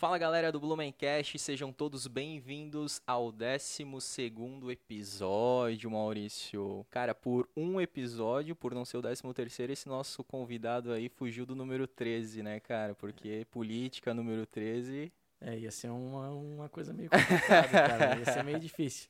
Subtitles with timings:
[0.00, 3.84] Fala galera do Blumencast, sejam todos bem-vindos ao 12
[4.70, 6.86] episódio, Maurício.
[6.88, 11.44] Cara, por um episódio, por não ser o 13 terceiro, esse nosso convidado aí fugiu
[11.44, 12.94] do número 13, né, cara?
[12.94, 18.18] Porque política número 13 é, ia ser uma, uma coisa meio complicada, cara.
[18.18, 19.08] Ia ser meio difícil.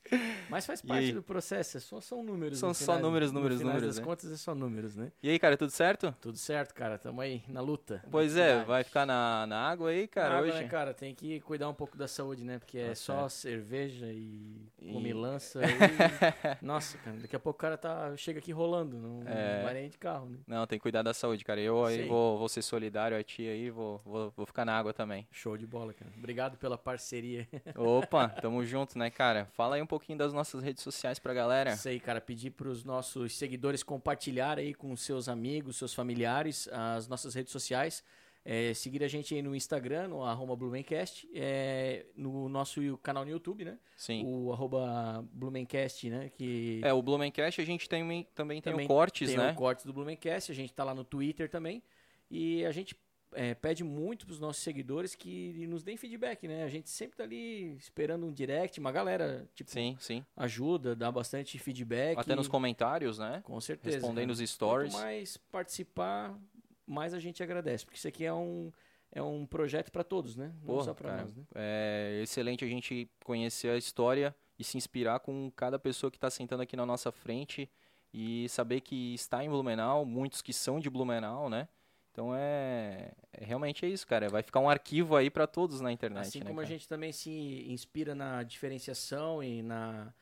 [0.49, 2.57] Mas faz parte do processo, é só são números.
[2.57, 3.83] São só números, números, números.
[3.83, 4.03] das né?
[4.03, 5.11] contas é só números, né?
[5.21, 6.15] E aí, cara, tudo certo?
[6.21, 6.97] Tudo certo, cara.
[6.97, 8.01] Tamo aí na luta.
[8.09, 10.51] Pois é, vai ficar na, na água aí, cara, na hoje?
[10.51, 10.93] Água, né, cara?
[10.93, 12.59] Tem que cuidar um pouco da saúde, né?
[12.59, 14.93] Porque é tá só cerveja e, e...
[14.93, 15.59] comilança.
[15.81, 16.65] E...
[16.65, 19.57] Nossa, cara, daqui a pouco o cara tá, chega aqui rolando, não, é...
[19.57, 20.37] não vai nem de carro, né?
[20.47, 21.59] Não, tem que cuidar da saúde, cara.
[21.59, 24.93] Eu aí vou, vou ser solidário a ti aí, vou, vou, vou ficar na água
[24.93, 25.27] também.
[25.31, 26.11] Show de bola, cara.
[26.21, 27.47] Obrigado pela parceria.
[27.75, 29.45] Opa, tamo junto, né, cara?
[29.53, 31.75] Fala aí um pouquinho das nossas redes sociais pra galera.
[31.75, 37.33] Sei, cara, pedir pros nossos seguidores compartilhar aí com seus amigos, seus familiares, as nossas
[37.33, 38.03] redes sociais.
[38.45, 43.31] É, seguir a gente aí no Instagram, no arroba Blumencast, é, no nosso canal no
[43.31, 43.79] YouTube, né?
[43.97, 44.23] Sim.
[44.23, 46.29] O arroba Blumencast, né?
[46.29, 48.03] Que é, o Blumencast a gente tem,
[48.35, 49.45] também tem também o Cortes, tem né?
[49.45, 51.81] Tem o Cortes do Blumencast, a gente tá lá no Twitter também.
[52.29, 52.95] E a gente
[53.33, 56.63] é, pede muito para os nossos seguidores que nos deem feedback, né?
[56.63, 60.25] A gente sempre tá ali esperando um direct, uma galera, tipo, sim, sim.
[60.35, 62.17] ajuda, dá bastante feedback.
[62.17, 63.41] Até nos comentários, né?
[63.43, 63.97] Com certeza.
[63.97, 64.93] Respondendo os stories.
[64.93, 66.37] Quanto mais participar,
[66.85, 68.71] mais a gente agradece, porque isso aqui é um
[69.13, 70.53] é um projeto para todos, né?
[70.59, 71.43] Não Porra, só para nós, né?
[71.53, 76.29] É excelente a gente conhecer a história e se inspirar com cada pessoa que está
[76.29, 77.69] sentando aqui na nossa frente
[78.13, 81.67] e saber que está em Blumenau, muitos que são de Blumenau, né?
[82.11, 84.29] Então é, é, realmente é isso, cara.
[84.29, 86.27] Vai ficar um arquivo aí para todos na internet.
[86.27, 86.67] Assim né, como cara?
[86.67, 90.13] a gente também se inspira na diferenciação e na,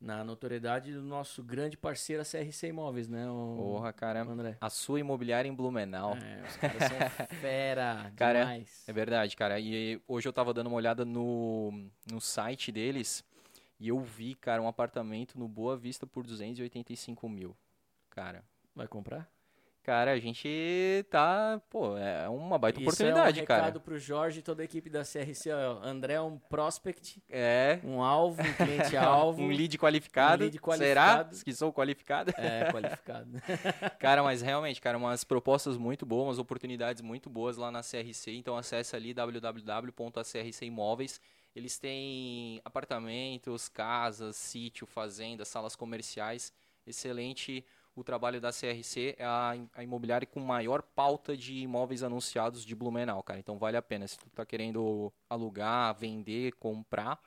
[0.00, 3.28] na notoriedade do nosso grande parceiro a CRC Imóveis, né?
[3.28, 4.22] O Porra, cara.
[4.22, 4.56] André.
[4.60, 6.16] A sua imobiliária em Blumenau.
[6.16, 8.84] É, os caras são fera cara, demais.
[8.86, 9.58] É verdade, cara.
[9.58, 11.72] E hoje eu tava dando uma olhada no,
[12.08, 13.24] no site deles
[13.80, 17.56] e eu vi, cara, um apartamento no Boa Vista por 285 mil.
[18.10, 18.44] Cara.
[18.76, 19.28] Vai comprar?
[19.82, 21.60] Cara, a gente tá.
[21.68, 23.62] Pô, é uma baita Isso oportunidade, é um cara.
[23.62, 25.50] recado pro Jorge e toda a equipe da CRC.
[25.50, 27.20] Ó, André é um prospect.
[27.28, 27.80] É.
[27.82, 29.42] Um alvo, um cliente alvo.
[29.42, 30.44] um lead qualificado.
[30.44, 31.34] Um lead qualificado.
[31.34, 32.32] Será que sou qualificado?
[32.36, 33.28] É, qualificado.
[33.98, 38.36] cara, mas realmente, cara, umas propostas muito boas, umas oportunidades muito boas lá na CRC.
[38.36, 41.20] Então acessa ali www.acrcimóveis.
[41.56, 46.52] Eles têm apartamentos, casas, sítio, fazendas, salas comerciais.
[46.86, 52.64] Excelente o trabalho da CRC é a, a, imobiliária com maior pauta de imóveis anunciados
[52.64, 53.38] de Blumenau, cara.
[53.38, 54.06] Então vale a pena.
[54.08, 57.20] Se tu tá querendo alugar, vender, comprar,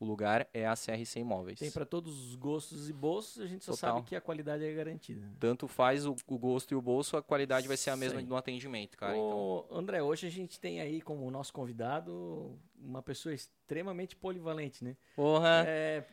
[0.00, 1.58] o lugar é a CRC Imóveis.
[1.58, 3.96] Tem para todos os gostos e bolsos, a gente só Total.
[3.96, 5.30] sabe que a qualidade é garantida.
[5.38, 8.26] Tanto faz o, o, gosto e o bolso, a qualidade vai ser a mesma Sim.
[8.26, 9.14] no atendimento, cara.
[9.14, 9.78] Ô, então...
[9.78, 14.96] André, hoje a gente tem aí como nosso convidado uma pessoa extremamente polivalente, né?
[15.14, 15.64] Porra!
[15.66, 16.04] É,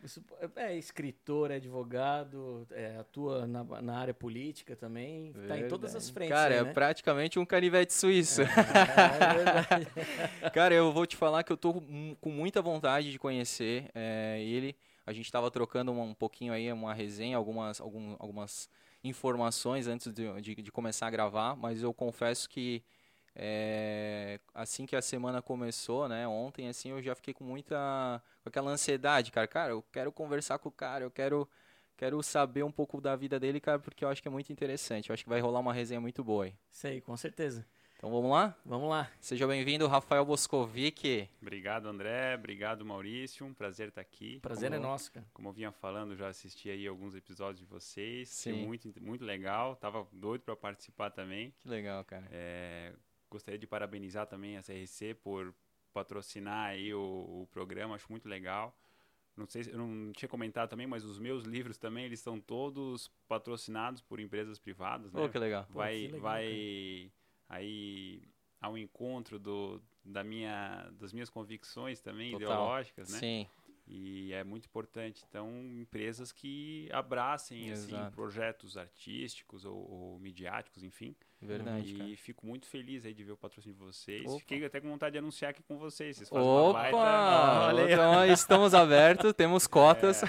[0.56, 5.62] é escritor, é advogado, é, atua na, na, área política também, Verdade.
[5.62, 6.36] tá em todas as frentes.
[6.36, 6.74] Cara, aí, é né?
[6.74, 8.42] praticamente um canivete suíço.
[8.42, 9.88] É, é verdade.
[10.54, 11.82] Cara, eu vou te falar que eu tô
[12.22, 14.76] com muita vontade de conhecer é, ele.
[15.06, 18.70] A gente estava trocando um, um, pouquinho aí, uma resenha, algumas, algum, algumas
[19.04, 22.84] informações antes de, de, de começar a gravar, mas eu confesso que
[23.40, 28.50] é, assim que a semana começou, né, ontem, assim, eu já fiquei com muita, com
[28.50, 31.48] aquela ansiedade, cara, cara, eu quero conversar com o cara, eu quero,
[31.96, 35.10] quero saber um pouco da vida dele, cara, porque eu acho que é muito interessante,
[35.10, 36.56] eu acho que vai rolar uma resenha muito boa aí.
[36.72, 37.64] Sei, com certeza.
[37.98, 38.56] Então vamos lá?
[38.64, 39.10] Vamos lá.
[39.20, 41.28] Seja bem-vindo, Rafael Boscovic.
[41.42, 42.36] Obrigado, André.
[42.36, 43.44] Obrigado, Maurício.
[43.44, 44.40] Um prazer estar aqui.
[44.40, 45.26] Prazer como, é nosso, cara.
[45.34, 48.30] Como eu vinha falando, já assisti aí alguns episódios de vocês.
[48.30, 48.52] Sim.
[48.52, 49.76] Foi muito, muito legal.
[49.76, 51.52] Tava doido para participar também.
[51.60, 52.28] Que legal, cara.
[52.32, 52.94] É,
[53.30, 55.54] gostaria de parabenizar também a CRC por
[55.94, 58.78] patrocinar aí o, o, programa, acho muito legal.
[59.36, 63.12] Não sei, eu não tinha comentado também, mas os meus livros também, eles estão todos
[63.28, 65.22] patrocinados por empresas privadas, né?
[65.22, 65.66] Oh, que legal.
[65.70, 67.12] Vai, Pô, que legal, vai
[67.48, 68.28] aí
[68.60, 72.48] ao encontro do, da minha, das minhas convicções também Total.
[72.48, 73.20] ideológicas, né?
[73.20, 73.48] Sim.
[73.90, 75.24] E é muito importante.
[75.30, 75.50] Então,
[75.80, 81.16] empresas que abracem assim, projetos artísticos ou, ou, midiáticos, enfim.
[81.42, 81.94] Verdade.
[81.94, 82.18] E cara.
[82.18, 84.26] fico muito feliz aí de ver o patrocínio de vocês.
[84.26, 84.40] Opa.
[84.40, 86.18] Fiquei até com vontade de anunciar aqui com vocês.
[86.18, 86.92] Vocês fazem Opa!
[86.92, 87.92] Baita...
[87.92, 90.24] Então, estamos abertos, temos cotas.
[90.24, 90.28] É,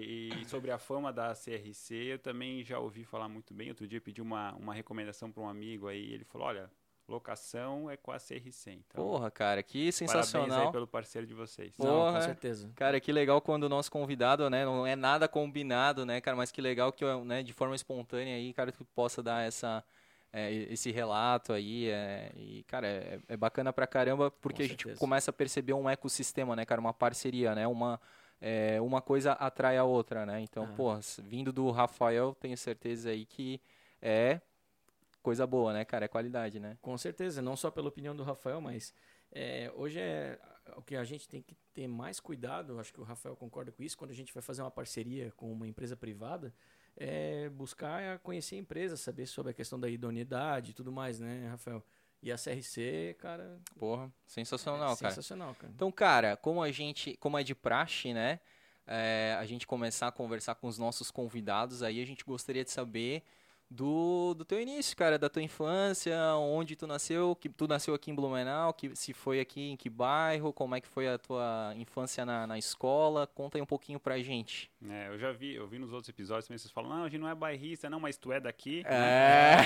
[0.00, 3.68] e, e, sobre a fama da CRC, eu também já ouvi falar muito bem.
[3.68, 6.14] Outro dia pedi uma, uma recomendação para um amigo aí.
[6.14, 6.70] Ele falou: olha
[7.08, 8.72] locação é com a CRC.
[8.72, 10.48] Então, Porra, cara, que sensacional.
[10.48, 11.72] Parabéns aí pelo parceiro de vocês.
[11.74, 12.70] Porra, Não, com certeza.
[12.76, 16.50] Cara, que legal quando o nosso convidado, né, não é nada combinado, né, cara, mas
[16.52, 19.82] que legal que, né, de forma espontânea aí, cara, tu possa dar essa
[20.32, 21.88] é, esse relato aí.
[21.88, 25.00] É, e, cara, é, é bacana pra caramba porque Com a gente certeza.
[25.00, 26.80] começa a perceber um ecossistema, né, cara?
[26.80, 27.66] Uma parceria, né?
[27.66, 28.00] Uma,
[28.40, 30.40] é, uma coisa atrai a outra, né?
[30.40, 30.74] Então, Ah.
[30.76, 33.60] pô, vindo do Rafael, tenho certeza aí que
[34.02, 34.40] é
[35.22, 36.04] coisa boa, né, cara?
[36.04, 36.78] É qualidade, né?
[36.80, 38.92] Com certeza, não só pela opinião do Rafael, mas
[39.32, 40.38] é, hoje é
[40.76, 43.82] o que a gente tem que ter mais cuidado, acho que o Rafael concorda com
[43.82, 46.52] isso, quando a gente vai fazer uma parceria com uma empresa privada,
[46.96, 51.48] é buscar conhecer a empresa, saber sobre a questão da idoneidade e tudo mais, né,
[51.48, 51.82] Rafael?
[52.20, 55.14] E a CRC, cara, Porra, sensacional, é cara.
[55.14, 55.72] sensacional, cara.
[55.74, 58.40] Então, cara, como a gente, como é de praxe, né?
[58.88, 62.70] é, a gente começar a conversar com os nossos convidados, aí a gente gostaria de
[62.70, 63.22] saber
[63.70, 68.10] do, do teu início, cara, da tua infância, onde tu nasceu, que tu nasceu aqui
[68.10, 71.72] em Blumenau, que se foi aqui em que bairro, como é que foi a tua
[71.76, 74.70] infância na, na escola, conta aí um pouquinho pra gente.
[74.88, 77.20] É, eu já vi, eu vi nos outros episódios também, vocês falam, não, a gente
[77.20, 78.82] não é bairrista, não, mas tu é daqui.
[78.86, 79.58] É,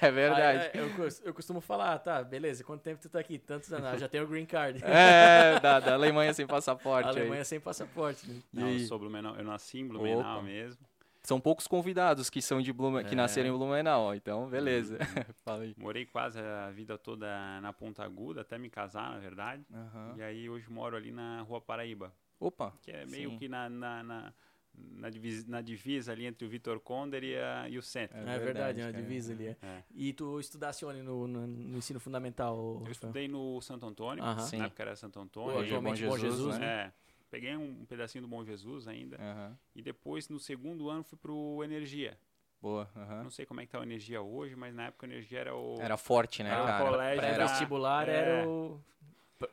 [0.02, 0.70] é verdade.
[0.74, 0.90] Aí, eu,
[1.24, 3.38] eu costumo falar, tá, beleza, quanto tempo tu tá aqui?
[3.38, 4.82] Tantos anos, ah, já tenho o green card.
[4.96, 7.06] É, da, da Alemanha sem passaporte.
[7.08, 7.18] a aí.
[7.20, 8.40] Alemanha sem passaporte, né?
[8.52, 8.86] E Não, eu aí?
[8.86, 10.42] sou Blumenau, eu nasci em Blumenau Opa.
[10.42, 10.78] mesmo.
[11.26, 13.16] São poucos convidados que são de Blumen, que É.
[13.16, 14.96] nasceram em Blumenau, então beleza.
[15.44, 15.74] Fala aí.
[15.76, 17.26] Morei quase a vida toda
[17.60, 19.66] na Ponta Aguda, até me casar, na verdade.
[19.74, 20.14] Aham.
[20.16, 23.38] E aí hoje moro ali na Rua Paraíba, Opa, que é meio Sim.
[23.38, 24.32] que na, na, na,
[24.72, 28.16] na divisa, na divisa ali entre o Vitor Conder e, a, e o centro.
[28.18, 29.46] É, verdade, verdade, é uma divisa ali.
[29.48, 29.56] É.
[29.62, 29.82] É.
[29.96, 32.84] E tu estudasse onde no, no, no ensino fundamental?
[32.86, 34.38] Eu estudei no Santo Antônio, Aham.
[34.42, 34.58] Sim.
[34.58, 35.58] na época era Santo Pô, Antônio.
[35.58, 36.66] Hoje é atualmente Bom Bom Jesus, Jesus, né?
[36.66, 36.72] né?
[36.82, 39.16] É, peguei um pedacinho do Bom Jesus ainda.
[39.20, 39.56] aham.
[39.74, 42.16] E depois, no segundo ano, fui pro Energia.
[42.60, 42.88] boa.
[42.96, 43.22] aham.
[43.24, 45.54] Não sei como é que tá o Energia hoje, mas na época o Energia era
[45.54, 45.76] o...
[45.80, 46.84] Era forte, né, Era o cara?
[46.84, 48.12] colégio, Era- Pré-vestibular É.
[48.12, 48.80] era o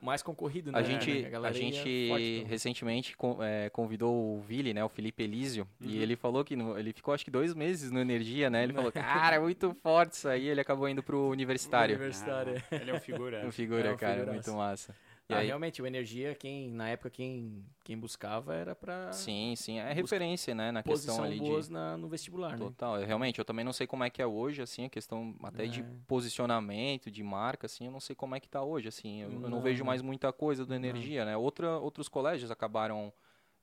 [0.02, 0.80] mais concorrido, né?
[0.80, 4.88] A gente, a galera ia gente forte, recentemente con- é, convidou o Vili, né, o
[4.88, 6.02] Felipe Elísio, e Uhum.
[6.02, 8.64] ele falou que no- ele ficou acho que dois meses no Energia, né?
[8.64, 10.48] Ele falou, cara, é muito forte isso aí.
[10.48, 11.96] Ele acabou indo pro universitário.
[11.98, 12.64] Universitário.
[12.72, 13.44] Ah, ele é um figura.
[13.46, 14.34] Um figura, É um cara, figuraça.
[14.52, 14.96] muito massa.
[15.30, 19.56] E Ah, aí, realmente, o Energia, quem, na época, quem, quem buscava era pra sim,
[19.56, 22.58] sim, é referência, né, na questão posição ali de boas na, no vestibular, né?
[22.58, 25.36] Total, eu, realmente, eu também não sei como é que é hoje, assim, a questão
[25.44, 25.86] até de É.
[26.08, 29.50] posicionamento, de marca, assim, eu não sei como é que tá hoje, assim, eu, eu
[29.50, 29.62] não Não.
[29.62, 30.76] vejo mais muita coisa do Não.
[30.76, 33.14] Energia, né, Outra, outros colégios acabaram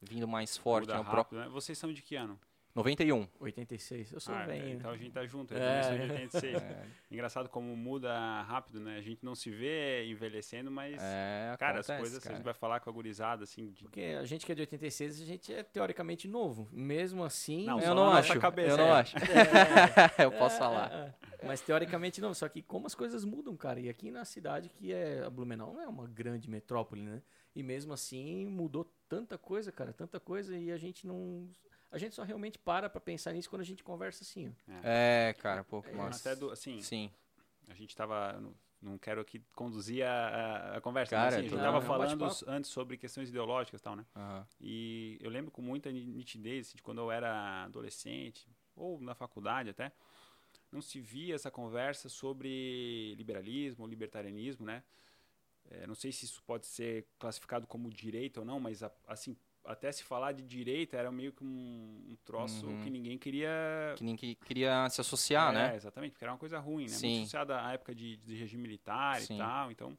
[0.02, 1.48] vindo mais forte, né, rápido, né?
[1.48, 2.38] Vocês são de que ano?
[2.74, 3.26] 91.
[3.40, 4.12] 86.
[4.12, 4.68] Eu sou Ah, velho.
[4.70, 5.80] então a gente tá junto, eu É.
[5.80, 6.62] também sou de 86.
[6.62, 8.96] É, Engraçado como muda rápido, né?
[8.98, 12.36] A gente não se vê envelhecendo, mas, é, cara, acontece, as coisas cara.
[12.36, 13.82] você vai falar com a gurizada, assim, de...
[13.84, 16.68] Porque a gente que é de 86, a gente é teoricamente novo.
[16.70, 17.66] Mesmo assim...
[17.66, 19.00] Não, eu só não na acho, nossa cabeça, eu não é.
[19.00, 19.16] acho.
[20.22, 20.92] eu posso É, falar.
[20.92, 21.46] é, é.
[21.46, 22.32] Mas teoricamente não.
[22.34, 23.80] Só que como as coisas mudam, cara.
[23.80, 27.22] E aqui na cidade, que é a Blumenau, não é uma grande metrópole, né?
[27.56, 30.56] E mesmo assim mudou tanta coisa, cara, tanta coisa.
[30.56, 31.48] E a gente não.
[31.90, 34.72] A gente só realmente para pra pensar nisso quando a gente conversa assim, ó.
[34.82, 36.20] É, cara, pouco É, mais.
[36.20, 37.10] Até do, assim, Sim,
[37.68, 38.32] a gente tava...
[38.40, 41.78] Não, não quero aqui conduzir a, a- conversa, Cara, mas assim, a gente tudo tava
[41.80, 41.88] bem.
[41.88, 44.06] Não, falando antes sobre questões ideológicas e tal, né?
[44.16, 44.46] aham.
[44.60, 49.14] E eu lembro com muita ni- nitidez, assim, de quando eu era adolescente, ou na
[49.14, 49.92] faculdade até,
[50.72, 54.82] não se via essa conversa sobre liberalismo, libertarianismo, né?
[55.70, 59.36] É, não sei se isso pode ser classificado como direita ou não, mas a- assim,
[59.64, 62.80] até se falar de direita era meio que um, um troço Uhum.
[62.82, 63.48] que ninguém queria...
[63.96, 65.76] Que nem que queria se associar, é, né?
[65.76, 66.90] Exatamente, porque era uma coisa ruim, né?
[66.90, 67.06] Sim.
[67.08, 69.34] Muito associada à época de, de regime militar Sim.
[69.34, 69.98] e tal, então...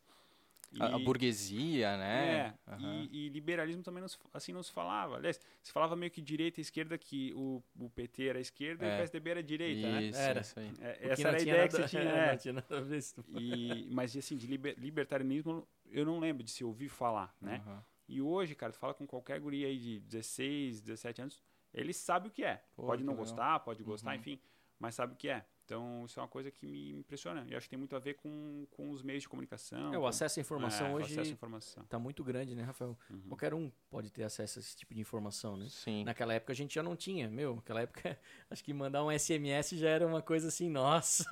[0.80, 2.54] A, a e- burguesia, né?
[2.66, 3.06] é, Aham.
[3.12, 5.18] e, e liberalismo também não se- assim não se falava.
[5.18, 8.90] Aliás, se falava meio que direita e esquerda, que o, o PT era esquerda e
[8.90, 8.94] É.
[8.94, 10.02] o PSDB era direita, né?
[10.04, 10.40] Isso, Era.
[10.40, 10.72] isso aí.
[10.80, 12.32] É, que essa era a ideia que nada- você tinha, é, né?
[12.32, 13.26] Não tinha nada a ver isso.
[13.28, 17.62] E, mas, assim, de liber- libertarianismo eu não lembro de se ouvir falar, né?
[17.68, 17.84] Aham.
[18.12, 21.42] E hoje, cara, tu fala com qualquer guri aí de 16, 17 anos,
[21.74, 22.64] ele sabe o que é.
[22.76, 23.26] Pô, pode que não legal.
[23.26, 24.18] gostar, pode gostar, Uhum.
[24.18, 24.42] enfim,
[24.78, 25.46] mas sabe o que é.
[25.72, 27.46] Então, isso é uma coisa que me impressiona.
[27.48, 29.94] E acho que tem muito a ver com, com os meios de comunicação.
[29.94, 31.84] É, o acesso à informação é, hoje acesso à informação.
[31.86, 32.98] tá muito grande, né, Rafael?
[33.10, 33.22] Uhum.
[33.30, 35.68] Qualquer um pode ter acesso a esse tipo de informação, né?
[35.70, 36.04] Sim.
[36.04, 37.56] Naquela época a gente já não tinha, meu.
[37.56, 38.20] Naquela época,
[38.52, 41.24] acho que mandar um SMS já era uma coisa assim, nossa.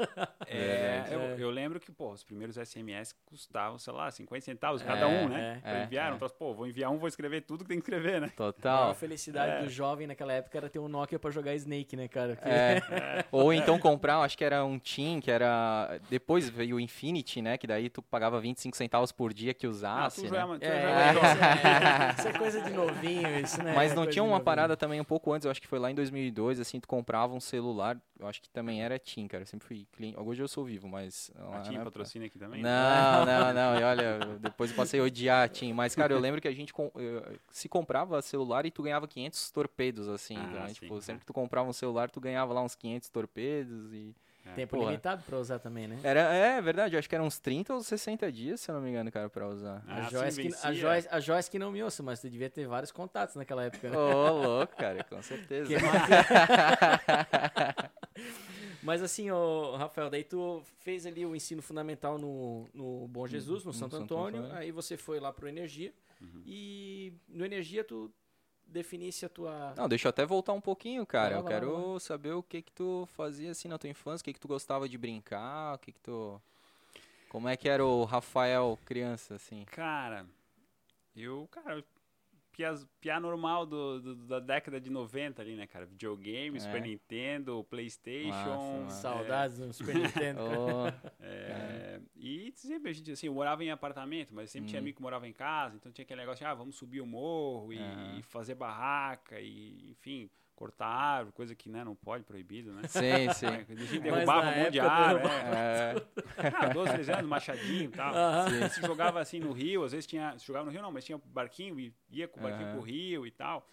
[0.47, 1.13] É, Verdade.
[1.15, 1.35] eu, É.
[1.43, 5.27] eu lembro que, pô, os primeiros SMS custavam, sei lá, 50 centavos É, cada um,
[5.27, 5.57] né?
[5.57, 6.11] é, pra enviar, é.
[6.11, 8.27] não troço, pô, vou enviar um, vou escrever tudo que tem que escrever, né?
[8.27, 8.81] A Total.
[8.83, 9.63] maior felicidade É.
[9.63, 12.37] do jovem naquela época era ter um Nokia pra jogar Snake, né, cara?
[12.37, 12.49] Porque-
[13.09, 13.25] É.
[13.33, 15.99] Ou então comprar, acho que era um Team, que era.
[16.09, 17.57] Depois veio o Infinity, né?
[17.57, 20.21] Que daí tu pagava 25 centavos por dia que Ah, usasse.
[20.21, 20.29] tu né?
[20.29, 21.19] já é uma- tu É, já é, é uma-
[22.19, 23.73] isso, é, coisa de novinho, isso, né?
[23.75, 25.79] Mas É não coisa tinha uma parada também um pouco antes, eu acho que foi
[25.79, 29.43] lá em 2002, assim, tu comprava um celular, eu acho que também era Team, cara.
[29.43, 30.19] Eu sempre fui cliente.
[30.19, 31.31] Hoje eu sou vivo, mas.
[31.53, 32.61] A TIM época- patrocina aqui também?
[32.61, 33.79] Não, não, não.
[33.79, 35.73] E olha, depois eu passei a odiar a Team.
[35.73, 36.91] Mas, cara, eu lembro que a gente com-
[37.51, 40.35] se comprava celular e tu ganhava 500 torpedos, assim.
[40.37, 41.01] Ah, então, sim, tipo, é.
[41.01, 44.13] sempre que tu comprava um celular, tu ganhava lá uns 500 torpedos e.
[44.55, 44.89] Tempo Porra.
[44.91, 45.97] limitado pra usar também, né?
[46.03, 48.81] Era, é verdade, eu acho que eram uns 30 ou 60 dias, se eu não
[48.81, 49.83] me engano, cara, pra usar.
[49.87, 50.73] Ah, a, Joyce que, a.
[50.73, 53.89] Joyce, a Joyce que não me ouça, mas tu devia ter vários contatos naquela época,
[53.89, 53.97] né?
[53.97, 55.69] Ô, louco, cara, com certeza.
[58.81, 63.63] Mas assim, ô, Rafael, daí tu fez ali o ensino fundamental no, no Bom Jesus,
[63.65, 64.57] no, no Santo, Santo Antônio, Antônio.
[64.57, 66.41] aí você foi lá pro Energia, Uhum.
[66.45, 68.11] e no Energia tu
[68.71, 69.73] definisse a tua...
[69.75, 71.35] Não, deixa eu até voltar um pouquinho, cara.
[71.35, 74.25] Vai eu quero vai saber o que que tu fazia assim na tua infância, o
[74.25, 76.41] que que tu gostava de brincar, o que que tu...
[77.29, 79.63] Como é que era o Rafael criança, assim?
[79.65, 80.25] Cara,
[81.15, 81.83] eu, cara,
[82.59, 85.85] piá, piá normal do, do- da década de 90 ali, né, cara?
[85.85, 86.59] Videogame, É.
[86.59, 88.27] Super Nintendo, Playstation.
[88.27, 89.01] Massa, massa.
[89.01, 90.41] Saudades do Super Nintendo.
[90.41, 90.87] Ô,
[91.21, 94.83] É, E sempre a gente, assim, eu morava em apartamento, mas sempre tinha Uhum.
[94.83, 97.71] amigo que morava em casa, então tinha aquele negócio de, ah, vamos subir o morro
[97.71, 97.77] e,
[98.19, 102.81] e fazer barraca e, enfim, cortar árvore, coisa que, né, não pode, proibido, né?
[102.85, 103.45] sim, sim.
[103.47, 105.95] A gente derrubava um monte de árvore, derrubava é.
[106.53, 108.13] Ah, 12, 13 anos, machadinho e tal.
[108.69, 110.37] Se jogava assim no rio, às vezes tinha.
[110.37, 112.73] Se jogava no rio não, mas tinha barquinho e ia com o barquinho Aham.
[112.73, 113.65] pro rio e tal.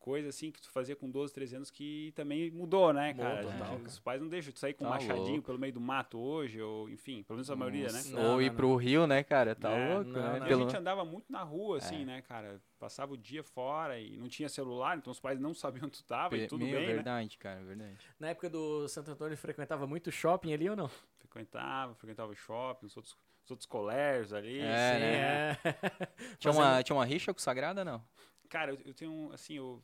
[0.00, 3.42] Coisa assim que tu fazia com 12, 13 anos que também mudou, né, cara?
[3.42, 5.42] Total, os pais não deixam tu sair com um Tá machadinho louco.
[5.42, 8.02] pelo meio do mato hoje, ou enfim, pelo menos a maioria, né?
[8.06, 9.54] Não, Ou ir não, pro Rio, né, cara?
[9.54, 10.38] Tá É, louco, não, né?
[10.40, 10.46] não.
[10.46, 12.04] E Pelo- A gente andava muito na rua, assim, É.
[12.06, 12.62] né, cara?
[12.78, 16.04] Passava o dia fora e não tinha celular, então os pais não sabiam onde tu
[16.04, 16.94] tava e tudo Meu, bem, né?
[16.94, 17.98] verdade, cara, verdade.
[18.18, 20.88] Na época do Santo Antônio frequentava muito shopping ali ou não?
[21.18, 23.14] Frequentava, frequentava o shopping, os outros,
[23.44, 24.60] os outros colégios ali.
[24.60, 25.50] É, Sim, né?
[25.52, 25.56] é.
[26.40, 28.02] Tinha Fazendo- uma, tinha uma rixa com o Sagrada, não?
[28.48, 29.80] Cara, eu, eu tenho, um, assim, eu,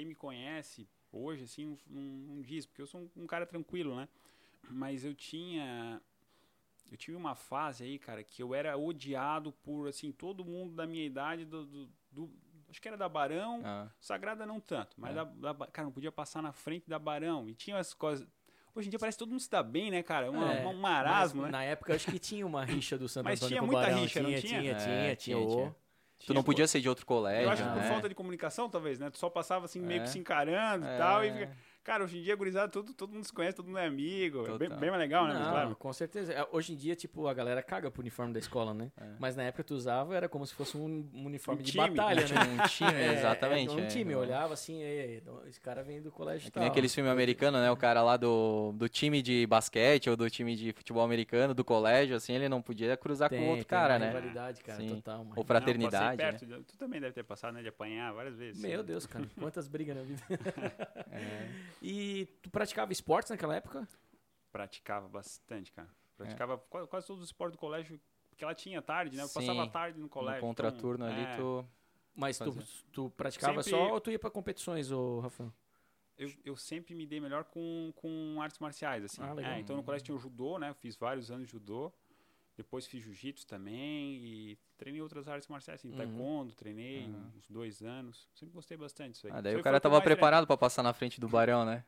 [0.00, 2.00] quem me conhece hoje, assim, não,
[2.36, 4.08] não, diz, porque eu sou um, um cara tranquilo, né?
[4.70, 6.00] Mas eu tinha.
[6.90, 10.86] Eu tive uma fase aí, cara, que eu era odiado por, assim, todo mundo da
[10.86, 11.66] minha idade, do.
[11.66, 12.30] do- do-
[12.68, 15.14] acho que era da Barão, Ah, Sagrada não tanto, mas É.
[15.16, 17.46] da, da cara, não podia passar na frente da Barão.
[17.48, 18.26] E tinha as coisas.
[18.74, 20.30] Hoje em dia parece que todo mundo se dá bem, né, cara?
[20.30, 21.58] Uma- É, um marasmo, Mas né?
[21.58, 23.86] Na época acho que tinha uma rixa do Santo Mas Antônio tinha com o muita
[23.88, 24.02] Barão.
[24.02, 24.40] rixa, não tinha?
[24.40, 24.60] tinha?
[24.60, 25.36] Tinha, É, tinha, tinha.
[25.36, 25.76] tinha, tinha.
[26.26, 27.88] Tu não podia ser de outro colégio, Eu acho que por né?
[27.88, 29.10] falta de comunicação, talvez, né?
[29.10, 30.04] Tu só passava assim, meio É.
[30.04, 30.98] que se encarando e É.
[30.98, 31.24] tal.
[31.24, 31.56] E fica...
[31.90, 34.46] Cara, hoje em dia, gurizada, todo, todo mundo se conhece, todo mundo é amigo.
[34.46, 35.34] É bem, bem mais legal, né?
[35.34, 35.74] Mas, Não, claro.
[35.74, 36.32] com certeza.
[36.32, 38.92] É, Hoje em dia, tipo, a galera caga pro uniforme da escola, né?
[38.96, 39.06] É.
[39.18, 41.90] Mas na época tu usava, era como se fosse um um uniforme Um de time,
[41.90, 42.62] batalha, Tinha né?
[42.62, 43.74] um time, É, exatamente.
[43.74, 43.86] um é.
[43.88, 47.10] time, eu olhava assim, "Ei, esse cara vem do colégio É que nem aqueles filmes
[47.12, 47.68] americanos, né?
[47.72, 51.64] O cara lá do, do time de basquete ou do time de futebol americano, do
[51.64, 54.08] colégio, assim, ele não podia cruzar com o outro cara, né?
[54.08, 54.94] rivalidade, cara, Sim.
[54.94, 55.22] total.
[55.22, 56.62] uma Ou Não, fraternidade, passei né?
[56.68, 57.62] Tu também deve ter passado, né?
[57.62, 58.62] De apanhar várias vezes.
[58.62, 58.84] Meu né?
[58.84, 60.22] Deus, cara, quantas brigas na vida.
[61.10, 61.48] É.
[61.80, 63.88] E tu praticava esportes naquela época?
[64.52, 65.88] Praticava bastante, cara.
[65.88, 66.16] É.
[66.16, 69.22] Praticava quase, quase todos os esportes do colégio, porque ela tinha tarde, né?
[69.22, 70.40] Eu Sim, passava tarde no No colégio.
[70.40, 71.68] contraturno então, ali, é, tu...
[72.14, 72.54] Mas tu,
[72.92, 75.52] tu praticava Sempre- só ou tu ia pra competições, ô Rafael?
[76.18, 79.22] eu, eu sempre me dei melhor com, com artes marciais, assim.
[79.22, 79.52] Ah, legal.
[79.52, 80.68] É, então no colégio tinha o judô, né?
[80.68, 81.90] Eu fiz vários anos de judô.
[82.60, 85.96] Depois fiz jiu-jitsu também e treinei outras artes marciais, assim, Uhum.
[85.96, 87.32] taekwondo, treinei Aham.
[87.34, 88.28] uns dois anos.
[88.34, 89.32] Sempre gostei bastante disso aí.
[89.34, 90.16] Ah, daí aí o cara que eu tava mais treinei.
[90.18, 91.82] preparado pra passar na frente do Barão, né?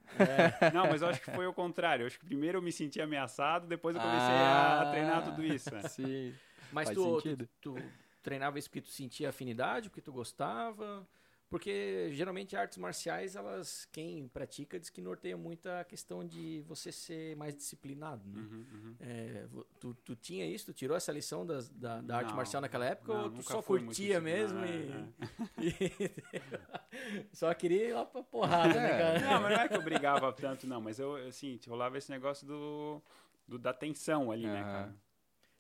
[0.72, 2.04] Não, mas eu acho que foi o contrário.
[2.04, 4.80] Eu acho que primeiro eu me senti ameaçado, depois eu comecei Ah.
[4.80, 5.74] a treinar tudo isso.
[5.74, 5.82] né?
[5.82, 6.34] Sim.
[6.72, 11.06] Mas Faz tu, tu, tu treinava isso porque tu sentia afinidade, porque tu gostava?
[11.52, 16.90] Porque geralmente artes marciais, elas, quem pratica, diz que norteia muito a questão de você
[16.90, 18.40] ser mais disciplinado, né?
[18.40, 18.96] Uhum, uhum.
[18.98, 19.46] É,
[19.78, 20.64] tu, tu tinha isso?
[20.66, 23.12] Tu tirou essa lição das- da, da arte Não, marcial naquela época?
[23.12, 25.12] não, ou tu só curtia mesmo disciplinado,
[25.60, 25.68] e, é,
[27.30, 28.98] e- só queria ir lá pra porrada, né, É.
[28.98, 29.20] cara?
[29.20, 30.80] Não, mas não é que eu brigava tanto, não.
[30.80, 33.02] Mas eu, assim, rolava esse negócio do,
[33.46, 34.72] do da tensão ali, né, Aham.
[34.72, 34.96] cara?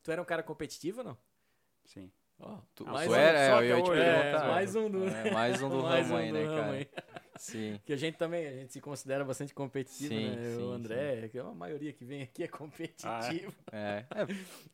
[0.02, 1.18] Tu era um cara competitivo ou não?
[1.84, 2.10] Sim.
[2.42, 5.30] Ó, Tu, Não, mais um era, só eu ia te é, mais um do- É,
[5.30, 6.72] mais um do Mais ramo um aí, né, cara?
[6.72, 6.88] aí.
[7.36, 7.80] Sim.
[7.86, 10.42] Que a gente também, a gente se considera bastante competitivo, Sim, né?
[10.56, 13.52] sim, o André, que é a maioria que vem aqui é competitivo.
[13.72, 14.26] É, é,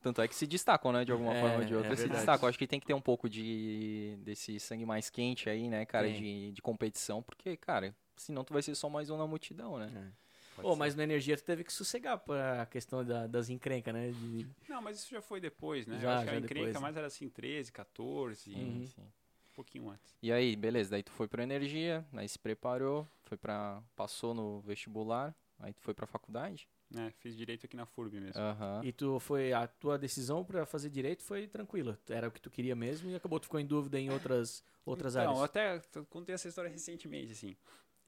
[0.03, 2.09] tanto é que se destacam, né, de alguma É, forma ou de outra, é se
[2.09, 2.49] destacam.
[2.49, 6.11] Acho que tem que ter um pouco de desse sangue mais quente aí, né, cara,
[6.11, 10.13] de, de competição, porque, cara, senão tu vai ser só mais um na multidão, né?
[10.62, 10.79] Pode Ô, ser.
[10.79, 14.11] mas no Energia tu teve que sossegar pra questão da- das encrencas, né?
[14.11, 15.99] De- Não, mas isso já foi depois, né?
[16.00, 16.81] Já, eu acho que já a encrenca depois, né?
[16.81, 18.87] mais era assim, 13, 14, Uhum.
[18.87, 19.03] Sim.
[19.03, 20.17] um pouquinho antes.
[20.23, 24.61] E aí, beleza, daí tu foi pra energia, aí se preparou, foi pra, passou no
[24.61, 26.69] vestibular, aí tu foi pra faculdade?
[26.91, 27.12] né?
[27.19, 28.41] Fiz direito aqui na FURB mesmo.
[28.41, 28.81] Aham.
[28.83, 31.99] E tu foi, a tua decisão pra fazer direito foi tranquila.
[32.09, 35.15] Era o que tu queria mesmo e acabou tu ficou em dúvida em outras, outras
[35.15, 35.45] então, eu áreas.
[35.50, 37.55] até t- contei essa história recentemente, assim.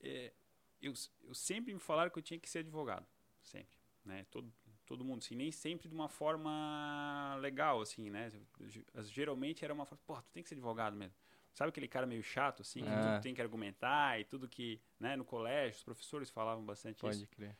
[0.03, 0.33] É,
[0.81, 3.07] eu, eu sempre me falaram que eu tinha que ser advogado.
[3.43, 3.77] Sempre.
[4.05, 4.25] Né?
[4.31, 4.53] Todo,
[4.87, 5.35] todo mundo, assim.
[5.35, 8.31] Nem sempre de uma forma legal, assim, né?
[8.69, 11.15] Ge- Geralmente era uma forma, pô, tu tem que ser advogado mesmo.
[11.53, 15.17] Sabe aquele cara meio chato, assim, que tudo tem que argumentar e tudo que, né,
[15.17, 17.03] no colégio, os professores falavam bastante isso.
[17.03, 17.57] Pode crer.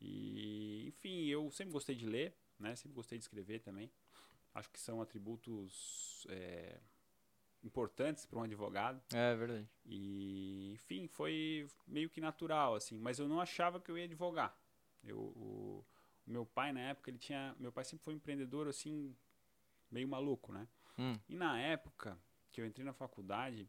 [0.00, 2.74] E, enfim, eu sempre gostei de ler, né?
[2.74, 3.90] Sempre gostei de escrever também.
[4.54, 6.80] Acho que são atributos é,
[7.64, 9.02] importantes para um advogado.
[9.12, 9.66] É verdade.
[9.86, 12.98] E, enfim, foi meio que natural, assim.
[12.98, 14.56] Mas eu não achava que eu ia advogar.
[15.02, 15.84] Eu, o,
[16.26, 17.56] o meu pai, na época, ele tinha...
[17.58, 19.16] Meu pai sempre foi um empreendedor, assim,
[19.90, 20.68] meio maluco, né?
[20.98, 21.18] Hum.
[21.28, 22.18] E na época
[22.52, 23.68] que eu entrei na faculdade,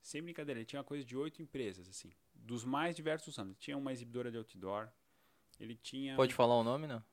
[0.00, 2.12] sem brincadeira, ele tinha uma coisa de oito empresas, assim.
[2.34, 3.58] Dos mais diversos anos.
[3.58, 4.88] Tinha uma exibidora de outdoor.
[5.58, 6.16] Ele tinha...
[6.16, 7.04] Pode falar o nome, não?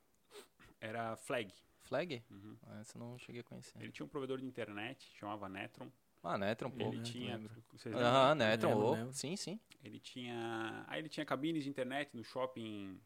[0.80, 1.54] Era Flag.
[1.88, 2.24] Flag?
[2.30, 2.56] Uhum.
[2.68, 3.82] Ah, Essa eu não cheguei a conhecer.
[3.82, 5.88] Ele tinha um provedor de internet, chamava Netron.
[6.24, 6.84] Ah, Netron, pô.
[6.92, 7.40] ele tinha...
[7.96, 9.14] Aham, Netron, Lembro.
[9.14, 9.60] Sim, sim.
[9.84, 10.84] Ele tinha.
[10.88, 13.00] Aí ele tinha cabines de internet no shopping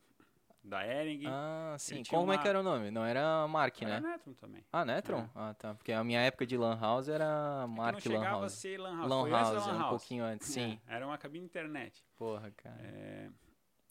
[0.63, 1.23] da Ering.
[1.27, 2.01] Ah, sim.
[2.09, 2.89] Como é uma- que era o nome?
[2.89, 4.09] Não era Mark, Era né?
[4.11, 4.63] Netron também.
[4.71, 5.29] Ah, Netron?
[5.35, 5.75] Ah, tá.
[5.75, 8.53] Porque a minha época de Lan House era É Mark não Lan chegava a House.
[8.53, 9.09] ser Lan House.
[9.09, 9.89] Lan House, Lan um House.
[9.89, 10.79] pouquinho antes, sim.
[10.87, 12.03] É, era uma cabine de internet.
[12.15, 12.79] Porra, cara.
[12.81, 13.29] É,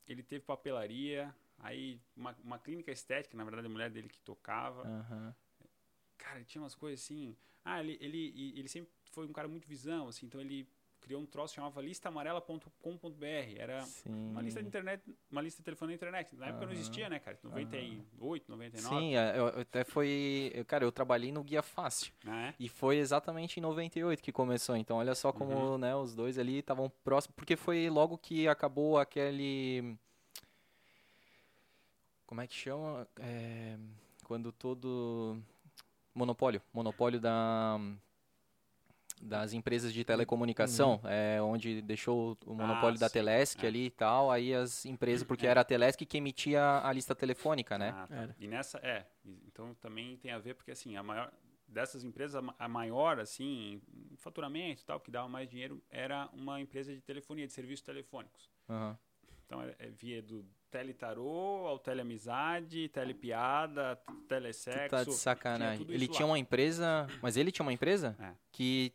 [0.09, 4.83] ele teve papelaria, aí uma, uma clínica estética, na verdade a mulher dele que tocava.
[4.87, 5.35] Aham.
[6.19, 7.37] Cara, ele tinha umas coisas assim.
[7.65, 10.69] Ah, ele, ele, ele sempre foi um cara muito visão, assim, então ele
[11.01, 13.25] criou um troço que chamava listaamarela.com.br.
[13.57, 14.31] Era Sim.
[14.31, 16.37] uma lista de internet, uma lista de telefone na internet.
[16.37, 17.39] Na época não existia, né, cara?
[17.43, 18.97] 98, 99.
[18.97, 20.51] Sim, é, eu, eu até foi.
[20.55, 22.13] eu- Cara, eu trabalhei no Guia Fácil.
[22.23, 22.55] né?
[22.59, 24.77] E foi exatamente em 98 que começou.
[24.77, 25.79] Então, olha só como Uhum.
[25.79, 27.35] né, os dois ali estavam próximos.
[27.35, 29.97] Porque foi logo que acabou aquele.
[32.31, 33.09] Como é que chama?
[33.19, 33.77] É,
[34.23, 35.37] quando todo.
[36.15, 36.63] Monopólio.
[36.73, 37.77] Monopólio da.
[39.21, 43.69] Das empresas de telecomunicação, é, onde deixou o monopólio da sim, Telesc é.
[43.69, 47.77] ali e tal, aí as empresas, porque era a Telesc que emitia a lista telefônica,
[47.77, 47.91] né?
[47.95, 48.35] Ah, tá.
[48.39, 49.05] E nessa, é.
[49.47, 51.33] Então também tem a ver, porque assim, a maior.
[51.67, 55.83] Dessas empresas, a ma- a maior, assim, em faturamento e tal, que dava mais dinheiro,
[55.91, 58.49] era uma empresa de telefonia, de serviços telefônicos.
[58.69, 58.97] Aham.
[59.47, 64.89] Então, é, é via do teletarô ao teleamizade, telepiada, Tu telesexo.
[64.91, 65.79] tá de sacanagem.
[65.79, 66.33] tudo Ele tinha lá.
[66.33, 68.33] uma empresa, mas ele tinha uma empresa É.
[68.53, 68.93] que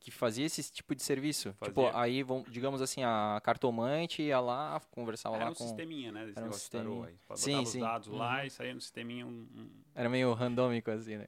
[0.00, 1.54] que fazia esse tipo de serviço.
[1.54, 1.72] Fazia.
[1.72, 5.64] Tipo, aí, vamos- digamos assim, a cartomante ia lá, conversava Era lá um com...
[5.64, 6.26] sisteminha, né?
[6.26, 7.08] Desse Era um negócio de tarô sisteminha.
[7.08, 7.14] aí.
[7.26, 7.80] Botava Sim, os sim.
[7.80, 8.44] dados lá Uhum.
[8.44, 9.30] e saía no sisteminha um...
[9.30, 11.26] um- Era meio randômico, assim, né?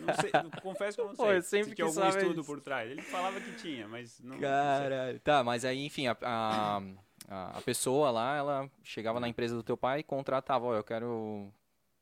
[0.00, 2.08] Não, não sei, não- confesso que eu não Pô, sei eu sempre se tinha algum
[2.08, 2.44] estudo isso.
[2.46, 2.90] por trás.
[2.90, 4.40] Ele falava que tinha, mas não, não.
[4.40, 5.20] Caralho.
[5.20, 6.80] Tá, mas aí, enfim, a, a,
[7.28, 10.84] a- a pessoa lá, ela chegava na empresa do teu pai e contratava, ó, eu
[10.84, 11.52] quero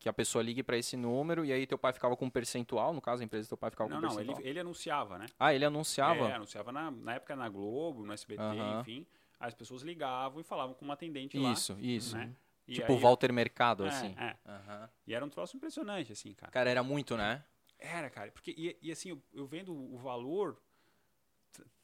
[0.01, 2.93] que a pessoa ligue pra esse número, e aí teu pai ficava com um percentual,
[2.93, 4.49] no caso, a empresa do teu pai ficava Não, com um não, ele, percentual.
[4.49, 5.27] ele anunciava, né?
[5.39, 6.29] Ah, ele anunciava?
[6.29, 8.43] É, anunciava na, na época na Globo, no SBT,
[8.81, 9.07] enfim.
[9.41, 11.53] As pessoas ligavam e falavam com uma atendente lá.
[11.53, 12.17] Isso, isso.
[12.17, 12.33] né?
[12.67, 14.15] E Tipo aí- Walter Mercado, é, assim.
[14.19, 14.37] é.
[14.47, 14.91] Aham.
[15.07, 16.53] E era um troço impressionante, assim, cara.
[16.53, 17.43] Cara, era muito, né?
[17.79, 18.31] Era, cara.
[18.31, 20.61] Porque, e, e assim, eu, eu vendo o valor,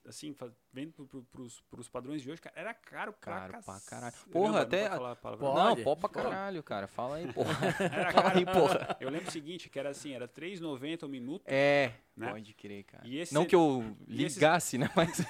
[0.06, 0.34] assim,
[0.72, 3.84] vendo pro, pro, pros, pros padrões de hoje, cara, era caro pra Caro pra cac-
[3.86, 4.14] caralho.
[4.30, 4.88] Porra, até-.
[4.88, 5.42] Pode.
[5.42, 6.86] Não, pó pra caralho, cara.
[6.86, 7.56] Fala aí, porra.
[7.80, 8.38] Era Fala caro.
[8.38, 8.96] aí, porra.
[9.00, 11.42] Eu lembro o seguinte, que era assim, era R$3,90 o minuto.
[11.46, 12.30] É, Né?
[12.30, 13.06] pode crer, cara.
[13.06, 14.90] E esse- Não que eu ligasse, né?
[14.94, 15.20] Mas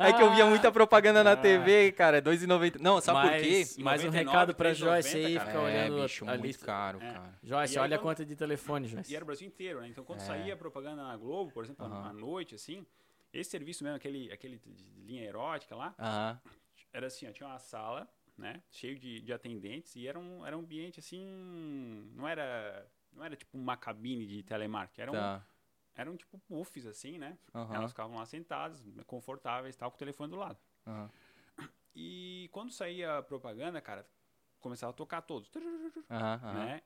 [0.00, 1.36] é que eu via muita propaganda na Ah.
[1.36, 2.20] TV, cara.
[2.22, 2.78] 2,90.
[2.80, 3.64] Não, sabe por quê?
[3.82, 5.46] mais, um 99, recado pra 3,90, Joyce aí, cara.
[5.46, 6.66] fica É, olhando bicho, a muito lista.
[6.66, 7.12] caro, É.
[7.12, 7.38] cara.
[7.42, 9.12] Joyce, E aí olha a quando- conta de telefone, Joyce.
[9.12, 9.88] E era o Brasil inteiro, né?
[9.88, 10.24] Então, quando É.
[10.24, 12.08] saía propaganda na Globo, por exemplo, Aham.
[12.08, 12.86] à noite, assim,
[13.40, 15.94] esse serviço mesmo, aquele, aquele de linha erótica lá,
[16.92, 18.62] era assim, ó, tinha uma sala, né?
[18.70, 21.24] Cheio de, de atendentes e era um, era um ambiente, assim,
[22.14, 22.88] não era...
[23.12, 25.46] Não era tipo uma cabine de telemarketing, eram, Tá.
[25.94, 27.38] eram tipo puffs, assim, né?
[27.54, 27.76] Aham.
[27.76, 30.58] Elas ficavam lá sentadas, confortáveis tal, com o telefone do lado.
[30.84, 31.08] Aham.
[31.94, 34.04] E quando saía a propaganda, cara,
[34.58, 35.48] começava a tocar todos,
[36.10, 36.54] aham.
[36.54, 36.82] né?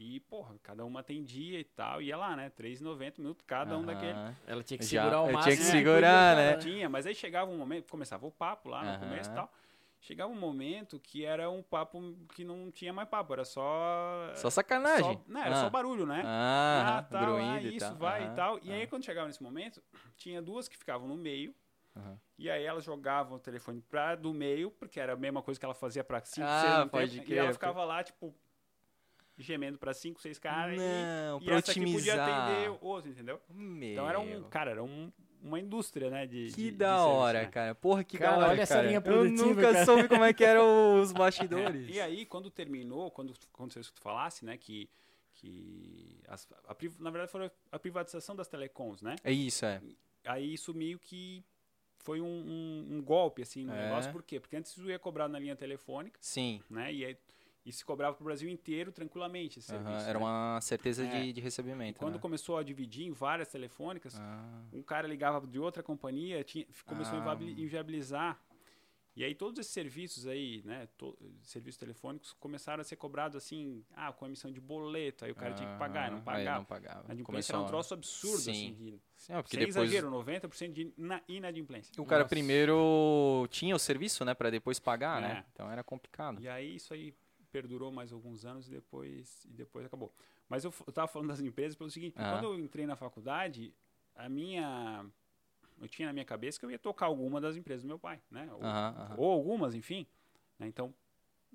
[0.00, 2.50] E, porra, cada uma atendia e tal, ia lá, né?
[2.50, 4.14] 3,90 minutos cada um daquele.
[4.46, 5.42] Ela tinha que Já- segurar o máximo.
[5.42, 5.78] tinha que né?
[5.78, 6.56] segurar, né?
[6.58, 9.52] Tinha, mas aí chegava um momento, começava o papo lá no começo e tal.
[10.00, 14.30] Chegava um momento que era um papo que não tinha mais papo, era só.
[14.36, 15.14] Só sacanagem.
[15.14, 15.60] só- não, era ah.
[15.62, 16.22] só barulho, né?
[16.24, 17.96] Ah, tal, ah, druida e isso, tal.
[17.96, 18.60] vai Aham, e tal.
[18.62, 19.82] E aí, quando chegava nesse momento,
[20.16, 21.52] tinha duas que ficavam no meio.
[22.38, 25.66] E aí elas jogavam o telefone pra do meio, porque era a mesma coisa que
[25.66, 28.32] ela fazia pra cinco, Ah, pode tempo, E ela ficava lá, tipo,
[29.38, 30.76] gemendo pra cinco, seis caras.
[30.76, 32.44] Não, e, pra e essa aqui podia otimizar.
[32.50, 33.40] atender o outro, entendeu?
[33.48, 33.92] Meu.
[33.92, 36.26] Então era um, cara, era um, uma indústria, né?
[36.26, 37.48] De, Que de- de da serviço, hora, né?
[37.48, 37.74] cara.
[37.74, 38.86] Porra, que Cara, da hora, olha essa cara.
[38.88, 39.84] linha Eu produtiva, nunca cara.
[39.84, 41.88] soube como é que eram os bastidores.
[41.88, 44.56] É, E aí, quando terminou, quando aconteceu isso que tu falasse, né?
[44.56, 44.90] Que,
[45.34, 49.14] que as- a na verdade foi a privatização das telecoms, né?
[49.22, 49.80] É isso, é.
[50.24, 51.44] Aí isso meio que
[51.98, 53.84] foi um, um- um golpe, assim, no É.
[53.88, 54.10] negócio.
[54.10, 54.40] Por quê?
[54.40, 56.60] Porque antes tu ia cobrar na linha telefônica, Sim.
[56.68, 56.92] né?
[56.92, 57.16] E, aí,
[57.68, 60.08] e se cobrava pro Brasil inteiro tranquilamente esse aham, serviço.
[60.08, 60.24] Era né?
[60.24, 61.20] uma certeza É.
[61.22, 61.96] de, de recebimento.
[61.96, 62.20] E quando né?
[62.20, 67.14] começou a dividir em várias telefônicas, Ah, um cara ligava de outra companhia, tinha, começou
[67.14, 67.20] a Ah.
[67.20, 68.40] inviabili- inviabilizar.
[69.16, 73.84] E aí todos esses serviços aí, né, to- serviços telefônicos começaram a ser cobrados assim,
[73.92, 76.36] ah, com emissão de boleto, aí o cara tinha que pagar, e não Aham, aí
[76.44, 76.58] pagava.
[76.58, 77.00] não pagava.
[77.00, 78.50] A inadimplência Começou era um a- troço absurdo, Sim.
[78.52, 81.92] assim, de, Sim, é, sem depois exagero, 90% de ina- inadimplência.
[82.00, 82.28] o cara Nossa.
[82.28, 85.42] primeiro tinha o serviço, né, para depois pagar, né?
[85.44, 85.50] É.
[85.52, 86.40] Então era complicado.
[86.40, 87.12] E aí isso aí
[87.48, 90.12] perdurou mais alguns anos e depois, e depois acabou.
[90.48, 92.32] Mas eu, f- eu tava falando das empresas pelo seguinte, Ah.
[92.32, 93.72] quando eu entrei na faculdade,
[94.14, 95.04] a minha...
[95.80, 98.20] Eu tinha na minha cabeça que eu ia tocar alguma das empresas do meu pai,
[98.30, 98.48] né?
[98.52, 98.60] Ou,
[99.24, 100.06] ou algumas, enfim.
[100.58, 100.66] né?
[100.66, 100.92] Então,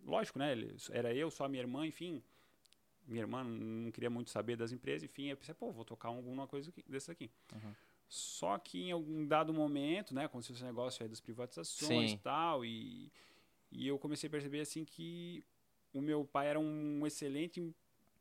[0.05, 0.53] lógico, né?
[0.53, 2.23] ele- Era eu, só a minha irmã, enfim.
[3.05, 5.25] Minha irmã não queria muito saber das empresas, enfim.
[5.25, 7.29] Eu pensei, pô, vou tocar alguma coisa dessa aqui.
[7.53, 7.73] Uhum.
[8.07, 10.23] Só que em algum dado momento, né?
[10.25, 12.15] Aconteceu esse negócio aí das privatizações Sim.
[12.15, 12.63] e tal.
[12.63, 13.11] E,
[13.73, 15.43] e eu comecei a perceber, assim, que
[15.93, 17.73] o meu pai era um excelente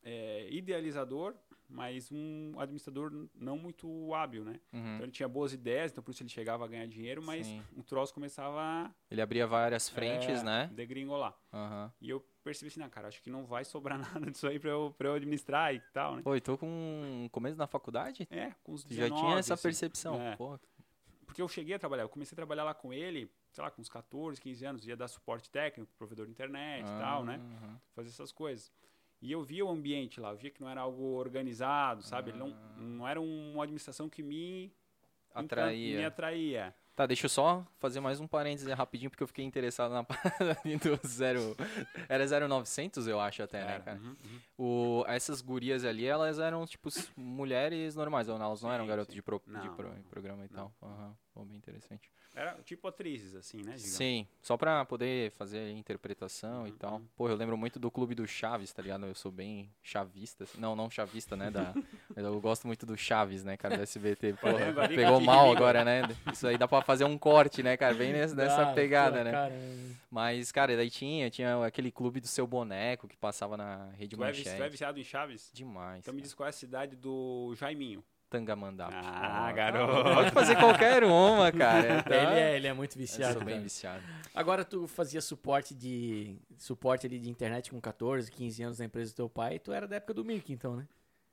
[0.03, 1.35] é, idealizador,
[1.69, 4.61] mas um administrador não muito hábil, né?
[4.73, 4.95] Uhum.
[4.95, 7.63] Então ele tinha boas ideias, então por isso ele chegava a ganhar dinheiro, mas Sim.
[7.75, 10.71] o troço começava a Ele abria várias frentes, é, né?
[10.73, 11.35] degringolar.
[11.53, 11.93] Aham.
[12.01, 14.71] E eu percebi assim, não, cara, acho que não vai sobrar nada disso aí pra
[14.71, 16.23] eu, pra eu administrar e tal, né?
[16.23, 18.29] Pô, e tô com começo na faculdade?
[18.31, 19.63] É, com os Tu já 19, tinha essa assim.
[19.63, 20.21] percepção.
[20.21, 20.37] É.
[21.25, 23.81] Porque eu cheguei a trabalhar, eu comecei a trabalhar lá com ele, sei lá, com
[23.83, 27.37] uns 14, 15 anos, ia dar suporte técnico, provedor de internet e tal, né?
[27.63, 27.81] aham.
[27.95, 28.73] Fazer essas coisas.
[29.21, 32.31] E eu via o ambiente lá, eu via que não era algo organizado, sabe?
[32.31, 34.73] Ele não, não era uma administração que me
[35.35, 35.99] Atraía.
[35.99, 36.75] Me atraía.
[36.95, 40.59] Tá, deixa eu só fazer mais um parêntese rapidinho, porque eu fiquei interessado na parada
[40.63, 41.57] ali do zero.
[42.07, 43.99] Era 0900, eu acho até, né, cara?
[43.99, 44.41] uhum, uhum.
[44.59, 49.41] O, essas gurias ali, elas eram, tipo, mulheres normais, elas não eram Sim, de, pro,
[49.47, 50.71] de pro- programa e não.
[50.81, 50.91] tal.
[50.91, 52.11] Aham, pô, bem interessante.
[52.35, 53.65] Era tipo atrizes, assim, né?
[53.65, 53.83] digamos.
[53.83, 56.95] Sim, só pra poder fazer interpretação e Uhum, tal.
[56.95, 57.07] uhum.
[57.15, 59.05] Pô, eu lembro muito do Clube do Chaves, tá ligado?
[59.05, 60.45] Eu sou bem chavista.
[60.45, 60.59] assim.
[60.59, 61.51] Não, não chavista, né?
[61.51, 61.75] Da,
[62.15, 64.33] mas eu gosto muito do Chaves, né, cara, do SBT.
[64.35, 66.03] Porra, pegou mal agora, né?
[66.33, 67.95] Isso aí dá pra fazer um corte, né, cara?
[67.95, 69.33] Bem nessa, nessa Ah, pegada, pô, né?
[70.11, 74.23] Mas, cara, daí tinha, tinha aquele clube do seu boneco que passava na rede Tu
[74.25, 74.71] é, vi- tu é manchete.
[74.71, 75.51] viciado em Chaves?
[75.55, 76.01] Demais.
[76.01, 76.25] Então me cara.
[76.25, 78.05] diz qual é a cidade do Jaiminho.
[78.33, 78.95] Tangamandapé.
[79.05, 80.15] Ah, Ó, garoto.
[80.15, 82.03] Pode fazer qualquer uma, cara.
[82.03, 82.11] Tá?
[82.17, 83.35] Ele, é, ele é muito Eu viciado.
[83.35, 83.63] sou bem cara.
[83.63, 84.03] viciado.
[84.35, 89.13] Agora tu fazia suporte de suporte ali de internet com 14, 15 anos na empresa
[89.13, 90.89] do teu pai, tu era da época do Mirk então, né?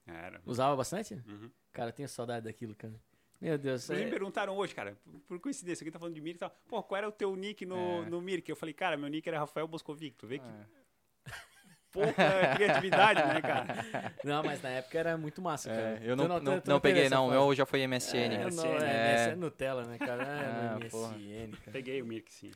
[0.06, 0.42] Era.
[0.46, 1.14] Usava bastante?
[1.28, 1.50] Uhum.
[1.72, 2.94] Cara, eu tenho saudade daquilo, cara.
[3.40, 4.10] Meu Deus, me é...
[4.10, 6.50] perguntaram hoje, cara, por- por coincidência, alguém tá falando de Mirk e tal.
[6.68, 8.10] Pô, qual era o teu nick no, É.
[8.10, 8.50] no Mirk?
[8.50, 10.18] Eu falei, cara, meu nick era Rafael Boscovic.
[10.18, 10.66] Tu vê que É.
[11.92, 12.22] pouca
[12.56, 13.68] criatividade, né, cara?
[14.24, 16.00] Não, mas na época era muito massa, cara.
[16.04, 17.28] É, eu não, não, não teve peguei, não.
[17.28, 18.34] O meu já foi MSN.
[18.36, 19.28] É, não, É.
[19.28, 20.20] é, é Nutella, né, cara?
[20.30, 21.16] Ah, É, porra.
[21.16, 21.72] MSN, cara.
[21.72, 22.52] Peguei o Mirk, sim.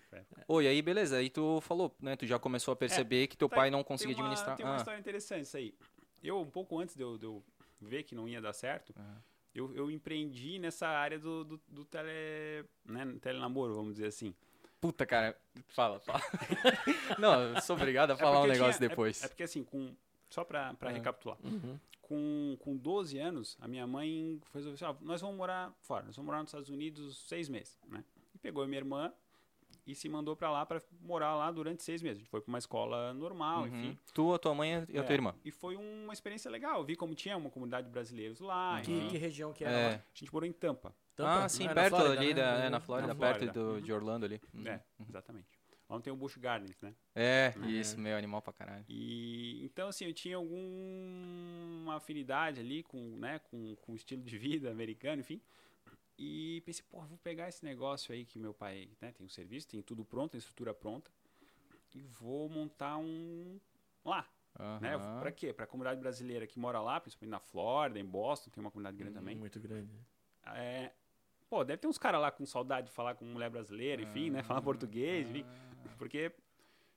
[0.62, 1.18] e aí, beleza.
[1.18, 2.16] Aí tu falou, né?
[2.16, 4.58] Tu já começou a perceber que teu Tá, pai não conseguia tem uma, administrar.
[4.58, 5.74] Tem uma Ah, história interessante isso aí.
[6.24, 7.44] Eu, um pouco antes de eu, de eu
[7.82, 9.22] ver que não ia dar certo, Aham.
[9.54, 14.34] eu, eu empreendi nessa área do, do, do tele, né, telenamoro, vamos dizer assim.
[14.84, 15.38] Puta, cara.
[15.70, 16.20] Fala, fala.
[17.18, 19.24] não, sou obrigado a É falar um porque eu negócio tinha- é- depois.
[19.24, 19.96] É, porque assim, com,
[20.30, 20.94] só pra, pra Ah.
[20.94, 21.38] recapitular.
[21.44, 21.80] Uhum.
[22.02, 26.16] Com, com 12 anos, a minha mãe resolveu assim, ó, nós vamos morar fora, nós
[26.18, 28.04] vamos morar nos Estados Unidos seis meses, né?
[28.36, 29.12] E pegou a minha irmã
[29.88, 32.18] e se mandou pra lá pra morar lá durante seis meses.
[32.18, 33.68] A gente foi pra uma escola normal, Uhum.
[33.68, 33.98] enfim.
[34.14, 35.34] Tu, a tua mãe e a É, tua irmã.
[35.46, 36.80] E foi uma experiência legal.
[36.80, 39.08] Eu vi como tinha uma comunidade de brasileiros lá, Que, enfim.
[39.08, 39.90] que região que era É.
[39.90, 39.96] lá?
[39.96, 40.94] A gente morou em Tampa.
[41.16, 41.46] Tampa?
[41.46, 42.34] ah, sim, é perto Flórida, ali, né?
[42.34, 42.70] da, é, Uhum.
[42.72, 43.54] na Flórida, Na perto Flórida.
[43.54, 44.42] do, de Orlando ali.
[44.54, 44.68] Uhum.
[44.68, 45.60] É, exatamente.
[45.90, 46.96] Lá tem o Busch Gardens, né?
[47.14, 47.68] É, É.
[47.68, 48.84] isso, meu animal pra caralho.
[48.90, 54.38] E então assim, eu tinha alguma afinidade ali com, né, com, com o estilo de
[54.38, 55.40] vida americano, enfim.
[56.18, 59.68] E pensei, pô, vou pegar esse negócio aí que meu pai, né, tem o serviço,
[59.68, 61.12] tem tudo pronto, tem estrutura pronta
[61.94, 63.60] e vou montar um
[64.04, 64.28] lá,
[64.80, 64.96] né?
[64.96, 65.20] Aham.
[65.20, 65.54] Pra quê?
[65.54, 69.14] Pra comunidade brasileira que mora lá, principalmente na Flórida, em Boston, tem uma comunidade grande
[69.16, 69.36] também.
[69.36, 69.92] Muito grande.
[70.56, 70.92] É,
[71.54, 74.42] pô, deve ter uns caras lá com saudade de falar com mulher brasileira, enfim, né?
[74.42, 75.46] Falar português, enfim.
[76.00, 76.32] Porque.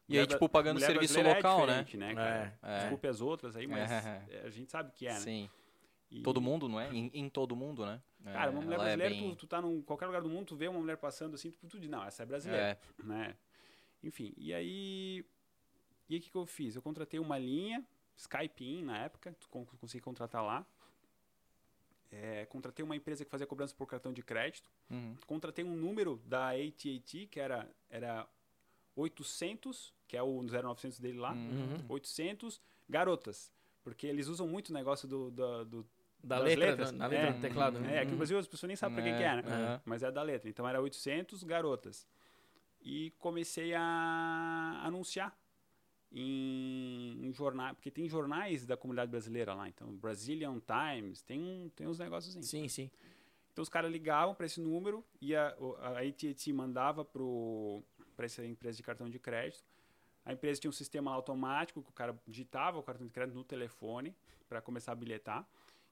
[0.08, 1.86] E aí, tipo, pagando serviço brasileira local, é né?
[1.94, 2.14] né?
[2.14, 2.58] cara?
[2.62, 2.78] É.
[2.80, 4.24] Desculpe as outras aí, mas É.
[4.30, 5.18] é, a gente sabe que é, né?
[5.20, 5.50] Sim.
[6.10, 6.88] E- Todo mundo, não é?
[6.90, 8.00] Em, em todo mundo, né?
[8.24, 10.28] Cara, uma É, mulher ela é brasileira, bem- tu, tu tá em qualquer lugar do
[10.30, 13.02] mundo, tu vê uma mulher passando assim, tu, tu diz, não, essa é brasileira, É.
[13.04, 13.36] né?
[14.02, 15.24] Enfim, e aí.
[16.08, 16.76] E aí o que, que eu fiz?
[16.76, 17.84] Eu contratei uma linha,
[18.16, 20.64] Skype In na época, tu con- consegui contratar lá.
[22.12, 24.70] É, contratei uma empresa que fazia cobrança por cartão de crédito.
[24.90, 25.16] Uhum.
[25.26, 28.26] contratei um número da AT&T que era, era
[28.94, 31.84] 800, que é o 0900 dele lá, Uhum.
[31.88, 33.52] 800 garotas.
[33.82, 35.86] Porque eles usam muito o negócio do, do, do-
[36.22, 36.92] Da letra, letras?
[36.92, 37.32] na letra É.
[37.32, 37.96] do teclado, né?
[37.96, 38.16] É, aqui no.
[38.16, 39.42] Brasil as pessoas nem sabem pra que, que é, né?
[39.46, 39.80] Aham.
[39.84, 40.48] Mas é da letra.
[40.48, 42.06] Então era 800 garotas.
[42.82, 45.36] E comecei a anunciar
[46.18, 49.68] em, em jornais, porque tem jornais da comunidade brasileira lá.
[49.68, 52.42] Então, Brazilian Times, tem, um, tem uns negócios assim.
[52.42, 52.90] Sim, sim.
[53.52, 57.82] Então os caras ligavam para esse número e a, a AT&T mandava pro,
[58.18, 59.64] essa empresa de cartão de crédito.
[60.24, 63.44] A empresa tinha um sistema automático que o cara digitava o cartão de crédito no
[63.44, 64.14] telefone
[64.48, 65.46] para começar a bilhetar.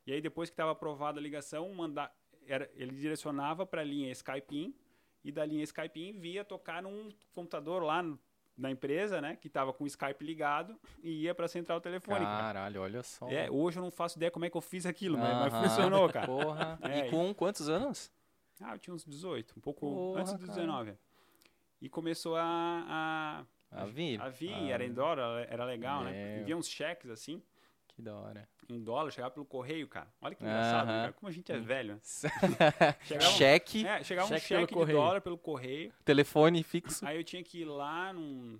[0.06, 2.10] E aí, depois que estava aprovada a ligação, manda,
[2.46, 4.74] era, ele direcionava para a linha Skype In
[5.22, 8.18] e da linha Skype In via tocar num computador lá no,
[8.56, 12.24] na empresa, né, que estava com o Skype ligado e ia para a central telefônica.
[12.24, 13.28] Caralho, olha só.
[13.28, 16.08] É, hoje eu não faço ideia como é que eu fiz aquilo, mas, mas funcionou,
[16.08, 16.26] cara.
[16.26, 16.78] Porra.
[16.82, 18.10] É, e com quantos anos?
[18.60, 20.52] Ah, eu tinha uns 18, um pouco Porra, antes dos cara.
[20.60, 20.94] 19.
[21.80, 24.20] E começou a, a, A vir.
[24.20, 26.12] a vir, Ah, era em dólar, era legal, né?
[26.34, 26.42] Meu.
[26.42, 27.42] Envia uns cheques assim,
[27.94, 28.48] Que da hora.
[28.68, 30.08] em dólar, chegava pelo correio, cara.
[30.20, 31.00] Olha que engraçado, Aham.
[31.02, 31.94] cara, como a gente é velho.
[31.94, 32.00] né?
[33.04, 34.98] Chegava, um- Cheque, é, chegava um Cheque pelo cheque de correio.
[34.98, 37.06] dólar pelo correio, telefone fixo.
[37.06, 38.58] aí eu tinha que ir lá num,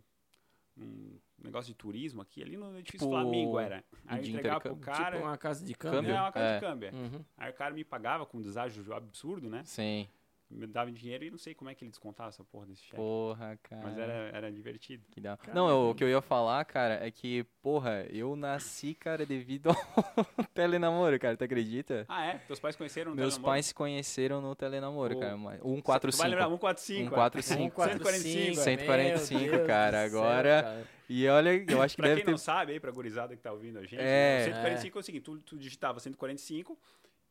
[0.77, 3.83] num negócio de turismo aqui, ali no edifício Tipo, Flamengo era.
[4.07, 4.85] Aí eu entregava pro intercâmbio.
[5.03, 5.99] cara, Tipo uma casa de Câmbio?
[6.01, 6.14] câmbio.
[6.14, 6.55] é uma casa É.
[6.55, 6.90] de câmbio.
[6.94, 7.25] Uhum.
[7.37, 9.62] Aí o cara me pagava com um deságio absurdo, né?
[9.64, 10.09] Sim.
[10.54, 12.94] Me dava dinheiro e não sei como é que ele descontava essa porra desse cheque.
[12.96, 13.82] Porra, cara.
[13.82, 15.02] Mas era, era divertido.
[15.10, 15.36] Que da...
[15.52, 19.70] Não, eu- o que eu ia falar, cara, é que, porra, eu nasci, cara, devido
[19.70, 19.74] ao
[20.54, 21.36] telenamoro, cara.
[21.36, 22.04] Tu acredita?
[22.08, 22.38] Ah, é?
[22.46, 23.52] Teus pais conheceram no Meus telenamoro?
[23.52, 25.36] pais se conheceram no telenamoro, O- cara.
[25.36, 26.28] mas- Tu vai 145.
[26.28, 27.10] lembrar, 145.
[27.10, 27.82] 145.
[27.82, 28.60] 145.
[28.62, 30.86] 145, meu Deus cara, agora- cara.
[31.08, 32.30] E olha, eu acho que Pra deve quem ter.
[32.30, 34.38] não sabe, aí, pra gurizada que tá ouvindo a gente, É.
[34.38, 35.00] né, 145 é.
[35.00, 36.78] o seguinte, tu, tu digitava 145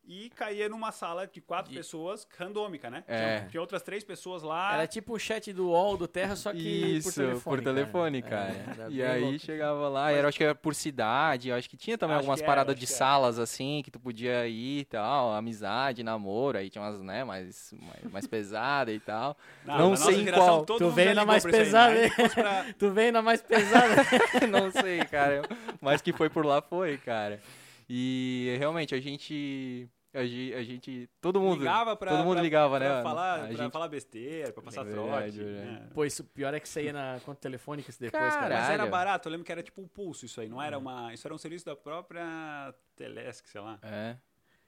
[0.06, 3.02] e caía numa sala de quatro De- pessoas, randômica, né?
[3.08, 3.38] É.
[3.38, 4.74] Tinha, tinha outras três pessoas lá.
[4.74, 6.58] Era tipo o chat do UOL do Terra, só que
[6.98, 7.56] Isso, por telefone.
[7.56, 8.50] por telefone, cara.
[8.52, 9.38] É, era e aí louco.
[9.38, 12.46] chegava lá, era, acho que era por cidade, acho que tinha também Acho algumas era,
[12.46, 17.00] paradas de salas assim, que tu podia ir e tal, amizade, namoro, aí tinha umas,
[17.00, 19.36] né, mais, mais, mais pesada e tal.
[19.64, 20.64] Não, não na sei em qual.
[20.64, 22.10] todo Tu veio já na mais aí, pesada, né?
[22.18, 23.94] Aí pra- Tu veio na mais pesada.
[24.50, 25.42] não sei, cara.
[25.80, 27.40] Mas que foi por lá foi, cara.
[27.88, 29.88] E realmente a gente.
[30.14, 30.54] A gente.
[30.54, 31.58] A gente todo mundo.
[31.58, 33.02] ligava pra, todo mundo pra- ligava, pra né?
[33.02, 35.38] Falar, A pra gente- falar besteira, pra passar Verdade, trote.
[35.52, 35.70] verdade.
[35.80, 35.90] né?
[35.92, 38.40] Pô, isso pior é que ia na conta telefônica isso depois, cara.
[38.48, 38.54] Cara.
[38.60, 41.12] Mas era barato, eu lembro que era tipo um pulso isso aí, não era uma.
[41.12, 43.78] Isso era um serviço da própria Telesc, sei lá.
[43.82, 44.16] É.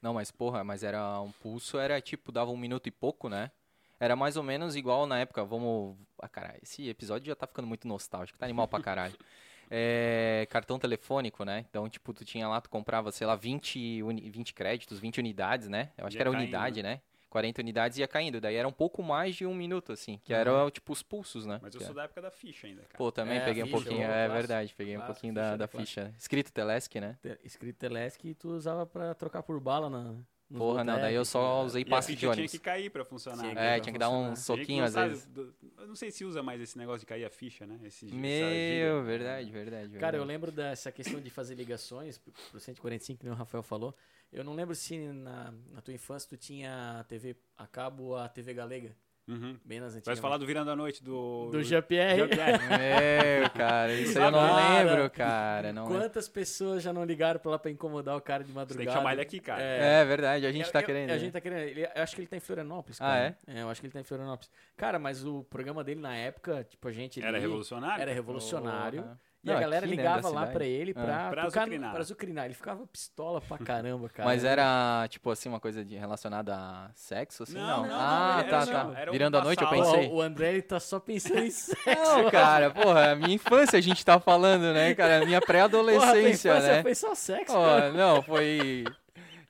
[0.02, 3.50] Não, mas porra, mas era um pulso, era tipo, dava um minuto e pouco, né?
[3.98, 5.96] Era mais ou menos igual na época, vamos.
[6.20, 9.14] Ah, caralho, esse episódio já tá ficando muito nostálgico, tá animal pra caralho.
[9.70, 11.64] É, cartão telefônico, né?
[11.68, 15.68] Então, tipo, tu tinha lá, tu comprava, sei lá, 20, uni- 20 créditos, 20 unidades,
[15.68, 15.90] né?
[15.98, 17.00] Eu acho Ia que era caindo, unidade, né?
[17.28, 18.40] 40 unidades ia caindo.
[18.40, 21.58] Daí era um pouco mais de um minuto, assim, que era, tipo, os pulsos, né?
[21.62, 22.96] Mas eu sou era- da época da ficha ainda, cara.
[22.96, 24.32] Pô, também É, peguei um ficha, pouquinho, o é clássico.
[24.32, 26.14] verdade, peguei um pouquinho ficha da, da ficha.
[26.18, 27.18] Escrito Telesc, né?
[27.20, 30.14] Te- Escrito Telesc tu usava pra trocar por bala na.
[30.48, 31.66] Nos Porra, não, daí eu só né?
[31.66, 32.50] usei E a passe de ficha tinha ônibus.
[32.52, 33.42] que cair pra funcionar.
[33.42, 35.26] Tinha que- É, pra tinha que dar um soquinho às sabe vezes.
[35.26, 37.78] do- eu não sei se usa mais esse negócio de cair a ficha, né?
[37.84, 39.98] Esse, Meu, verdade, verdade, verdade.
[40.00, 43.62] Cara, eu lembro dessa questão de fazer ligações pro, pro 145, que nem o Rafael
[43.62, 43.94] falou.
[44.32, 48.16] Eu não lembro se na, na tua infância tu tinha a TV a cabo ou
[48.16, 48.94] a TV Galega,
[49.28, 49.56] Uhum.
[49.64, 50.18] bem nas Vai antigas.
[50.20, 51.48] falar do Virando a Noite do...
[51.50, 52.16] do Jean-Pierre.
[52.22, 52.28] Meu,
[53.54, 55.72] cara, isso aí eu não Cara, lembro, cara.
[55.72, 55.98] Não lembro.
[56.00, 58.78] Quantas pessoas já não ligaram pra lá pra incomodar o cara de Você madrugada?
[58.84, 59.60] tem que chamar ele aqui, cara.
[59.62, 60.00] É.
[60.00, 61.10] É verdade, a gente Eu- tá eu- querendo.
[61.10, 61.18] A né?
[61.18, 61.58] gente tá querendo.
[61.60, 63.00] ele- eu acho que ele tá em Florianópolis.
[63.00, 63.38] Ah, cara.
[63.48, 63.62] é?
[63.62, 64.50] eu acho que ele tá em Florianópolis.
[64.76, 67.20] Cara, mas o programa dele na época, tipo, a gente.
[67.22, 68.02] Era revolucionário?
[68.02, 69.02] Era revolucionário.
[69.02, 69.20] Porra.
[69.46, 71.46] E a Não, galera aqui, né, ligava da lá pra ele pra, Pra tocar no-
[71.46, 71.90] azucrinar.
[71.92, 72.44] pra azucrinar.
[72.46, 74.28] Ele ficava pistola pra caramba, cara.
[74.28, 77.54] Mas era, tipo assim, uma coisa de, relacionada a sexo, assim?
[77.54, 77.86] Não, Não.
[77.88, 79.00] não, ah, não, tá, era tá.
[79.00, 80.08] era Virando a noite, eu pensei.
[80.08, 81.76] o André ele tá só pensando em sexo.
[81.86, 85.24] Não, cara, porra, minha infância a gente tá falando, né, cara?
[85.24, 86.82] Minha pré-adolescência, infância né?
[86.82, 87.92] Foi só sexo, Ó, cara.
[87.92, 88.84] não, foi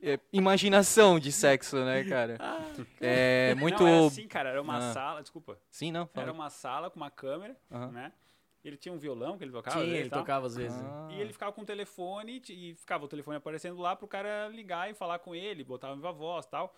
[0.03, 2.37] é, imaginação de sexo, né, cara?
[2.39, 2.59] Ah,
[3.01, 3.81] É muito...
[3.83, 4.49] Não, era assim, cara.
[4.49, 4.93] Era uma Ah.
[4.93, 5.21] sala...
[5.21, 5.57] Desculpa.
[5.71, 6.01] Sim, não?
[6.13, 6.31] Era Fala.
[6.33, 7.87] uma sala com uma câmera, Aham.
[7.91, 8.11] né?
[8.67, 9.79] Ele tinha um violão que ele tocava.
[9.79, 10.19] Vezes, ele tal.
[10.19, 10.77] tocava às vezes.
[10.83, 11.07] Ah.
[11.11, 14.89] E ele ficava com o telefone e ficava o telefone aparecendo lá pro cara ligar
[14.89, 16.75] e falar com ele, botava viva voz e tal.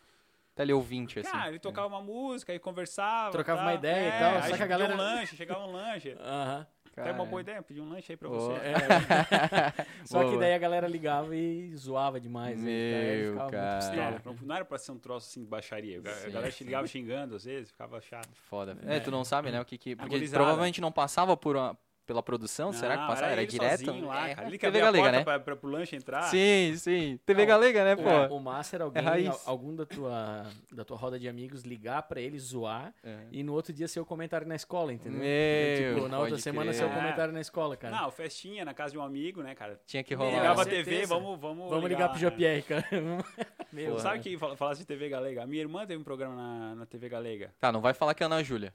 [0.53, 1.31] Teleouvinte, assim.
[1.31, 3.31] Cara, ele tocava uma música e conversava.
[3.31, 3.67] Trocava tal.
[3.67, 6.15] uma ideia e É, tal, Aí só que a galera- um lanche, chegava um lanche.
[6.19, 6.67] Aham.
[7.07, 7.41] É uma boa Cara.
[7.41, 8.53] ideia, pedir um lanche aí pra você.
[8.53, 9.85] É.
[10.05, 12.59] Só que daí a galera ligava e zoava demais.
[12.61, 12.65] né?
[12.65, 14.11] Meu, ficava cara.
[14.21, 14.29] muito.
[14.29, 16.01] É, não- era pra ser um troço assim de baixaria.
[16.05, 16.31] A Sim.
[16.31, 18.29] galera te ligava xingando às vezes, ficava chato.
[18.49, 18.77] Foda.
[18.85, 19.95] É, tu não sabe, né, o que que...
[19.95, 21.77] Porque provavelmente não passava por uma-
[22.09, 23.31] pela produção, será que Não, passava?
[23.33, 23.85] Era, ele direto?
[23.85, 24.47] sozinho lá, É, cara.
[24.47, 25.23] Ele que TV abria a Galega, porta né?
[25.23, 26.23] pra, pra, pro lanche entrar.
[26.23, 27.19] Sim, sim.
[27.23, 28.35] TV Não, Galega, né, O, pô?
[28.35, 32.19] o massa era alguém, al- algum da tua, da tua roda de amigos ligar pra
[32.19, 33.17] ele zoar É.
[33.31, 35.19] e no outro dia ser o comentário na escola, entendeu?
[35.19, 36.95] Meu, tipo, na outra semana ser o É.
[36.95, 37.95] comentário na escola, cara.
[37.95, 39.79] Não, festinha na casa de um amigo, né, cara?
[39.85, 40.31] Tinha que rolar.
[40.31, 40.89] Ligava a certeza.
[40.89, 41.69] TV, vamos, vamos.
[41.69, 42.21] Vamos ligar lá, pro né?
[42.21, 42.85] Jean-Pierre, cara.
[43.71, 43.99] Meu.
[43.99, 45.43] Sabe que fala- falasse de TV Galega?
[45.43, 47.53] A minha irmã teve um programa na, na TV Galega.
[47.59, 48.73] Tá, não vai falar que é Ana Júlia.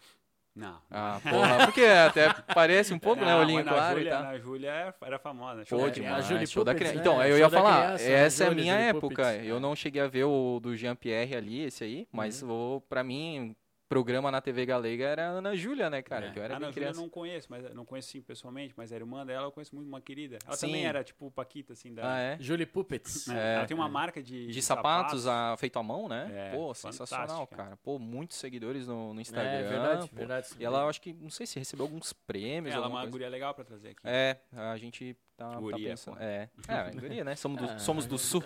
[0.54, 0.78] Não.
[0.88, 1.66] Ah, porra.
[1.66, 3.32] Porque até parece um pouco, né?
[3.32, 4.22] Não, Olhinho mas na claro Júlia, e tal.
[4.22, 5.60] Na Júlia era famosa.
[5.60, 5.94] Pô, show demais.
[6.14, 6.22] criança.
[6.28, 6.94] Julie show da criança.
[6.94, 7.00] né?
[7.00, 9.08] Então, eu Show ia falar, criança, essa é a minha Julie época.
[9.24, 9.46] Puppets.
[9.48, 12.48] Eu não cheguei a ver o do Jean-Pierre ali, esse aí, mas Uhum.
[12.48, 13.56] vou, pra mim,
[13.88, 16.26] programa na TV Galega era a Ana Júlia, né, cara?
[16.26, 16.30] É.
[16.32, 18.96] Que eu era Ana Júlia eu não conheço, mas não conheço sim pessoalmente, mas a
[18.96, 20.38] irmã dela eu conheço muito, uma querida.
[20.46, 20.66] Ela Sim.
[20.68, 22.14] também era tipo Paquita, assim, da.
[22.14, 22.36] Ah, é?
[22.40, 23.26] Julie Puppets.
[23.26, 23.38] né?
[23.38, 23.54] É.
[23.56, 26.30] Ela tem uma marca de, De sapatos, a, feito à mão, né?
[26.32, 27.56] É, Pô, sensacional, fantástica.
[27.56, 27.76] cara.
[27.76, 29.50] Pô, muitos seguidores no, no Instagram.
[29.50, 30.16] É verdade, pô.
[30.16, 30.48] verdade.
[30.58, 33.10] E ela, eu acho que, não sei se recebeu alguns prêmios, Ela é uma coisa.
[33.10, 34.00] guria legal pra trazer aqui.
[34.04, 36.16] É, a gente tá, tá Guria, pensando.
[36.16, 36.22] pô.
[36.22, 37.36] É, é, guria, né?
[37.36, 38.42] Somos do, Ah, somos do a sul.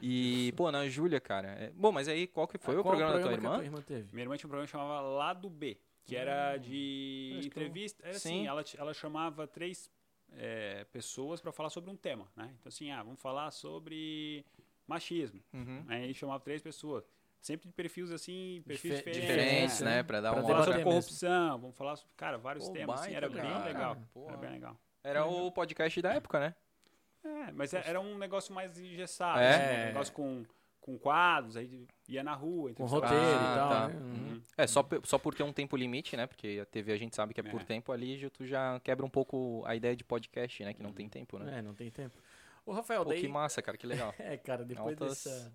[0.00, 1.48] E, pô, na Júlia, cara.
[1.48, 3.54] é- Bom, mas aí qual que foi o Qual programa da tua que a irmã?
[3.56, 4.08] tua irmã teve?
[4.12, 7.46] Minha irmã tinha um programa que chamava Lado B, que era Hum, de que eu-
[7.46, 8.04] entrevista.
[8.06, 8.28] Era Sim.
[8.40, 9.90] assim, ela, ela chamava três
[10.36, 12.50] é, pessoas pra falar sobre um tema, né?
[12.60, 14.44] Então assim, ah, vamos falar sobre
[14.86, 15.40] machismo.
[15.54, 15.82] Uhum.
[15.88, 17.02] Aí chamava três pessoas.
[17.40, 19.20] Sempre de perfis assim, perfis Dife- diferentes.
[19.38, 19.96] Diferentes, né?
[19.96, 20.02] né?
[20.02, 20.90] Pra dar Pra uma Vamos falar sobre mesmo.
[20.90, 23.64] corrupção, vamos falar sobre, cara, vários Pô, temas, assim, era bem cara.
[23.64, 23.96] legal.
[24.12, 24.28] Porra.
[24.32, 24.76] Era bem legal.
[25.02, 26.54] Era o podcast da época, né?
[27.24, 29.54] É, mas é- era um negócio mais engessado, É?
[29.54, 30.44] assim, um negócio com,
[30.80, 32.72] com quadros, aí ia na rua.
[32.74, 33.88] Com roteiro Ah, e tal, tá.
[33.88, 33.94] né?
[33.96, 34.10] Uhum.
[34.34, 34.42] Uhum.
[34.56, 36.26] É, só, só por ter um tempo limite, né?
[36.26, 37.64] Porque a TV a gente sabe que é por É.
[37.64, 40.72] tempo ali, já- tu já quebra um pouco a ideia de podcast, né?
[40.72, 41.58] Que não tem tempo, né?
[41.58, 42.16] É, não tem tempo.
[42.64, 43.20] Ô, Rafael, Pô, daí...
[43.20, 44.14] que massa, cara, que legal.
[44.18, 45.52] É, cara, depois Altas- dessa,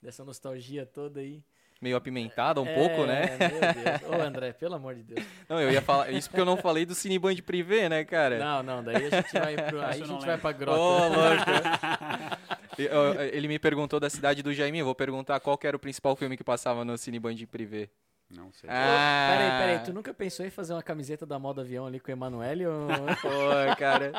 [0.00, 1.44] dessa nostalgia toda aí...
[1.82, 3.36] Meio apimentada um É, pouco, né?
[3.40, 4.02] Meu Deus.
[4.08, 5.26] Ô, André, pelo amor de Deus.
[5.48, 6.12] Não, eu ia falar.
[6.12, 8.38] Isso porque eu não falei do Cineband Privé, né, cara?
[8.38, 10.80] Não, não, daí a gente vai, pro, aí a gente vai pra Ô, grota.
[10.80, 12.42] louco.
[12.78, 14.78] E, ó, Ele me perguntou da cidade do Jaime.
[14.78, 17.90] Eu vou perguntar qual que era o principal filme que passava no Cineband Privé.
[18.34, 18.68] Não sei.
[18.70, 22.08] Ah, Peraí, peraí, tu nunca pensou em fazer uma camiseta da moda avião ali com
[22.10, 22.66] o Emanuele?
[22.66, 22.88] Ou...
[23.20, 24.10] Pô, cara.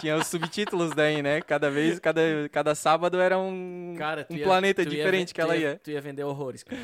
[0.00, 1.40] Tinha os subtítulos daí, né?
[1.40, 2.20] Cada vez, cada,
[2.52, 5.80] cada sábado era um, Cara, um ia- planeta ia diferente ve- que ela ia.
[5.82, 6.80] Tu ia vender horrores, cara.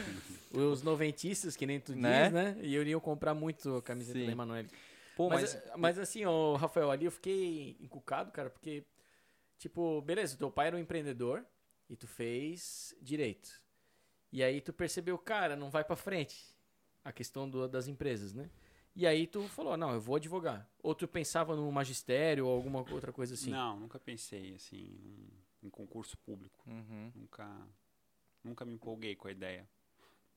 [0.53, 2.25] Os noventistas, que nem tu Né?
[2.25, 2.57] diz, né?
[2.63, 4.27] E eu ia comprar muito a camiseta Sim.
[4.27, 4.69] da Emanuele.
[5.17, 5.63] Pô, mas, mas.
[5.77, 8.85] mas assim, ô, Rafael, ali eu fiquei encucado, cara, porque,
[9.59, 11.45] tipo, beleza, teu pai era um empreendedor
[11.91, 13.51] e tu fez direito.
[14.33, 16.59] E aí tu percebeu, cara, não vai pra frente
[17.05, 18.49] a questão do- das empresas, né?
[18.95, 20.69] E aí tu falou, não, eu vou advogar.
[20.83, 23.51] Ou tu pensava no magistério ou alguma outra coisa assim?
[23.51, 24.77] Não, nunca pensei assim
[25.63, 26.59] em, em concurso público.
[26.67, 27.13] Uhum.
[27.15, 27.49] Nunca,
[28.43, 29.67] nunca me empolguei com a ideia.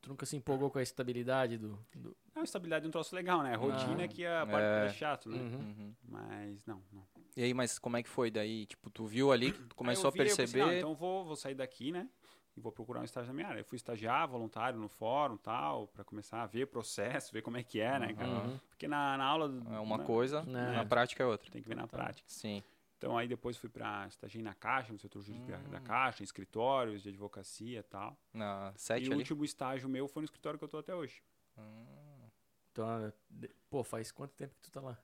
[0.01, 1.79] Tu nunca se empolgou com a estabilidade do...
[1.95, 2.15] do...
[2.35, 3.53] A estabilidade é um troço legal, né?
[3.53, 4.03] A rotina Ah.
[4.03, 4.85] é que a parte É.
[4.85, 5.37] é chato, né?
[5.37, 5.59] Uhum.
[5.59, 5.93] Uhum.
[6.03, 7.05] Mas não, não.
[7.35, 8.65] E aí, mas como é que foi daí?
[8.67, 10.65] Tipo, tu viu ali, tu começou Aí eu vi, a eu pensei, perceber.
[10.65, 12.07] não, então eu vou, vou sair daqui, né?
[12.55, 13.59] E vou procurar um estágio na minha área.
[13.61, 17.57] Eu fui estagiar voluntário no fórum tal, pra começar a ver o processo, ver como
[17.57, 18.29] é que é, né, cara?
[18.29, 18.59] Uhum.
[18.69, 19.45] Porque na, na aula.
[19.75, 20.71] É uma na- coisa, Né.
[20.71, 21.49] na prática é outra.
[21.51, 21.97] Tem que ver na Tá.
[21.97, 22.27] prática.
[22.29, 22.61] Sim.
[22.97, 25.83] Então aí depois fui pra estagiar na Caixa, no setor jurídico da- da Hum.
[25.83, 28.15] Caixa, em escritórios de advocacia e tal.
[28.31, 29.21] Na E sete o ali.
[29.21, 31.21] último estágio meu foi no escritório que eu tô até hoje.
[31.57, 32.29] Hum.
[32.71, 34.97] Então, de- pô, faz quanto tempo que tu tá lá?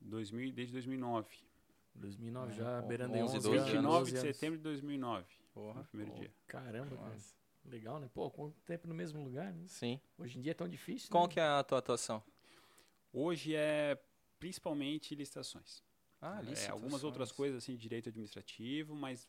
[0.00, 1.28] 2000, desde 2009.
[1.94, 3.70] 2009 É, já, beirando aí 11, 11, 12 anos.
[3.72, 4.36] 29 12 de anos.
[4.36, 5.26] setembro de 2009.
[5.52, 5.74] Porra.
[5.74, 6.32] Foi o primeiro dia.
[6.46, 7.16] Caramba, cara.
[7.64, 8.08] Legal, né?
[8.12, 9.64] Pô, quanto tempo no mesmo lugar, né?
[9.66, 10.00] Sim.
[10.16, 11.10] Hoje em dia é tão difícil.
[11.10, 11.32] Qual né?
[11.34, 12.22] que é a tua atuação?
[13.12, 14.00] Hoje é
[14.38, 15.82] principalmente licitações.
[16.20, 19.28] Ah, É, algumas outras coisas assim, de direito administrativo, mas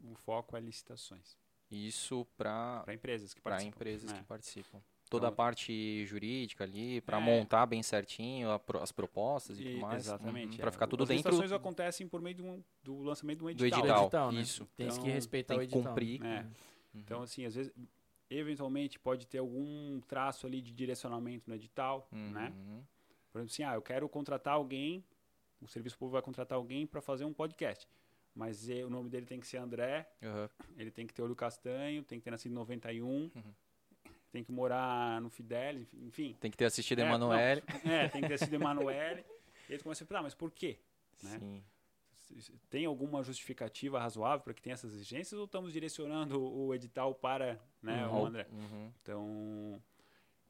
[0.00, 1.36] o foco é licitações.
[1.70, 3.76] Isso para Para empresas que para participam.
[3.76, 4.18] empresas né?
[4.18, 4.82] que participam.
[5.10, 7.20] Toda a Então- parte jurídica ali, para É.
[7.20, 10.04] montar bem certinho a as propostas e, E- tudo mais.
[10.06, 10.58] Exatamente.
[10.58, 10.72] Para é.
[10.72, 13.50] ficar tudo As dentro licitações acontecem por meio de um- do lançamento de um do
[13.66, 13.80] edital.
[13.80, 14.02] edital.
[14.02, 14.40] edital, né?
[14.40, 14.68] Isso.
[14.76, 15.92] Tem que Então, respeitar Tem o que edital.
[15.92, 16.22] cumprir.
[16.24, 16.40] É.
[16.42, 16.50] Uhum.
[16.94, 17.72] Então, assim, às vezes,
[18.30, 22.52] eventualmente pode ter algum traço ali de direcionamento no edital, né?
[22.56, 22.82] Uhum.
[23.32, 25.04] Por exemplo, assim, ah, eu quero contratar alguém,
[25.60, 27.86] o serviço público vai contratar alguém para fazer um podcast.
[28.34, 30.48] Mas eh, o nome dele tem que ser André, Uhum.
[30.76, 33.54] ele tem que ter olho castanho, tem que ter nascido em 91, Uhum.
[34.30, 36.36] Tem que morar no Fidelis, enfim.
[36.40, 37.62] Tem que ter assistido É, Emanuele.
[37.84, 39.24] É, tem que ter sido Emanuele.
[39.68, 40.78] e aí tu começa a pensar, mas por quê?
[41.22, 41.38] né?
[41.38, 41.62] Sim.
[42.68, 47.58] Tem alguma justificativa razoável para que tenha essas exigências ou estamos direcionando o edital para
[47.82, 48.22] né, Uhum.
[48.22, 48.46] o André?
[48.52, 48.92] Uhum.
[49.02, 49.82] Então,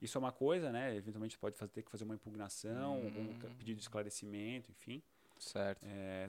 [0.03, 0.97] isso é uma coisa, né?
[0.97, 3.39] Eventualmente pode fazer, ter que fazer uma impugnação, algum Hum.
[3.39, 5.01] ca- pedido de esclarecimento, enfim.
[5.39, 5.85] Certo.
[5.85, 6.29] É,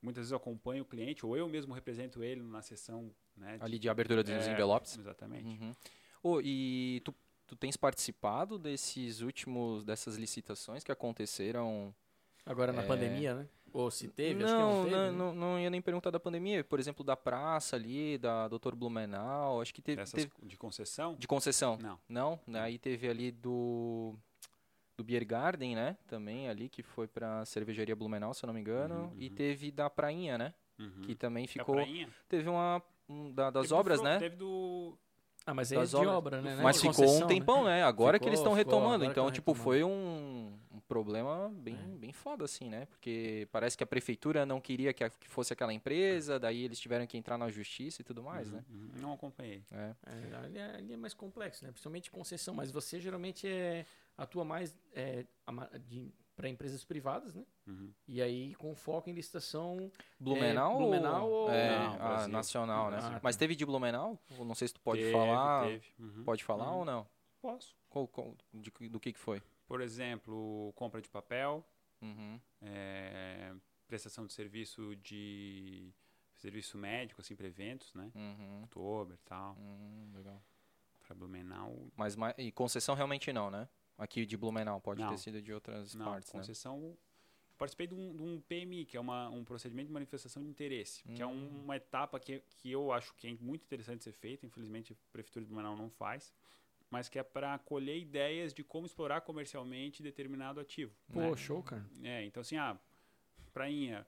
[0.00, 3.58] muitas vezes eu acompanho o cliente ou eu mesmo represento ele na sessão, né?
[3.60, 4.96] Ali de abertura dos é, envelopes.
[4.98, 5.46] Exatamente.
[5.46, 5.76] Uhum.
[6.22, 7.14] Ô, e tu,
[7.46, 11.94] tu tens participado desses últimos, dessas licitações que aconteceram?
[12.46, 12.86] Agora na É.
[12.86, 13.48] pandemia, né?
[13.72, 14.96] Ou se teve, acho que não, não teve.
[14.96, 15.10] não, né?
[15.12, 16.64] não, não ia nem perguntar da pandemia.
[16.64, 18.74] Por exemplo, da praça ali, da Dr.
[18.74, 21.14] Blumenau, acho que teve, Essas teve de concessão?
[21.18, 21.78] de concessão.
[21.78, 21.98] Não.
[22.08, 22.40] Não?
[22.62, 24.14] Aí teve ali do
[24.96, 25.96] do Beer Garden, né?
[26.08, 29.34] Também ali que foi pra cervejaria Blumenau, se eu não me engano, Uhum, e uhum.
[29.36, 30.52] teve da Prainha, né?
[30.78, 31.02] Uhum.
[31.02, 32.08] Que também Da ficou prainha?
[32.28, 34.18] teve uma um, da- das Teve do obras, Fro- né?
[34.18, 34.98] Teve do...
[35.48, 36.14] Ah, mas aí é de obras.
[36.14, 36.52] obra, né?
[36.54, 37.34] Não é Mas de ficou concessão, um né?
[37.34, 37.82] tempão, né?
[37.82, 39.04] Agora que eles Ficou, estão ficou, retomando.
[39.06, 39.64] Então, tão tipo, retomando.
[39.64, 42.84] foi um, um problema bem, bem foda, assim, né?
[42.84, 46.78] Porque parece que a prefeitura não queria que, a- que fosse aquela empresa, daí eles
[46.78, 48.62] tiveram que entrar na justiça e tudo mais, né?
[48.68, 49.64] Uhum, Não acompanhei.
[49.72, 49.94] É.
[50.06, 51.70] É, ali, é, ali é mais complexo, né?
[51.70, 53.86] Principalmente concessão, mas você geralmente é,
[54.18, 55.24] atua mais é,
[56.38, 57.44] para empresas privadas, né?
[57.66, 57.92] Uhum.
[58.06, 59.90] E aí com foco em licitação.
[60.20, 60.74] Blumenau?
[60.74, 62.32] É, Blumenau ou- É, Não, a Brasil.
[62.32, 62.98] nacional, né?
[63.02, 63.20] Ah, tá.
[63.24, 64.16] Mas teve de Blumenau?
[64.38, 65.64] Não sei se tu pode Teve, falar.
[65.66, 65.86] Teve.
[65.98, 66.22] Uhum.
[66.22, 66.78] Pode falar Uhum.
[66.78, 67.06] ou não?
[67.42, 67.76] Posso.
[67.90, 69.42] Qual- qual- de do que que foi?
[69.66, 71.64] Por exemplo, compra de papel,
[72.00, 72.38] Uhum.
[72.62, 73.52] é,
[73.88, 75.92] prestação de serviço de
[76.36, 78.12] serviço médico, assim, para eventos, né?
[78.14, 78.62] Uhum.
[78.62, 80.40] Oktober e tal, Hum, legal.
[81.04, 81.74] para Blumenau.
[81.96, 83.68] Mas ma- e concessão realmente não, né?
[83.98, 85.08] Aqui de Blumenau, pode Não.
[85.08, 86.38] ter sido de outras Não, partes, né?
[86.40, 86.96] concessão.
[87.58, 91.02] Participei de um, de um PMI, que é uma, um procedimento de manifestação de interesse,
[91.12, 91.30] que é Hum.
[91.30, 94.46] um- uma etapa que, que eu acho que é muito interessante ser feita.
[94.46, 96.32] Infelizmente, a Prefeitura de Blumenau não faz,
[96.88, 100.94] mas que é para colher ideias de como explorar comercialmente determinado ativo.
[101.12, 101.36] Pô, né?
[101.36, 101.84] show, cara.
[102.04, 102.78] É, então assim, ah,
[103.52, 104.06] prainha,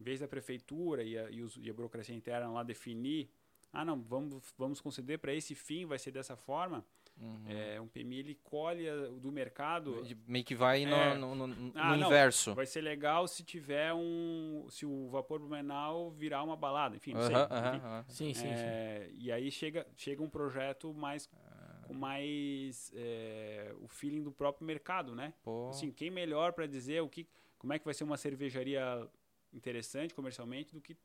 [0.00, 3.30] em vez da prefeitura e a, e os- e a burocracia interna lá definir,
[3.72, 6.84] ah não, vamos, vamos conceder para esse fim, vai ser dessa forma,
[7.20, 7.44] Uhum.
[7.48, 11.14] é, um PMI ele colhe a- do mercado, Meio que vai no, É.
[11.16, 12.54] no- no- no Ah, não, inverso.
[12.54, 17.22] vai ser legal se tiver um, se o vapor blumenau virar uma balada, enfim, não
[17.22, 17.34] sei.
[17.34, 17.46] Enfim.
[17.50, 18.04] aham, aham.
[18.08, 18.48] Sim, sim, sim.
[18.64, 21.82] É, e aí chega, chega um projeto mais Ah.
[21.88, 25.34] com mais é, o feeling do próprio mercado, né?
[25.42, 25.70] Pô.
[25.70, 27.26] Assim, quem melhor para dizer o que,
[27.58, 29.08] como é que vai ser uma cervejaria
[29.52, 30.96] interessante comercialmente do que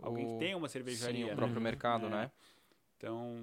[0.00, 1.32] alguém O- que tem uma cervejaria, Sim, né?
[1.32, 2.10] o próprio mercado, É.
[2.10, 2.32] né?
[3.02, 3.34] Então,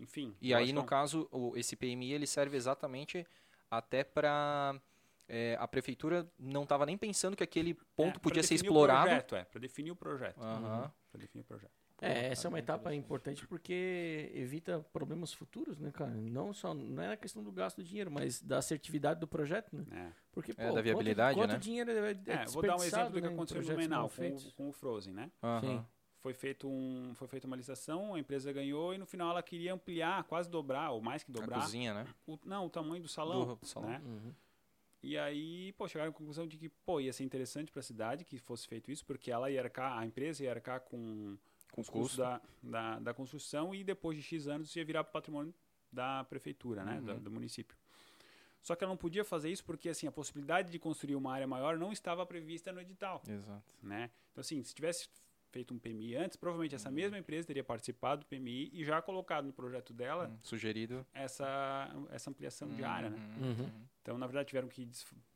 [0.00, 0.36] enfim.
[0.40, 3.26] E aí, no é caso, o, esse PMI ele serve exatamente
[3.68, 4.80] até para
[5.58, 9.02] a prefeitura não estava nem pensando que aquele ponto é, podia ser definir o explorado.
[9.08, 10.40] projeto, é, para definir o projeto.
[10.42, 10.92] Aham.
[11.10, 11.70] Para definir o projeto.
[12.02, 16.10] É, essa é uma etapa importante porque evita problemas futuros, né, cara?
[16.12, 19.76] Não só não é a questão do gasto do dinheiro, mas da assertividade do projeto,
[19.76, 19.84] né?
[19.92, 20.12] É.
[20.32, 21.58] Porque, pô, É, da quanto- viabilidade, quanto, né?
[21.58, 24.08] dinheiro é, é É, vou dar um exemplo do que desperdiçado, né, aconteceu no mal
[24.08, 25.30] com, com o Frozen, né?
[25.42, 25.60] aham.
[25.60, 25.86] Sim.
[26.20, 29.72] Foi feito um, foi feita uma licitação, a empresa ganhou e no final ela queria
[29.72, 32.06] ampliar, quase dobrar ou mais que A dobrar, cozinha, né?
[32.26, 33.88] o, não, o tamanho do salão, Do- do salão.
[33.88, 34.02] né?
[34.04, 34.34] Uhum.
[35.02, 38.22] E aí, pô, chegaram à conclusão de que, pô, ia ser interessante para a cidade
[38.22, 41.38] que fosse feito isso, porque ela ia arcar, a empresa ia arcar com,
[41.72, 42.20] Com os custos custo.
[42.20, 45.54] da, da, da construção e depois de X anos ia virar patrimônio
[45.90, 47.04] da prefeitura, né, Uhum.
[47.14, 47.74] do, do município.
[48.60, 51.46] Só que ela não podia fazer isso porque, assim, a possibilidade de construir uma área
[51.46, 53.74] maior não estava prevista no edital, Exato.
[53.82, 54.10] né?
[54.32, 55.08] Então, assim, se tivesse
[55.50, 59.44] feito um PMI antes, provavelmente essa mesma empresa teria participado do PMI e já colocado
[59.46, 61.04] no projeto dela Hum, Sugerido.
[61.12, 63.18] essa, essa ampliação de área, né?
[63.36, 63.44] Uhum.
[63.50, 63.70] Uhum.
[64.02, 64.88] Então, na verdade, tiveram que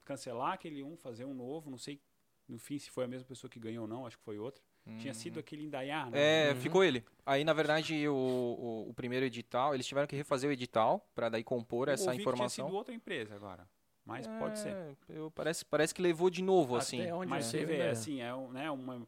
[0.04, 1.70] cancelar aquele um, fazer um novo.
[1.70, 2.00] Não sei,
[2.48, 4.06] no fim, se foi a mesma pessoa que ganhou ou não.
[4.06, 4.62] Acho que foi outra.
[4.98, 5.18] Tinha Uhum.
[5.18, 6.18] sido aquele Indaiá, né?
[6.50, 6.60] É, Uhum.
[6.60, 7.04] ficou ele.
[7.26, 11.28] Aí, na verdade, o, o, o primeiro edital, eles tiveram que refazer o edital para
[11.28, 12.48] daí compor Eu essa ouvi informação.
[12.48, 13.68] Que tinha sido outra empresa agora.
[14.04, 14.74] Mas pode ser.
[14.74, 17.00] É, eu- parece, parece que levou de novo, assim.
[17.02, 17.90] Até onde Mas você vê, né?
[17.90, 19.06] assim, é um, né, uma,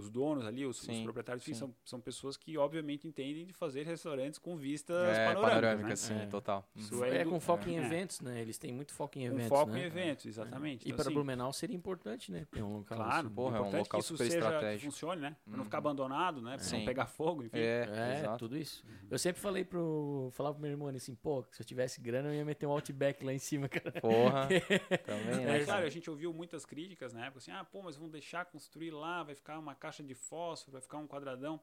[0.00, 1.58] os donos ali, os, os Sim, proprietários, enfim, sim.
[1.60, 5.96] são, são pessoas que, obviamente, entendem de fazer restaurantes com vistas É, panorâmicas, panorâmica, né?
[5.96, 6.26] sim, É.
[6.26, 6.68] total.
[6.74, 6.80] Uhum.
[6.82, 7.84] Isso É, é do- com foco em é.
[7.84, 8.40] eventos, né?
[8.40, 9.80] Eles têm muito foco em Um eventos, foco né?
[9.80, 10.82] em eventos, exatamente.
[10.82, 12.46] E Então, para assim, Blumenau seria importante, né?
[12.50, 13.34] Ter um local Claro, assim.
[13.34, 14.90] Porra, é um local que isso super seja, que estratégico.
[14.92, 15.36] funcione, né?
[15.44, 15.64] Pra não Uhum.
[15.64, 16.56] ficar abandonado, né?
[16.58, 16.78] Sim.
[16.78, 17.58] não pegar fogo, enfim.
[17.58, 18.38] É, É, exato.
[18.38, 18.82] tudo isso.
[19.10, 20.30] Eu sempre falei pro.
[20.32, 23.24] Falava pro meu irmão assim, pô, se eu tivesse grana, eu ia meter um outback
[23.24, 23.92] lá em cima, cara.
[24.00, 24.48] Porra.
[25.04, 25.86] Também, né, É, claro, cara?
[25.86, 29.22] a gente ouviu muitas críticas na época, assim, ah, pô, mas vão deixar construir lá,
[29.22, 31.60] vai ficar uma caixa de fósforo, vai ficar um quadradão.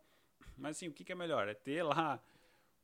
[0.58, 1.48] Mas assim, o que, que é melhor?
[1.48, 2.22] É ter lá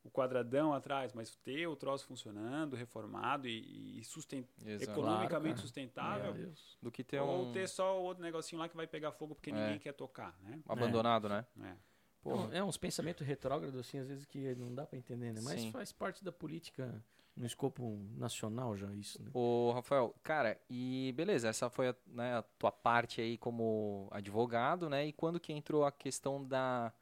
[0.03, 4.91] o quadradão atrás, mas ter o troço funcionando, reformado e, e susten- Exato.
[4.91, 5.61] economicamente Claro, cara.
[5.61, 6.33] sustentável.
[6.33, 6.77] Deus.
[6.81, 9.49] Do que ter ou um ter só outro negocinho lá que vai pegar fogo porque
[9.49, 9.53] É.
[9.53, 10.59] ninguém quer tocar, né?
[10.67, 11.45] abandonado, né?
[11.61, 11.75] É.
[12.21, 12.55] Porra.
[12.55, 15.41] É uns pensamentos retrógrados, assim, às vezes que não dá pra entender, né?
[15.43, 15.71] Mas Sim.
[15.71, 17.03] faz parte da política
[17.35, 19.31] no escopo nacional já, isso, né?
[19.33, 24.89] Ô, Rafael, cara, e beleza, essa foi a, né, a tua parte aí como advogado,
[24.89, 25.07] né?
[25.07, 26.93] E quando que entrou a questão da,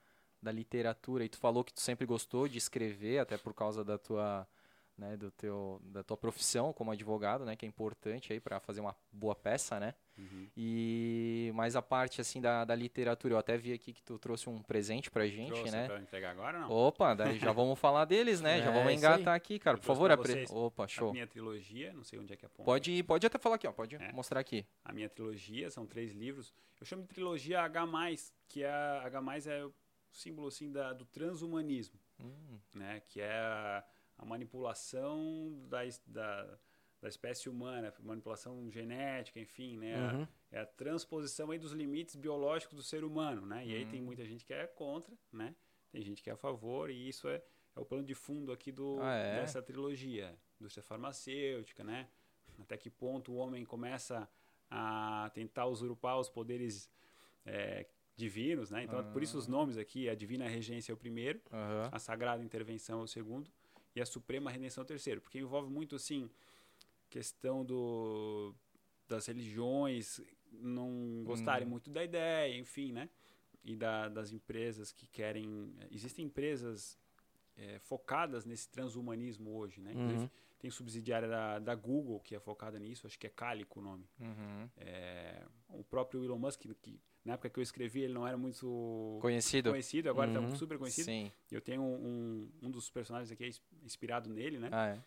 [0.42, 1.26] da literatura?
[1.26, 4.48] E tu falou que tu sempre gostou de escrever, até por causa da tua,
[4.98, 7.56] né, do teu, da tua profissão como advogado, né?
[7.56, 9.94] Que é importante aí para fazer uma boa peça, né?
[10.18, 10.48] Uhum.
[10.56, 14.50] E mais a parte assim da, da literatura, eu até vi aqui que tu trouxe
[14.50, 15.86] um presente pra gente, Trouxe né?
[15.86, 16.70] pra eu entregar agora não?
[16.72, 18.60] Opa, daí já vamos falar deles, né?
[18.60, 18.96] já É, vamos isso aí.
[18.96, 19.78] engatar aqui, cara.
[19.78, 20.46] Eu Por favor, apre...
[20.50, 21.12] Opa, A show.
[21.12, 22.64] minha trilogia, não sei onde é que aponta.
[22.64, 23.72] Pode, pode até falar aqui, ó.
[23.72, 24.12] Pode É.
[24.12, 24.66] mostrar aqui.
[24.84, 26.54] a minha trilogia, são três livros.
[26.80, 27.86] Eu chamo de trilogia H+,
[28.48, 29.74] que é a, H+, é o
[30.12, 33.02] símbolo assim da, do transhumanismo, Hum, né?
[33.08, 33.84] Que é a,
[34.18, 36.60] a manipulação da, da,
[37.02, 40.14] da espécie humana, manipulação genética, enfim, né?
[40.14, 40.28] Uhum.
[40.52, 43.66] É a transposição aí dos limites biológicos do ser humano, né?
[43.66, 44.06] E aí tem Hum.
[44.06, 45.56] muita gente que é contra, né?
[45.92, 47.42] Tem gente que é a favor e isso é,
[47.76, 49.42] é o plano de fundo aqui do, Ah, é?
[49.42, 50.38] dessa trilogia.
[50.60, 52.08] Indústria farmacêutica, né?
[52.60, 54.30] até que ponto o homem começa
[54.70, 56.92] a tentar usurpar os poderes
[57.44, 58.84] é, divinos, né?
[58.84, 59.52] Então, por isso os Ah.
[59.52, 61.42] nomes aqui, a divina regência é o primeiro,
[61.92, 63.50] a sagrada intervenção é o segundo
[63.96, 66.30] e a suprema redenção é o terceiro, porque envolve muito assim
[67.12, 68.56] questão do
[69.08, 71.72] das religiões não gostarem Hum.
[71.72, 73.10] muito da ideia, enfim, né?
[73.64, 76.98] E da, das empresas que querem existem empresas
[77.58, 79.92] é, focadas nesse transhumanismo hoje, né?
[79.92, 80.30] Inclusive, Uhum.
[80.58, 84.08] tem subsidiária da, da Google que é focada nisso, acho que é Calico o nome.
[84.20, 84.70] Uhum.
[84.78, 89.18] É, o próprio Elon Musk, que na época que eu escrevi ele não era muito
[89.22, 89.70] Conhecido?
[89.72, 90.46] conhecido, agora Uhum.
[90.48, 91.06] está super conhecido.
[91.06, 91.30] Sim.
[91.52, 94.70] Eu tenho um, um, um dos personagens aqui é ins- inspirado nele, né?
[94.72, 95.04] Ah, é.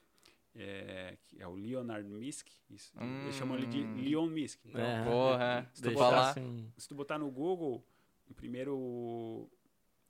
[0.57, 2.47] É, que é o Leonard Misk.
[2.71, 3.23] Isso, Hum.
[3.25, 4.61] Eles chamam ele de Leon Misk.
[4.65, 5.05] Então, É.
[5.05, 6.35] Porra, se tu falar.
[6.35, 7.85] botasse se tu botar no Google,
[8.31, 9.49] o primeiro, o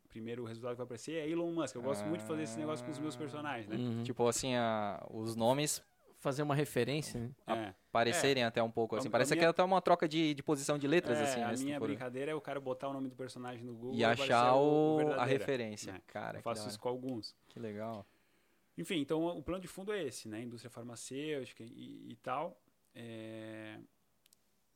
[0.09, 1.75] primeiro resultado que vai aparecer é Elon Musk.
[1.75, 3.77] Eu gosto muito de fazer esse negócio com os meus personagens, né?
[3.77, 4.03] Uhum.
[4.03, 5.83] Tipo assim, a, os nomes
[6.21, 7.31] Fazer uma referência, né?
[7.69, 7.75] É.
[7.93, 9.09] parecerem até um pouco assim.
[9.09, 11.23] A- Parece a que minha- é até uma troca de, de posição de letras, É,
[11.23, 11.57] assim, a né?
[11.59, 14.95] minha brincadeira é o cara botar o nome do personagem no Google E achar o,
[14.95, 15.39] a verdadeiro.
[15.39, 15.93] referência.
[15.93, 16.01] né?
[16.07, 17.37] Cara, Eu que, faço isso com alguns.
[17.51, 18.07] que legal.
[18.77, 20.43] Enfim, então o plano de fundo é esse, né?
[20.43, 22.59] Indústria farmacêutica e, e tal.
[22.95, 23.79] É,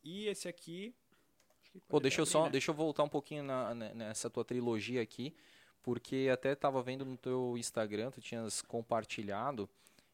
[0.05, 0.95] E esse aqui.
[1.89, 2.51] Pô, deixa eu abrir, só, né?
[2.51, 5.35] deixa eu voltar um pouquinho na- ne- nessa tua trilogia aqui,
[5.83, 9.69] porque até tava vendo no teu Instagram, tu tinhas compartilhado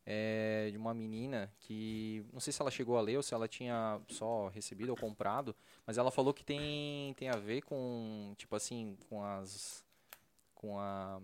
[0.06, 3.48] é, de uma menina que, não sei se ela chegou a ler ou se ela
[3.48, 5.54] tinha só recebido ou comprado,
[5.86, 9.82] mas ela falou que tem, tem a ver com, tipo assim, com as,
[10.54, 11.20] com a,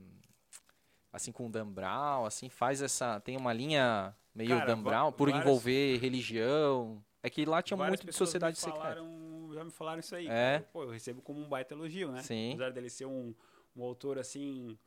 [1.12, 4.90] assim, com o Dan Brown, assim, faz essa, tem uma linha meio Cara, Dan va-
[4.90, 8.78] Brown, por várias- envolver religião, é que lá tinha muito de pessoas me sociedade secreta.
[8.78, 10.28] falaram- Já me falaram isso aí.
[10.28, 10.60] É?
[10.72, 12.22] Pô, eu recebo como um baita elogio, né?
[12.22, 12.50] Sim.
[12.52, 13.34] Apesar dele ser um,
[13.76, 14.78] um autor assim.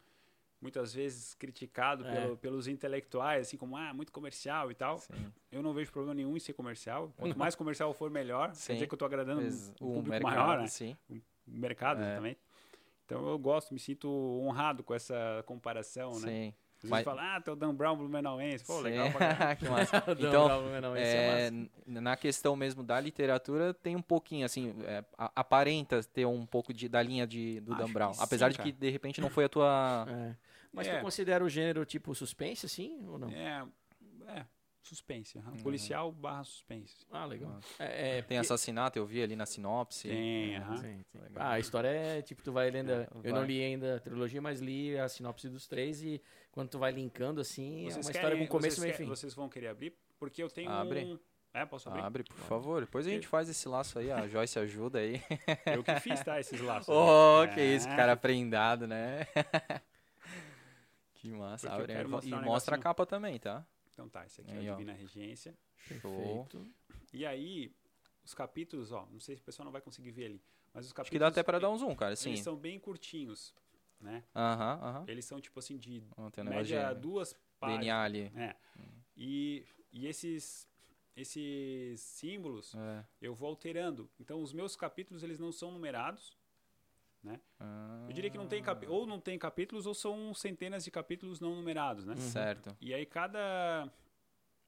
[0.61, 2.21] Muitas vezes criticado É.
[2.21, 4.97] pelo- pelos intelectuais, assim como, ah, muito comercial e tal.
[4.99, 5.29] Sim.
[5.51, 7.11] Eu não vejo problema nenhum em ser comercial.
[7.35, 8.55] Quanto mais comercial for, melhor.
[8.55, 8.67] Sim.
[8.67, 10.67] Quer dizer que eu tô agradando Ex- um o público mercado, maior, né?
[10.67, 10.95] sim.
[11.09, 12.05] O mercado, É.
[12.05, 12.39] exatamente.
[13.05, 16.27] Então eu gosto, me sinto honrado com essa comparação, né?
[16.27, 16.53] Sim.
[16.83, 18.65] Às Mas- fala, ah, teu Dan Brown Blumenauense.
[18.65, 18.83] Pô, Sim.
[18.83, 20.01] legal pra que massa.
[20.19, 22.01] Dan Então, é, é massa.
[22.01, 26.73] na questão mesmo da literatura, tem um pouquinho, assim, é, a- aparenta ter um pouco
[26.73, 28.13] de, da linha de, do Acho Dan Brown.
[28.13, 30.05] sim, Apesar de que, de repente, não foi a tua...
[30.09, 30.35] É.
[30.73, 30.97] Mas É.
[30.97, 33.29] tu considera o gênero tipo suspense, assim, ou não?
[33.29, 33.65] É,
[34.27, 34.45] é,
[34.87, 35.37] suspense.
[35.37, 35.57] Uhum.
[35.63, 37.05] Policial barra suspense.
[37.11, 37.59] Ah, legal.
[37.79, 40.07] É, é, Tem assassinato, eu vi ali na sinopse.
[40.07, 40.77] Tem, É, aham.
[40.77, 41.19] Sim, sim.
[41.19, 41.43] Legal.
[41.43, 42.91] Ah, a história é tipo, tu vai lendo.
[42.91, 43.47] É, eu não vai.
[43.47, 46.21] li ainda a trilogia, mas li a sinopse dos três e
[46.51, 49.05] quando tu vai linkando assim, é Vocês uma história querem- com começo, meio e fim.
[49.05, 49.95] Vocês vão querer abrir?
[50.19, 51.05] Porque eu tenho Abre.
[51.05, 51.19] um...
[51.55, 52.01] É, posso abrir?
[52.01, 52.81] Abre, por favor.
[52.81, 54.11] Depois a gente faz esse laço aí.
[54.11, 55.21] A Joyce ajuda aí.
[55.67, 56.39] Eu que fiz, tá?
[56.39, 56.87] Esses laços.
[56.93, 57.53] oh, aí.
[57.53, 57.95] que isso, É.
[57.95, 59.27] cara prendado, né?
[61.13, 61.71] que massa.
[61.71, 63.63] Abre, e um mostra a capa também, tá?
[63.93, 64.75] Então tá, esse aqui é Aí, a ó.
[64.75, 65.57] Divina Regência.
[66.01, 66.45] Show.
[66.45, 66.67] Perfeito.
[67.13, 67.71] E aí,
[68.23, 70.41] os capítulos, ó, não sei se o pessoal não vai conseguir ver ali,
[70.73, 71.05] mas os capítulos...
[71.07, 72.15] Acho que dá até pra e- dar um zoom, cara.
[72.15, 72.29] Sim.
[72.29, 73.53] Eles são bem curtinhos,
[73.99, 74.23] né?
[74.35, 75.05] Aham, aham.
[75.07, 77.81] Eles são, tipo assim, de um média de duas páginas.
[77.81, 78.31] DNA ali.
[78.35, 78.55] É.
[79.15, 80.67] E, e esses,
[81.15, 83.05] esses símbolos É.
[83.21, 84.09] eu vou alterando.
[84.19, 86.35] Então, os meus capítulos, eles não são numerados.
[87.59, 91.39] Ah, Eu diria que não tem ou não tem capítulos ou são centenas de capítulos
[91.39, 92.15] não numerados, né?
[92.17, 92.75] Certo.
[92.81, 93.89] E aí cada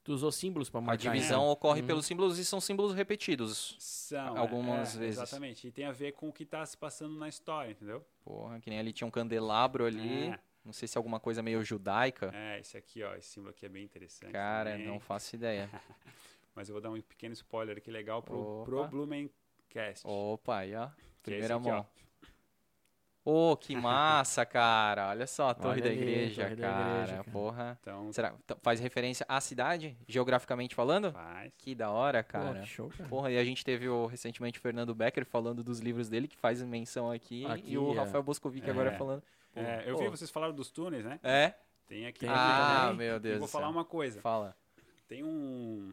[0.03, 1.11] Tu usou símbolos pra A marcar.
[1.11, 1.51] divisão né?
[1.51, 1.87] ocorre Uhum.
[1.87, 3.75] pelos símbolos e são símbolos repetidos.
[3.79, 5.19] são Algumas é, vezes.
[5.19, 5.67] Exatamente.
[5.67, 8.05] E tem a ver com o que está se passando na história, entendeu?
[8.23, 10.27] Porra, que nem ali tinha um candelabro ali.
[10.29, 10.39] É.
[10.63, 12.31] Não sei se é alguma coisa meio judaica.
[12.33, 14.31] É, esse aqui, ó, esse símbolo aqui é bem interessante.
[14.31, 14.87] Cara, também.
[14.87, 15.69] não faço ideia.
[16.55, 18.65] Mas eu vou dar um pequeno spoiler aqui legal pro, Opa.
[18.65, 20.05] pro Blumencast.
[20.05, 20.87] Opa, aí ó.
[20.87, 21.83] Que é Primeira aqui, ó.
[23.27, 25.09] Ô, que massa, cara.
[25.09, 26.91] Olha só a torre Olha da ali, igreja, torre da cara.
[26.91, 27.31] igreja, cara.
[27.31, 27.77] Porra.
[27.81, 31.11] Então, Será faz referência à cidade, geograficamente falando?
[31.11, 31.51] faz.
[31.57, 32.59] Que da hora, Pô, cara.
[32.59, 33.09] que show, cara.
[33.09, 36.37] Porra, e a gente teve o, recentemente o Fernando Becker falando dos livros dele, que
[36.37, 37.97] faz menção aqui, Aqui, e o é.
[37.97, 38.69] Rafael Boscovic É.
[38.69, 39.23] agora falando.
[39.55, 40.03] É, eu Pô.
[40.03, 41.19] vi vocês falaram dos túneis, né?
[41.23, 41.55] É?
[41.87, 43.07] Tem aqui Tem ah, também.
[43.07, 43.71] meu Deus Eu vou falar céu.
[43.71, 44.21] uma coisa.
[44.21, 44.55] Fala.
[45.07, 45.91] Tem um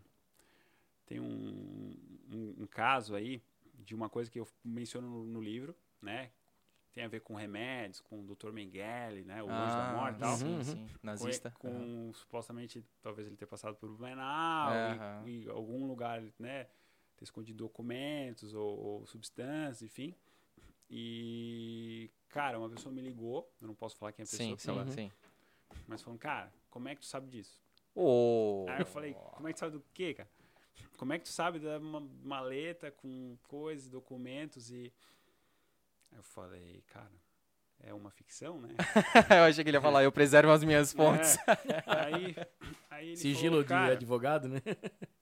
[1.06, 1.94] tem um,
[2.30, 3.42] um, um caso aí
[3.74, 6.30] de uma coisa que eu menciono no, no livro, né?
[6.92, 8.52] Tem a ver com remédios, com o Dr.
[8.52, 9.42] Mengele, né?
[9.42, 10.36] O Anjo da Morte e tal.
[10.36, 10.64] sim, Uhum, uhum.
[10.64, 10.86] sim.
[10.88, 11.50] Com- Nazista.
[11.58, 15.24] Com, supostamente, talvez ele ter passado por Blumenau Aham.
[15.26, 16.64] e, e algum lugar, né?
[17.16, 20.14] Ter escondido documentos ou, ou substâncias, enfim.
[20.90, 24.58] E, cara, uma pessoa me ligou, eu não posso falar quem é a pessoa, Sim,
[24.58, 25.10] sim, ela- sim.
[25.88, 27.58] mas falando, cara, como é que tu sabe disso?
[27.94, 30.28] Ô, Aí eu falei, como é que tu sabe do quê, cara?
[30.98, 34.92] Como é que tu sabe da ma- maleta com coisas, documentos e...
[36.16, 37.10] Eu falei, cara,
[37.80, 38.68] é uma ficção, né?
[39.38, 41.36] eu achei que ele ia falar, eu preservo as minhas fontes.
[41.38, 41.82] É.
[41.86, 42.36] Aí,
[42.90, 44.60] aí ele Sigilo falou, de advogado, né?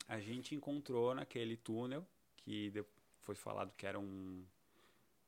[0.08, 2.72] a gente encontrou naquele túnel que
[3.20, 4.44] foi falado que era um.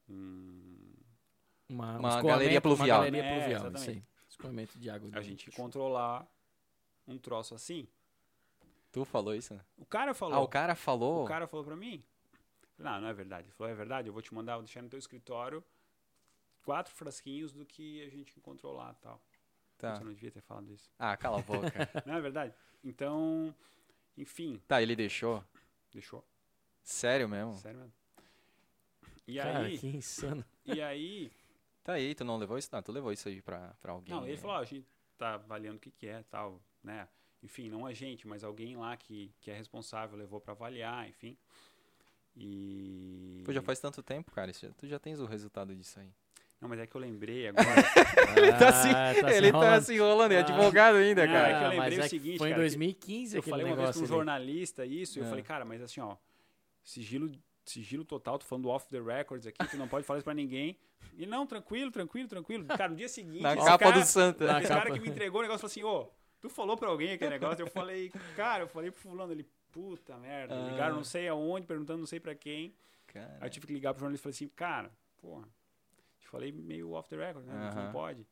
[0.09, 0.93] um-
[1.69, 2.99] Uma, Uma galeria pluvial.
[3.01, 3.91] Uma galeria É, pluvial, exatamente.
[3.91, 4.05] aí.
[4.29, 5.09] Escoamento de água.
[5.13, 6.27] a de- gente encontrou lá
[7.07, 7.87] um troço assim.
[8.91, 9.61] Tu falou isso, né?
[9.79, 10.35] O cara falou.
[10.35, 11.25] Ah, o cara falou.
[11.25, 12.03] O cara falou pra mim.
[12.79, 13.47] Não, não é verdade.
[13.49, 15.63] Ele falou, é verdade, eu vou te mandar, vou deixar no teu escritório
[16.63, 19.21] quatro frasquinhos do que a gente encontrou lá tal.
[19.79, 19.97] Tá.
[19.97, 20.91] Você não devia ter falado isso.
[20.99, 21.69] Ah, cala a boca.
[22.07, 22.55] Não é verdade?
[22.85, 23.53] Então,
[24.17, 25.45] enfim, tá, ele deixou?
[25.91, 26.25] deixou.
[26.85, 27.55] Sério mesmo?
[27.55, 27.93] Sério mesmo.
[29.27, 30.45] E Cara, aí, que insano.
[30.65, 31.33] e aí,
[31.83, 32.69] Tá aí, tu não levou isso?
[32.73, 34.15] Não, tu levou isso aí pra, pra alguém.
[34.15, 34.39] não, ele né?
[34.39, 34.87] falou, ó, a gente
[35.19, 37.09] tá avaliando o que que é, tal, né?
[37.43, 41.37] Enfim, não a gente, mas alguém lá que, que é responsável levou pra avaliar, enfim.
[42.37, 44.51] E Pô, já faz tanto tempo, cara.
[44.51, 46.09] isso já- tu já tens o resultado disso aí.
[46.61, 47.65] Não, mas é que eu lembrei agora.
[48.39, 49.83] ele tá Ah, assim, tá se ele tá enrolando.
[49.83, 50.41] se enrolando, é Ah.
[50.41, 51.49] advogado ainda, Não, cara.
[51.49, 53.37] é que eu Ah, lembrei mas o é que seguinte, Foi em cara, que 2015
[53.37, 54.09] Eu falei uma vez com um ali.
[54.09, 55.29] jornalista isso, e eu É.
[55.29, 56.17] falei, cara, mas assim, ó,
[56.85, 57.31] sigilo,
[57.65, 60.35] sigilo total, tô falando do off the records aqui, tu não pode falar isso pra
[60.35, 60.79] ninguém.
[61.19, 62.65] E não, tranquilo, tranquilo, tranquilo.
[62.67, 64.47] Cara, no dia seguinte, Na capa cara, do Santa.
[64.47, 64.83] Na esse capa.
[64.83, 66.09] cara que me entregou o negócio falou assim, ô,
[66.41, 67.61] tu falou pra alguém aquele negócio?
[67.63, 70.71] Eu falei, cara, eu falei pro fulano, ele, puta merda, Ah.
[70.71, 72.75] ligaram não sei aonde, perguntando não sei pra quem.
[73.09, 73.39] Cara.
[73.41, 75.49] Aí eu tive que ligar pro jornalista e falei assim, cara, porra,
[76.19, 77.71] te falei meio off the record, né?
[77.75, 78.27] Não pode.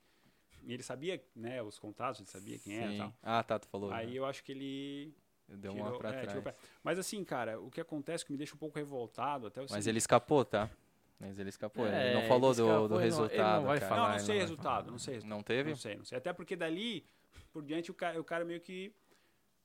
[0.62, 2.98] E ele sabia, né, os contatos, ele sabia quem era e Sim.
[2.98, 3.14] tal.
[3.22, 3.90] Ah, tá, tu falou.
[3.90, 4.12] Aí né?
[4.18, 5.14] eu acho que ele
[5.48, 6.54] Deu tirou- uma pra é, trás.
[6.84, 9.70] Mas assim, cara, o que acontece que me deixa um pouco revoltado até o Mas
[9.70, 10.70] seguinte- ele escapou, tá?
[11.18, 11.86] Mas ele escapou.
[11.86, 13.64] É, ele não ele falou do, escapou, do ele não- ele não resultado.
[13.66, 13.88] vai cara.
[13.88, 14.90] falar, Não, não ele sei não vai resultado, falar.
[14.92, 15.36] não sei resultado.
[15.36, 15.70] Não teve?
[15.70, 16.18] Não sei, não sei.
[16.18, 17.04] Até porque dali
[17.52, 19.09] por diante o cara, o cara meio que não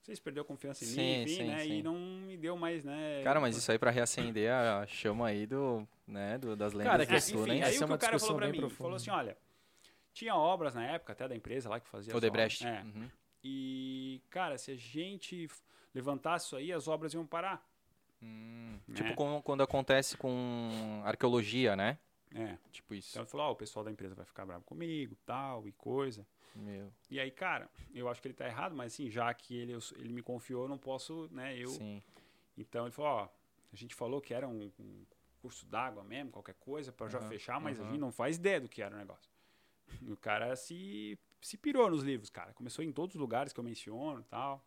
[0.06, 1.60] sei se perdeu confiança em Sim, mim, enfim, sim, né?
[1.64, 1.74] sim.
[1.80, 3.22] E não me deu mais, né?
[3.24, 7.04] Cara, mas isso aí pra reacender a chama aí do, né, do, das lendas Cara,
[7.04, 7.54] É, que do sul, enfim, né?
[7.56, 8.78] aí Essa o é que uma o cara falou pra mim, profunda.
[8.84, 9.38] falou assim, olha,
[10.14, 12.66] tinha obras na época até da empresa lá que fazia O Debrecht.
[12.66, 12.82] É.
[12.84, 13.10] Uhum.
[13.44, 15.50] E, cara, se a gente
[15.94, 17.68] levantasse isso aí, as obras iam parar.
[18.22, 18.96] Hum, Né?
[18.96, 21.98] Tipo com- quando acontece com arqueologia, né?
[22.34, 22.58] É.
[22.72, 23.10] Tipo isso.
[23.12, 26.26] Então ele falou, ó, o pessoal da empresa vai ficar bravo comigo, tal, e coisa.
[26.56, 29.74] Meu, E aí, cara, eu acho que ele tá errado, mas assim, já que ele,
[29.98, 31.68] ele me confiou, eu não posso, né, eu...
[31.68, 32.02] sim.
[32.58, 33.30] Então ele falou, ó,
[33.72, 35.06] a gente falou que era um, um
[35.42, 37.92] curso d'água mesmo, qualquer coisa, pra já Aham, fechar, mas a aham.
[37.92, 39.30] gente não faz ideia do que era o negócio.
[40.02, 42.54] E o cara se, se pirou nos livros, cara.
[42.54, 44.66] Começou em todos os lugares que eu menciono e tal.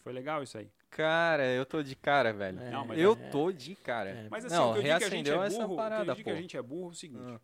[0.00, 0.70] Foi legal isso aí.
[0.90, 2.60] Cara, eu tô de cara, velho.
[2.60, 4.10] É, Não, mas eu é- tô de cara.
[4.10, 4.28] é.
[4.28, 5.72] Mas assim, não, o que eu digo que a gente é essa burro, o que
[5.72, 7.32] eu parada, digo que a gente é burro é o seguinte.
[7.32, 7.40] Ah.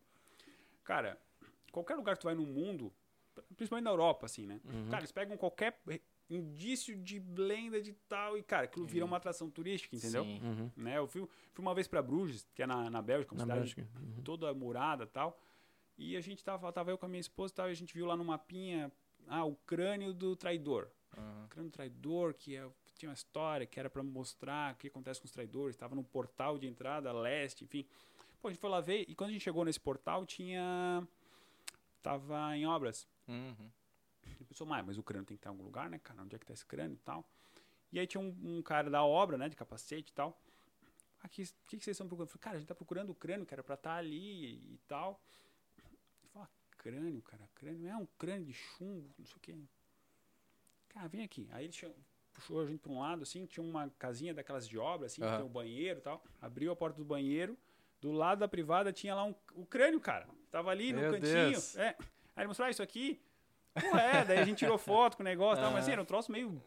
[0.84, 1.18] Cara,
[1.72, 2.92] qualquer lugar que tu vai no mundo,
[3.56, 4.60] principalmente na Europa, assim, né?
[4.64, 4.86] Uhum.
[4.88, 5.80] Cara, eles pegam qualquer
[6.30, 10.24] indício de lenda de tal e, cara, aquilo vira uma atração turística, entendeu?
[10.24, 10.40] Sim.
[10.42, 10.70] Uhum.
[10.76, 10.98] Né?
[10.98, 13.60] Eu fui, fui uma vez pra Bruges, que é na, na Bélgica, uma Na cidade
[13.60, 13.88] Bélgica.
[14.00, 14.22] Uhum.
[14.22, 15.40] toda murada e tal.
[15.96, 17.92] E a gente tava, tava eu com a minha esposa e tal, e a gente
[17.94, 18.92] viu lá no mapinha,
[19.26, 20.88] ah, o crânio do traidor.
[21.16, 21.44] Aham.
[21.44, 24.88] O crânio do traidor, que é- tinha uma história que era pra mostrar o que
[24.88, 27.86] acontece com os traidores, estava no portal de entrada leste, enfim.
[28.40, 31.06] Pô, a gente foi lá ver, e quando a gente chegou nesse portal, tinha...
[32.00, 33.08] Tava em obras.
[33.28, 33.70] Uhum.
[34.40, 36.22] E pensou, mas, mas o crânio tem que estar em algum lugar, né, cara?
[36.22, 37.24] Onde é que tá esse crânio e tal?
[37.92, 40.40] E aí tinha um, um cara da obra, né, de capacete e tal.
[41.22, 42.28] Aqui, o que, que vocês estão procurando?
[42.28, 44.78] Eu falei, cara, a gente tá procurando o crânio, que era pra estar ali e
[44.86, 45.20] tal.
[46.22, 47.88] Ele falou, ah, crânio, cara, crânio.
[47.88, 49.56] É um crânio de chumbo, não sei o quê.
[50.90, 51.48] Cara, vem aqui.
[51.50, 51.94] Aí ele
[52.32, 55.26] puxou a gente pra um lado, assim, tinha uma casinha daquelas de obra, assim, que
[55.26, 55.38] Aham.
[55.38, 56.22] tem um banheiro e tal.
[56.40, 57.58] Abriu a porta do banheiro.
[58.00, 60.28] Do lado da privada tinha lá um, o crânio, cara.
[60.52, 61.50] Tava ali no Meu cantinho.
[61.50, 61.76] Deus.
[61.76, 61.96] É.
[62.38, 63.20] Aí ele mostrou, ah, isso aqui
[63.74, 66.02] Pô, é, daí a gente tirou foto com o negócio e tal, mas assim, era
[66.02, 66.60] um troço meio.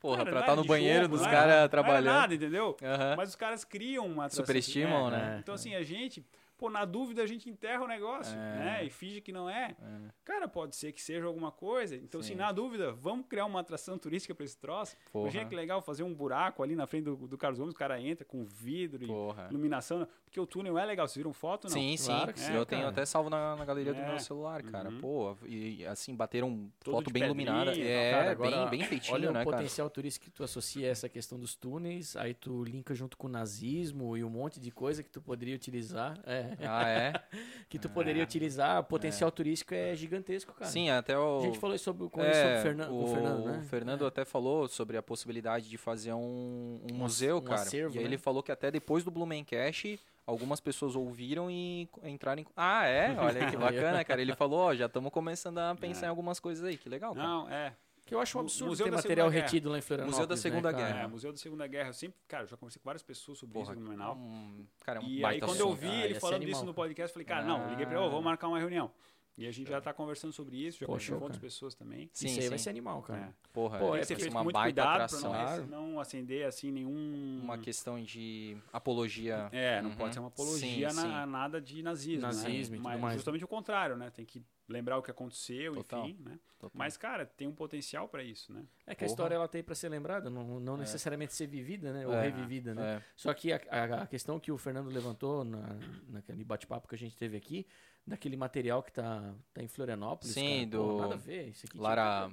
[0.00, 2.14] Porra, cara, pra não estar era no banheiro chumbo, dos não caras Não trabalhando.
[2.14, 2.76] nada, entendeu?
[2.82, 3.14] Aham.
[3.16, 5.10] Mas os caras criam uma atração, Superestimam, é.
[5.10, 5.38] né?
[5.42, 6.22] Então, assim, a gente,
[6.58, 8.56] pô, na dúvida a gente enterra o negócio, É.
[8.58, 8.84] né?
[8.84, 9.74] E finge que não é.
[9.80, 10.10] É.
[10.22, 11.96] Cara, pode ser que seja alguma coisa.
[11.96, 12.32] Então, Sim.
[12.32, 14.94] assim, na dúvida, vamos criar uma atração turística pra esse troço.
[15.10, 15.24] Porra.
[15.24, 17.98] Imagina que legal fazer um buraco ali na frente do, do Carlos Gomes, o cara
[17.98, 19.48] entra com vidro e Porra.
[19.50, 20.06] iluminação.
[20.34, 21.06] Porque o túnel é legal.
[21.06, 21.68] Vocês viram foto?
[21.68, 21.70] Não.
[21.70, 22.06] Sim, sim.
[22.06, 22.92] Claro que sim, eu tenho cara.
[22.92, 24.08] até salvo na, na galeria do É.
[24.08, 24.88] meu celular, cara.
[24.90, 24.98] Uhum.
[24.98, 27.70] Pô, e assim, bateram Todo foto bem iluminada.
[27.78, 29.56] É, Cara, agora, bem, bem feitinho, Olha né, o cara?
[29.58, 33.28] potencial turístico que tu associa a essa questão dos túneis, aí tu linka junto com
[33.28, 36.18] o nazismo e um monte de coisa que tu poderia utilizar.
[36.26, 37.12] É, Ah, é?
[37.70, 38.80] que tu poderia utilizar.
[38.80, 40.68] O potencial turístico é gigantesco, cara.
[40.68, 41.38] Sim, até o...
[41.38, 43.62] A gente falou sobre, com É, isso sobre o Fernan- o o Fernando, né?
[43.70, 47.60] Fernando até falou sobre a possibilidade de fazer um, um Um museu, um cara.
[47.60, 48.10] acervo, e aí né?
[48.10, 52.46] ele falou que até depois do Blumencast, algumas pessoas ouviram e entraram em...
[52.56, 53.14] Ah, é?
[53.20, 54.20] Olha aí que bacana, cara.
[54.22, 56.06] Ele falou, ó, já estamos começando a pensar É.
[56.06, 56.76] em algumas coisas aí.
[56.76, 57.26] Que legal, cara.
[57.26, 57.74] Não, é.
[58.06, 59.42] Que eu acho um absurdo Museu ter da material Guerra.
[59.46, 60.18] retido lá em Florianópolis.
[60.18, 60.76] Museu da Segunda né?
[60.78, 61.00] Guerra.
[61.00, 61.88] É, Museu da Segunda Guerra.
[61.88, 64.14] Eu sempre, cara, eu já conversei com várias pessoas sobre Porra, isso no Menal.
[64.14, 65.80] um, cara, é um E aí, quando eu assunto.
[65.80, 67.94] vi Ah, ele falando animal, disso no podcast, eu falei, cara, não, eu liguei pra
[67.94, 68.06] ele, Ah.
[68.06, 68.90] ô, vamos marcar uma reunião.
[69.36, 72.08] E a gente já tá conversando sobre isso, já show, com outras pessoas também.
[72.12, 72.48] Sim, Isso aí sim.
[72.50, 73.20] vai ser animal, cara.
[73.22, 73.32] É.
[73.52, 75.32] Porra, Pô, Tem é que ser é feito uma muito baita cuidado para atração.
[75.32, 75.66] não, Claro.
[75.66, 77.40] não acender assim nenhum...
[77.42, 79.48] Uma questão de apologia.
[79.50, 79.96] É, não Uhum.
[79.96, 81.30] pode ser uma apologia Sim, na- sim.
[81.32, 82.84] nada de nazismo, Nazismo e né?
[82.84, 83.14] Mas mais.
[83.14, 84.08] justamente o contrário, né?
[84.10, 86.06] Tem que lembrar o que aconteceu, Total.
[86.08, 86.38] enfim, né?
[86.58, 86.70] Total.
[86.72, 88.64] Mas, cara, tem um potencial para isso, né?
[88.86, 89.12] É que a Porra.
[89.14, 90.78] história ela tem pra ser lembrada, não, não É.
[90.78, 92.06] necessariamente ser vivida, né?
[92.06, 92.96] Ou É, revivida, né?
[92.98, 93.02] É.
[93.16, 95.76] Só que a, a- a questão que o Fernando levantou na,
[96.08, 97.66] naquele bate-papo que a gente teve aqui,
[98.06, 100.34] daquele material que tá, tá em Florianópolis.
[100.34, 101.48] Sim, cara, pô, do nada a ver.
[101.48, 102.30] Isso aqui tinha Lara.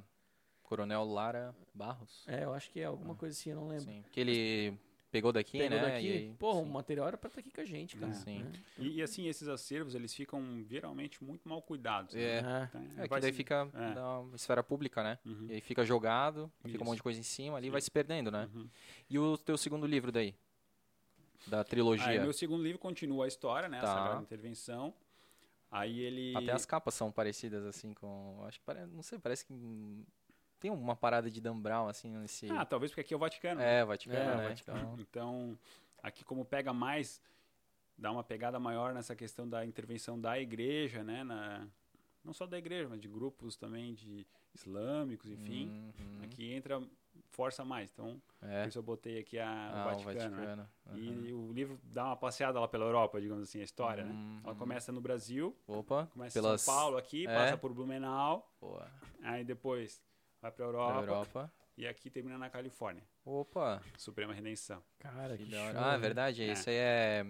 [0.63, 2.23] Coronel Lara Barros.
[2.27, 3.83] É, eu acho que é alguma coisa assim, eu não lembro.
[3.85, 4.03] Sim.
[4.11, 4.77] Que ele
[5.11, 5.83] pegou daqui, Pegou né?
[5.95, 6.71] daqui, e aí- porra, o sim.
[6.71, 8.13] material era pra estar aqui com a gente, cara.
[8.13, 8.43] Sim.
[8.43, 8.51] né?
[8.77, 12.15] E, e, assim, esses acervos, eles ficam geralmente muito mal cuidados.
[12.15, 12.21] né?
[12.21, 12.25] É.
[12.37, 12.39] É.
[12.69, 13.93] Então, É, que daí se- fica é.
[13.93, 15.19] na esfera pública, né?
[15.25, 15.47] Uhum.
[15.49, 16.85] E aí fica jogado, fica um Isso.
[16.85, 17.71] monte de coisa em cima ali e Sim.
[17.73, 18.49] vai se perdendo, né?
[18.55, 18.69] Uhum.
[19.09, 20.33] E o teu segundo livro daí?
[21.47, 22.21] Da Aí, trilogia.
[22.21, 23.81] meu segundo livro continua a história, né?
[23.81, 23.91] Tá.
[23.91, 24.93] A Sagrada Intervenção.
[25.71, 26.35] Aí ele...
[26.35, 28.43] Até as capas são parecidas, assim, com.
[28.45, 28.91] Acho que parece.
[28.91, 29.53] Não sei, parece que.
[30.59, 32.51] Tem uma parada de Dan Brown, assim, nesse.
[32.51, 33.61] Ah, talvez porque aqui é o Vaticano.
[33.61, 33.79] né?
[33.79, 34.49] é, Vaticano, É, né?
[34.49, 34.79] Vaticano.
[34.79, 35.59] Então, Então,
[36.03, 37.21] aqui como pega mais,
[37.97, 41.23] dá uma pegada maior nessa questão da intervenção da igreja, né?
[41.23, 41.65] Na,
[42.23, 45.67] não só da igreja, mas de grupos também de islâmicos, enfim.
[45.97, 46.81] uhum, Aqui entra,
[47.29, 47.89] força mais.
[47.91, 48.61] Então, É.
[48.63, 50.45] por isso eu botei aqui a, Ah, o Vaticano, né?
[50.45, 50.69] Vaticano.
[50.93, 54.11] E o livro dá uma passeada lá pela Europa, digamos assim, a história, né?
[54.11, 54.57] Uhum, Ela uhum.
[54.59, 56.61] começa no Brasil, Opa, começa em pelas.
[56.61, 57.33] São Paulo aqui, É.
[57.33, 58.81] passa por Blumenau, Pô,
[59.23, 60.01] aí depois
[60.41, 61.53] vai pra pra Europa, Europa.
[61.77, 63.03] e aqui termina na Califórnia.
[63.23, 64.83] Opa, Suprema Redenção.
[64.99, 65.79] Cara, que que, da show.
[65.81, 66.51] Ah, é verdade, É.
[66.53, 67.25] isso aí é.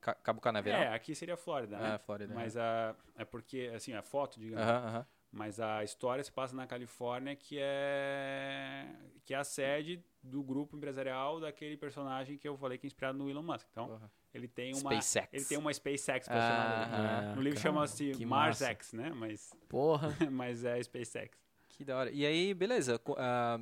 [0.00, 0.82] Ca- Cabo Canaveral?
[0.82, 1.94] É, aqui seria Flórida, né?
[1.94, 2.34] Ah, Flórida.
[2.34, 5.06] Mas a, é porque, assim, a foto, digamos, Aham, aham.
[5.36, 8.86] Mas a história se passa na Califórnia, que é
[9.24, 13.18] que é a sede do grupo empresarial daquele personagem que eu falei que é inspirado
[13.18, 13.66] no Elon Musk.
[13.70, 14.10] Então, Porra.
[14.32, 15.28] ele tem uma SpaceX.
[15.32, 16.28] ele tem uma SpaceX.
[16.30, 18.66] Ah, no livro chama-se que Mars massa.
[18.72, 19.10] X, né?
[19.14, 20.08] Mas Porra.
[20.30, 21.36] mas é SpaceX.
[21.70, 22.10] Que da hora.
[22.10, 23.00] E aí, beleza.
[23.16, 23.58] ah,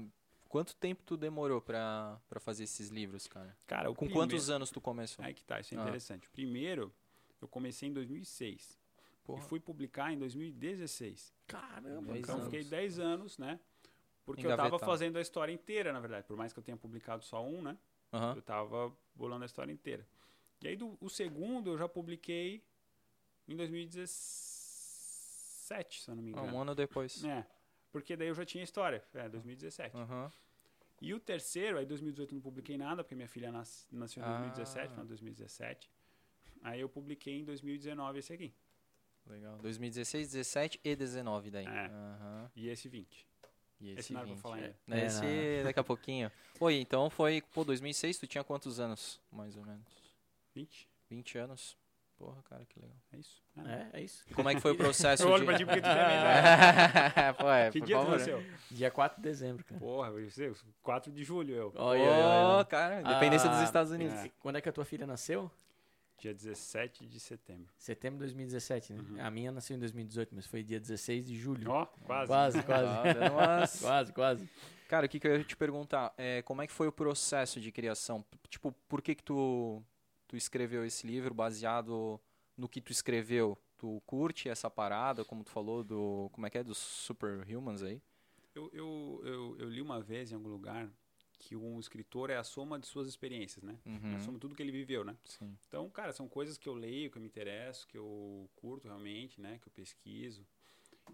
[0.49, 3.57] quanto tempo tu demorou pra, pra fazer esses livros, cara?
[3.67, 5.25] Cara, Com primeiro- quantos anos tu começou?
[5.25, 5.83] Aí que tá, isso é Ah.
[5.83, 6.29] interessante.
[6.31, 6.93] Primeiro,
[7.41, 8.79] eu comecei em 2006
[9.25, 9.45] Porra.
[9.45, 11.33] e fui publicar em 2016.
[11.47, 12.47] Caramba, Dez Então, anos.
[12.47, 13.61] eu fiquei 10 anos, né?
[14.25, 14.91] Porque eu tava Engavetado.
[14.91, 16.27] fazendo a história inteira, na verdade.
[16.27, 17.77] Por mais que eu tenha publicado só um, né?
[18.13, 18.35] Aham.
[18.37, 20.07] Eu tava bolando a história inteira.
[20.63, 22.63] E aí, do, o segundo, eu já publiquei
[23.49, 26.57] em 2017, se eu não me Ah, engano.
[26.57, 27.25] Um ano depois.
[27.25, 27.45] É,
[27.91, 29.03] porque daí eu já tinha história.
[29.15, 29.97] É, 2017.
[29.97, 30.31] Aham.
[31.01, 34.23] E o terceiro, aí em 2018 eu não publiquei nada, porque minha filha nas- nasceu
[34.23, 34.39] em Ah.
[34.39, 35.91] 2017, final de 2017.
[36.63, 38.55] Aí eu publiquei em 2019 esse aqui.
[39.27, 39.57] Legal.
[39.59, 41.67] 2016, 17 e 19 daí.
[41.67, 41.87] É.
[41.87, 42.51] Aham.
[42.57, 43.27] E esse 20.
[43.81, 44.39] E esse, Esse não 20.
[44.39, 44.77] falar ainda.
[44.87, 46.31] Né, É, esse daqui a pouquinho.
[46.61, 49.85] Oi, então foi, pô, 2006, tu tinha quantos anos, mais ou menos?
[50.55, 50.89] 20?
[51.11, 51.77] 20 anos.
[52.17, 52.97] Porra, cara, que legal.
[53.13, 53.43] É isso.
[53.57, 54.23] É, é isso.
[54.31, 55.47] E como é que foi o processo Eu olho de...
[55.47, 57.35] pra ti porque tu idade.
[57.39, 58.19] Pô, é, Que dia tu favor.
[58.19, 58.45] nasceu?
[58.71, 59.81] Dia 4 de dezembro, cara.
[59.81, 60.53] Porra, você,
[60.83, 61.73] 4 de julho eu.
[61.75, 62.61] Olha, olha.
[62.61, 64.15] Ô, cara, independência dos Ah, Estados Unidos.
[64.15, 64.31] é.
[64.39, 65.51] Quando é que a tua filha nasceu?
[66.23, 67.67] Dia 17 de setembro.
[67.77, 69.01] Setembro de 2017, né?
[69.01, 69.27] Uhum.
[69.27, 71.69] A minha nasceu em 2018, mas foi dia 16 de julho.
[71.69, 72.29] Ó, quase.
[72.29, 73.19] Quase, quase.
[73.29, 74.51] Umas- quase, quase.
[74.87, 76.15] Cara, o que, que eu ia te perguntar?
[76.17, 78.25] É, como é que foi o processo de criação?
[78.49, 79.83] Tipo, por que que tu,
[80.29, 82.21] tu escreveu esse livro baseado
[82.57, 83.59] no que tu escreveu?
[83.77, 86.31] Tu curte essa parada, como tu falou, do...
[86.33, 86.63] Como é que é?
[86.63, 88.01] Dos Superhumans aí?
[88.55, 90.89] Eu, eu, eu, eu li uma vez em algum lugar
[91.45, 93.77] que um escritor é a soma de suas experiências, né?
[93.85, 94.21] É a Uhum.
[94.21, 95.17] soma de tudo que ele viveu, né?
[95.25, 95.57] Sim.
[95.67, 99.41] Então, cara, são coisas que eu leio, que eu me interesso, que eu curto realmente,
[99.41, 99.59] né?
[99.61, 100.47] Que eu pesquiso.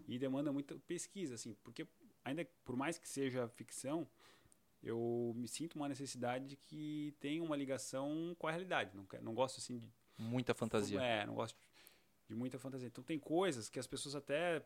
[0.07, 1.87] E demanda muita pesquisa, assim, porque
[2.23, 4.07] ainda por mais que seja ficção,
[4.83, 8.95] eu me sinto uma necessidade de que tenha uma ligação com a realidade.
[8.95, 11.01] Não, não gosto, assim, de Muita fantasia.
[11.01, 11.57] É, não gosto
[12.27, 12.87] de muita fantasia.
[12.87, 14.63] Então tem coisas que as pessoas até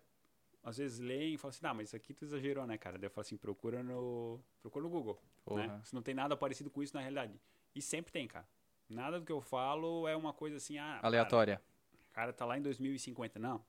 [0.64, 2.97] às vezes leem e falam assim, ah, mas isso aqui tu exagerou, né, cara?
[2.97, 5.68] Daí eu falo assim, procura no, procura no Google, né?
[5.68, 5.82] Porra.
[5.84, 7.39] Se não tem nada parecido com isso na realidade.
[7.76, 8.47] E sempre tem, cara.
[8.89, 11.57] Nada do que eu falo é uma coisa assim, ah, Aleatória.
[11.57, 13.39] Cara, o cara tá lá em 2050.
[13.39, 13.64] Não.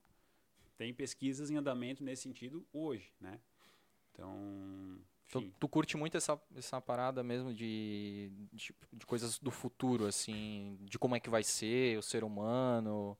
[0.76, 3.40] Tem pesquisas em andamento nesse sentido hoje, né?
[4.12, 4.98] Então,
[5.30, 10.76] Tu, tu curte muito essa, essa parada mesmo de, de, de coisas do futuro, assim,
[10.82, 13.16] de como é que vai ser o ser humano,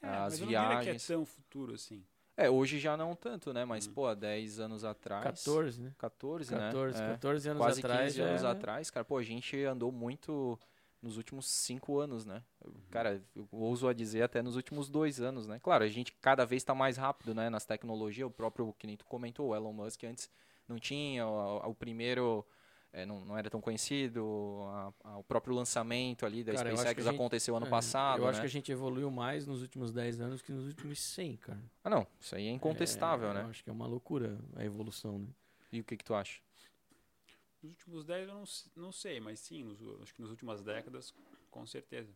[0.00, 1.06] É, as mas eu não diria viagens.
[1.06, 2.04] que é tão futuro assim.
[2.36, 3.64] É, hoje já não tanto, né?
[3.64, 3.92] Mas, Hum.
[3.92, 5.22] pô, há 10 anos atrás.
[5.24, 5.92] 14, né?
[5.98, 7.08] 14, 14, né?
[7.08, 8.12] É, 14 anos Quase atrás.
[8.14, 9.04] 15 anos já- atrás, cara.
[9.04, 10.58] Pô, a gente andou muito
[11.02, 12.42] nos últimos 5 anos, né?
[12.90, 15.58] Cara, eu ouso a dizer até nos últimos dois anos, né?
[15.62, 17.50] Claro, a gente cada vez está mais rápido, né?
[17.50, 18.26] Nas tecnologias.
[18.26, 20.30] O próprio, que nem tu comentou, o Elon Musk antes
[20.66, 21.26] não tinha.
[21.26, 22.46] O, o primeiro
[22.92, 27.06] é, não, não era tão conhecido, a- a- o próprio lançamento ali da Cara, SpaceX
[27.06, 28.40] a gente- aconteceu ano É, passado, Eu acho né?
[28.42, 31.62] que a gente evoluiu mais nos últimos 10 anos que nos últimos 100, cara.
[31.82, 33.42] Ah, não, isso aí é incontestável, É, né?
[33.42, 35.26] Eu acho que é uma loucura a evolução, né?
[35.72, 36.40] E o que que tu acha?
[37.62, 38.44] Nos últimos 10 eu não,
[38.76, 41.14] não sei, mas sim, nos, acho que nas últimas décadas,
[41.50, 42.12] com certeza.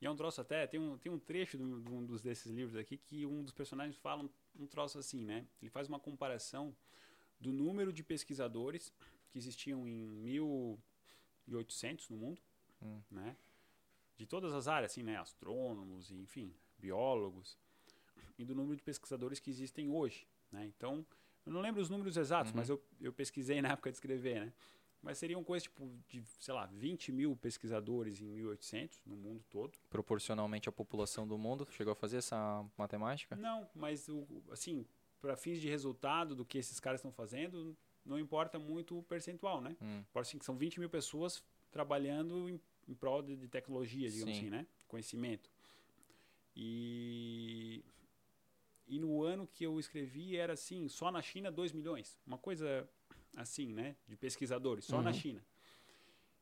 [0.00, 2.20] E é um troço até, tem um, tem um trecho de um de um dos
[2.20, 4.28] desses livros aqui que um dos personagens fala um,
[4.60, 5.46] um troço assim, né?
[5.62, 6.74] Ele faz uma comparação
[7.40, 8.92] do número de pesquisadores
[9.38, 10.06] que existiam em
[11.46, 12.40] 1800 no mundo,
[12.82, 13.00] Hum.
[13.10, 13.36] né?
[14.16, 15.16] De todas as áreas, assim, né?
[15.16, 17.56] Astrônomos, enfim, biólogos,
[18.38, 20.64] e do número de pesquisadores que existem hoje, né?
[20.66, 21.04] Então,
[21.46, 22.58] eu não lembro os números exatos, Uhum.
[22.58, 24.52] mas eu, eu pesquisei na época de escrever, né?
[25.00, 29.78] Mas seriam coisas tipo de, sei lá, 20 mil pesquisadores em 1800 no mundo todo.
[29.88, 33.36] Proporcionalmente à população do mundo, chegou a fazer essa matemática?
[33.36, 34.84] Não, mas o, assim,
[35.20, 37.76] para fins de resultado do que esses caras estão fazendo,
[38.08, 39.76] não importa muito o percentual, né?
[39.80, 39.98] Hum.
[40.00, 44.34] Importa assim, que são 20 mil pessoas trabalhando em, em prol de, de tecnologia, digamos
[44.34, 44.40] Sim.
[44.40, 44.66] assim, né?
[44.86, 45.50] Conhecimento.
[46.56, 47.84] E,
[48.86, 52.18] e no ano que eu escrevi era assim, só na China 2 milhões.
[52.26, 52.88] Uma coisa
[53.36, 53.94] assim, né?
[54.08, 55.14] De pesquisadores, só na Uhum.
[55.14, 55.44] China.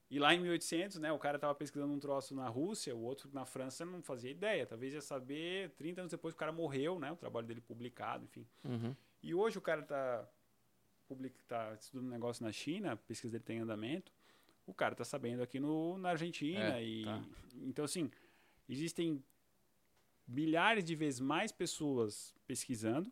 [0.09, 3.29] E lá em 1800, né, o cara estava pesquisando um troço na Rússia, o outro
[3.33, 4.65] na França não fazia ideia.
[4.65, 8.47] Talvez ia saber 30 anos depois o cara morreu, né, o trabalho dele publicado, enfim.
[8.65, 8.95] Uhum.
[9.21, 10.29] E hoje o cara tá,
[11.07, 14.13] public, tá estudando um negócio na China, a pesquisa dele tem andamento.
[14.67, 16.79] O cara tá sabendo aqui no, na Argentina.
[16.79, 17.23] É, e tá.
[17.63, 18.11] Então, assim,
[18.69, 19.23] existem
[20.27, 23.11] milhares de vezes mais pessoas pesquisando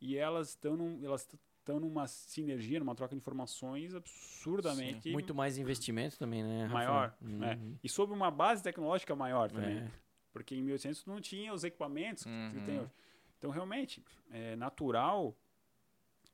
[0.00, 1.28] e elas estão num, elas
[1.58, 6.62] estão numa sinergia, numa troca de informações absurdamente Muito mais investimento também, né?
[6.66, 6.74] Rafa?
[6.74, 7.16] maior.
[7.20, 7.38] Uhum.
[7.38, 7.58] né?
[7.82, 9.78] E sob uma base tecnológica maior também.
[9.78, 9.90] É.
[10.32, 12.64] Porque em 1800 não tinha os equipamentos que Uhum.
[12.64, 12.90] tem hoje.
[13.38, 15.36] Então, realmente, é natural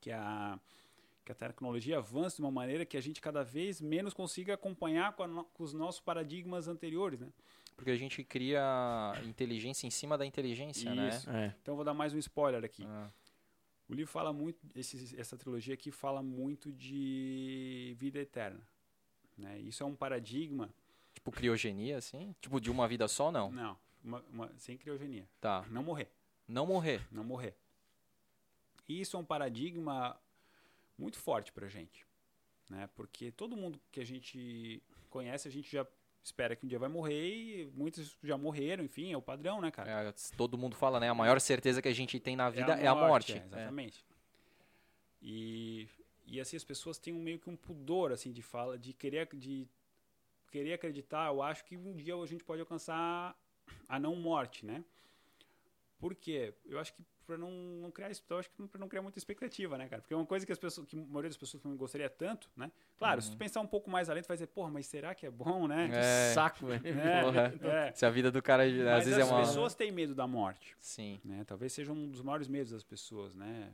[0.02, 0.58] que a,
[1.24, 5.12] que a tecnologia avance de uma maneira que a gente cada vez menos consiga acompanhar
[5.14, 7.28] com, no- com os nossos paradigmas anteriores, né?
[7.76, 8.60] Porque a gente cria
[9.24, 11.08] inteligência em cima da inteligência, né?
[11.08, 11.30] Isso.
[11.30, 11.54] É.
[11.62, 12.84] Então, vou dar mais um spoiler aqui.
[12.86, 13.08] Ah,
[13.88, 18.60] O livro fala muito, esse, essa trilogia aqui fala muito de vida eterna.
[19.38, 19.58] Né?
[19.60, 20.68] Isso é um paradigma,
[21.14, 22.34] tipo criogenia, assim?
[22.40, 23.50] Tipo, de uma vida só, não?
[23.50, 25.26] não, uma- uma- sem criogenia.
[25.40, 25.64] Tá.
[25.70, 26.08] Não morrer.
[26.48, 27.00] Não morrer.
[27.10, 27.54] não morrer.
[28.92, 30.20] E isso é um paradigma
[30.98, 32.06] muito forte pra gente,
[32.68, 32.88] né?
[32.94, 35.86] Porque todo mundo que a gente conhece, a gente já
[36.22, 39.70] espera que um dia vai morrer e muitos já morreram, enfim, é o padrão, né,
[39.70, 40.08] cara?
[40.08, 41.08] É, todo mundo fala, né?
[41.08, 43.32] A maior certeza que a gente tem na vida é a morte.
[43.32, 43.44] é, É.
[43.46, 44.04] exatamente.
[45.22, 45.88] E,
[46.26, 49.26] e assim as pessoas têm um, meio que um pudor assim de fala, de querer
[49.34, 49.66] de
[50.50, 53.34] querer acreditar, eu acho que um dia a gente pode alcançar
[53.88, 54.84] a não morte, né?
[55.98, 56.52] Por quê?
[56.66, 59.76] Eu acho que para não, não criar eu acho que para não criar muita expectativa,
[59.78, 60.02] né, cara?
[60.02, 62.48] Porque é uma coisa que as pessoas, que a maioria das pessoas não gostaria tanto,
[62.56, 62.70] né?
[62.98, 65.26] Claro, se tu pensar um pouco mais além, tu vai dizer, porra, mas será que
[65.26, 65.88] é bom, né?
[65.92, 66.32] É.
[66.34, 66.86] Saco, velho.
[66.86, 67.54] É, Porra.
[67.88, 67.92] é.
[67.92, 69.40] Se a vida do cara, às Mas vezes, é as uma...
[69.40, 71.20] pessoas têm medo da morte Sim.
[71.24, 71.44] né?
[71.46, 73.72] Talvez seja um dos maiores medos das pessoas, né?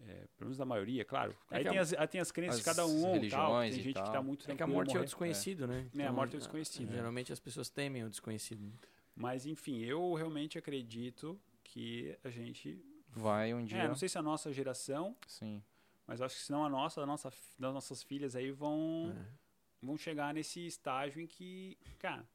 [0.00, 1.36] É, pelo menos da maioria, claro.
[1.50, 3.60] É aí que a- tem, as, aí tem as crenças de as cada um, tal,
[3.62, 4.12] tem gente que tal.
[4.12, 5.86] tá muito É que a morte é o desconhecido, né?
[5.98, 6.92] É, a morte é o desconhecido.
[6.92, 8.72] Geralmente as pessoas temem o desconhecido.
[9.16, 11.38] Mas enfim, eu realmente acredito
[11.68, 13.78] que a gente, Vai um dia.
[13.82, 15.62] é, não sei se a nossa geração, Sim.
[16.06, 19.24] mas acho que se não a nossa, a nossa, das nossas filhas aí vão É.
[19.82, 22.26] vão chegar nesse estágio em que, cara,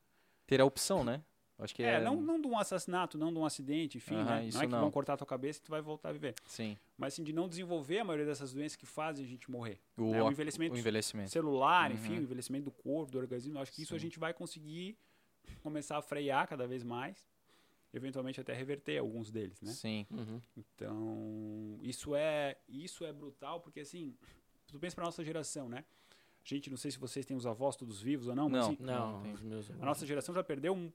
[0.47, 1.23] Ter a opção, né?
[1.57, 2.01] Acho que é, é.
[2.01, 4.45] não, não de um assassinato, não de um acidente, enfim, Aham, né?
[4.47, 4.79] isso não é que não.
[4.81, 6.33] vão cortar a tua cabeça e tu vai voltar a viver.
[6.47, 6.77] Sim.
[6.97, 9.79] Mas assim, de não desenvolver a maioria dessas doenças que fazem a gente morrer.
[9.95, 10.21] O, né?
[10.23, 11.29] o envelhecimento o envelhecimento.
[11.31, 11.95] celular, Uhum.
[11.95, 13.57] enfim, o envelhecimento do corpo, do organismo.
[13.59, 14.03] Acho que isso a Sim.
[14.07, 14.97] gente vai conseguir
[15.61, 17.17] começar a frear cada vez mais,
[17.93, 19.71] eventualmente até reverter alguns deles, né?
[19.71, 20.05] Sim.
[20.09, 20.41] Uhum.
[20.57, 24.15] Então, isso é isso é brutal porque assim,
[24.67, 25.85] tu pensa para nossa geração, né?
[26.43, 28.73] Gente, não sei se vocês têm os avós todos vivos ou não, mas Não.
[28.73, 29.33] assim, Não, Não, tem.
[29.33, 30.91] os meus a nossa geração já perdeu um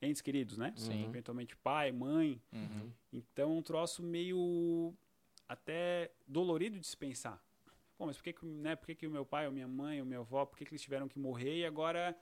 [0.00, 0.72] entes queridos, né?
[0.76, 1.04] Sim.
[1.04, 2.40] Eventualmente pai, mãe.
[2.52, 2.90] Uhum.
[3.12, 4.94] Então, é um troço meio
[5.48, 7.42] até dolorido de se pensar.
[7.98, 10.00] Pô, mas por que, que, né, por que, que o meu pai, ou minha mãe,
[10.00, 12.16] ou minha avó, por que, que eles tiveram que morrer e agora,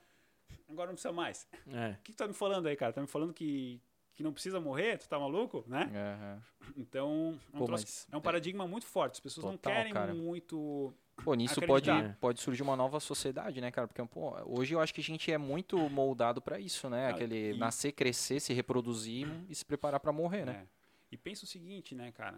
[0.67, 1.47] agora não precisa mais?
[1.67, 1.91] É.
[1.91, 2.91] O que, que tu tá me falando aí, cara?
[2.93, 3.81] Tá me falando que,
[4.21, 4.97] que não precisa morrer?
[4.99, 5.89] Tu tá maluco, né?
[5.93, 6.71] É, é.
[6.77, 9.13] Então, é um, Pô, troço- é um paradigma muito forte.
[9.13, 10.13] As pessoas não Total, querem cara.
[10.13, 10.93] muito...
[11.23, 12.17] Pô, nisso pode, Acreditar.
[12.19, 13.87] pode surgir uma nova sociedade, né, cara?
[13.87, 17.07] Porque, pô, hoje eu acho que a gente é muito moldado pra isso, né?
[17.07, 20.63] Ah, Aquele e- nascer, crescer, se reproduzir e se preparar pra morrer, né?
[20.63, 20.67] É.
[21.11, 22.37] E pensa o seguinte, né, cara?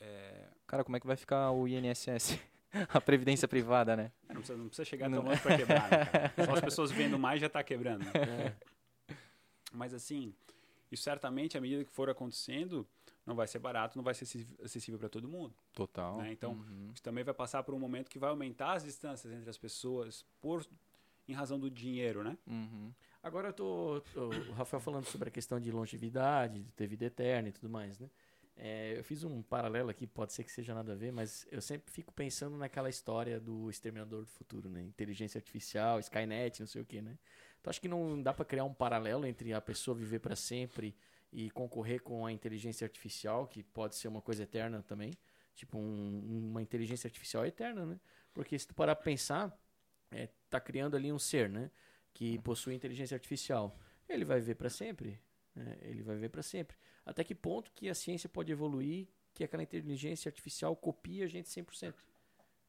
[0.00, 2.38] É, Cara, como é que vai ficar o INSS?
[2.92, 4.12] a previdência privada, né?
[4.28, 5.18] não, precisa, não precisa chegar Não.
[5.22, 6.32] tão longe pra quebrar, né, cara?
[6.46, 8.12] Só as pessoas vendo mais já tá quebrando, né?
[8.14, 8.52] É.
[9.72, 10.34] Mas assim,
[10.92, 12.86] isso certamente, à medida que for acontecendo,
[13.26, 14.24] não vai ser barato, não vai ser
[14.62, 15.54] acessível para todo mundo.
[15.72, 16.18] Total.
[16.18, 16.32] né?
[16.32, 16.90] Então, Uhum.
[16.92, 20.24] Isso também vai passar por um momento que vai aumentar as distâncias entre as pessoas
[20.40, 20.66] por
[21.28, 22.36] em razão do dinheiro, né?
[22.46, 22.92] Uhum.
[23.22, 27.04] Agora eu tô, tô- o Rafael falando sobre a questão de longevidade, de ter vida
[27.04, 28.10] eterna e tudo mais, né?
[28.56, 31.62] É, eu fiz um paralelo aqui, pode ser que seja nada a ver, mas eu
[31.62, 34.82] sempre fico pensando naquela história do Exterminador do Futuro, né?
[34.82, 37.16] Inteligência artificial, Skynet, não sei o que, né?
[37.62, 40.94] Então acho que não dá para criar um paralelo entre a pessoa viver para sempre
[41.32, 45.14] e concorrer com a inteligência artificial, que pode ser uma coisa eterna também.
[45.54, 48.00] Tipo, um- uma inteligência artificial eterna, né?
[48.34, 49.56] Porque se tu parar pra pensar,
[50.10, 51.70] é, tá criando ali um ser, né?
[52.12, 53.78] Que possui inteligência artificial.
[54.08, 55.18] Ele vai viver para sempre.
[55.54, 55.76] né?
[55.82, 56.76] Ele vai viver para sempre.
[57.06, 61.48] Até que ponto que a ciência pode evoluir que aquela inteligência artificial copia a gente
[61.48, 61.94] 100%?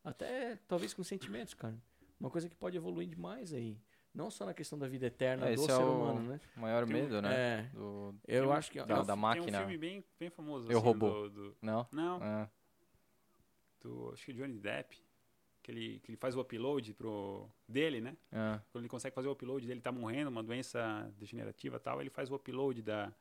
[0.03, 1.77] Até talvez com sentimentos, cara.
[2.19, 3.77] Uma coisa que pode evoluir demais aí.
[4.14, 6.39] Não só na questão da vida eterna É, do ser é o humano, né?
[6.55, 7.36] O maior Tem um- medo, né?
[7.36, 8.16] É, Do...
[8.28, 8.78] eu Tem um- acho que...
[8.84, 9.57] da- da Tem máquina.
[9.57, 10.72] um filme bem, bem famoso.
[10.72, 11.09] Eu assim, Robô.
[11.09, 11.88] do- do- Não?
[11.91, 12.49] não, É.
[13.82, 15.01] do, acho que Johnny Depp,
[15.64, 18.16] que ele, que ele faz o upload pro, dele, né?
[18.32, 18.59] É.
[18.72, 22.09] Quando ele consegue fazer o upload dele, tá morrendo, uma doença degenerativa e tal, ele
[22.11, 23.11] faz o upload da,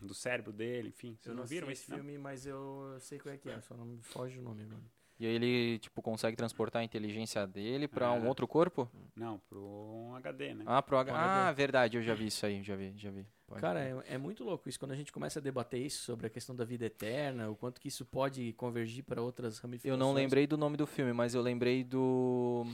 [0.00, 1.16] do cérebro dele, enfim.
[1.16, 1.98] Vocês Eu não, não viram sei esse esse não?
[1.98, 3.60] filme, mas eu sei qual é que é.
[3.60, 4.82] Só não me foge o nome agora.
[5.18, 8.28] E aí ele, tipo, consegue transportar a inteligência dele pra um É.
[8.28, 8.86] outro corpo?
[9.14, 10.64] Não, pro um HD, né?
[10.66, 11.12] Ah, pro H...
[11.14, 11.56] Ah, HD.
[11.56, 13.26] verdade, eu já vi isso aí, já vi, já vi.
[13.46, 14.78] Pode Cara, é, é muito louco isso.
[14.78, 17.80] Quando a gente começa a debater isso sobre a questão da vida eterna, o quanto
[17.80, 19.90] que isso pode convergir para outras ramificações.
[19.90, 22.66] Eu não lembrei do nome do filme, mas eu lembrei do...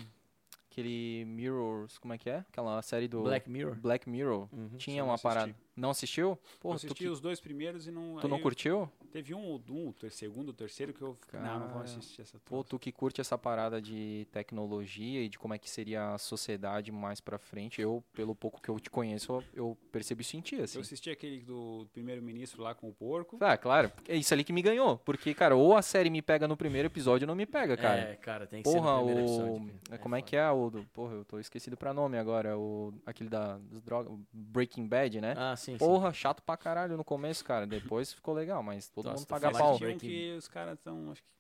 [0.71, 2.39] Aquele Mirrors, como é que é?
[2.49, 3.23] Aquela série do...
[3.23, 3.75] Black Mirror.
[3.77, 4.49] Black Mirror.
[4.51, 4.71] Uhum.
[4.79, 5.29] Tinha uma assisti.
[5.29, 5.55] parada.
[5.77, 6.29] Não assistiu?
[6.31, 8.17] eu Porra, tu, assisti que- os dois primeiros e não.
[8.17, 8.89] tu não curtiu?
[9.11, 11.17] Teve um, ou um, ter- segundo, terceiro que eu.
[11.35, 15.29] Não, não vou Cara, assistir essa Pô, tu que curte essa parada de tecnologia e
[15.29, 18.79] de como é que seria a sociedade mais pra frente, eu, pelo pouco que eu
[18.81, 20.79] te conheço, eu, eu percebi e senti, assim.
[20.79, 23.37] Eu assisti aquele do primeiro-ministro lá com o porco.
[23.41, 23.91] Ah, claro.
[24.09, 24.99] É isso ali que me ganhou.
[24.99, 28.01] Porque, cara, ou a série me pega no primeiro episódio ou não me pega, cara.
[28.01, 29.25] É, cara, tem que Porra, ser no primeiro o.
[29.57, 29.81] episódio.
[29.91, 30.71] é, como é que é o.
[30.71, 30.85] Do...
[30.93, 32.57] Porra, eu tô esquecido pra nome agora.
[32.59, 32.93] O...
[33.05, 34.13] Aquele da das drogas.
[34.13, 35.35] o Breaking Bad, né?
[35.37, 35.79] Ah, sim, sim.
[35.79, 37.67] Porra, chato pra caralho no começo, cara.
[37.67, 39.75] Depois ficou legal, mas todo Nossa, mundo tu paga pau.
[39.77, 41.33] um que os caras estão, acho que.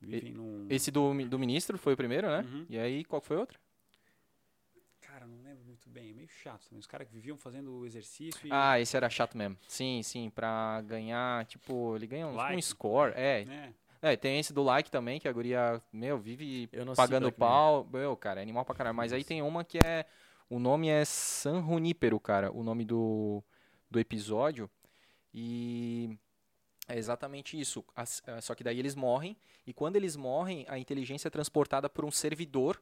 [0.00, 0.66] Vivem num.
[0.70, 2.40] Esse do, do ministro foi o primeiro, né?
[2.40, 2.66] Uhum.
[2.68, 3.58] E aí, qual foi outro?
[5.00, 6.10] Cara, não lembro muito bem.
[6.10, 6.78] É meio chato também.
[6.78, 8.50] Os caras que viviam fazendo exercício e.
[8.52, 9.56] Ah, esse era chato mesmo.
[9.66, 12.62] Sim, sim, pra ganhar, tipo, ele ganha um, um Like.
[12.62, 13.12] score.
[13.16, 13.74] É, né?
[14.02, 17.24] é, tem esse do like também, que a guria, meu, vive Eu não assisti pagando
[17.24, 17.38] Mirror.
[17.38, 17.88] pau.
[17.90, 18.96] Meu, cara, é animal pra caralho.
[18.96, 20.04] Mas aí tem uma que é.
[20.48, 22.52] O nome é San Junípero, cara.
[22.52, 23.42] O nome do,
[23.90, 24.70] do episódio.
[25.34, 26.16] E.
[26.88, 27.84] É exatamente isso.
[28.26, 29.36] É, só que daí eles morrem.
[29.66, 32.80] E quando eles morrem, a inteligência é transportada por um servidor.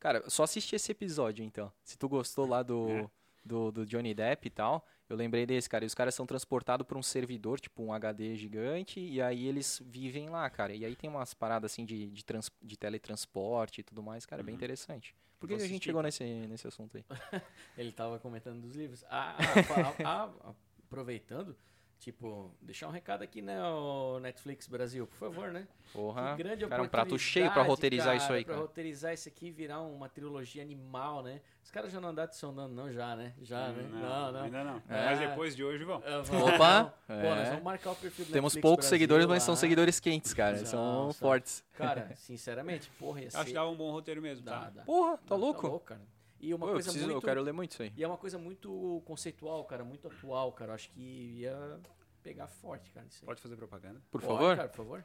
[0.00, 1.72] Cara, só assiste esse episódio, então.
[1.84, 3.10] Se tu gostou lá do, É.
[3.44, 5.84] do, do Johnny Depp e tal, eu lembrei desse, cara.
[5.84, 9.80] E os caras são transportados por um servidor, tipo um HD gigante, e aí eles
[9.84, 10.74] vivem lá, cara.
[10.74, 14.40] E aí tem umas paradas assim de, de, trans- de teletransporte e tudo mais, cara,
[14.40, 14.56] é bem Uhum.
[14.56, 15.14] interessante.
[15.38, 17.04] Por que, que a gente chegou nesse, nesse assunto aí?
[17.76, 19.04] Ele tava comentando dos livros.
[19.08, 19.36] Ah,
[19.70, 20.54] ah, ah, ah,
[20.86, 21.56] aproveitando,
[21.98, 25.66] tipo, deixar um recado aqui, né, o Netflix Brasil, por favor, né?
[25.92, 27.68] Porra, que grande cara, um prato cheio pra oportunidade,
[28.02, 28.66] roteirizar isso aí, Pra cara.
[28.66, 31.40] roteirizar isso aqui e virar uma trilogia animal, né?
[31.64, 33.32] Os caras já não andaram te sondando, não, já, né?
[33.42, 33.88] Já, né?
[33.90, 34.42] Não, não.
[34.42, 34.76] Ainda não.
[34.88, 35.04] É.
[35.06, 36.00] Mas depois de hoje vão.
[36.04, 37.34] Ah, vamos- Opa, Pô, é.
[37.34, 39.46] nós vamos marcar o perfil do Temos Netflix poucos Brasil seguidores, mas lá.
[39.46, 40.64] são seguidores quentes, cara.
[40.64, 41.64] São, fortes.
[41.72, 43.36] Cara, sinceramente, porra, ia ser...
[43.38, 44.70] Acho que dava um bom roteiro mesmo, Dá, tá?
[44.70, 44.82] dá.
[44.84, 45.80] Porra, tá Dá, louco?
[45.80, 46.00] cara.
[46.38, 47.16] E uma Pô, eu, coisa preciso- muito...
[47.16, 47.92] eu quero ler muito isso aí.
[47.96, 50.70] E é uma coisa muito conceitual, cara, muito atual, cara.
[50.72, 51.00] Eu acho que
[51.40, 51.80] ia
[52.22, 53.26] pegar forte, cara, isso aí.
[53.26, 54.02] Pode fazer propaganda?
[54.10, 54.56] Por Pode, favor?
[54.56, 55.04] cara, por favor.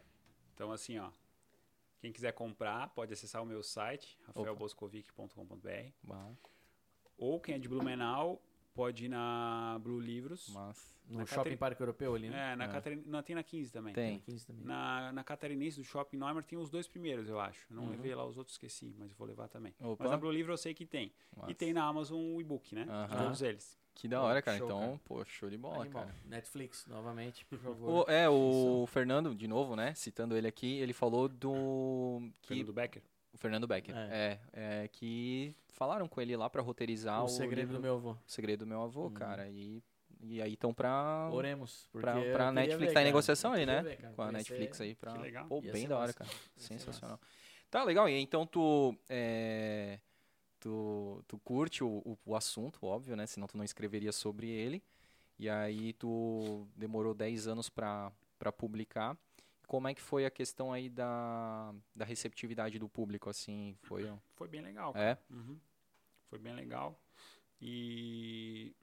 [0.53, 1.09] Então, assim, ó.
[1.99, 5.91] Quem quiser comprar, pode acessar o meu site, rafaelboscovic.com.br.
[7.17, 8.41] Ou quem é de Blumenau,
[8.73, 10.49] pode ir na Blue Livros.
[10.53, 10.91] mas...
[11.09, 12.53] No Na Shopping Parque Europeu ali, né?
[12.53, 12.67] É, na É.
[12.69, 13.03] Catarin...
[13.05, 13.93] não, tem na 15 também.
[13.93, 14.19] Tem.
[14.19, 14.63] 15 também.
[14.63, 17.65] Na, na Catarinense do Shopping Neumann tem os dois primeiros, eu acho.
[17.69, 17.89] Não Uhum.
[17.89, 19.73] levei lá os outros, esqueci, mas eu vou levar também.
[19.81, 20.03] Opa.
[20.05, 21.11] Mas na Blue Livro eu sei que tem.
[21.49, 22.85] E tem na Amazon o e-book, né?
[22.89, 23.23] Aham.
[23.25, 23.77] Todos eles.
[23.93, 24.57] Que da hora, cara.
[24.57, 24.99] Show, então, cara.
[25.03, 26.03] pô, show de bola, Animal.
[26.03, 26.15] cara.
[26.23, 28.05] Netflix, novamente, por favor.
[28.07, 29.93] O, é, o Fernando, de novo, né?
[29.95, 32.21] Citando ele aqui, ele falou do.
[32.41, 33.03] Que, Fernando Becker.
[33.33, 33.95] O Fernando Becker.
[33.95, 34.39] É.
[34.53, 38.11] é, que falaram com ele lá pra roteirizar o o, segredo livro- do meu avô.
[38.11, 39.13] O segredo do meu avô, Hum.
[39.13, 39.49] cara.
[39.49, 39.81] E,
[40.21, 41.29] e aí estão pra.
[41.31, 41.87] Oremos.
[41.91, 43.81] Pra, pra Netflix, ver, tá em negociação aí, né?
[43.81, 43.97] ver.
[44.15, 45.13] Com a Netflix ser- aí pra.
[45.13, 45.45] Que legal.
[45.47, 46.19] Pô, Ia bem da hora, massa.
[46.19, 46.29] cara.
[46.29, 47.19] Ia Sensacional.
[47.69, 48.07] Tá legal.
[48.09, 48.95] E então tu.
[49.09, 49.99] é,
[50.59, 53.25] tu, tu curte o, o, o assunto, óbvio, né?
[53.25, 54.83] Senão tu não escreveria sobre ele.
[55.39, 59.17] E aí tu demorou 10 anos pra, pra publicar.
[59.71, 63.73] Como é que foi a questão aí da, da receptividade do público, assim?
[63.83, 64.11] Foi.
[64.35, 64.91] Foi bem legal.
[64.91, 65.17] cara.
[65.29, 65.33] É?
[65.33, 65.57] Uhum.
[66.29, 66.99] Foi bem legal.
[67.61, 68.75] E.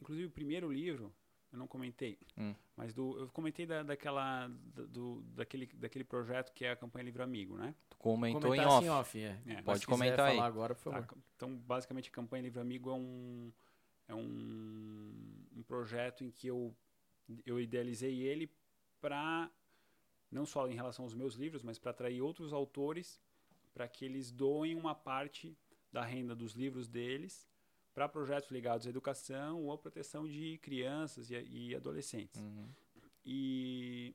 [0.00, 1.12] Inclusive, o primeiro livro
[1.52, 2.18] eu não comentei.
[2.38, 2.54] Hum.
[2.74, 7.04] Mas do, eu comentei da, daquela, da- do, daquele, daquele projeto que é a campanha
[7.04, 7.74] Livro Amigo, né?
[7.90, 8.78] Tu comentou em Comentar off.
[8.78, 9.38] assim, off é.
[9.46, 9.62] É.
[9.62, 10.36] Pode comentar aí.
[10.36, 11.18] falar agora, por Tá, favor.
[11.36, 13.52] então, basicamente, a campanha Livro Amigo é um,
[14.08, 15.12] é um,
[15.54, 16.74] um projeto em que eu,
[17.44, 18.50] eu idealizei ele
[19.02, 19.50] para,
[20.30, 23.20] não só em relação aos meus livros, mas para atrair outros autores
[23.72, 25.56] para que eles doem uma parte
[25.92, 27.48] da renda dos livros deles
[27.94, 32.40] para projetos ligados à educação ou à proteção de crianças e, e adolescentes.
[32.40, 32.68] Uhum.
[33.24, 34.14] E,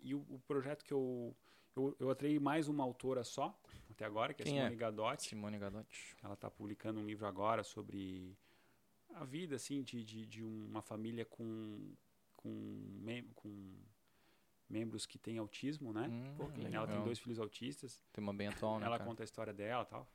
[0.00, 1.36] e o, o projeto que eu,
[1.76, 1.96] eu.
[1.98, 3.58] Eu atraí mais uma autora só,
[3.90, 4.76] até agora, que é Quem Simone é?
[4.76, 5.28] Gadotti.
[5.28, 6.16] Simone Gadotti.
[6.22, 8.36] Ela está publicando um livro agora sobre
[9.14, 11.92] a vida assim de, de, de uma família com,
[12.36, 13.02] com,
[13.34, 13.72] com
[14.74, 16.08] membros que têm autismo, né?
[16.10, 18.02] Hum, Pô, que Ela tem dois filhos autistas.
[18.12, 19.08] Tema bem atual, né, ela cara?
[19.08, 20.08] conta a história dela e tal.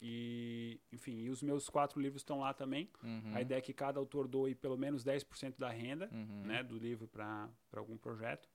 [0.00, 2.88] E, enfim, e os meus quatro livros estão lá também.
[3.02, 3.32] Uhum.
[3.34, 6.42] A ideia é que cada autor doe pelo menos 10% da renda Uhum.
[6.46, 8.48] né, do livro para algum projeto.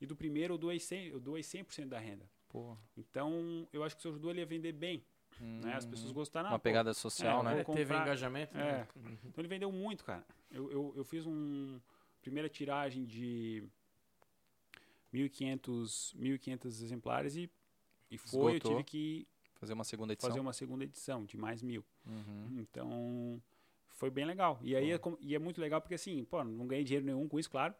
[0.00, 2.28] E do primeiro eu doei 100%, eu doei 100% da renda.
[2.48, 2.76] Pô.
[2.96, 5.04] Então, eu acho que o seu ajudou ele ia vender bem.
[5.40, 5.74] Né?
[5.74, 6.46] As pessoas gostaram.
[6.48, 6.52] Uhum.
[6.54, 7.60] Uma pô, pegada social, é, né?
[7.60, 8.86] É, teve comprar- engajamento, né?
[8.96, 9.18] Uhum.
[9.24, 10.24] Então ele vendeu muito, cara.
[10.50, 11.78] Eu, eu, eu fiz um
[12.22, 13.62] primeira tiragem de
[15.16, 17.50] 1.500 1.500 exemplares e,
[18.10, 18.72] e foi, Esgotou.
[18.72, 20.28] eu tive que Fazer uma segunda edição.
[20.30, 21.82] fazer uma segunda edição de mais mil.
[22.04, 22.58] Uhum.
[22.60, 23.42] Então
[23.88, 24.58] foi bem legal.
[24.62, 27.38] E aí é, e é muito legal porque assim, pô, não ganhei dinheiro nenhum com
[27.38, 27.74] isso, claro.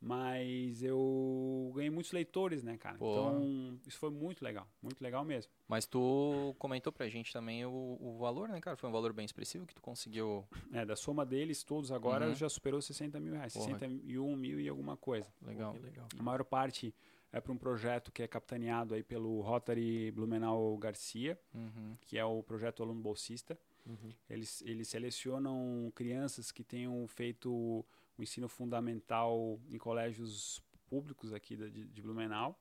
[0.00, 2.96] Mas eu ganhei muitos leitores, né, cara?
[2.96, 3.10] Pô.
[3.12, 4.66] Então, isso foi muito legal.
[4.82, 5.52] Muito legal mesmo.
[5.68, 8.76] Mas tu comentou pra gente também o, o valor, né, cara?
[8.78, 10.44] Foi um valor bem expressivo que tu conseguiu.
[10.72, 12.34] É, da soma deles, todos agora, Uhum.
[12.34, 13.52] já superou 60 mil reais.
[13.52, 13.66] Porra.
[13.78, 15.28] 61 mil e alguma coisa.
[15.42, 15.72] Legal.
[15.74, 16.06] Que legal.
[16.18, 16.94] A maior parte
[17.32, 21.96] é para um projeto que é capitaneado aí pelo Rotary Blumenau Garcia, Uhum.
[22.02, 23.58] que é o projeto Aluno Bolsista.
[23.86, 24.12] Uhum.
[24.28, 27.84] Eles, eles selecionam crianças que tenham feito
[28.20, 32.58] o ensino fundamental em colégios públicos aqui da- de, de Blumenau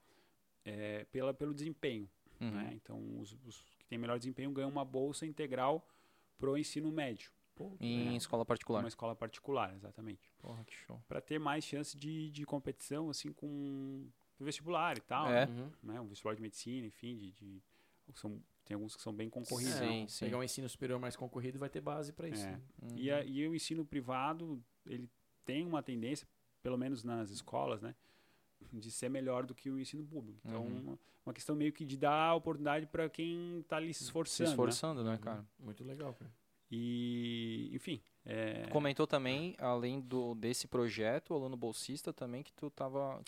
[0.66, 2.10] é, pela, pelo desempenho.
[2.39, 2.51] Uhum.
[2.51, 2.72] Né?
[2.76, 5.86] Então, os, os que têm melhor desempenho ganham uma bolsa integral
[6.38, 8.16] para o ensino médio, Pô, Em É.
[8.16, 8.80] escola particular.
[8.82, 10.32] uma escola particular, exatamente.
[10.39, 11.03] Porra, que show.
[11.10, 14.07] Para ter mais chance de, de competição assim com
[14.39, 15.28] o vestibular e tal.
[15.28, 15.45] É.
[15.45, 15.51] né?
[15.84, 15.93] Uhum.
[15.93, 17.62] né, um vestibular de medicina, enfim, de, de-
[18.14, 19.78] são, tem alguns que são bem concorridos.
[19.82, 19.88] Né?
[19.88, 20.26] Sim, sim.
[20.26, 22.45] Pegar um ensino superior mais concorrido vai ter base para isso.
[22.45, 22.51] É.
[22.51, 22.62] né?
[22.82, 22.95] Uhum.
[22.97, 25.10] E, a- e o ensino privado, ele
[25.49, 26.27] tem uma tendência,
[26.61, 27.95] pelo menos nas escolas, né,
[28.71, 30.39] de ser melhor do que o ensino público.
[30.45, 30.79] Então, Uhum.
[30.81, 34.47] uma, uma questão meio que de dar oportunidade para quem está ali se Se esforçando.
[34.49, 34.51] né?
[34.51, 35.17] esforçando, né, Uhum.
[35.17, 35.45] cara?
[35.57, 36.31] Muito legal, cara.
[36.69, 42.53] E, enfim, é, Tu comentou também, além do, desse projeto, o aluno bolsista também, que
[42.53, 43.19] tu tava.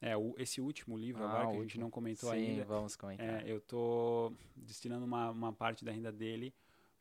[0.00, 2.96] é, o- esse último livro Ah, agora, que a gente não comentou Sim, ainda, vamos
[2.96, 3.46] comentar.
[3.46, 6.52] É, eu tô destinando uma, uma parte da renda dele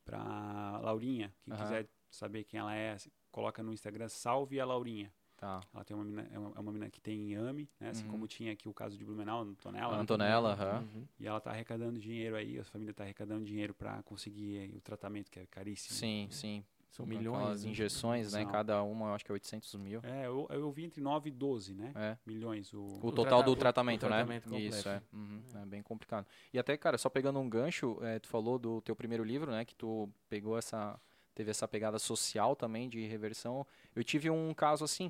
[0.06, 1.34] para Laurinha.
[1.42, 1.64] Quem Aham.
[1.64, 5.12] quiser saber quem ela é, se- coloca no Instagram Salve a Laurinha.
[5.38, 5.62] Tá.
[5.74, 7.90] Ela tem uma menina, é uma, é uma menina que tem AME, né?
[7.92, 8.12] Assim Uhum.
[8.12, 9.96] como tinha aqui o caso de Blumenau, Antonella.
[9.96, 10.02] né?
[10.02, 10.80] Antonella, aham.
[10.94, 11.08] Uhum.
[11.18, 14.82] E ela tá arrecadando dinheiro aí, a família tá arrecadando dinheiro para conseguir aí o
[14.82, 15.96] tratamento, que é caríssimo.
[15.98, 16.64] Sim, sim.
[16.92, 17.38] São milhões.
[17.40, 17.70] Aquelas né?
[17.72, 18.42] injeções, né?
[18.42, 18.52] São.
[18.52, 20.02] Cada uma, eu acho que é 800 mil.
[20.04, 21.94] É, eu, eu vi entre 9 e 12, né?
[21.96, 22.18] É.
[22.26, 22.74] Milhões.
[22.74, 24.58] O, O, O total do o- o tratamento, tratamento né?
[24.58, 24.76] completo.
[24.76, 25.02] Isso, é.
[25.14, 26.26] Uhum, é bem complicado.
[26.52, 29.64] E até, cara, só pegando um gancho, é, tu falou do teu primeiro livro, né?
[29.64, 31.00] Que tu pegou essa...
[31.40, 33.66] Teve essa pegada social também de reversão.
[33.96, 35.10] Eu tive um caso assim.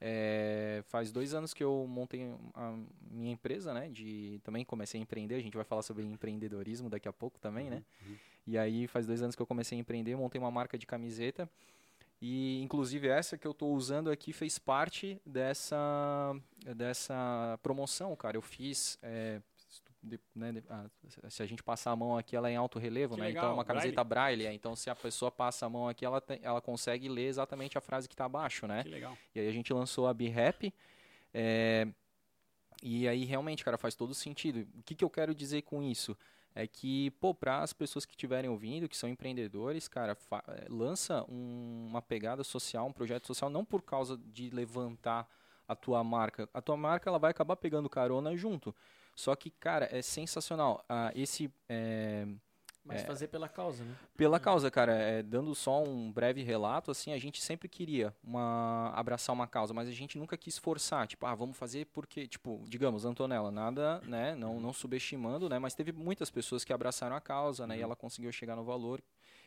[0.00, 2.76] é, faz dois anos que eu montei a
[3.12, 3.88] minha empresa, né?
[3.88, 5.36] De, também comecei a empreender.
[5.36, 7.84] A gente vai falar sobre empreendedorismo daqui a pouco também, né?
[8.04, 8.16] Uhum.
[8.44, 11.48] E aí faz dois anos que eu comecei a empreender, montei uma marca de camiseta.
[12.20, 16.34] E inclusive essa que eu estou usando aqui fez parte dessa,
[16.74, 18.36] dessa promoção, cara.
[18.36, 18.98] Eu fiz.
[19.00, 19.40] é,
[20.02, 20.86] de- né, de- ah,
[21.28, 23.26] se a gente passar a mão aqui, ela é em alto relevo, Que né?
[23.28, 24.46] legal, Então é uma camiseta braille.
[24.46, 27.76] é, Então se a pessoa passa a mão aqui, ela, tem- ela consegue ler exatamente
[27.76, 28.82] a frase que está abaixo, né?
[28.84, 29.16] Que legal.
[29.34, 30.72] E aí a gente lançou a B-Rap.
[31.34, 31.86] é,
[32.82, 34.66] e aí realmente, cara, faz todo sentido.
[34.78, 36.16] O que, que eu quero dizer com isso?
[36.54, 40.16] É que, pô, para as pessoas que estiverem ouvindo, que são empreendedores, cara,
[40.48, 45.28] é, lança um- uma pegada social, um projeto social, não por causa de levantar
[45.68, 46.48] a tua marca.
[46.54, 48.74] A tua marca, ela vai acabar pegando carona junto.
[49.18, 50.84] Só que, cara, é sensacional.
[50.88, 52.24] Ah, esse, é,
[52.84, 53.04] Mas É.
[53.04, 53.96] fazer pela causa, né?
[54.16, 58.92] pela causa, cara, é, dando só um breve relato, assim, a gente sempre queria uma,
[58.94, 62.64] abraçar uma causa, mas a gente nunca quis forçar, tipo, ah, vamos fazer porque, tipo,
[62.68, 67.20] digamos, Antonella, nada, né, não, não subestimando, né, mas teve muitas pessoas que abraçaram a
[67.20, 69.02] causa, né, e ela conseguiu chegar no valor,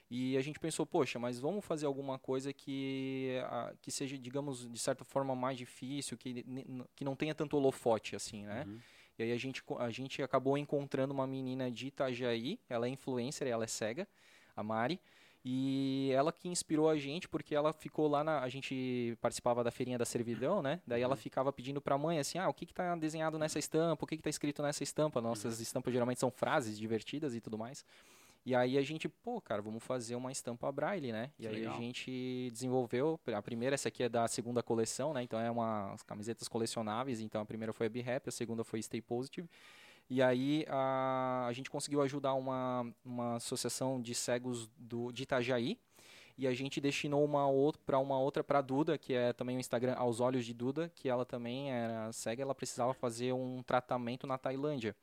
[0.10, 4.70] e a gente pensou, poxa, mas vamos fazer alguma coisa que, ah, que seja, digamos,
[4.70, 6.46] de certa forma mais difícil, que,
[6.94, 8.80] que não tenha tanto holofote, assim, né, Uhum.
[9.22, 13.48] E aí a gente, a gente acabou encontrando uma menina de Itajaí, ela é influencer,
[13.48, 14.08] ela é cega,
[14.56, 15.00] a Mari.
[15.44, 18.42] E ela que inspirou a gente, porque ela ficou lá na.
[18.42, 20.80] A gente participava da feirinha da servidão, né?
[20.86, 24.04] Daí ela ficava pedindo pra mãe assim: ah, o que, que tá desenhado nessa estampa?
[24.04, 25.20] O que, que tá escrito nessa estampa?
[25.20, 27.84] Nossas estampas geralmente são frases divertidas e tudo mais.
[28.46, 31.32] E aí a gente, pô, cara, vamos fazer uma estampa braille, né?
[31.38, 31.76] E aí legal.
[31.76, 35.22] a gente desenvolveu, a primeira, essa aqui é da segunda coleção, né?
[35.22, 38.82] Então é uma as camisetas colecionáveis, então a primeira foi a Happy, a segunda foi
[38.82, 39.48] Stay Positive.
[40.10, 45.78] E aí a, a gente conseguiu ajudar uma, uma associação de cegos do, de Itajaí,
[46.38, 49.60] e a gente destinou uma outra para uma outra para Duda, que é também o
[49.60, 54.26] Instagram aos olhos de Duda, que ela também era cega, ela precisava fazer um tratamento
[54.26, 54.96] na Tailândia.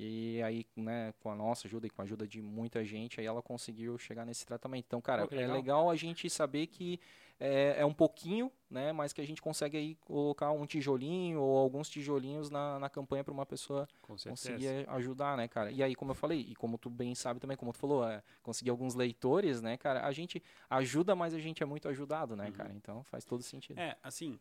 [0.00, 3.26] E aí, né, com a nossa ajuda e com a ajuda de muita gente, aí
[3.26, 4.84] ela conseguiu chegar nesse tratamento.
[4.86, 5.56] Então, cara, Pô, é legal.
[5.56, 7.00] legal a gente saber que
[7.40, 11.58] é, é um pouquinho, né, mas que a gente consegue aí colocar um tijolinho ou
[11.58, 15.72] alguns tijolinhos na, na campanha para uma pessoa conseguir ajudar, né, cara?
[15.72, 18.22] E aí, como eu falei, e como tu bem sabe também, como tu falou, é,
[18.40, 20.06] conseguir alguns leitores, né, cara?
[20.06, 22.72] A gente ajuda, mas a gente é muito ajudado, né, cara?
[22.72, 23.80] Então faz todo sentido.
[23.80, 24.38] É, assim,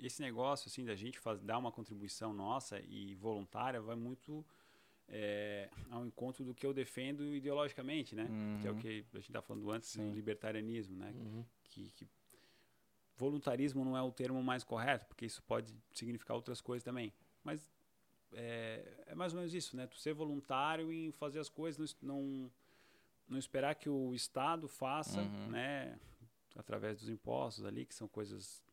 [0.00, 4.44] esse negócio assim da gente faz, dar uma contribuição nossa e voluntária vai muito
[5.08, 8.26] é, ao encontro do que eu defendo ideologicamente, né?
[8.60, 8.80] Que é o Uhum.
[8.80, 10.08] que a gente tá falando antes Sim.
[10.08, 11.12] do libertarianismo, né?
[11.14, 11.44] Uhum.
[11.64, 12.06] Que, que
[13.16, 17.12] voluntarismo não é o termo mais correto, porque isso pode significar outras coisas também.
[17.42, 17.70] Mas
[18.32, 19.86] é, é mais ou menos isso, né?
[19.86, 22.50] Tu ser voluntário em fazer as coisas, não,
[23.28, 25.48] não esperar que o Estado faça, Uhum.
[25.50, 25.98] né?
[26.56, 28.63] Através dos impostos ali, que são coisas,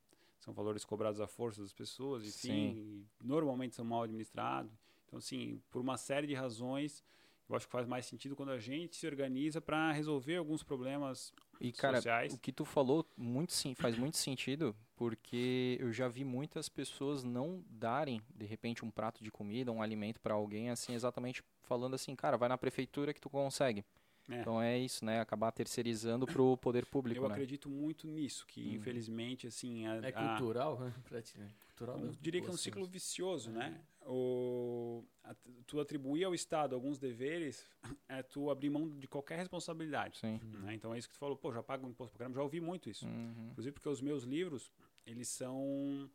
[0.43, 4.71] são valores cobrados à força das pessoas, enfim, normalmente são mal administrados.
[5.05, 7.03] Então, assim, por uma série de razões,
[7.47, 11.33] eu acho que faz mais sentido quando a gente se organiza para resolver alguns problemas
[11.59, 12.33] E, cara, sociais.
[12.33, 17.23] o que tu falou muito sim, faz muito sentido, porque eu já vi muitas pessoas
[17.23, 21.93] não darem, de repente, um prato de comida, um alimento para alguém, assim, exatamente falando
[21.93, 23.85] assim, cara, vai na prefeitura que tu consegue.
[24.29, 24.39] É.
[24.41, 25.19] Então é isso, né?
[25.19, 27.33] Acabar terceirizando pro poder público, Eu né?
[27.33, 28.73] acredito muito nisso, que Uhum.
[28.75, 30.93] infelizmente, assim, a, É a- cultural, né?
[31.21, 31.49] Ti, né?
[31.67, 33.81] Cultural eu diria que é um assim, ciclo vicioso, né?
[34.05, 35.35] O, a-
[35.65, 37.65] tu atribuir ao Estado alguns deveres
[38.07, 40.19] é tu abrir mão de qualquer responsabilidade.
[40.19, 40.39] Sim.
[40.43, 40.75] né?
[40.75, 42.89] Então é isso que tu falou, pô, já pago imposto pra caramba, já ouvi muito
[42.89, 43.05] isso.
[43.05, 43.49] Uhum.
[43.51, 44.71] Inclusive porque os meus livros,
[45.05, 46.09] eles são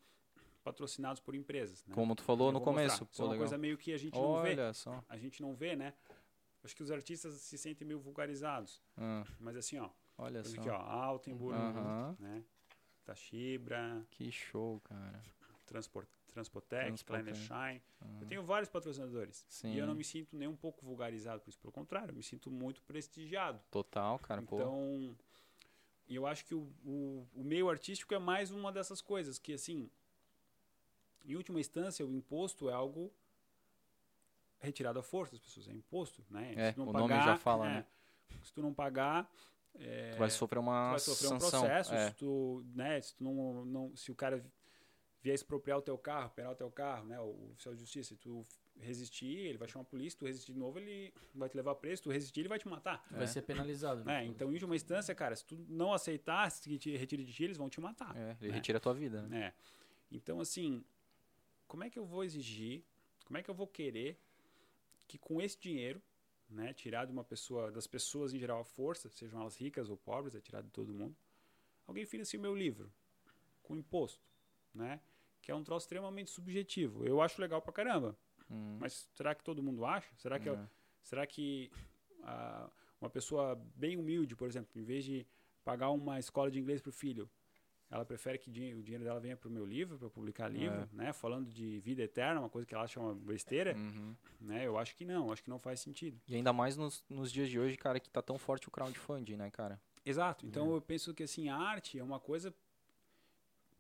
[0.64, 1.84] patrocinados por empresas.
[1.86, 1.94] Né?
[1.94, 3.04] Como tu falou Eu no começo.
[3.04, 3.46] Isso é Pô, uma legal.
[3.46, 4.50] coisa meio que a gente não vê.
[4.50, 5.04] Olha só.
[5.08, 5.94] A gente não vê, né?
[6.66, 8.82] Acho que os artistas se sentem meio vulgarizados.
[8.97, 9.88] Ah, Mas assim, ó,
[10.18, 10.60] olha só.
[10.60, 12.16] aqui, ó, Altenburg, Aham.
[12.18, 12.43] né?
[13.05, 15.22] Tashibra, Que show, cara.
[15.64, 17.36] Transport, Transpotec, Transpotec.
[17.38, 17.82] Shine.
[18.20, 19.47] Eu tenho vários patrocinadores.
[19.48, 19.72] Sim.
[19.74, 21.59] E eu não me sinto nem um pouco vulgarizado por isso.
[21.60, 23.60] Pelo contrário, eu me sinto muito prestigiado.
[23.70, 24.43] Total, cara.
[24.43, 24.56] Pô.
[24.56, 25.16] Então,
[26.09, 29.38] e eu acho que o, o, o meio artístico é mais uma dessas coisas.
[29.38, 29.88] Que, assim,
[31.24, 33.12] em última instância, o imposto é algo
[34.60, 35.68] retirado à força das pessoas.
[35.68, 36.52] É imposto, né?
[36.56, 37.86] É, Se tu não o nome já fala, é, né?
[38.42, 39.30] Se tu não pagar...
[39.78, 41.60] é, Tu vai sofrer uma tu vai sofrer um sanção.
[41.60, 42.08] processo, É.
[42.10, 44.44] se tu, né, se tu não, não, se o cara
[45.22, 48.16] vier expropriar o teu carro, pegar o teu carro, né, o oficial de justiça, se
[48.16, 48.46] tu
[48.78, 51.74] resistir, ele vai chamar a polícia, se tu resistir de novo, ele vai te levar
[51.76, 53.04] preso, se tu resistir, ele vai te matar.
[53.10, 53.26] Vai É.
[53.26, 54.04] ser penalizado.
[54.04, 54.20] né?
[54.20, 54.26] Né?
[54.26, 57.56] Então, em última instância, cara, se tu não aceitar, se te retire de ti, eles
[57.56, 58.14] vão te matar.
[58.16, 58.54] É, ele né?
[58.56, 59.46] retira a tua vida, né?
[59.46, 59.54] É.
[60.10, 60.84] Então, assim,
[61.66, 62.84] como é que eu vou exigir,
[63.24, 64.20] como é que eu vou querer
[65.06, 66.02] que com esse dinheiro,
[66.48, 69.96] né, tirado de uma pessoa, das pessoas em geral à força, sejam elas ricas ou
[69.96, 71.16] pobres, é tirado de todo mundo,
[71.86, 72.92] alguém financie o meu livro
[73.62, 74.22] com imposto,
[74.74, 75.00] né?
[75.42, 77.04] Que é um troço extremamente subjetivo.
[77.04, 78.16] Eu acho legal pra caramba,
[78.50, 80.08] Hum, mas será que todo mundo acha?
[80.16, 80.68] Será que, eu- é.
[81.02, 81.70] será que
[82.22, 82.70] ah,
[83.00, 85.26] uma pessoa bem humilde, por exemplo, em vez de
[85.64, 87.28] pagar uma escola de inglês pro filho,
[87.90, 88.52] ela prefere que o
[88.82, 90.88] dinheiro dela venha pro meu livro, para publicar livro, É.
[90.92, 91.12] né?
[91.12, 94.14] Falando de vida eterna, uma coisa que ela acha uma besteira, Uhum.
[94.40, 94.66] né?
[94.66, 96.20] Eu acho que não, acho que não faz sentido.
[96.26, 99.36] E ainda mais nos, nos dias de hoje, cara, que tá tão forte o crowdfunding,
[99.36, 99.80] né, cara?
[100.04, 100.44] Exato.
[100.46, 100.76] Então É.
[100.76, 102.52] eu penso que assim, a arte é uma coisa.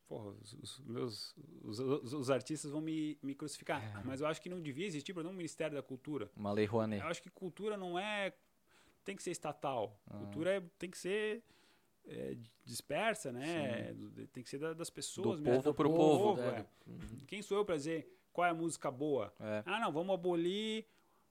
[0.08, 1.34] Porra, os, os meus.
[1.64, 3.82] Os, os- os artistas vão me, me crucificar.
[3.82, 4.02] É.
[4.04, 6.30] Mas eu acho que não devia existir, por exemplo, um Ministério da Cultura.
[6.36, 7.02] Uma lei Rouanet.
[7.02, 8.32] Eu acho que cultura não é.
[9.04, 10.00] Tem que ser estatal.
[10.08, 10.16] Ah.
[10.18, 11.42] Cultura é- tem que ser
[12.06, 13.92] é, dispersa, né?
[13.94, 15.56] Do- Tem que ser da- das pessoas Do mesmo.
[15.62, 16.42] povo do pro povo, povo.
[16.42, 16.52] é.
[16.52, 16.66] né?
[16.86, 17.18] Uhum.
[17.26, 19.32] Quem sou eu pra dizer qual é a música boa?
[19.40, 19.62] É.
[19.66, 20.86] Ah, não, vamos abolir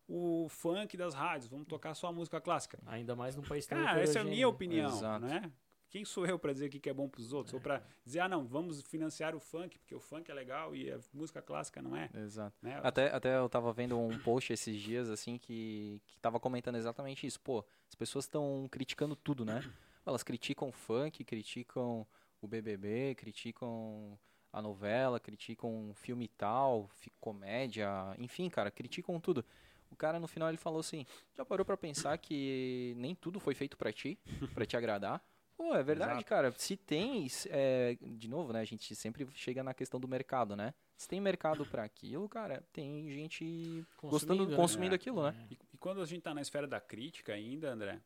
[0.07, 2.77] o funk das rádios, vamos tocar só a música clássica.
[2.85, 4.45] Ainda mais num país tão Cara, essa é a minha né?
[4.45, 5.26] opinião, Exato.
[5.26, 5.52] né?
[5.89, 7.53] Quem sou eu pra dizer o que é bom pros outros?
[7.53, 10.91] Ou pra dizer, ah, não, vamos financiar o funk, porque o funk é legal e
[10.91, 12.53] a música clássica não é, Exato.
[12.61, 12.80] né?
[12.84, 17.26] Até, até eu tava vendo um post esses dias, assim, que, que tava comentando exatamente
[17.26, 17.39] isso.
[17.39, 19.61] Pô, as pessoas estão criticando tudo, né?
[20.06, 22.06] Elas criticam o funk, criticam
[22.41, 24.18] o BBB, criticam
[24.53, 29.44] a novela, criticam filme tal, comédia, enfim, cara, criticam tudo.
[29.91, 33.53] O cara no final ele falou assim: já parou pra pensar que nem tudo foi
[33.53, 34.19] feito pra ti,
[34.53, 35.22] pra te agradar?
[35.57, 36.26] Pô, é verdade, Exato.
[36.26, 36.53] cara.
[36.57, 38.60] Se tem, é, de novo, né?
[38.60, 40.73] A gente sempre chega na questão do mercado, né?
[40.98, 44.56] Se tem mercado pra aquilo, cara, tem gente gostando, né?
[44.56, 44.95] consumindo É.
[44.98, 45.48] aquilo, né?
[45.49, 48.02] E, e quando a gente tá na esfera da crítica ainda, André,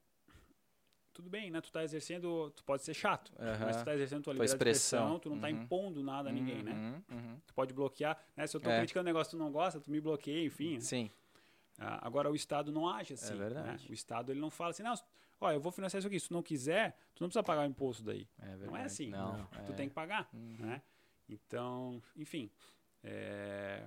[1.19, 1.59] tudo bem, né?
[1.59, 3.81] Tu tá exercendo, tu pode ser chato, mas Aham.
[3.81, 4.99] tu tá exercendo tua Tua liberdade de expressão.
[4.99, 5.53] expressão, tu não tá Uhum.
[5.63, 6.71] impondo nada a ninguém, né?
[6.71, 7.39] Uhum, uhum.
[7.45, 8.47] Tu pode bloquear, né?
[8.47, 8.77] Se eu tô É.
[8.77, 10.75] criticando um negócio que tu não gosta, tu me bloqueia, enfim.
[10.75, 10.79] né?
[10.81, 11.11] Sim,
[11.77, 13.33] Ah, Agora o Estado não age assim.
[13.33, 13.83] É verdade.
[13.85, 13.89] né?
[13.89, 14.93] O Estado ele não fala assim, não,
[15.39, 16.19] ó, eu vou financiar isso aqui.
[16.19, 18.27] Se tu não quiser, tu não precisa pagar o imposto daí.
[18.37, 18.67] é verdade.
[18.67, 19.09] Não é assim.
[19.09, 19.75] Não, Tu é.
[19.75, 20.57] tem que pagar, Uhum.
[20.59, 20.81] né?
[21.29, 22.49] Então, enfim,
[23.03, 23.85] é,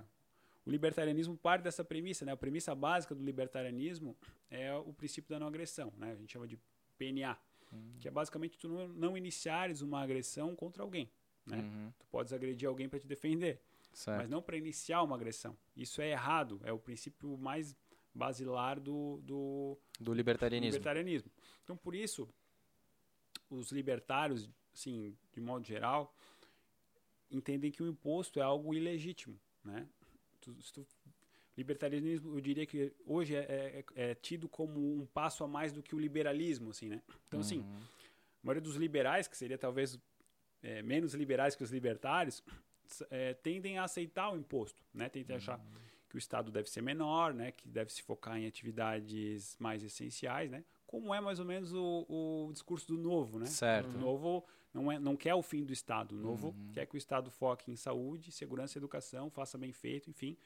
[0.64, 2.32] o libertarianismo parte dessa premissa, né?
[2.32, 4.16] A premissa básica do libertarianismo
[4.50, 6.12] é o princípio da não agressão, né?
[6.12, 6.58] A gente chama de
[7.02, 7.36] PNA,
[7.72, 7.96] Uhum.
[7.98, 11.10] que é basicamente tu não, não iniciares uma agressão contra alguém,
[11.46, 11.58] né?
[11.58, 13.60] Uhum, Tu podes agredir alguém para te defender,
[13.94, 14.18] certo.
[14.18, 15.56] mas não para iniciar uma agressão.
[15.74, 17.74] Isso é errado, é o princípio mais
[18.14, 20.72] basilar do, do, Do libertarianismo.
[20.76, 21.30] libertarianismo.
[21.64, 22.28] Então, por isso,
[23.48, 26.14] os libertários, assim, de modo geral,
[27.30, 29.88] entendem que o imposto é algo ilegítimo, né?
[30.40, 30.86] Tu- se tu-
[31.56, 35.82] libertarianismo, eu diria que hoje é, é- é tido como um passo a mais do
[35.82, 37.02] que o liberalismo, assim, né?
[37.28, 37.78] Então, assim, Uhum.
[38.42, 39.98] a maioria dos liberais, que seria talvez
[40.64, 42.42] é, menos liberais que os libertários,
[43.10, 45.08] é, tendem a aceitar o imposto, né?
[45.08, 45.60] Tendem a achar
[46.08, 47.50] que o Estado deve ser menor, né?
[47.50, 50.64] Que deve se focar em atividades mais essenciais, né?
[50.86, 53.46] Como é mais ou menos o, o discurso do Novo, né?
[53.46, 53.96] Certo.
[53.96, 56.12] O Novo não, é, não quer o fim do Estado.
[56.14, 56.70] O Novo Uhum.
[56.72, 60.36] quer que o Estado foque em saúde, segurança e educação, faça bem feito, enfim.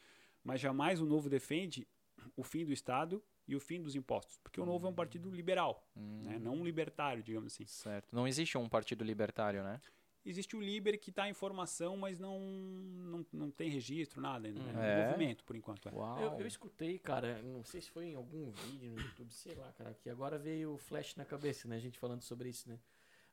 [0.46, 1.88] Mas jamais o Novo defende
[2.36, 4.38] o fim do Estado e o fim dos impostos.
[4.38, 6.38] Porque o Novo é um partido liberal, Hum, né?
[6.38, 7.66] não um libertário, digamos assim.
[7.66, 8.14] Certo.
[8.14, 9.80] Não existe um partido libertário, né?
[10.24, 14.60] Existe o Liber que está em formação, mas não, não, não tem registro, nada ainda.
[14.60, 14.72] Né?
[14.72, 14.80] Hum.
[14.80, 15.88] É um movimento, por enquanto.
[15.88, 15.92] É.
[15.92, 16.20] Uau.
[16.20, 19.72] Eu, eu escutei, cara, não sei se foi em algum vídeo no YouTube, sei lá,
[19.72, 21.76] cara, que agora veio o flash na cabeça, né?
[21.76, 22.78] A gente falando sobre isso, né?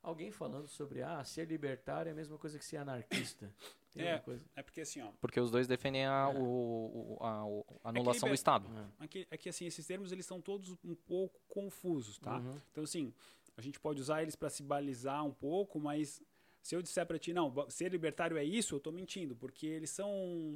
[0.02, 3.54] Alguém falando sobre, ah, ser libertário é a mesma coisa que ser anarquista.
[3.94, 4.24] Tem É.
[4.56, 6.38] É porque assim, ó, Porque os dois defendem a, É.
[6.38, 8.68] o, o- a, o- a anulação liber- do Estado.
[8.76, 12.38] Ah, aqui, é que assim, esses termos eles são todos um pouco confusos, tá?
[12.38, 12.56] uhum.
[12.72, 13.14] Então, assim,
[13.56, 16.22] a gente pode usar eles para se balizar um pouco, mas
[16.62, 19.90] se eu disser para ti, não, ser libertário é isso, eu estou mentindo, porque eles
[19.90, 20.10] são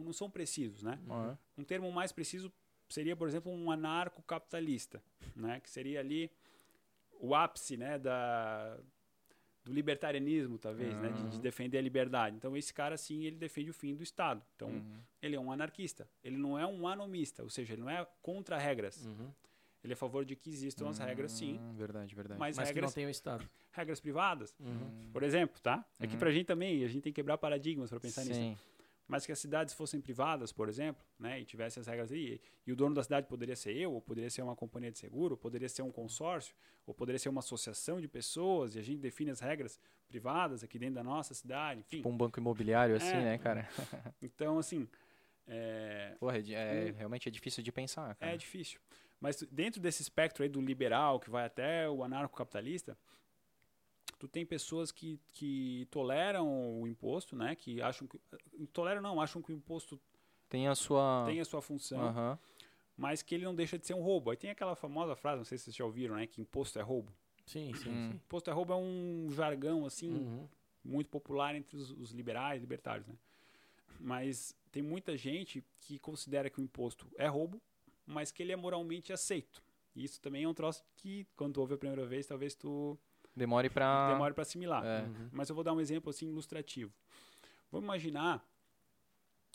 [0.04, 1.00] não são precisos, né?
[1.08, 1.38] Uhum.
[1.60, 2.52] Um termo mais preciso
[2.90, 5.04] seria, por exemplo, um anarcocapitalista,
[5.36, 5.60] né?
[5.60, 6.32] Que seria ali
[7.20, 8.80] o ápice, né, da
[9.68, 11.42] do libertarianismo, talvez, né, de, de Uhum.
[11.42, 12.36] defender a liberdade.
[12.36, 14.42] Então, esse cara, sim, ele defende o fim do Estado.
[14.56, 15.00] Então, Uhum.
[15.22, 16.08] ele é um anarquista.
[16.24, 19.06] Ele não é um anomista, ou seja, ele não é contra regras.
[19.06, 19.30] Uhum.
[19.84, 22.40] Ele é a favor de que existam as regras, sim, Hum, Verdade, verdade.
[22.40, 23.48] mas, Mas que não regras, tem o Estado.
[23.72, 25.10] regras privadas, Uhum.
[25.14, 25.86] por exemplo, tá?
[26.00, 26.20] Aqui Uhum.
[26.20, 28.58] pra gente também, a gente tem que quebrar paradigmas para pensar nisso.
[29.08, 32.72] Mas que as cidades fossem privadas, por exemplo, né, e tivessem as regras aí, e
[32.74, 35.38] o dono da cidade poderia ser eu, ou poderia ser uma companhia de seguro, ou
[35.38, 36.54] poderia ser um consórcio,
[36.86, 39.80] ou poderia ser uma associação de pessoas, e a gente define as regras
[40.10, 41.98] privadas aqui dentro da nossa cidade, enfim.
[41.98, 43.24] Tipo um banco imobiliário assim, É.
[43.24, 43.68] né, cara?
[44.22, 44.86] Então, assim,
[45.48, 46.52] é, Porra, é,
[46.90, 48.34] é- realmente é difícil de pensar, cara.
[48.34, 48.80] É difícil.
[49.22, 52.98] Mas dentro desse espectro aí do liberal, que vai até o anarcocapitalista,
[54.20, 57.56] tu tem pessoas que, que toleram o imposto, né?
[57.56, 58.20] Que acham que...
[58.74, 60.00] Toleram não, acham que o imposto
[60.50, 61.24] Tem a sua...
[61.26, 62.40] tem a sua função, Aham.
[62.96, 64.32] mas que ele não deixa de ser um roubo.
[64.32, 66.26] Aí tem aquela famosa frase, não sei se vocês já ouviram, né?
[66.28, 67.12] Que imposto é roubo.
[67.46, 68.10] Sim, sim, Hum.
[68.12, 68.16] sim.
[68.16, 70.48] Imposto é roubo é um jargão, assim, Uhum.
[70.84, 73.16] muito popular entre os, os liberais, libertários, né?
[74.00, 77.62] Mas tem muita gente que considera que o imposto é roubo,
[78.06, 79.64] mas que ele é moralmente aceito.
[79.96, 82.98] E isso também é um troço que, quando tu ouve a primeira vez, talvez tu
[83.38, 84.12] Demore pra...
[84.14, 84.84] demore para assimilar.
[84.86, 85.04] É.
[85.04, 85.30] Uhum.
[85.32, 86.92] Mas eu vou dar um exemplo assim ilustrativo.
[87.72, 88.44] Vamos imaginar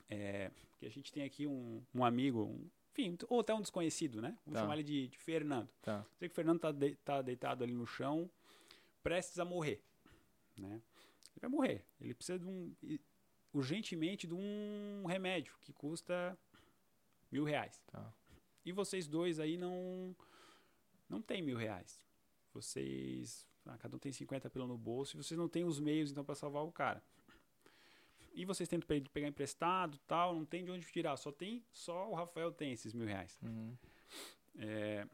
[0.09, 4.21] é, que a gente tem aqui um, um amigo, um- enfim, ou até um desconhecido,
[4.21, 4.37] né?
[4.45, 4.61] Vamos Tá.
[4.61, 5.69] chamar ele de, de Fernando.
[5.83, 6.05] Tá.
[6.19, 8.31] Sei que o Fernando tá, de- tá deitado ali no chão,
[9.03, 9.83] prestes a morrer,
[10.57, 10.75] né?
[11.33, 11.85] Ele vai morrer.
[12.01, 12.73] Ele precisa de um
[13.53, 16.39] urgentemente de um remédio que custa
[17.31, 17.83] mil reais.
[17.91, 18.13] Tá.
[18.65, 20.15] E vocês dois aí não
[21.09, 22.01] não tem mil reais.
[22.55, 26.11] Vocês ah, cada um tem 50 pila no bolso e vocês não têm os meios
[26.11, 27.03] então para salvar o cara.
[28.35, 31.17] E vocês tentam pe- pegar emprestado, tal, não tem de onde tirar.
[31.17, 33.39] Só tem, só o Rafael tem esses mil reais.
[33.43, 33.77] Uhum.
[34.59, 35.07] É,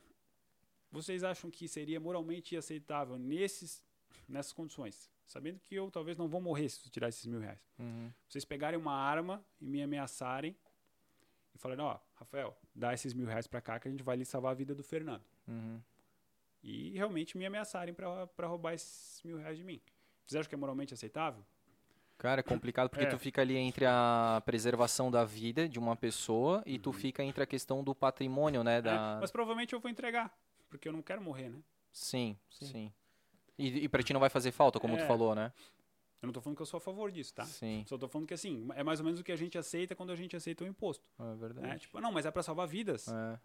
[0.91, 3.85] vocês acham que seria moralmente aceitável nesses,
[4.29, 7.61] nessas condições, sabendo que eu talvez não vou morrer se eu tirar esses mil reais?
[7.79, 8.11] Uhum.
[8.29, 10.57] Vocês pegarem uma arma e me ameaçarem
[11.55, 14.25] e falarem, ó, Rafael, dá esses mil reais pra cá que a gente vai lhe
[14.25, 15.25] salvar a vida do Fernando.
[15.49, 15.81] Uhum.
[16.63, 19.81] E realmente me ameaçarem pra pra roubar esses mil reais de mim.
[20.27, 21.45] Vocês acham que é moralmente aceitável?
[22.19, 23.09] Cara, é complicado porque É.
[23.09, 27.43] tu fica ali entre a preservação da vida de uma pessoa e tu fica entre
[27.43, 28.79] a questão do patrimônio, né?
[28.79, 29.19] É, Da...
[29.21, 30.37] mas provavelmente eu vou entregar,
[30.69, 31.63] porque eu não quero morrer, né?
[31.93, 32.67] Sim, sim.
[32.67, 32.93] Sim.
[33.57, 35.07] E, e pra ti não vai fazer falta, como tu É.
[35.07, 35.53] falou, né?
[36.21, 37.45] Eu não tô falando que eu sou a favor disso, tá?
[37.45, 39.95] Sim, Só tô falando que assim, é mais ou menos o que a gente aceita
[39.95, 41.09] quando a gente aceita o imposto.
[41.21, 41.35] é Né?
[41.37, 41.81] verdade.
[41.83, 43.07] Tipo, não, mas é pra salvar vidas.
[43.07, 43.39] É,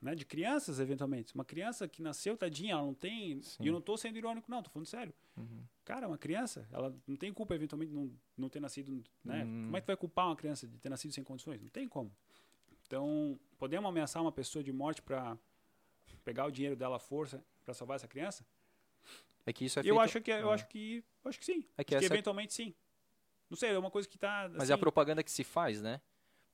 [0.00, 1.34] né, de crianças, eventualmente.
[1.34, 3.42] Uma criança que nasceu, tadinha, ela não tem.
[3.42, 3.64] Sim.
[3.64, 5.12] E eu não tô sendo irônico, não, tô falando sério.
[5.36, 5.62] uhum.
[5.84, 9.02] Cara, uma criança, ela não tem culpa, eventualmente, não, não ter nascido.
[9.24, 9.44] Né?
[9.44, 9.64] Hum.
[9.64, 11.62] Como é que tu vai culpar uma criança de ter nascido sem condições?
[11.62, 12.12] Não tem como.
[12.86, 15.36] Então, podemos ameaçar uma pessoa de morte pra
[16.24, 18.44] pegar o dinheiro dela à força pra salvar essa criança?
[19.46, 20.00] É que isso é eu feito...
[20.00, 20.54] acho que eu é.
[20.54, 21.64] acho que acho que sim.
[21.76, 22.74] É que acho que eventualmente sim.
[23.48, 24.50] Não sei, é uma coisa que tá.
[24.52, 26.00] Mas é a assim, propaganda que se faz, né?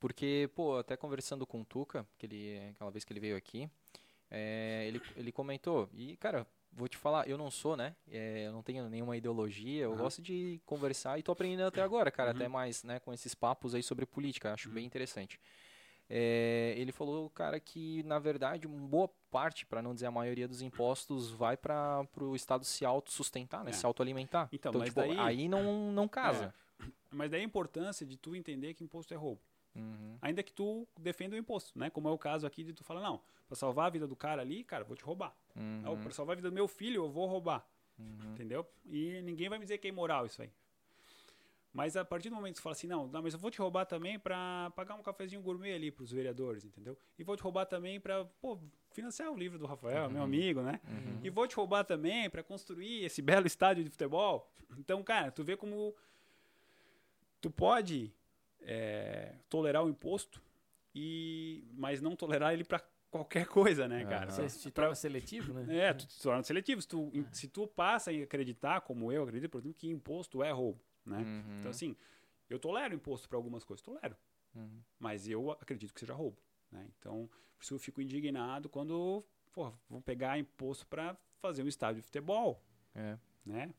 [0.05, 3.67] Porque, pô, até conversando com o Tuca, que ele, aquela vez que ele veio aqui,
[4.29, 7.95] é, ele, ele comentou, e, cara, vou te falar, eu não sou, né?
[8.11, 10.01] É, eu não tenho nenhuma ideologia, eu Aham.
[10.03, 12.35] gosto de conversar e tô aprendendo até agora, cara, Uhum.
[12.35, 14.75] até mais, né, com esses papos aí sobre política, acho Uhum.
[14.75, 15.39] bem interessante.
[16.07, 20.47] É, ele falou, cara, que na verdade uma boa parte, para não dizer a maioria
[20.47, 23.71] dos impostos, vai para o Estado se autossustentar, né?
[23.71, 23.73] É.
[23.73, 24.49] Se autoalimentar.
[24.53, 26.53] Então, mas tipo, daí- aí não, não casa.
[27.09, 29.41] Mas daí a importância de tu entender que imposto é roubo.
[29.75, 30.17] Uhum.
[30.21, 31.89] ainda que tu defenda o imposto, né?
[31.89, 34.41] Como é o caso aqui de tu falar, não, pra salvar a vida do cara
[34.41, 35.35] ali, cara, vou te roubar.
[35.55, 35.81] Uhum.
[35.81, 37.67] Não, pra salvar a vida do meu filho, eu vou roubar.
[37.99, 38.31] Uhum.
[38.33, 38.65] Entendeu?
[38.85, 40.49] E ninguém vai me dizer que é imoral isso aí.
[41.75, 43.59] Mas a partir do momento que tu fala assim, não, não mas eu vou te
[43.59, 46.97] roubar também pra pagar um cafezinho gourmet ali pros vereadores, entendeu?
[47.19, 48.57] E vou te roubar também pra, pô,
[48.91, 50.79] financiar o livro do Rafael, meu amigo, né?
[50.87, 51.19] Uhum.
[51.21, 54.49] E vou te roubar também pra construir esse belo estádio de futebol.
[54.77, 55.93] Então, cara, tu vê como
[57.41, 58.09] tu pode
[58.65, 60.41] é, tolerar o imposto
[60.93, 64.29] e mas não tolerar ele pra qualquer coisa, né, cara?
[64.29, 65.77] Você se torna seletivo, né?
[65.77, 66.81] É, tu te torna seletivo.
[66.81, 70.51] Se tu, se tu passa a acreditar, como eu acredito, por exemplo, que imposto é
[70.51, 71.19] roubo, né?
[71.19, 71.59] Uhum.
[71.59, 71.95] Então, assim,
[72.49, 74.17] eu tolero imposto para algumas coisas, tolero.
[74.53, 74.81] Uhum.
[74.99, 76.87] Mas eu acredito que seja roubo, né?
[76.99, 79.23] Então, por isso eu fico indignado quando,
[79.53, 82.61] pô, vão pegar imposto para fazer um estádio de futebol,
[82.93, 83.17] É.
[83.45, 83.73] né?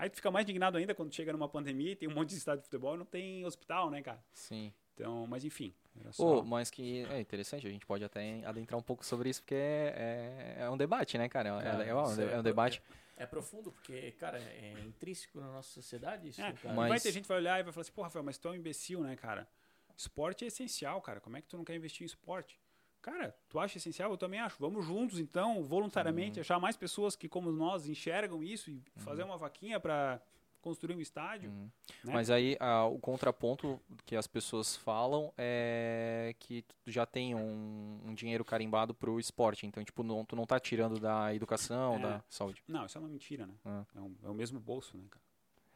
[0.00, 2.36] Aí tu fica mais indignado ainda quando chega numa pandemia e tem um monte de
[2.36, 4.24] estádio de futebol e não tem hospital, né, cara?
[4.32, 4.72] Sim.
[4.94, 6.38] Então, mas enfim, era só...
[6.38, 9.54] Ô, mas que é interessante, a gente pode até adentrar um pouco sobre isso, porque
[9.54, 11.50] é, é, é um debate, né, cara?
[11.62, 12.82] É, é, legal, isso é, é um debate.
[13.18, 16.74] É profundo, porque, cara, é intrínseco na nossa sociedade isso, É, cara.
[16.74, 18.48] mas- Vai ter gente que vai olhar e vai falar assim, pô, Rafael, mas tu
[18.48, 19.46] é um imbecil, né, cara?
[19.94, 21.20] Esporte é essencial, cara.
[21.20, 22.58] Como é que tu não quer investir em esporte?
[23.02, 24.10] Cara, tu acha essencial?
[24.10, 24.56] Eu também acho.
[24.60, 26.42] Vamos juntos, então, voluntariamente, Uhum.
[26.42, 30.20] achar mais pessoas que, como nós, enxergam isso e fazer uma vaquinha para
[30.60, 31.48] construir um estádio.
[31.50, 31.70] Uhum.
[32.04, 32.12] né?
[32.12, 37.98] Mas aí ah, o contraponto que as pessoas falam é que tu já tem um,
[38.04, 39.66] um dinheiro carimbado pro esporte.
[39.66, 41.98] Então, tipo, não, tu não tá tirando da educação, É.
[42.00, 42.62] da saúde.
[42.68, 43.54] Não, isso é uma mentira, né?
[43.64, 43.84] Ah.
[43.96, 45.24] É, um- é o mesmo bolso, né, cara?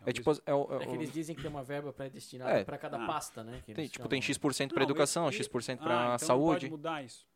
[0.05, 2.51] O É tipo, é, o- é É que eles dizem que tem uma verba pré-destinada
[2.61, 2.65] É.
[2.65, 3.07] para cada Ah.
[3.07, 3.63] pasta, né?
[3.65, 4.35] que tem, tipo, tem chamam.
[4.35, 6.61] X% pra Não, educação, e- e- X% Ah, pra então Não saúde.
[6.67, 7.27] pode mudar isso.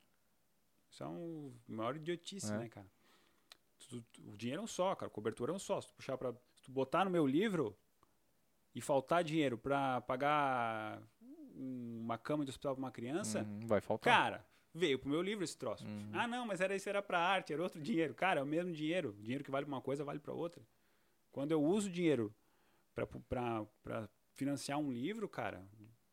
[0.90, 2.56] Isso é um maior idiotice, É.
[2.58, 2.86] né, cara?
[4.26, 5.08] O dinheiro é um só, cara.
[5.10, 5.80] Cobertura é um só.
[5.80, 7.76] Se tu puxar para, se tu botar no meu livro
[8.74, 11.02] e faltar dinheiro pra pagar
[11.54, 14.14] uma cama de hospital pra uma criança, Uhum, vai faltar.
[14.14, 15.86] cara, veio pro meu livro esse troço.
[15.86, 16.10] Uhum.
[16.12, 18.14] Ah, não, mas era isso era para arte, era outro dinheiro.
[18.14, 19.16] Cara, é o mesmo dinheiro.
[19.20, 20.62] Dinheiro que vale pra uma coisa vale pra outra.
[21.32, 22.34] Quando eu uso dinheiro
[23.06, 25.64] pra financiar um livro, cara,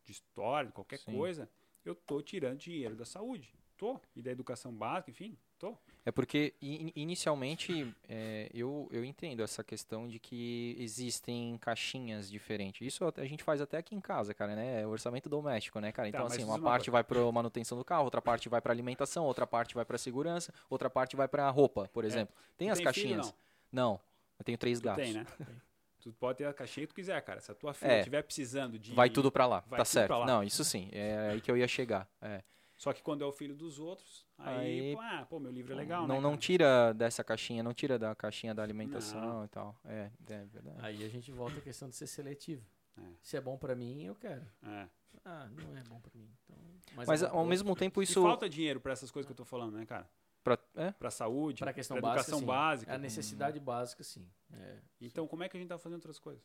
[0.03, 1.11] de história, de qualquer Sim.
[1.11, 1.49] coisa,
[1.83, 3.53] eu tô tirando dinheiro da saúde.
[3.77, 3.99] Tô.
[4.15, 5.77] E da educação básica, enfim, tô.
[6.05, 12.87] É porque in- inicialmente é, eu, eu entendo essa questão de que existem caixinhas diferentes.
[12.87, 14.81] Isso a gente faz até aqui em casa, cara, né?
[14.81, 16.07] É orçamento doméstico, né, cara?
[16.09, 18.71] Tá, Então, mas assim, uma parte vai para manutenção do carro, outra parte vai para
[18.71, 22.33] alimentação, outra parte vai para segurança, outra parte vai para roupa, por exemplo.
[22.55, 22.83] Tem Tu as É.
[22.83, 23.35] tem filho, caixinhas?
[23.73, 23.99] não?
[24.39, 25.03] eu tenho três Tu gatos.
[25.03, 25.25] tem, né?
[26.11, 27.41] tu pode ter a caixinha que tu quiser, cara.
[27.41, 27.97] Se a tua filha É.
[27.99, 28.93] estiver precisando de.
[28.93, 30.07] Vai tudo para lá, Vai tá tudo certo.
[30.07, 30.25] pra lá.
[30.25, 32.07] Não, isso sim, é aí que eu ia chegar.
[32.21, 32.43] É.
[32.77, 35.71] Só que quando é o filho dos outros, aí, Aí- pô, ah, pô, meu livro
[35.73, 36.21] é legal, não, né?
[36.21, 36.41] não cara?
[36.41, 39.75] tira dessa caixinha, não tira da caixinha da alimentação e tal.
[39.85, 40.77] É, é verdade.
[40.79, 42.65] Aí a gente volta à questão de ser seletivo.
[42.97, 43.01] É.
[43.21, 44.45] Se é bom para mim, eu quero.
[44.63, 44.87] É.
[45.23, 46.29] Ah, não é bom para mim.
[46.43, 46.57] Então,
[46.95, 48.21] Mas é bom pra ao mesmo tempo E isso.
[48.21, 50.07] falta dinheiro pra essas coisas que eu tô falando, né, cara?
[50.45, 50.91] Pra- é?
[50.91, 52.45] Pra saúde, Pra questão pra básica, educação sim.
[52.45, 52.93] básica.
[52.93, 54.25] A necessidade básica, sim.
[54.53, 54.77] É.
[55.01, 56.41] Então, como é que a gente tá fazendo outras coisas?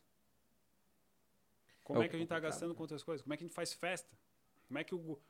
[1.84, 2.74] Como É é que a gente tá complicado, gastando né?
[2.76, 3.22] com outras coisas?
[3.22, 4.16] Como é que a gente faz festa?
[4.66, 4.98] Como é que o.
[4.98, 5.20] go-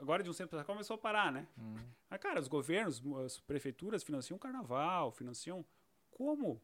[0.00, 1.46] Agora, de um tempo pra cá, começou a parar, né?
[1.58, 1.76] Hum.
[2.08, 5.64] Ah, cara, os governos, as prefeituras financiam o carnaval, financiam.
[6.10, 6.60] Como?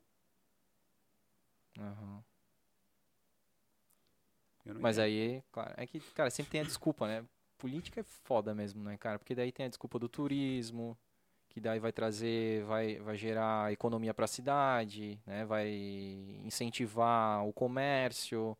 [1.78, 2.24] Aham.
[4.64, 5.04] Eu não Mas entendo.
[5.06, 7.24] aí, claro, é que, cara, sempre tem a desculpa, né?
[7.58, 9.18] Política é foda mesmo, né, cara?
[9.18, 10.96] Porque daí tem a desculpa do turismo,
[11.54, 15.44] que daí vai trazer, vai, vai gerar economia pra cidade, né?
[15.44, 15.70] Vai
[16.44, 18.58] incentivar o comércio.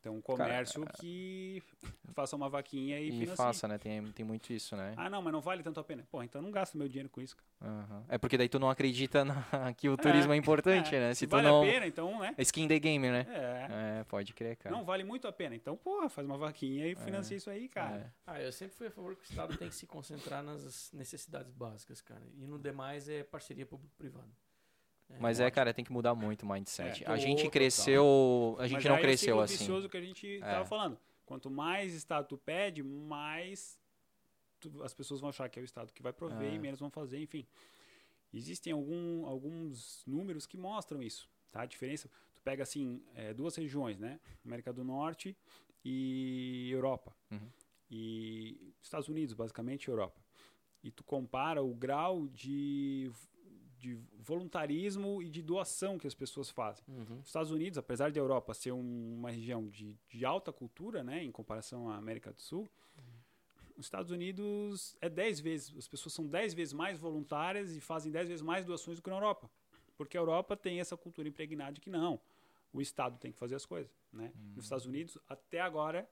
[0.00, 1.62] Então, um comércio que
[2.14, 3.36] faça uma vaquinha e, E financie.
[3.36, 3.76] faça, né?
[3.76, 4.94] Tem, tem muito isso, né?
[4.96, 6.06] Ah, não, mas não vale tanto a pena.
[6.10, 7.36] Pô, então não gasto meu dinheiro com isso.
[7.36, 7.70] cara.
[7.70, 8.04] Aham.
[8.08, 9.44] É porque daí tu não acredita na-
[9.76, 11.14] que o turismo é importante, É, né?
[11.14, 11.62] Se Se tu vale não.
[11.62, 12.34] a pena, então, né?
[12.38, 13.26] É skin the game, né?
[13.28, 14.00] É.
[14.00, 14.74] É, pode crer, cara.
[14.74, 15.54] Não vale muito a pena.
[15.54, 17.96] Então, porra, faz uma vaquinha e financia isso aí, cara.
[17.98, 18.10] É.
[18.26, 21.52] Ah, eu sempre fui a favor que o Estado tem que se concentrar nas necessidades
[21.52, 22.22] básicas, cara.
[22.38, 24.30] E no demais é parceria público-privada.
[25.18, 27.04] Mas é, cara, tem que mudar muito o mindset.
[27.04, 27.06] É.
[27.08, 27.50] a gente Total.
[27.50, 28.56] cresceu.
[28.58, 29.88] A gente Mas não é o cresceu ciclo assim.
[29.88, 30.40] que a gente É.
[30.40, 30.98] tava falando.
[31.26, 33.78] Quanto mais Estado tu pede, mais
[34.60, 36.54] tu- as pessoas vão achar que é o Estado que vai prover É.
[36.54, 37.46] e menos vão fazer, enfim.
[38.32, 41.62] Existem algum, alguns números que mostram isso, tá?
[41.62, 44.20] A diferença, tu pega assim, é, duas regiões, né?
[44.44, 45.36] América do Norte
[45.84, 47.14] e Europa.
[47.30, 47.48] Uhum.
[47.90, 50.20] E Estados Unidos, basicamente, e Europa.
[50.82, 53.10] E tu compara o grau de,
[53.80, 56.84] de voluntarismo e de doação que as pessoas fazem.
[56.86, 57.20] Uhum.
[57.20, 61.24] Os Estados Unidos, apesar da Europa ser um- uma região de, de alta cultura, né,
[61.24, 62.68] em comparação à América do Sul,
[63.76, 68.12] os Estados Unidos é 10 vezes, as pessoas são 10 vezes mais voluntárias e fazem
[68.12, 69.50] 10 vezes mais doações do que na Europa.
[69.96, 72.20] Porque a Europa tem essa cultura impregnada de que não,
[72.72, 74.32] o Estado tem que fazer as coisas, né?
[74.54, 76.08] Nos Estados Unidos, até agora,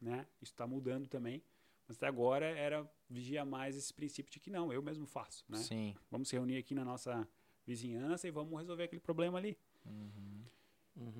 [0.00, 1.42] né, isso está mudando também,
[1.86, 5.58] mas até agora era vigia mais esse princípio de que não, eu mesmo faço, né?
[5.58, 5.94] Sim.
[6.10, 7.26] Vamos se reunir aqui na nossa
[7.66, 9.56] vizinhança e vamos resolver aquele problema ali.
[9.84, 10.44] Uhum.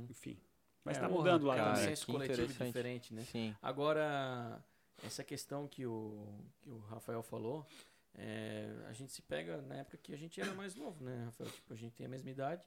[0.08, 0.38] Enfim.
[0.84, 1.88] Mas É, está porra, mudando lá é um cara, também.
[1.90, 2.66] senso que coletivo interessante.
[2.66, 3.22] diferente, né?
[3.24, 3.54] Sim.
[3.62, 4.64] Agora,
[5.04, 6.26] essa questão que o,
[6.60, 7.64] que o Rafael falou,
[8.14, 11.50] é, a gente se pega na época que a gente era mais novo, né, Rafael?
[11.50, 12.62] Tipo, a gente tem a mesma idade.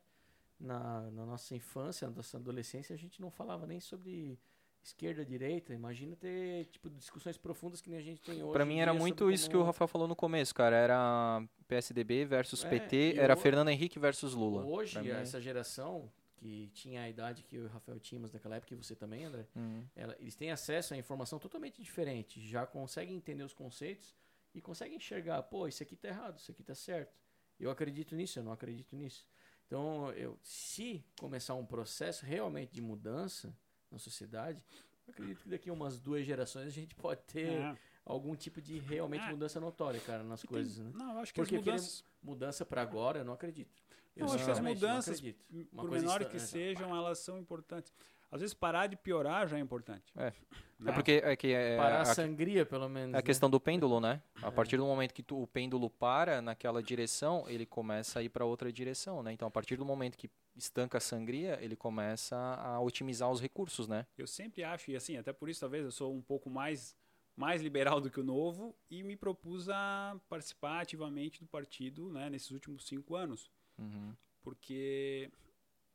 [0.58, 4.40] Na, na nossa infância, na nossa adolescência, a gente não falava nem sobre
[4.88, 5.74] esquerda, direita.
[5.74, 8.62] Imagina ter, tipo, discussões profundas que nem a gente tem hoje.
[8.62, 10.76] Em mim era muito isso que o como- Rafael falou no começo, cara.
[10.76, 14.64] Era PSDB versus É, PT, era o- Fernando Henrique versus Lula.
[14.64, 18.74] Hoje, mim é- essa geração que tinha a idade que o Rafael tínhamos naquela época,
[18.74, 19.84] e você também, André, Uhum.
[19.96, 24.14] ela- eles têm acesso a informação totalmente diferente, já conseguem entender os conceitos
[24.54, 27.18] e conseguem enxergar, pô, isso aqui tá errado, isso aqui tá certo.
[27.60, 29.26] Eu acredito nisso, eu não acredito nisso.
[29.66, 33.52] Então, eu, se começar um processo realmente de mudança
[33.96, 34.62] na sociedade,
[35.08, 37.78] acredito que daqui a umas duas gerações a gente pode ter É.
[38.06, 39.30] algum tipo de realmente É.
[39.32, 40.92] mudança notória, cara, nas E tem- coisas, né?
[40.94, 43.72] Não, eu acho que Porque as mudanças, Mudança para agora, eu não acredito.
[44.16, 47.94] Eu acho que as não mudanças, por insta- que é, sejam, elas são importantes.
[48.36, 50.12] Às vezes parar de piorar já é importante.
[50.18, 50.34] É.
[50.78, 50.92] Né?
[50.92, 53.14] É porque é que é, Parar a a, sangria, pelo menos.
[53.14, 53.22] a né?
[53.22, 54.22] questão do pêndulo, né?
[54.42, 58.28] A partir do momento que tu- o pêndulo para naquela direção, ele começa a ir
[58.28, 59.32] para outra direção, né?
[59.32, 63.88] Então, a partir do momento que estanca a sangria, ele começa a otimizar os recursos,
[63.88, 64.06] né?
[64.18, 66.94] Eu sempre acho, e assim, até por isso talvez eu sou um pouco mais,
[67.38, 72.30] mais liberal do que o novo e me propus a participar ativamente do partido né,
[72.30, 73.50] nesses últimos cinco anos.
[73.78, 74.14] Uhum.
[74.44, 75.32] Porque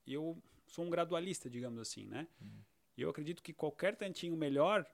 [0.07, 2.27] eu sou um gradualista, digamos assim, né?
[2.41, 2.63] Uhum.
[2.97, 4.87] E eu acredito que qualquer tantinho melhor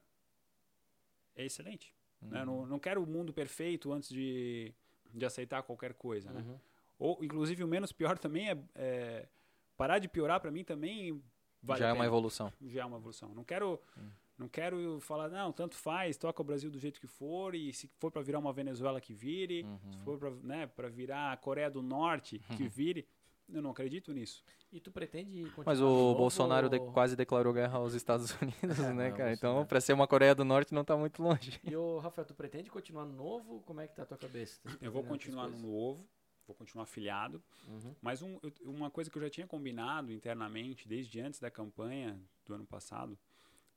[1.34, 1.94] é excelente.
[2.20, 2.40] né?
[2.40, 2.46] Uhum.
[2.46, 4.72] Não, não quero o mundo perfeito antes de,
[5.12, 6.40] de aceitar qualquer coisa, né?
[6.40, 6.58] Uhum.
[6.98, 9.28] Ou, inclusive, o menos pior também é, é
[9.76, 11.22] parar de piorar para mim também
[11.62, 12.52] vale Já é uma evolução.
[12.64, 13.34] Já é uma evolução.
[13.34, 14.08] Não quero, Hum.
[14.38, 17.86] não quero falar, não, tanto faz, toca o Brasil do jeito que for, e se
[17.98, 19.92] for para virar uma Venezuela que vire, Uhum.
[19.92, 23.06] se for para né, virar a Coreia do Norte que vire.
[23.48, 24.43] Eu não acredito nisso.
[24.73, 27.94] E tu pretende continuar Mas de o novo Bolsonaro de- ou- quase declarou guerra aos
[27.94, 29.32] Estados Unidos, É, né, não, cara?
[29.32, 29.66] Então, Bolsonaro.
[29.68, 31.60] para ser uma Coreia do Norte não tá muito longe.
[31.62, 33.62] E o Rafael, tu pretende continuar no novo?
[33.62, 34.60] Como é que tá a tua cabeça?
[34.64, 36.05] Tá Eu vou continuar no novo,
[36.47, 37.94] vou continuar afiliado, Uhum.
[38.02, 42.20] mas um- eu- uma coisa que eu já tinha combinado internamente, desde antes da campanha
[42.44, 43.16] do ano passado,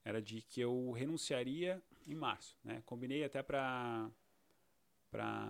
[0.03, 2.57] era de que eu renunciaria em março.
[2.63, 2.81] Né?
[2.87, 4.09] Combinei até para
[5.11, 5.47] para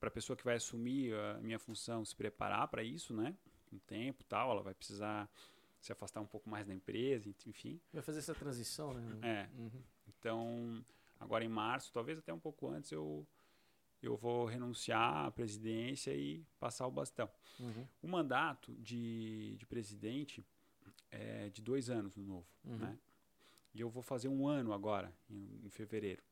[0.00, 3.36] para a pessoa que vai assumir a minha função se preparar para isso, né?
[3.72, 5.30] Um tempo, tal, ela vai precisar
[5.80, 7.80] se afastar um pouco mais da empresa, enfim.
[7.92, 9.48] Vai fazer essa transição, né?
[9.52, 9.60] É.
[9.60, 9.82] Uhum.
[10.08, 10.84] Então,
[11.20, 13.26] agora em março, talvez até um pouco antes, eu
[14.02, 17.28] eu vou renunciar à presidência e passar o bastão.
[17.58, 17.86] Uhum.
[18.02, 20.42] O mandato de, de presidente
[21.10, 22.78] é de dois anos no novo, Uhum.
[22.78, 22.98] né?
[23.74, 26.22] E eu vou fazer um ano agora, em, em fevereiro.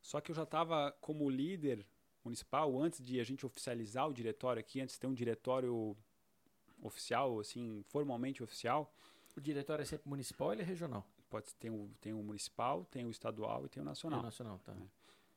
[0.00, 1.84] Só que eu já estava como líder
[2.24, 5.96] municipal antes de a gente oficializar o diretório aqui, antes de ter um diretório
[6.82, 8.92] oficial, assim, formalmente oficial.
[9.36, 11.06] O diretório é sempre municipal ou ele é regional?
[11.30, 14.22] Pode ter o, tem o municipal, tem o estadual e tem o É nacional.
[14.22, 14.74] nacional, tá.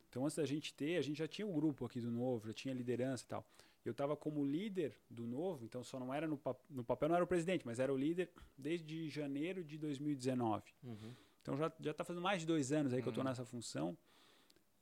[0.09, 2.53] Então, antes da gente ter, a gente já tinha um grupo aqui do Novo, já
[2.53, 3.45] tinha liderança e tal.
[3.83, 7.15] Eu estava como líder do Novo, então só não era no, pa- no papel, não
[7.15, 10.63] era o presidente, mas era o líder desde janeiro de 2019.
[10.83, 11.13] Uhum.
[11.41, 13.29] Então já já está fazendo mais de dois anos aí que eu estou Uhum.
[13.29, 13.97] nessa função.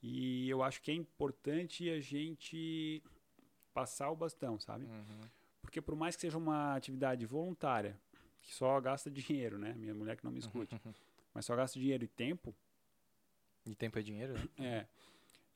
[0.08, 3.02] E eu acho que é importante a gente
[3.74, 4.86] passar o bastão, sabe?
[4.86, 5.22] Uhum.
[5.64, 8.00] Porque por mais que seja uma atividade voluntária,
[8.40, 9.74] que só gasta dinheiro, né?
[9.74, 10.80] Minha mulher que não me escute.
[11.34, 12.54] mas só gasta dinheiro e tempo.
[13.66, 14.48] E tempo é dinheiro, né?
[14.60, 14.86] É.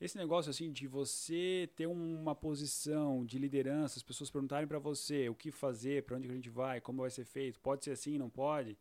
[0.02, 5.30] Esse negócio assim de você ter uma posição de liderança, as pessoas perguntarem para você
[5.30, 7.92] o que fazer, para onde que a gente vai, como vai ser feito, pode ser
[7.92, 8.76] assim, não pode,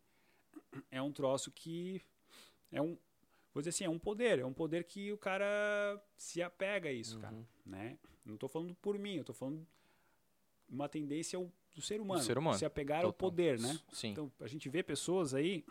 [0.89, 2.01] é um troço que
[2.71, 2.97] é um,
[3.53, 6.91] vou dizer assim, é um poder, é um poder que o cara se apega a
[6.91, 7.21] isso, Uhum.
[7.21, 7.35] cara,
[7.65, 7.97] né?
[8.25, 9.65] Não tô falando por mim, eu tô falando
[10.69, 13.29] uma tendência ao- do ser humano, ser humano, se apegar ao total.
[13.31, 13.79] poder, né?
[13.91, 14.09] Sim.
[14.11, 15.63] Então a gente vê pessoas aí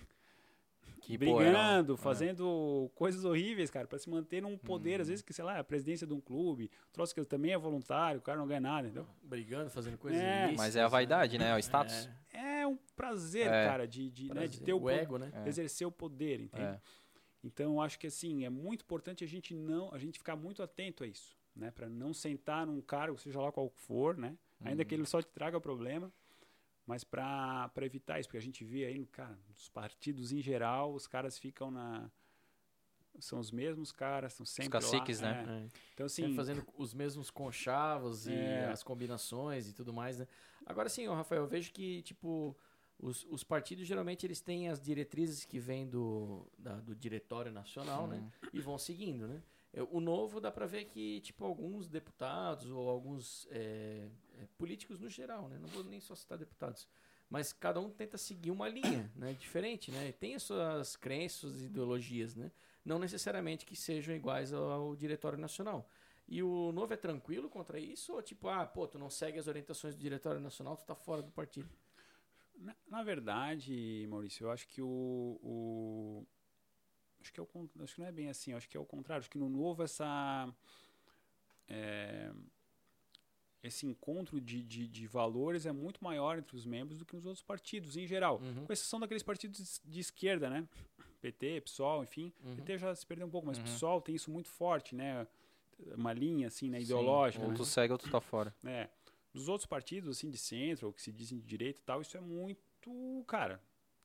[1.00, 1.96] que, brigando, é.
[1.96, 5.02] fazendo coisas horríveis, cara, para se manter num poder, Uhum.
[5.02, 8.18] às vezes que, sei lá, a presidência de um clube, troço que também é voluntário,
[8.18, 9.06] o cara não ganha nada, entendeu?
[9.22, 10.88] Brigando, fazendo coisas É, ilícitas, Mas é a né?
[10.88, 11.50] vaidade, né?
[11.50, 12.08] É o status.
[12.32, 13.66] É, É um prazer, É.
[13.66, 14.64] cara, de, de, né, de prazer.
[14.64, 15.30] ter o, o ego, né?
[15.32, 15.48] É.
[15.48, 16.78] exercer o poder, entende?
[17.42, 20.62] Então, eu acho que assim, é muito importante a gente não, a gente ficar muito
[20.62, 24.36] atento a isso, né, para não sentar num cargo, seja lá qual for, né?
[24.60, 24.88] Ainda Uhum.
[24.88, 26.12] que ele só te traga problema,
[26.84, 31.06] mas para evitar isso, porque a gente vê aí, cara, os partidos em geral, os
[31.06, 32.10] caras ficam na
[33.20, 35.44] são os mesmos caras, são sempre caciques, lá, né?
[35.48, 35.64] é.
[35.64, 35.68] É.
[35.94, 38.70] Então Sempre assim, fazendo os mesmos conchavos e É.
[38.70, 40.26] as combinações e tudo mais, né?
[40.64, 42.56] Agora sim, Rafael, eu vejo que, tipo,
[42.98, 48.06] os, os partidos geralmente eles têm as diretrizes que vêm do, da- do Diretório Nacional,
[48.08, 48.16] né?
[48.18, 48.48] Uhum.
[48.52, 49.42] E vão seguindo, né?
[49.72, 54.08] Eu- O novo dá pra ver que, tipo, alguns deputados ou alguns é,
[54.38, 55.58] é, políticos no geral, né?
[55.58, 56.88] Não vou nem só citar deputados.
[57.30, 59.32] Mas cada um tenta seguir uma linha, né?
[59.34, 60.10] Diferente, né?
[60.12, 62.50] Tem as suas crenças e ideologias, né?
[62.84, 65.88] Não necessariamente que sejam iguais ao, ao Diretório Nacional.
[66.26, 68.12] E o novo é tranquilo contra isso?
[68.14, 71.22] Ou tipo, ah, pô, tu não segue as orientações do Diretório Nacional, tu tá fora
[71.22, 71.68] do partido?
[72.58, 76.26] Na, na verdade, Maurício, eu acho que o, o-
[77.20, 77.48] acho que é o
[77.82, 79.82] acho que não é bem assim, acho que é o contrário, acho que no novo
[79.82, 80.52] essa
[81.68, 82.30] é,
[83.62, 87.26] esse encontro de, de, de valores é muito maior entre os membros do que nos
[87.26, 88.40] outros partidos em geral.
[88.40, 88.64] Uhum.
[88.66, 90.66] Com exceção daqueles partidos de esquerda, né?
[91.20, 92.32] PT, PSOL, enfim.
[92.44, 92.54] Uhum.
[92.56, 93.64] PT já se perdeu um pouco, mas Uhum.
[93.64, 95.26] PSOL tem isso muito forte, né?
[95.96, 96.78] Uma linha, assim, né?
[96.78, 97.42] Sim, Ideológica.
[97.44, 97.56] Ou né?
[97.56, 98.54] tu segue ou tu tá fora.
[98.64, 98.88] É.
[99.32, 102.16] Dos outros partidos, assim, de centro, ou que se dizem de direita e tal, isso
[102.16, 102.58] é muito,
[103.26, 103.60] cara.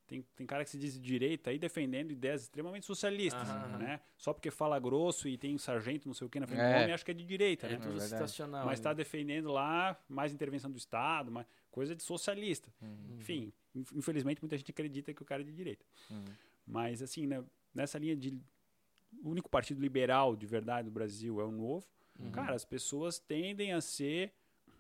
[0.06, 3.78] Tem, tem cara que se diz de direita aí defendendo ideias extremamente socialistas, Aham.
[3.78, 4.02] né?
[4.18, 6.74] Só porque fala grosso e tem um sargento não sei o que na frente É.
[6.74, 7.78] do nome, acha que é de direita, É, né?
[7.78, 8.66] tudo situacional.
[8.66, 12.72] Mas está defendendo lá mais intervenção do Estado, mais coisa de socialista.
[12.82, 13.16] Uhum.
[13.18, 15.86] Enfim, inf- infelizmente muita gente acredita que o cara é de direita.
[16.12, 16.26] Uhum.
[16.68, 17.42] Mas assim, né,
[17.74, 18.38] nessa linha de
[19.24, 21.88] o único partido liberal de verdade do Brasil é o Novo.
[22.20, 22.30] Uhum.
[22.32, 24.34] Cara, as pessoas tendem a ser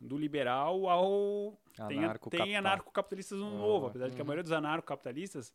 [0.04, 1.58] do liberal ao
[1.88, 2.46] tem, a- Anarcocapital.
[2.46, 4.28] tem anarcocapitalistas no Ah, novo, apesar de que a uhum.
[4.28, 5.54] maioria dos anarcocapitalistas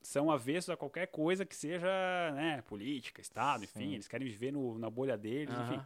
[0.00, 1.86] são avessos a qualquer coisa que seja
[2.34, 3.94] né, política, Estado, enfim, Sim.
[3.94, 5.74] eles querem viver no- na bolha deles, Aham.
[5.74, 5.82] enfim.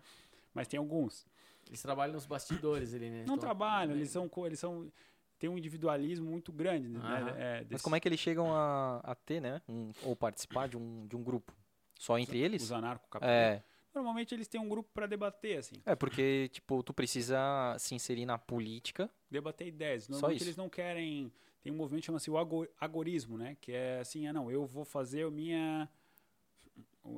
[0.54, 1.26] Mas tem alguns.
[1.66, 3.18] Eles trabalham nos bastidores ali, né?
[3.26, 3.96] Não Então, trabalham, né?
[4.00, 4.92] eles são, eles são
[5.38, 6.98] tem um individualismo muito grande, né?
[7.00, 7.28] Aham.
[7.36, 9.60] é, Mas desse- como é que eles chegam a, a ter, né?
[9.68, 11.52] um- ou participar de um, de um grupo?
[11.98, 12.62] Só entre eles?
[12.62, 13.60] os anarcocapitalistas.
[13.60, 17.38] É, Normalmente eles têm um grupo para debater, assim, é, porque, tipo, tu precisa
[17.78, 19.10] se inserir na política.
[19.30, 20.04] debater ideias.
[20.04, 20.44] Só Normalmente isso.
[20.46, 21.32] eles não querem.
[21.62, 23.56] Tem um movimento que chama-se o ago- agorismo, né?
[23.60, 25.88] Que é assim, ah não, eu vou fazer a minha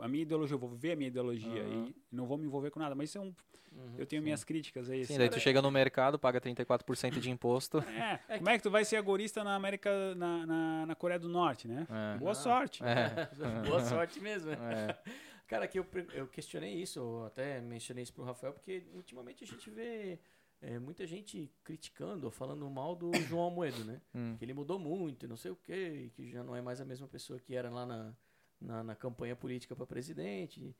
[0.00, 1.86] a minha ideologia, eu vou ver a minha ideologia Aham.
[1.88, 2.94] e não vou me envolver com nada.
[2.94, 3.34] Mas isso é um,
[3.72, 3.94] Uhum.
[3.98, 5.04] eu tenho minhas críticas aí.
[5.04, 7.78] Sim, daí tu chega no mercado, paga 34% de imposto.
[7.80, 11.18] É, É como é que tu vai ser agorista na América, na, na, na Coreia
[11.18, 11.86] do Norte, né?
[12.14, 12.18] É.
[12.18, 12.34] Boa Ah.
[12.34, 12.82] sorte.
[12.84, 13.28] É.
[13.68, 14.50] Boa sorte mesmo.
[14.52, 14.96] É.
[15.46, 19.46] Cara, que eu, eu questionei isso, eu até mencionei isso pro Rafael, porque ultimamente a
[19.46, 20.18] gente vê
[20.60, 24.00] é, muita gente criticando ou falando mal do João Almoedo, né?
[24.14, 24.36] Hum.
[24.38, 26.84] Que ele mudou muito, e não sei o quê, que já não é mais a
[26.84, 28.14] mesma pessoa que era lá na,
[28.60, 30.74] na, na campanha política para presidente.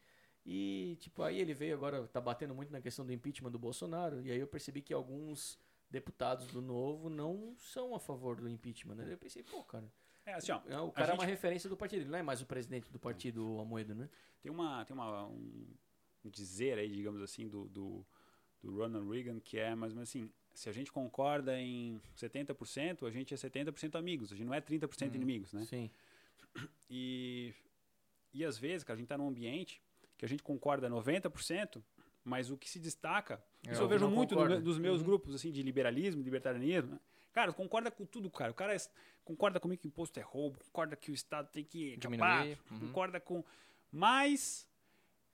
[0.47, 4.20] E, tipo, aí ele veio agora, tá batendo muito na questão do impeachment do Bolsonaro,
[4.23, 5.59] e aí eu percebi que alguns
[5.91, 9.12] deputados do Novo não são a favor do impeachment, né?
[9.12, 9.91] Eu pensei, pô, cara,
[10.26, 12.22] É assim, ó, é, o cara é uma gente- referência do partido, ele não é
[12.22, 14.09] mais o presidente do partido, o Almoedo, né?
[14.40, 15.66] Tem uma tem uma um,
[16.24, 18.06] dizer aí, digamos assim, do, do
[18.62, 23.06] do Ronald Reagan que é mais ou menos assim, se a gente concorda em 70%,
[23.06, 25.16] a gente é 70% amigos, a gente não é 30% Hum.
[25.16, 25.62] inimigos, né?
[25.64, 25.90] Sim.
[26.88, 27.52] E
[28.32, 29.80] e às vezes, cara, a gente tá num ambiente
[30.18, 31.82] que a gente concorda 90%,
[32.24, 35.06] mas o que se destaca, É, isso eu vejo muito no dos meus Uhum.
[35.06, 37.01] grupos assim de liberalismo, libertarianismo, né?
[37.35, 38.52] Cara, concorda com tudo, cara.
[38.52, 38.81] O cara é-
[39.24, 42.81] concorda comigo que imposto é roubo, concorda que o Estado tem que acabar, uhum.
[42.81, 43.44] concorda com.
[43.90, 44.66] Mas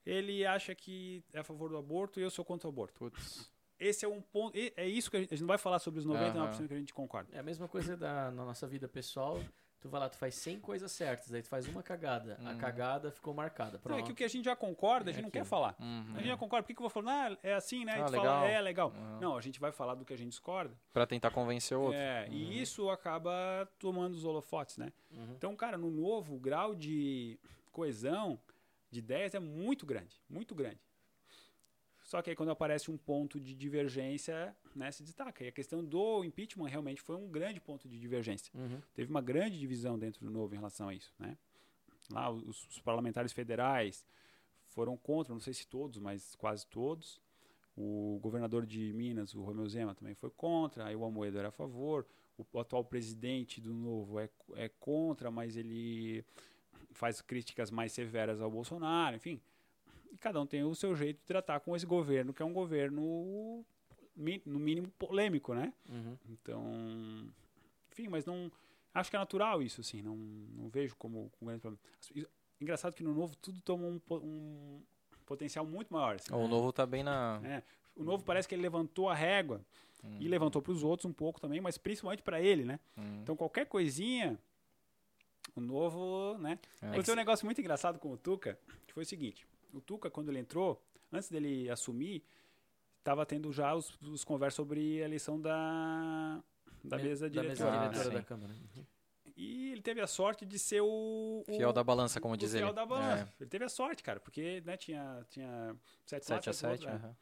[0.04, 2.98] ele acha que é a favor do aborto e eu sou contra o aborto.
[2.98, 3.50] Putz.
[3.78, 4.56] Esse é um ponto.
[4.76, 6.68] É isso que a gente, a gente não vai falar sobre os 99% Aham.
[6.68, 7.30] que a gente concorda.
[7.34, 9.42] É a mesma coisa da, na nossa vida pessoal.
[9.80, 12.38] Tu vai lá, tu faz 100 coisas certas, aí tu faz uma cagada.
[12.44, 12.58] A Uhum.
[12.58, 13.70] cagada ficou marcada.
[13.72, 14.04] Não, é Pronto.
[14.04, 15.74] que o que a gente já concorda, a gente É não quer falar.
[15.80, 16.04] Uhum.
[16.14, 16.62] A gente já concorda.
[16.62, 17.32] Por que, que eu vou falar?
[17.32, 17.92] Ah, é assim, né?
[17.92, 18.40] A Ah, gente legal.
[18.40, 18.92] fala, é legal.
[18.94, 19.20] Uhum.
[19.20, 20.74] Não, a gente vai falar do que a gente discorda.
[20.92, 21.96] Pra tentar convencer o outro.
[21.98, 24.92] É, e isso acaba tomando os holofotes, né?
[25.10, 25.32] Uhum.
[25.34, 27.38] Então, cara, no novo, o grau de
[27.72, 28.38] coesão
[28.90, 30.78] de ideias é muito grande, muito grande.
[32.10, 35.44] Só que aí quando aparece um ponto de divergência, né, se destaca.
[35.44, 38.52] E a questão do impeachment realmente foi um grande ponto de divergência.
[38.52, 38.80] Uhum.
[38.92, 41.38] Teve uma grande divisão dentro do novo em relação a isso, né?
[42.10, 44.04] Lá os, os parlamentares federais
[44.66, 47.20] foram contra, não sei se todos, mas quase todos.
[47.76, 50.86] O governador de Minas, o Romeu Zema, também foi contra.
[50.86, 52.04] Aí o Amoedo era a favor.
[52.36, 56.24] O atual presidente do Novo é, é contra, mas ele
[56.90, 59.40] faz críticas mais severas ao Bolsonaro, enfim.
[60.10, 62.52] E cada um tem o seu jeito de tratar com esse governo, que é um
[62.52, 63.64] governo,
[64.16, 65.72] no mínimo, polêmico, né?
[65.88, 66.16] Uhum.
[66.30, 67.32] Então,
[67.92, 68.50] enfim, mas não.
[68.92, 70.02] Acho que é natural isso, assim.
[70.02, 71.82] Não, não vejo como um grande problema.
[72.60, 74.82] Engraçado que no novo tudo toma um, um
[75.24, 76.16] potencial muito maior.
[76.16, 76.34] assim.
[76.34, 77.40] O novo tá bem na.
[77.44, 77.62] É,
[77.96, 79.64] o novo parece que ele levantou a régua
[80.02, 80.16] Hum.
[80.18, 82.80] e levantou para os outros um pouco também, mas principalmente para ele, né?
[82.96, 83.20] Hum.
[83.22, 84.38] Então qualquer coisinha,
[85.54, 86.58] o novo, né?
[86.80, 86.86] É.
[86.86, 90.28] Aconteceu um negócio muito engraçado com o Tuca, que foi o seguinte: o Tuca, quando
[90.30, 90.82] ele entrou,
[91.12, 92.22] antes dele assumir,
[92.98, 96.42] estava tendo já os, os conversas sobre a eleição da,
[96.84, 97.70] da Me- mesa da diretora.
[97.70, 98.14] mesa Ah, diretora sim.
[98.16, 98.52] da Câmara.
[98.76, 98.84] Uhum.
[99.36, 101.42] E ele teve a sorte de ser o.
[101.48, 102.74] o Fiel da balança, como o diz fiel ele.
[102.74, 103.22] da balança.
[103.38, 103.42] É.
[103.42, 105.74] Ele teve a sorte, cara, porque né, tinha, tinha
[106.04, 107.16] 7 7 a 7 né?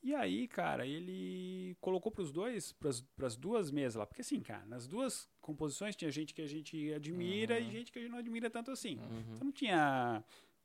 [0.00, 4.06] E aí, cara, ele colocou pros dois, pras, pras duas mesas lá.
[4.06, 7.98] Porque assim, cara, nas duas composições tinha gente que a gente admira e gente que
[7.98, 8.96] a gente não admira tanto assim.
[8.96, 9.20] Uhum.
[9.34, 10.22] Então não tinha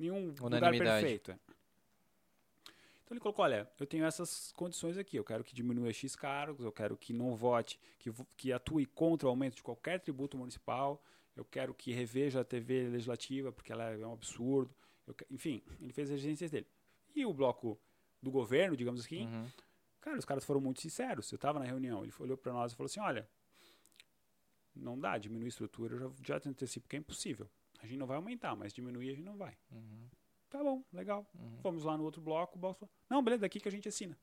[0.09, 1.31] nenhum lugar perfeito.
[1.31, 1.39] é.
[3.03, 6.63] Então ele colocou, olha, eu tenho essas condições aqui, eu quero que diminua X cargos,
[6.63, 11.03] eu quero que não vote, que, que atue contra o aumento de qualquer tributo municipal,
[11.35, 14.73] eu quero que reveja a TV legislativa, porque ela é um absurdo.
[15.05, 16.67] eu enfim, ele fez as exigências dele.
[17.13, 17.79] E o bloco
[18.21, 19.47] do governo, digamos assim, Uhum.
[20.03, 21.31] Cara, os caras foram muito sinceros.
[21.31, 23.25] Eu estava na reunião, ele olhou para nós e falou assim: olha,
[24.75, 27.49] não dá, diminuir a estrutura, eu já, já te antecipo que é impossível.
[27.83, 29.57] A gente não vai aumentar, mas diminuir a gente não vai.
[29.69, 30.07] Uhum.
[30.49, 31.27] Tá bom, legal.
[31.37, 31.57] Uhum.
[31.61, 34.17] Fomos lá no outro bloco, o não, beleza, daqui que a gente assina.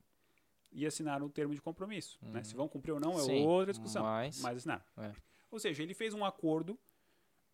[0.73, 2.19] E assinaram o termo de compromisso.
[2.23, 2.39] Né?
[2.39, 2.45] Uhum.
[2.45, 4.03] Se vão cumprir ou não é Sim, outra discussão.
[4.03, 4.83] mas- Mas assinaram.
[4.97, 5.13] É.
[5.51, 6.79] Ou seja, ele fez um acordo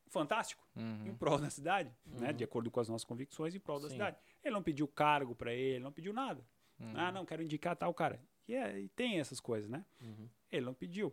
[0.08, 1.16] fantástico em Uhum.
[1.16, 2.28] prol da cidade, né?
[2.28, 2.32] Uhum.
[2.36, 3.94] de acordo com as nossas convicções, em prol da Sim.
[3.94, 4.16] cidade.
[4.44, 6.46] Ele não pediu cargo para ele, não pediu nada.
[6.78, 6.92] Uhum.
[6.94, 8.20] Ah, não, quero indicar tal cara.
[8.46, 9.84] E, é, e tem essas coisas, né?
[10.52, 11.12] Ele não pediu.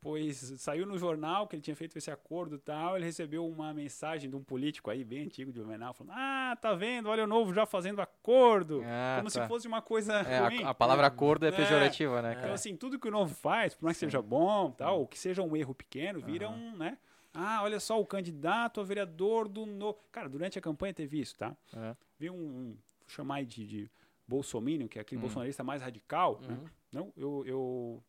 [0.00, 2.96] Pois saiu no jornal que ele tinha feito esse acordo e tal.
[2.96, 6.72] Ele recebeu uma mensagem de um político aí, bem antigo de Blumenau, falando: Ah, tá
[6.74, 7.08] vendo?
[7.10, 8.82] Olha o novo já fazendo acordo.
[8.84, 9.42] Ah, Como tá.
[9.42, 10.64] se fosse uma coisa É, ruim.
[10.64, 11.52] a, a palavra acordo é É.
[11.52, 12.54] pejorativa, né, Então, cara?
[12.54, 14.06] assim, tudo que o novo faz, por mais que Sim.
[14.06, 16.56] seja bom, tal, ou que seja um erro pequeno, vira Aham.
[16.56, 16.96] um, né?
[17.34, 19.98] Ah, olha só, o candidato a vereador do novo.
[20.10, 21.54] Cara, durante a campanha teve isso, tá?
[21.76, 21.94] É.
[22.18, 22.64] Vi um, um
[23.00, 23.90] vou chamar de, de
[24.26, 25.22] bolsominion, que é aquele Hum.
[25.22, 26.54] bolsonarista mais radical, né?
[26.54, 26.64] Uhum.
[26.92, 28.02] Não, eu, eu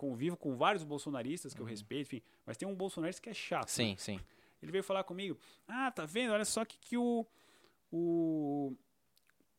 [0.00, 1.70] convivo com vários bolsonaristas que eu Uhum.
[1.70, 3.66] respeito, enfim, mas tem um bolsonarista que é chato.
[3.66, 3.68] né?
[3.68, 4.18] Sim, sim.
[4.62, 6.32] Ele veio falar comigo, ah, tá vendo?
[6.32, 7.26] Olha só que, que o,
[7.92, 8.74] o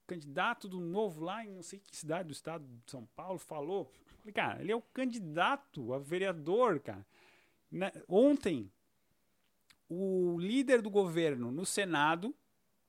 [0.07, 3.91] candidato do novo lá em não sei que cidade do estado de São Paulo falou.
[4.25, 7.05] Eu cara, ele é o candidato a vereador, cara.
[7.71, 8.71] Na- ontem,
[9.89, 12.33] o líder do governo no Senado,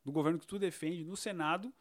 [0.05, 1.73] do governo que tu defende, no Senado,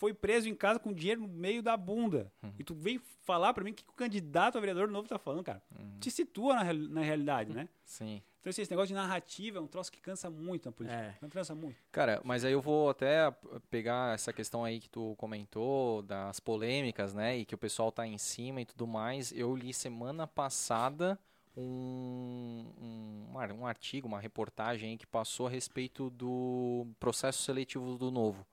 [0.00, 2.32] foi preso em casa com dinheiro no meio da bunda.
[2.42, 2.54] Uhum.
[2.58, 5.44] E tu vem falar pra mim o que o candidato a vereador novo tá falando,
[5.44, 5.62] cara.
[5.78, 5.98] Uhum.
[6.00, 7.68] Te situa na, na realidade, né?
[7.84, 8.22] Sim.
[8.40, 11.02] Então, assim, esse negócio de narrativa é um troço que cansa muito na política.
[11.02, 11.18] É.
[11.20, 11.76] Não cansa muito.
[11.92, 13.30] Cara, mas aí eu vou até
[13.68, 17.36] pegar essa questão aí que tu comentou, das polêmicas, né?
[17.36, 19.30] E que o pessoal tá em cima e tudo mais.
[19.32, 21.18] Eu li semana passada
[21.54, 28.10] um, um, um artigo, uma reportagem aí que passou a respeito do processo seletivo do
[28.10, 28.46] novo.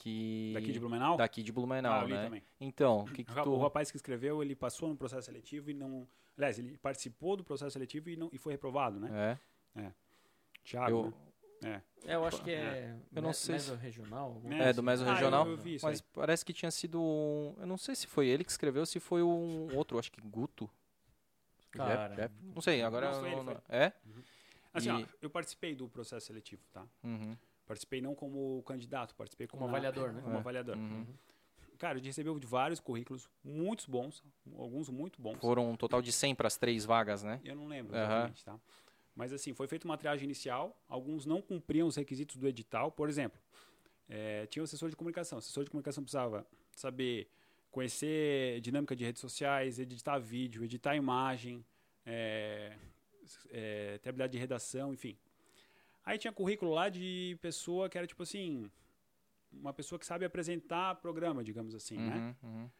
[0.00, 0.52] Que...
[0.54, 1.16] Daqui de Blumenau?
[1.16, 2.24] Daqui de Blumenau, Ah, né?
[2.24, 2.42] também.
[2.60, 3.50] Então, o que, que tu...
[3.50, 6.06] O rapaz que escreveu, ele passou no processo seletivo e não...
[6.36, 9.36] Aliás, ele participou do processo seletivo e, não, e foi reprovado, né?
[9.76, 9.92] É,
[10.64, 10.90] Thiago,
[11.60, 11.82] eu, né?
[12.06, 12.96] É, eu acho que é.
[13.12, 13.72] Eu não sei se-
[14.12, 15.48] alguma É, É, do meso Ah, eu- regional.
[15.48, 16.06] eu vi isso mas aí.
[16.12, 17.56] parece que tinha sido um.
[17.58, 20.70] Eu não sei se foi ele que escreveu, se foi um outro, acho que Guto.
[21.74, 22.34] Jeff- Cara, Jeff?
[22.54, 23.10] não sei, agora.
[23.10, 23.92] Não, foi ele, É?
[24.72, 26.86] Assim, E- ó, eu participei do processo seletivo, tá?
[27.02, 27.36] Uhum,
[27.68, 30.22] Participei não como candidato, participei como, Como avaliador, né?
[30.22, 30.38] Como É.
[30.38, 30.74] avaliador.
[30.74, 31.06] uhum.
[31.78, 34.24] Cara, a gente recebeu de vários currículos, muitos bons,
[34.56, 35.38] alguns muito bons.
[35.38, 37.40] Foram um total de 100 para as três vagas, né?
[37.44, 38.58] Eu não lembro exatamente, tá?
[39.14, 42.90] Mas assim, foi feita uma triagem inicial, alguns não cumpriam os requisitos do edital.
[42.90, 43.38] Por exemplo,
[44.08, 45.36] eh, tinha o assessor de comunicação.
[45.36, 47.28] O assessor de comunicação precisava saber
[47.70, 51.64] conhecer dinâmica de redes sociais, editar vídeo, editar imagem,
[52.06, 52.76] eh,
[53.50, 55.16] é, ter habilidade de redação, enfim.
[56.04, 58.70] Aí tinha currículo lá de pessoa que era tipo assim,
[59.52, 62.34] uma pessoa que sabe apresentar programa, digamos assim, né?
[62.42, 62.70] Uhum, uhum.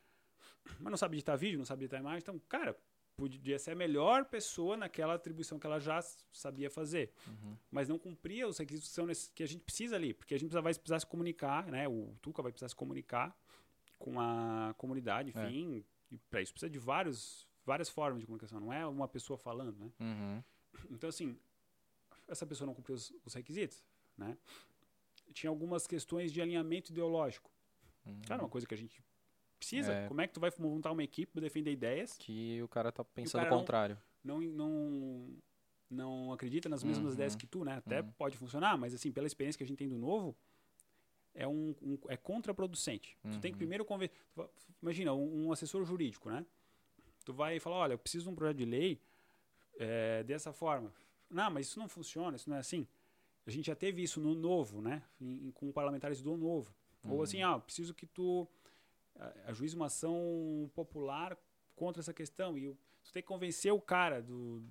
[0.81, 2.77] Mas não sabe editar vídeo, não sabe editar imagem, então, cara,
[3.17, 6.01] podia ser a melhor pessoa naquela atribuição que ela já
[6.33, 7.57] sabia fazer, Uhum.
[7.71, 11.01] mas não cumpria os requisitos que, a gente precisa ali, porque a gente vai precisar
[11.01, 11.89] se comunicar, né?
[11.89, 13.37] O Tuca vai precisar se comunicar
[13.99, 15.45] com a comunidade, É.
[15.49, 19.37] enfim, e para isso precisa de vários, várias formas de comunicação, não é uma pessoa
[19.37, 19.91] falando, né?
[20.01, 20.43] Uhum.
[20.91, 21.37] Então, assim,
[22.29, 23.83] essa pessoa não cumpriu os, os requisitos,
[24.17, 24.37] né?
[25.33, 27.51] Tinha algumas questões de alinhamento ideológico.
[28.07, 28.21] Uhum.
[28.27, 29.03] Cara, uma coisa que a gente
[29.59, 29.93] precisa.
[29.93, 30.09] É.
[30.09, 32.17] Como é que tu vai montar uma equipe para defender ideias?
[32.19, 33.99] Que o cara tá pensando o não- contrário.
[34.25, 35.37] Não, não,
[35.91, 37.15] não acredita nas mesmas Uhum.
[37.15, 37.77] ideias que tu, né?
[37.77, 38.13] Até Uhum.
[38.13, 40.37] pode funcionar, mas assim, pela experiência que a gente tem do novo,
[41.35, 43.17] é um, um- é contraproducente.
[43.23, 43.59] Tu tem que Uhum.
[43.59, 44.17] primeiro convencer.
[44.83, 46.45] Imagina, um, um assessor jurídico, né?
[47.25, 49.01] Tu vai falar, olha, eu preciso de um projeto de lei
[49.81, 50.93] é, dessa forma.
[51.31, 52.87] Não, mas isso não funciona, isso não é assim.
[53.47, 55.03] A gente já teve isso no novo, né?
[55.21, 56.75] Em- com parlamentares do novo.
[57.05, 58.47] Ou assim, ah, preciso que tu
[59.47, 61.37] ajuize uma ação popular
[61.75, 62.57] contra essa questão.
[62.59, 64.63] E tu tem que convencer o cara do,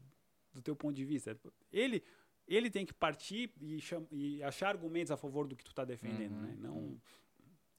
[0.54, 1.38] do teu ponto de vista.
[1.72, 2.04] Ele,
[2.48, 5.84] ele tem que partir e, cham- e achar argumentos a favor do que tu está
[5.84, 6.56] defendendo, Uhum, né?
[6.60, 7.00] Não, uhum.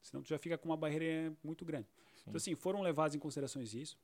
[0.03, 1.87] Senão tu já fica com uma barreira muito grande.
[2.17, 2.23] Sim.
[2.23, 3.99] Então, assim, foram levados em considerações isso.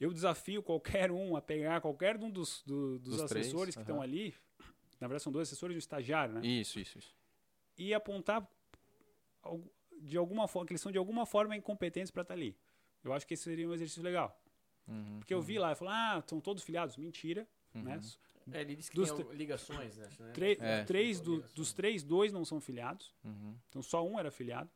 [0.00, 3.80] Eu desafio qualquer um a pegar qualquer um dos, do- dos, Dos três, assessores que
[3.82, 4.04] estão aham.
[4.04, 4.34] ali.
[5.00, 6.46] Na verdade, são dois assessores e um estagiário, né?
[6.46, 7.14] Isso, isso, isso.
[7.76, 8.48] e apontar
[10.00, 12.56] de alguma forma que eles são de alguma forma incompetentes para estar ali.
[13.02, 14.40] Eu acho que esse seria um exercício legal.
[14.86, 16.96] Uhum, Porque eu vi lá e falei, ah, estão todos filiados.
[16.96, 18.00] Mentira, né?
[18.52, 20.08] É, ele disse que Dos tem ligações, né?
[20.18, 20.32] né?
[20.32, 20.82] Tre- É.
[20.84, 21.54] três do- Ligações.
[21.54, 23.14] dos três, dois não são filiados.
[23.24, 23.56] Uhum.
[23.68, 24.68] Então só um era filiado.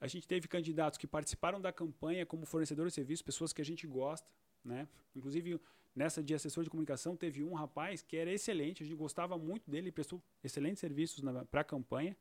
[0.00, 3.64] A gente teve candidatos que participaram da campanha como fornecedores de serviço, pessoas que a
[3.64, 4.28] gente gosta,
[4.64, 4.88] né?
[5.14, 5.60] Inclusive
[5.94, 9.68] nessa de assessor de comunicação teve um rapaz que era excelente, a gente gostava muito
[9.68, 11.20] dele, prestou excelentes serviços
[11.50, 12.16] para a campanha.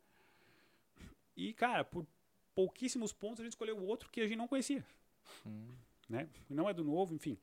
[1.35, 2.05] E cara, por
[2.55, 4.83] pouquíssimos pontos a gente escolheu o outro que a gente não conhecia,
[5.45, 5.67] Uhum.
[6.09, 6.27] né?
[6.49, 7.37] Não é do novo, enfim.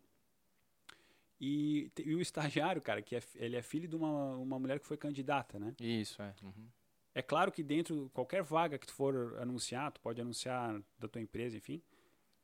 [1.40, 4.86] E, e o estagiário, cara, que é, ele é filho de uma, uma mulher que
[4.86, 5.74] foi candidata, né?
[5.78, 6.34] Isso, é.
[6.42, 6.68] Uhum.
[7.14, 11.20] É claro que dentro qualquer vaga que tu for anunciar, tu pode anunciar da tua
[11.22, 11.80] empresa, enfim,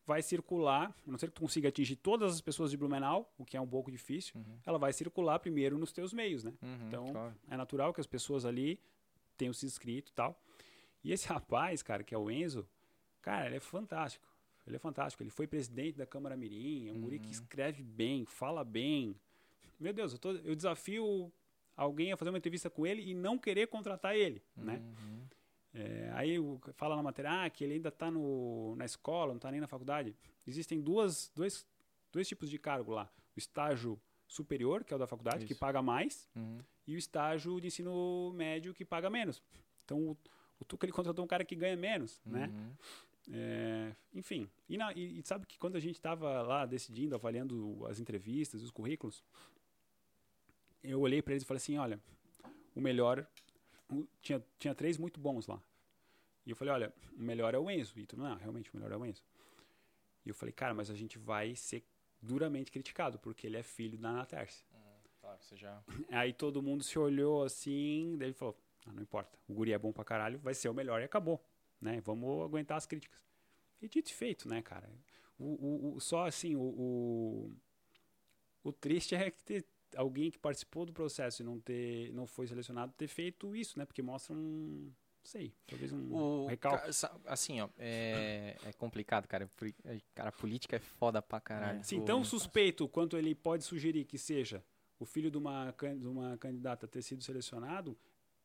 [0.07, 3.45] vai circular, a não ser que tu consiga atingir todas as pessoas de Blumenau, o
[3.45, 4.59] que é um pouco difícil, Uhum.
[4.65, 6.53] ela vai circular primeiro nos teus meios, né?
[6.63, 7.35] Uhum, Então, claro.
[7.49, 8.81] É natural que as pessoas ali
[9.37, 10.41] tenham se inscrito e tal.
[11.03, 12.69] E esse rapaz, cara, que é o Enzo,
[13.23, 14.29] cara, ele é fantástico.
[14.67, 15.23] Ele é fantástico.
[15.23, 17.33] Ele foi presidente da Câmara Mirim, é um guri que Uhum.
[17.33, 19.17] escreve bem, fala bem.
[19.81, 21.33] Meu Deus, eu, tô- eu desafio
[21.83, 24.77] alguém a fazer uma entrevista com ele e não querer contratar ele, né?
[24.83, 25.21] Uhum.
[25.73, 26.37] É, aí
[26.75, 30.15] fala na matéria ah, que ele ainda está na escola, não está nem na faculdade.
[30.47, 31.65] Existem duas, dois,
[32.13, 33.09] dois tipos de cargo lá.
[33.37, 35.61] O estágio superior, que é o da faculdade, que Isso.
[35.61, 36.59] paga mais, Uhum.
[36.87, 39.43] e o estágio de ensino médio, que paga menos.
[39.85, 40.17] Então, o,
[40.59, 42.49] o Tuca ele contratou um cara que ganha menos, né?
[42.53, 42.73] Uhum.
[43.33, 47.87] É, enfim, e, na- e- e sabe que quando a gente estava lá decidindo, avaliando
[47.87, 49.23] as entrevistas, os currículos,
[50.83, 52.01] eu olhei para eles e falei assim, olha,
[52.75, 53.27] o melhor,
[54.21, 55.61] tinha, tinha três muito bons lá.
[56.47, 57.99] E eu falei, olha, o melhor é o Enzo.
[57.99, 59.23] E tu, não, realmente, o melhor é o Enzo.
[60.25, 61.85] E eu falei, cara, mas a gente vai ser
[62.21, 64.65] duramente criticado, porque ele é filho da Ana Tércia.
[65.21, 65.83] Claro, você já...
[66.11, 69.79] Aí todo mundo se olhou assim, daí ele falou, ah, não importa, o guri é
[69.79, 71.43] bom pra caralho, vai ser o melhor e acabou,
[71.81, 72.01] né?
[72.01, 73.21] Vamos aguentar as críticas.
[73.81, 74.91] E dito e feito, né, cara?
[75.39, 77.53] O, o- o- só assim, o, o,
[78.65, 79.65] o triste é que
[79.97, 83.85] alguém que participou do processo e não ter, não foi selecionado ter feito isso, né?
[83.85, 84.93] Porque mostra um, não
[85.25, 86.91] sei, talvez um O, recalque.
[87.27, 89.49] assim, ó, é, é complicado, cara.
[89.85, 91.85] É, Cara, política é foda pra caralho.
[91.85, 94.65] Sim, O- tão suspeito quanto ele pode sugerir que seja
[94.99, 97.97] o filho de uma, de uma candidata ter sido selecionado,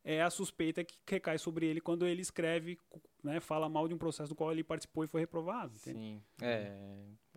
[0.02, 2.78] é a suspeita que recai sobre ele quando ele escreve,
[3.22, 5.74] né, fala mal de um processo do qual ele participou e foi reprovado.
[5.76, 5.98] entende?
[5.98, 6.72] Sim, é,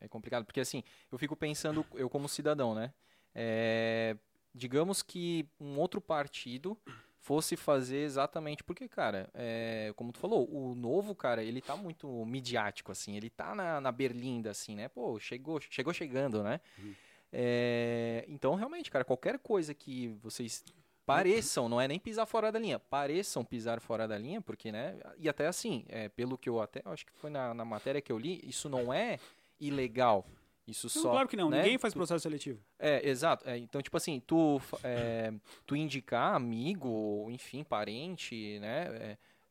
[0.01, 0.45] é complicado.
[0.45, 2.93] Porque assim, eu fico pensando, eu como cidadão, né?
[3.33, 4.15] É,
[4.53, 6.77] digamos que um outro partido
[7.19, 12.25] fosse fazer exatamente porque, cara, é, como tu falou, o novo, cara, ele tá muito
[12.25, 14.87] midiático, assim, ele tá na, na berlinda, assim, né?
[14.87, 16.59] Pô, chegou, chegou chegando, né?
[16.77, 16.95] Uhum.
[17.31, 20.63] É, então, realmente, cara, qualquer coisa que vocês
[21.05, 24.99] pareçam, não é nem pisar fora da linha, pareçam pisar fora da linha, porque, né?
[25.17, 28.11] E até assim, é, pelo que eu até, acho que foi na, na matéria que
[28.11, 29.19] eu li, isso não é
[29.59, 30.25] ilegal.
[30.69, 31.11] Isso Não, só.
[31.11, 32.61] claro que não, né, ninguém faz tu- processo seletivo.
[32.77, 33.47] é, exato.
[33.49, 35.33] É, então, tipo assim, tu, é,
[35.65, 38.87] tu indicar amigo, enfim, parente, né,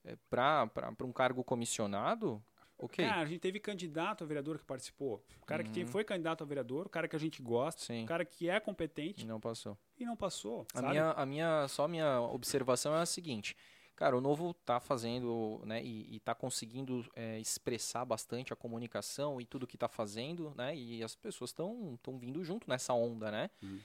[0.04, 0.68] é, é, pra
[1.02, 2.42] um cargo comissionado,
[2.78, 3.04] ok.
[3.06, 5.22] Cara, a gente teve candidato a vereador que participou.
[5.42, 5.74] O cara que Uhum.
[5.74, 8.04] tem- foi candidato a vereador, o cara que a gente gosta, Sim.
[8.04, 9.76] o cara que é E competente não passou.
[9.98, 10.66] e não passou.
[10.72, 10.88] A sabe?
[10.90, 13.56] minha, a minha, só a minha observação é a seguinte.
[13.98, 19.40] Cara, o Novo tá fazendo, né, e, e tá conseguindo é, expressar bastante a comunicação
[19.40, 23.28] e tudo que tá fazendo, né, e as pessoas estão estão vindo junto nessa onda,
[23.32, 23.50] né.
[23.60, 23.80] Hum.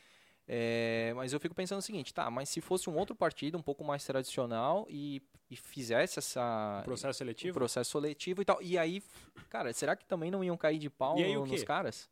[0.47, 3.61] É, mas eu fico pensando o seguinte, tá, mas se fosse um outro partido um
[3.63, 5.19] pouco mais tradicional e,
[5.49, 7.53] e fizesse essa O processo o seletivo.
[7.55, 9.01] processo seletivo e tal, e aí,
[9.49, 12.07] cara, será que também não iam cair de pau aí nos caras?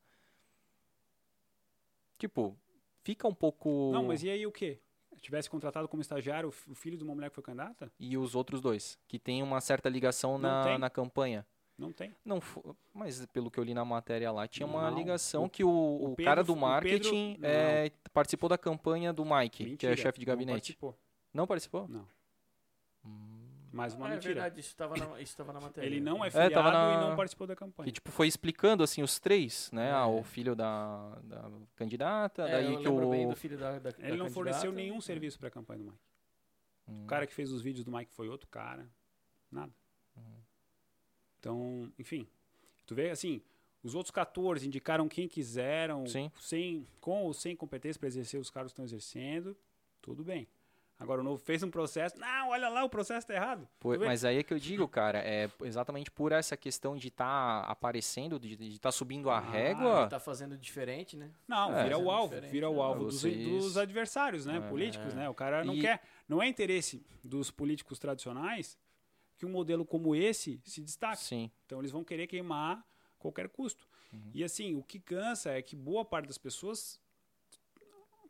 [2.17, 2.57] Tipo,
[3.03, 4.79] fica um pouco Não, mas e aí o quê?
[5.21, 7.91] Tivesse contratado como estagiário o fi- o filho de uma mulher que foi candidata?
[7.99, 10.77] E os outros dois, que tem uma certa ligação Não na, tem.
[10.79, 11.45] na campanha.
[11.77, 12.13] Não tem.
[12.25, 12.39] Não,
[12.93, 15.69] mas pelo que eu li na matéria lá, tinha uma Não, ligação o- que o,
[15.69, 17.49] o Pedro- cara do o Pedro- marketing não.
[17.49, 20.55] é, participou da campanha do Mike, que é Mentira, chefe de não gabinete.
[20.55, 20.97] participou.
[21.33, 21.87] Não participou?
[21.87, 22.07] Não.
[23.73, 23.77] Hum.
[23.77, 24.33] Mais uma Ah, é mentira.
[24.33, 25.87] verdade, isso estava na, isso na matéria.
[25.87, 27.85] Ele não é tava filiado na- e não participou da campanha.
[27.85, 29.91] Que tipo, foi explicando assim os três, né?
[29.93, 30.05] Ah, É.
[30.05, 33.09] o filho da, da candidata, É, daí eu que o.
[33.09, 34.75] bem do filho da, da Ele da não forneceu candidata.
[34.81, 35.97] nenhum serviço para a campanha do Mike.
[36.87, 38.87] Hum, O cara que fez os vídeos do Mike foi outro cara.
[39.51, 39.71] Nada.
[40.17, 40.23] Uhum.
[41.39, 42.27] Então, enfim.
[42.85, 43.41] Tu vê, assim,
[43.83, 46.31] os outros 14 indicaram quem quiseram, Sim.
[46.39, 49.55] sem, com ou sem competência para exercer os cargos que estão exercendo,
[50.01, 50.47] tudo bem.
[51.01, 52.17] Agora o novo fez um processo.
[52.19, 53.67] Não, olha lá, o processo está errado.
[53.79, 54.05] Tu vê?
[54.05, 58.39] mas aí é que eu digo, cara, é exatamente por essa questão de estar aparecendo,
[58.39, 60.07] de estar subindo a Ah, régua.
[60.07, 61.31] Tá fazendo diferente, né?
[61.47, 61.83] Não, É.
[61.83, 62.81] vira o alvo, vira o né?
[62.81, 64.57] alvo dos, Vocês- dos adversários, né?
[64.57, 64.61] É.
[64.69, 65.27] políticos, né?
[65.27, 66.03] O cara não E- quer.
[66.29, 68.77] Não é interesse dos políticos tradicionais
[69.37, 71.17] que um modelo como esse se destaque.
[71.23, 71.49] Sim.
[71.65, 72.83] Então eles vão querer queimar a
[73.19, 73.87] qualquer custo.
[74.13, 74.29] Uhum.
[74.35, 76.99] E assim, o que cansa é que boa parte das pessoas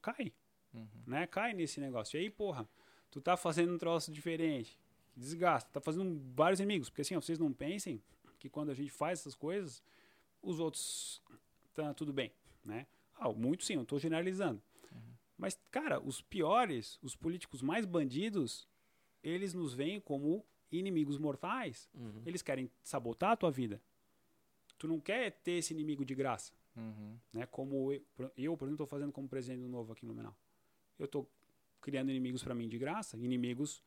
[0.01, 0.31] cai,
[0.73, 0.87] Uhum.
[1.07, 1.27] né?
[1.27, 2.17] Cai nesse negócio.
[2.17, 2.67] E aí, porra,
[3.09, 4.79] tu tá fazendo um troço diferente,
[5.15, 8.01] desgasta, tá fazendo vários inimigos, porque assim, ó, vocês não pensem
[8.39, 9.83] que quando a gente faz essas coisas,
[10.41, 11.21] os outros
[11.73, 12.31] tá tudo bem,
[12.63, 12.87] né?
[13.15, 14.61] Ah, muito sim, eu tô generalizando.
[15.37, 18.67] Mas, cara, os piores, os políticos mais bandidos,
[19.23, 21.89] eles nos veem como inimigos mortais.
[21.95, 22.21] Uhum.
[22.25, 23.81] Eles querem sabotar a tua vida.
[24.77, 27.17] Tu não quer ter esse inimigo de graça, Uhum.
[27.33, 27.45] né?
[27.47, 30.35] Como eu, por- eu, por exemplo, estou fazendo como presidente do novo aqui no Menal.
[31.01, 31.27] Eu estou
[31.81, 33.83] criando inimigos para mim de graça, inimigos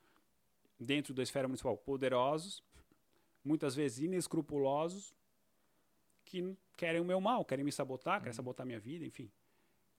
[0.78, 2.60] dentro da esfera municipal poderosos,
[3.44, 5.14] muitas vezes inescrupulosos,
[6.24, 9.30] que querem o meu mal, querem me sabotar, querem sabotar a minha vida, enfim.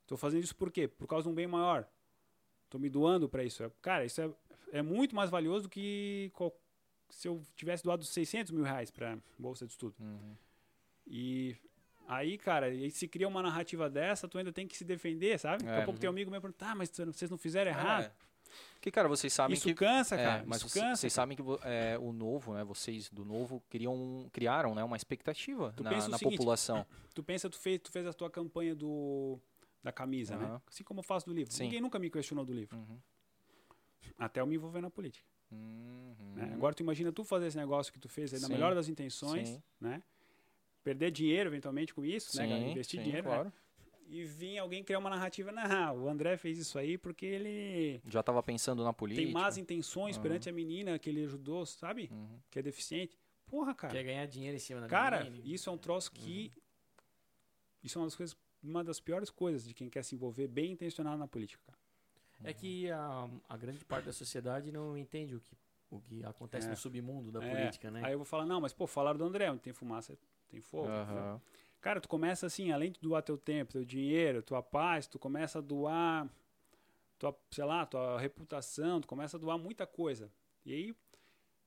[0.01, 0.87] Estou fazendo isso por quê?
[0.89, 1.87] Por causa de um bem maior.
[2.65, 3.63] Estou me doando para isso.
[3.81, 4.29] Cara, isso é,
[4.73, 6.53] é muito mais valioso do que qual-
[7.09, 9.95] se eu tivesse doado 600 mil reais para bolsa de estudo.
[10.01, 10.35] Uhum.
[11.07, 11.55] E
[12.07, 15.63] aí, cara, e se cria uma narrativa dessa, tu ainda tem que se defender, sabe?
[15.63, 15.81] Daqui É.
[15.81, 18.05] a pouco tem um amigo meu pergunta, tá, mas vocês não fizeram errado.
[18.05, 18.11] É.
[18.79, 19.73] Que, cara, vocês sabem isso que.
[19.73, 20.43] cansa, é, cara.
[20.45, 20.95] mas isso cansa.
[21.01, 22.63] vocês sabem que é, o novo, né?
[22.63, 26.85] Vocês do novo criam, criaram né, uma expectativa Tu na, na seguinte, população.
[27.13, 29.39] Tu pensa, tu fez, tu fez a tua campanha do
[29.83, 30.45] da camisa, né?
[30.45, 30.61] Aham.
[30.67, 31.53] Assim como eu faço do livro.
[31.53, 31.63] Sim.
[31.63, 32.99] Ninguém nunca me questionou do livro, Uhum.
[34.17, 35.27] até eu me envolver na política.
[35.51, 36.15] Uhum.
[36.35, 36.51] né?
[36.53, 38.53] Agora tu imagina tu fazer esse negócio que tu fez aí na Sim.
[38.53, 39.63] melhor das intenções, Sim.
[39.79, 40.01] né?
[40.85, 42.47] Perder dinheiro eventualmente com isso, né?
[42.47, 42.59] cara?
[42.61, 43.33] Sim, Investir sim, dinheiro, né?
[43.35, 43.53] claro.
[44.07, 48.21] E vir alguém criar uma narrativa, não, o André fez isso aí porque ele Já
[48.21, 49.25] tava pensando na política.
[49.25, 50.21] tem más intenções Aham.
[50.23, 52.07] perante a menina que ele ajudou, sabe?
[52.11, 52.39] Uhum.
[52.51, 53.17] Que é deficiente.
[53.47, 53.91] Porra, cara.
[53.93, 55.41] Quer ganhar dinheiro em cima da Cara, menina.
[55.43, 56.51] isso é um troço que.
[56.55, 56.61] Uhum.
[57.83, 60.71] Isso é uma das coisas, uma das piores coisas de quem quer se envolver bem
[60.73, 61.79] intencionado na política, cara.
[62.43, 65.55] É que a, a grande parte da sociedade não entende o que,
[65.89, 66.69] o que acontece É.
[66.69, 68.01] no submundo da É, política, né?
[68.03, 70.15] Aí eu vou falar, não, mas pô, falaram do André, onde tem fumaça,
[70.49, 70.87] tem fogo.
[70.87, 71.41] Aham.
[71.81, 75.59] Cara, tu começa assim, além de doar teu tempo, teu dinheiro, tua paz, tu começa
[75.59, 76.27] a doar
[77.19, 80.31] tua, sei lá, tua reputação, tu começa a doar muita coisa.
[80.65, 80.95] E aí,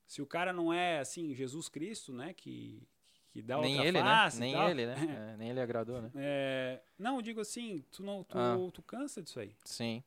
[0.07, 2.83] se o cara não é assim, Jesus Cristo, né, que,
[3.31, 4.09] que dá Nem outra ele, né?
[4.11, 4.95] face e Nem tal, ele, né?
[5.35, 6.11] É, nem ele agradou, né?
[6.17, 8.57] É, não, eu digo assim, tu não, tu, Ah.
[8.73, 9.55] tu cansa disso aí.
[9.65, 10.03] Sim.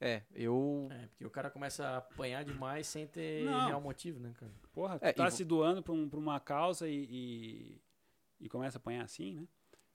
[0.00, 0.88] É, eu.
[0.90, 3.66] É, porque o cara começa a apanhar demais sem ter Não.
[3.68, 4.52] real motivo, né, cara?
[4.72, 7.80] Porra, tu É, tá e se doando pra, um, pra uma causa e, e,
[8.40, 9.46] e começa a apanhar assim, né?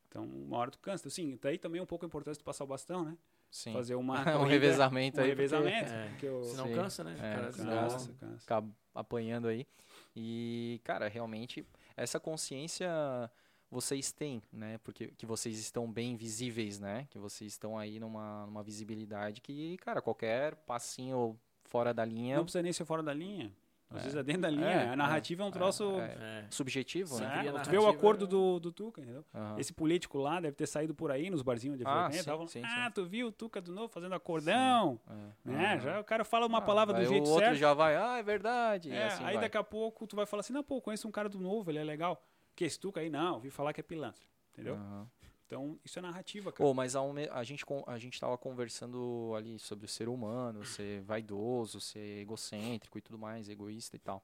[0.07, 1.07] Então, uma hora tu cansa.
[1.07, 3.15] Assim, daí também é um pouco a importância de passar o bastão, né?
[3.51, 3.73] Sim.
[3.73, 5.29] Fazer uma um corrida, revezamento um aí.
[5.29, 5.91] porque revezamento.
[5.91, 6.75] É, porque eu- Se não Sim.
[6.75, 7.11] cansa, né?
[7.11, 7.51] É, o cara.
[7.51, 8.43] Cansa, cansa.
[8.43, 9.67] Acaba apanhando aí.
[10.15, 12.89] E, cara, realmente, essa consciência
[13.71, 14.79] vocês têm, né?
[14.79, 17.05] Porque que vocês estão bem visíveis, né?
[17.11, 22.37] Que vocês estão aí numa, numa visibilidade que, cara, qualquer passinho fora da linha.
[22.37, 23.51] Não precisa nem ser fora da linha.
[23.91, 24.65] Às vezes é dentro da linha.
[24.65, 25.83] É, a narrativa é, um troço.
[25.99, 26.45] é, É.
[26.51, 27.47] Subjetivo, Sim, né?
[27.47, 29.25] É, tu vê o acordo do, do Tuca, entendeu?
[29.33, 29.55] Aham.
[29.57, 32.23] Esse político lá deve ter saído por aí nos barzinhos de Ah, frequência.
[32.23, 32.91] sim, tava, sim, ah, sim.
[32.93, 34.99] tu viu o Tuca do novo fazendo acordão?
[35.09, 35.13] É.
[35.49, 35.73] Né?
[35.73, 35.79] Aham.
[35.79, 37.57] Já o cara fala uma Ah, palavra do aí jeito o outro certo.
[37.57, 38.91] já vai, ah, é verdade.
[38.91, 39.43] É, assim aí vai.
[39.45, 41.79] daqui a pouco tu vai falar assim, não, pô, conheço um cara do novo, ele
[41.79, 42.23] é legal.
[42.55, 44.23] Que esse Tuca aí, não, ouvi falar que é pilantra.
[44.53, 44.75] Entendeu?
[44.75, 45.07] Aham.
[45.49, 46.63] Então, isso é narrativa, cara.
[46.63, 51.01] Pô, mas me- a gente a gente tava conversando ali sobre o ser humano, ser
[51.01, 54.23] vaidoso, ser egocêntrico e tudo mais, egoísta e tal.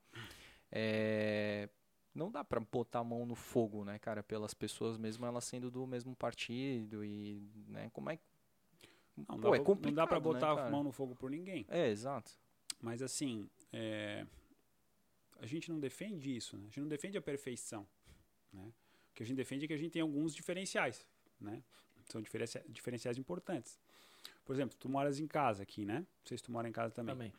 [0.72, 1.68] É,
[2.14, 5.72] não dá pra botar a mão no fogo, né, cara, pelas pessoas mesmo elas sendo
[5.72, 8.23] do mesmo partido e, né, como é que
[9.18, 11.15] Não, Pô, dá é pra- não dá complicado, pra né, botar a mão no fogo
[11.15, 11.65] por ninguém.
[11.69, 12.31] É, exato.
[12.80, 14.27] Mas assim, é,
[15.39, 16.65] a gente não defende isso, né?
[16.65, 17.88] A gente não defende a perfeição,
[18.53, 18.72] né?
[19.11, 21.03] O que a gente defende é que a gente tem alguns diferenciais,
[21.40, 21.62] né?
[22.06, 23.80] São diferenci- diferenciais importantes.
[24.45, 25.99] Por exemplo, tu moras em casa aqui, né?
[25.99, 27.16] Não sei se tu mora em casa também.
[27.16, 27.34] Também.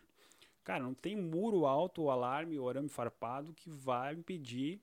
[0.65, 4.81] Cara, não tem muro alto, ou alarme, ou arame farpado que vai impedir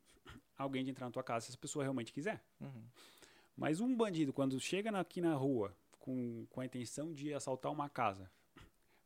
[0.57, 2.41] alguém de entrar na tua casa se essa pessoa realmente quiser.
[2.61, 2.84] Uhum.
[3.57, 7.72] Mas um bandido, quando chega na- aqui na rua com, com a intenção de assaltar
[7.72, 8.31] uma casa,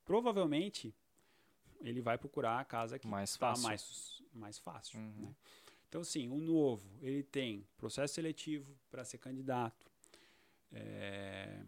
[0.05, 0.93] provavelmente
[1.81, 4.99] ele vai procurar a casa que está mais, mais fácil.
[4.99, 5.13] Uhum.
[5.17, 5.35] né?
[5.89, 9.86] Então, sim, o novo, ele tem processo seletivo para ser candidato.
[10.71, 11.61] É,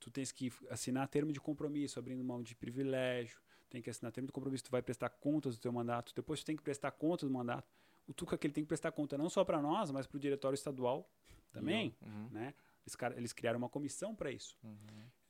[0.00, 3.38] tu tens que assinar termo de compromisso, abrindo mão de privilégio.
[3.70, 6.12] Tem que assinar termo de compromisso, tu vai prestar contas do teu mandato.
[6.14, 7.68] Depois tu tem que prestar contas do mandato.
[8.06, 10.20] O Tuca que ele tem que prestar conta não só para nós, mas para o
[10.20, 11.08] diretório estadual
[11.52, 11.96] também.
[12.02, 12.28] Uhum.
[12.30, 12.54] Né?
[12.86, 14.56] Eles, eles criaram uma comissão para isso.
[14.62, 14.76] Uhum.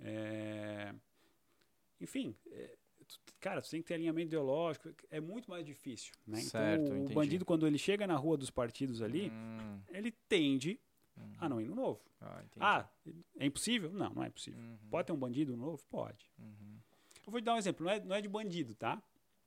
[0.01, 0.93] É,
[2.01, 2.77] Enfim, é,
[3.07, 4.93] tu- cara, tu tem que ter alinhamento ideológico.
[5.11, 6.13] É muito mais difícil.
[6.27, 6.41] Né?
[6.41, 7.15] Certo, então, o entendi.
[7.15, 10.79] bandido, quando ele chega na rua dos partidos ali, Hum, ele tende
[11.17, 11.35] uhum.
[11.39, 12.01] a não ir no novo.
[12.21, 12.43] Ah.
[12.61, 12.89] Ah,
[13.39, 13.93] é impossível?
[13.93, 14.61] Não, não é impossível.
[14.61, 14.79] Uhum.
[14.91, 15.85] Pode ter um bandido novo?
[15.91, 16.31] Pode.
[16.39, 16.79] Uhum.
[17.27, 17.85] Eu vou te dar um exemplo.
[17.85, 19.03] Não é, não é de bandido, tá?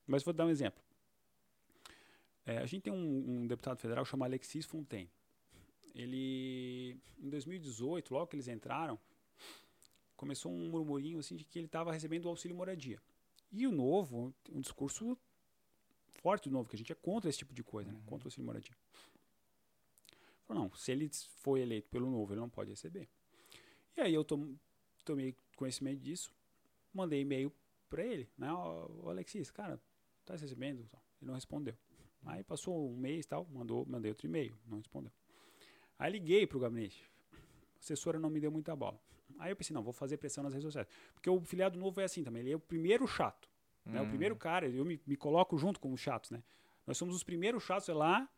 [0.06, 0.82] Mas vou te dar um exemplo.
[2.46, 5.10] É, a gente tem um, um deputado federal chamado Alexis Fontaine.
[5.94, 9.00] Ele, em 2018, logo que eles entraram,
[10.16, 13.02] começou um murmurinho assim de que ele estava recebendo o auxílio moradia.
[13.52, 15.18] E o novo, um discurso
[16.22, 17.98] forte do novo, que a gente é contra esse tipo de coisa, né?
[18.00, 18.06] Uhum.
[18.06, 18.76] Contra o auxílio moradia.
[20.48, 21.10] Falou, não, se ele
[21.42, 23.08] foi eleito pelo novo, ele não pode receber.
[23.96, 24.56] E aí eu tom-
[25.04, 26.32] tomei conhecimento disso,
[26.94, 27.52] mandei e-mail
[27.90, 28.52] para ele, né?
[28.54, 29.80] O Alexis, cara,
[30.26, 30.80] tá recebendo?
[30.80, 30.90] Ele
[31.22, 31.76] não respondeu.
[32.26, 35.12] Aí passou um mês e tal, mandou, mandei outro e-mail, não respondeu.
[36.00, 37.04] Aí liguei pro gabinete.
[37.34, 39.00] A assessora não me deu muita bola.
[39.40, 40.88] Aí eu pensei, não, vou fazer pressão nas redes sociais.
[41.14, 43.50] Porque o filiado novo é assim também, ele é o primeiro chato.
[43.86, 44.00] Né?
[44.00, 44.10] O Uhum.
[44.10, 46.44] primeiro cara, eu me, me coloco junto com os chatos, né?
[46.86, 48.30] Nós somos os primeiros chatos, é lá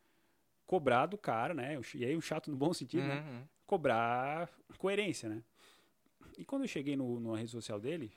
[0.70, 1.76] cobrar do cara, né?
[1.96, 3.16] E aí o chato no bom sentido, né?
[3.28, 3.42] Uhum.
[3.66, 4.48] cobrar
[4.78, 5.42] coerência, né?
[6.38, 8.12] E quando eu cheguei no, na rede social dele,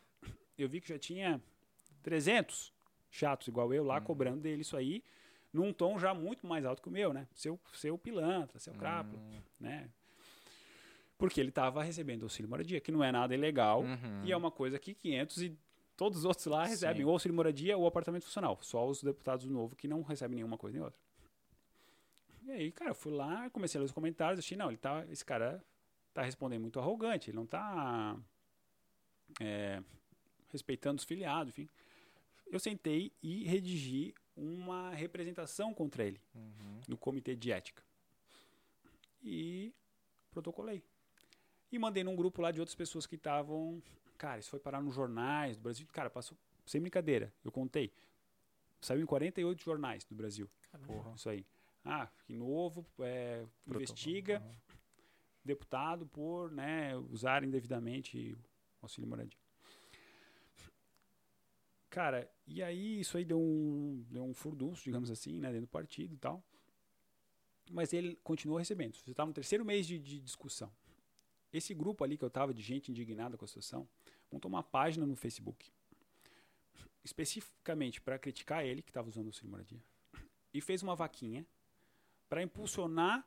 [0.55, 1.41] eu vi que já tinha
[2.03, 2.71] 300
[3.09, 4.03] chatos igual eu lá Uhum.
[4.03, 5.03] cobrando dele isso aí,
[5.51, 7.27] num tom já muito mais alto que o meu, né?
[7.33, 9.41] Seu, seu pilantra, seu crápula, Uhum.
[9.59, 9.89] né?
[11.17, 14.21] Porque ele estava recebendo auxílio moradia, que não é nada ilegal, Uhum.
[14.23, 15.57] e é uma coisa que 500 e
[15.97, 17.03] todos os outros lá recebem Sim.
[17.05, 18.59] ou auxílio moradia ou apartamento funcional.
[18.61, 20.99] Só os deputados do novo que não recebem nenhuma coisa nem outra.
[22.45, 25.05] E aí, cara, eu fui lá, comecei a ler os comentários, achei, não, ele tá,
[25.09, 25.63] esse cara
[26.13, 28.17] tá respondendo muito arrogante, ele não tá
[29.39, 29.81] é,
[30.49, 31.69] respeitando os filiados, enfim.
[32.47, 36.81] Eu sentei e redigi uma representação contra ele Uhum.
[36.87, 37.81] no comitê de ética.
[39.23, 39.73] E
[40.31, 40.83] protocolei.
[41.71, 43.81] E mandei num grupo lá de outras pessoas que estavam.
[44.17, 45.87] Cara, isso foi parar nos jornais do Brasil.
[45.91, 46.37] Cara, passou.
[46.65, 47.91] Sem brincadeira, eu contei.
[48.81, 50.49] Saiu em 48 jornais do Brasil.
[50.85, 51.13] Porra.
[51.15, 51.45] Isso aí.
[51.83, 54.55] Ah, que novo, é, investiga Uhum.
[55.43, 58.33] deputado por né, usar indevidamente
[58.81, 59.37] o auxílio moradia.
[61.89, 65.69] Cara, e aí isso aí deu um, deu um furdunço, digamos assim, né, dentro do
[65.69, 66.43] partido e tal.
[67.69, 68.95] Mas ele continuou recebendo.
[68.95, 70.71] Você estava no terceiro mês de, de discussão.
[71.51, 73.87] Esse grupo ali que eu estava de gente indignada com a situação,
[74.31, 75.71] montou uma página no Facebook,
[77.03, 79.83] especificamente para criticar ele, que estava usando o auxílio moradia,
[80.51, 81.45] e fez uma vaquinha
[82.33, 83.23] para impulsionar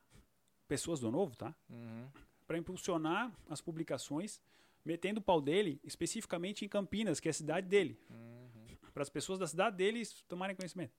[0.67, 1.55] pessoas do novo, tá?
[1.71, 2.09] Uhum.
[2.45, 4.41] para impulsionar as publicações,
[4.85, 8.67] metendo o pau dele especificamente em Campinas, que é a cidade dele, Uhum.
[8.93, 10.93] para as pessoas da cidade dele tomarem conhecimento.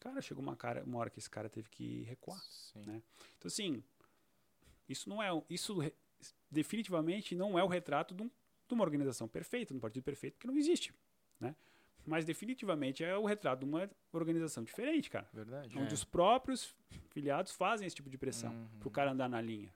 [0.00, 2.40] Cara, chegou uma, cara, uma hora que esse cara teve que recuar.
[2.40, 2.82] Sim.
[2.84, 3.00] né?
[3.38, 3.84] Então, assim,
[4.88, 5.28] isso não é.
[5.48, 5.78] Isso
[6.50, 8.30] definitivamente não é o retrato de, um-
[8.66, 10.92] de uma organização perfeita, de um partido perfeito, porque não existe.
[11.38, 11.54] Né?
[12.06, 15.28] Mas definitivamente é o retrato de uma organização diferente, cara.
[15.32, 15.76] Verdade.
[15.78, 16.74] Onde os próprios
[17.10, 18.78] filiados fazem esse tipo de pressão Uhum.
[18.78, 19.72] pro cara andar na linha.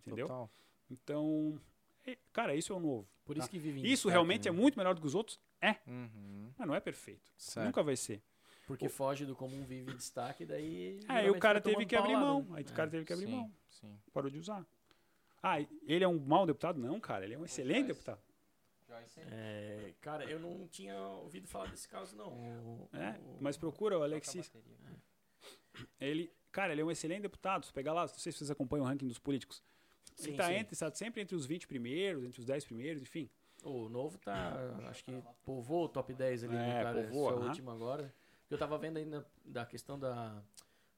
[0.00, 0.26] Entendeu?
[0.26, 0.50] Total.
[0.90, 1.60] Então,
[2.06, 3.08] é- cara, isso é o novo.
[3.24, 3.50] Por isso Tá.
[3.50, 4.48] que vive em Isso realmente né?
[4.48, 5.38] é muito melhor do que os outros?
[5.60, 6.50] É, Uhum.
[6.58, 7.30] mas não é perfeito.
[7.36, 7.66] Certo.
[7.66, 8.22] Nunca vai ser.
[8.66, 11.00] Porque foge do comum, vive em destaque, daí.
[11.08, 12.46] Aí o cara teve que abrir mão.
[12.52, 12.72] Aí o É.
[12.74, 13.52] cara teve que abrir sim, mão.
[13.68, 13.98] sim.
[14.12, 14.64] Parou de usar.
[15.42, 16.78] Ah, ele é um mau deputado?
[16.80, 17.24] Não, cara.
[17.24, 18.20] Ele é um excelente deputado.
[19.30, 22.28] É, cara, eu não tinha ouvido falar desse caso, não.
[22.32, 24.50] O- É, o- mas procura o Alexis.
[26.00, 27.64] Ele, cara, ele é um excelente deputado.
[27.66, 29.62] Se pegar lá, não sei se vocês acompanham o ranking dos políticos.
[30.14, 30.54] Sim, ele tá, sim.
[30.54, 33.28] entre, está sempre entre os 20 primeiros, entre os 10 primeiros, enfim.
[33.64, 34.52] O novo tá,
[34.90, 37.02] acho que povoou o top 10 ali, né, É, cara?
[37.02, 37.48] povoa, Essa aham.
[37.48, 38.14] última agora.
[38.50, 40.40] Eu tava vendo ainda da questão da,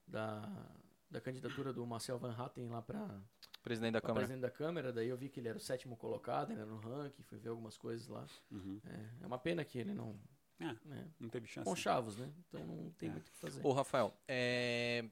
[0.07, 0.67] da,
[1.11, 3.21] da candidatura do Marcel Van Hatten lá pra,
[3.67, 4.21] Presidente da Câmara.
[4.27, 7.21] presidente da Câmara, daí eu vi que ele era o sétimo colocado, ainda no ranking,
[7.25, 8.25] fui ver algumas coisas lá.
[8.49, 8.81] Uhum.
[8.87, 10.15] É, é uma pena que ele não...
[10.61, 11.69] É, né, não teve chance.
[11.69, 12.31] com chavos, né?
[12.49, 13.13] Então não tem É.
[13.13, 13.61] muito o que fazer.
[13.67, 15.05] Ô, Rafael, é...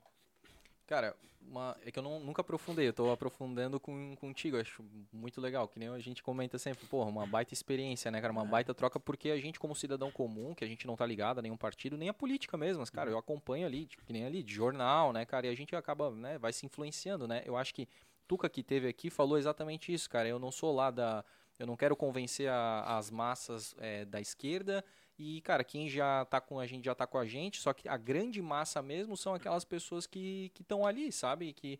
[0.86, 1.76] Cara, uma...
[1.84, 5.78] é que eu não- nunca aprofundei, eu tô aprofundando com, contigo, acho muito legal, que
[5.80, 9.30] nem a gente comenta sempre, porra, uma baita experiência, né, cara, uma baita troca, porque
[9.30, 12.08] a gente como cidadão comum, que a gente não tá ligado a nenhum partido, nem
[12.08, 15.24] a política mesmo, mas, cara, eu acompanho ali, tipo, que nem ali, de jornal, né,
[15.26, 17.88] cara, e a gente acaba, né, vai se influenciando, né, eu acho que
[18.26, 21.24] Tuca que teve aqui falou exatamente isso, cara, eu não sou lá da...
[21.58, 24.84] Eu não quero convencer a- as massas é, da esquerda
[25.16, 27.88] e, cara, quem já tá com a gente já tá com a gente, só que
[27.88, 31.52] a grande massa mesmo são aquelas pessoas que estão ali, sabe?
[31.52, 31.78] Que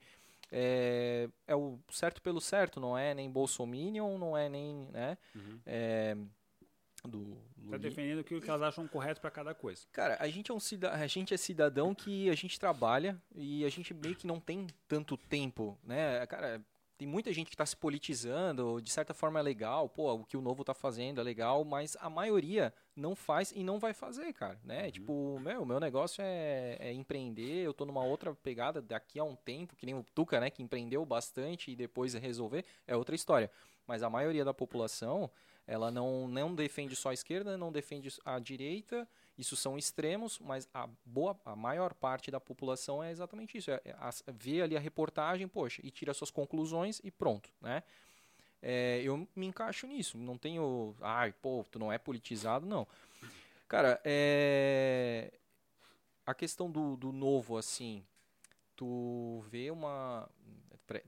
[0.52, 5.18] é, é o certo pelo certo, não é nem Bolsominion, não é nem, né?
[5.34, 5.58] Uhum.
[5.66, 6.16] É,
[7.08, 7.36] do
[7.70, 9.82] Tá defendendo aquilo que elas acham correto pra cada coisa.
[9.90, 13.64] Cara, a gente é um cida a gente é cidadão que a gente trabalha e
[13.64, 16.26] a gente meio que não tem tanto tempo, né?
[16.26, 16.62] Cara,
[16.96, 20.36] tem muita gente que está se politizando, de certa forma é legal, pô, o que
[20.36, 24.32] o novo tá fazendo é legal, mas a maioria não faz e não vai fazer,
[24.32, 24.90] cara, né?
[24.90, 29.24] Tipo, meu, o meu negócio é, é empreender, eu tô numa outra pegada daqui a
[29.24, 33.14] um tempo, que nem o Tuca, né, que empreendeu bastante e depois resolver, é outra
[33.14, 33.50] história.
[33.86, 35.30] Mas a maioria da população,
[35.66, 39.08] ela não, não defende só a esquerda, não defende a direita,
[39.38, 43.70] isso são extremos, mas a boa, a maior parte da população é exatamente isso.
[43.70, 47.82] É, é as- vê ali a reportagem, poxa, e tira suas conclusões e pronto, né?
[48.62, 52.86] É, eu me encaixo nisso, não tenho, ai, pô, tu não é politizado, não.
[53.68, 55.32] Cara, é,
[56.24, 58.02] a questão do, do novo, assim,
[58.76, 60.28] tu vê uma,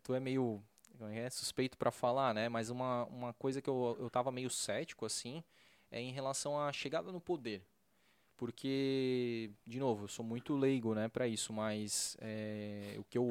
[0.03, 0.63] tu é meio
[1.11, 2.49] é suspeito para falar, né?
[2.49, 5.43] Mas uma, uma coisa que eu, eu tava meio cético, assim,
[5.91, 7.63] é em relação à chegada no poder.
[8.37, 13.31] Porque, de novo, eu sou muito leigo, né, para isso, mas é, o que eu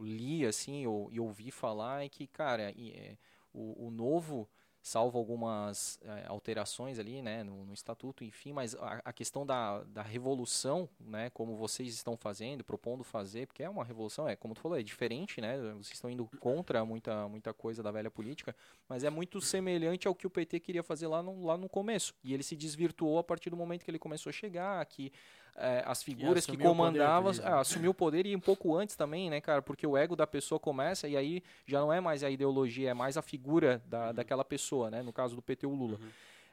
[0.00, 3.16] li, assim, e ouvi falar é que, cara, é,
[3.52, 4.48] o, o novo,
[4.82, 9.82] salvo algumas é, alterações ali, né, no, no estatuto, enfim, mas a, a questão da,
[9.84, 14.54] da revolução, né, como vocês estão fazendo, propondo fazer, porque é uma revolução, é como
[14.54, 18.54] tu falou, é diferente, né, vocês estão indo contra muita, muita coisa da velha política,
[18.88, 22.14] mas é muito semelhante ao que o PT queria fazer lá no, lá no começo.
[22.24, 25.12] E ele se desvirtuou a partir do momento que ele começou a chegar, que
[25.56, 27.38] eh, as figuras que poder, comandavam, né?
[27.44, 29.62] ah, assumiu o poder e um pouco antes também, né, cara?
[29.62, 32.94] Porque o ego da pessoa começa e aí já não é mais a ideologia, é
[32.94, 35.02] mais a figura da, daquela pessoa, né?
[35.02, 35.98] No caso do PT, o Lula.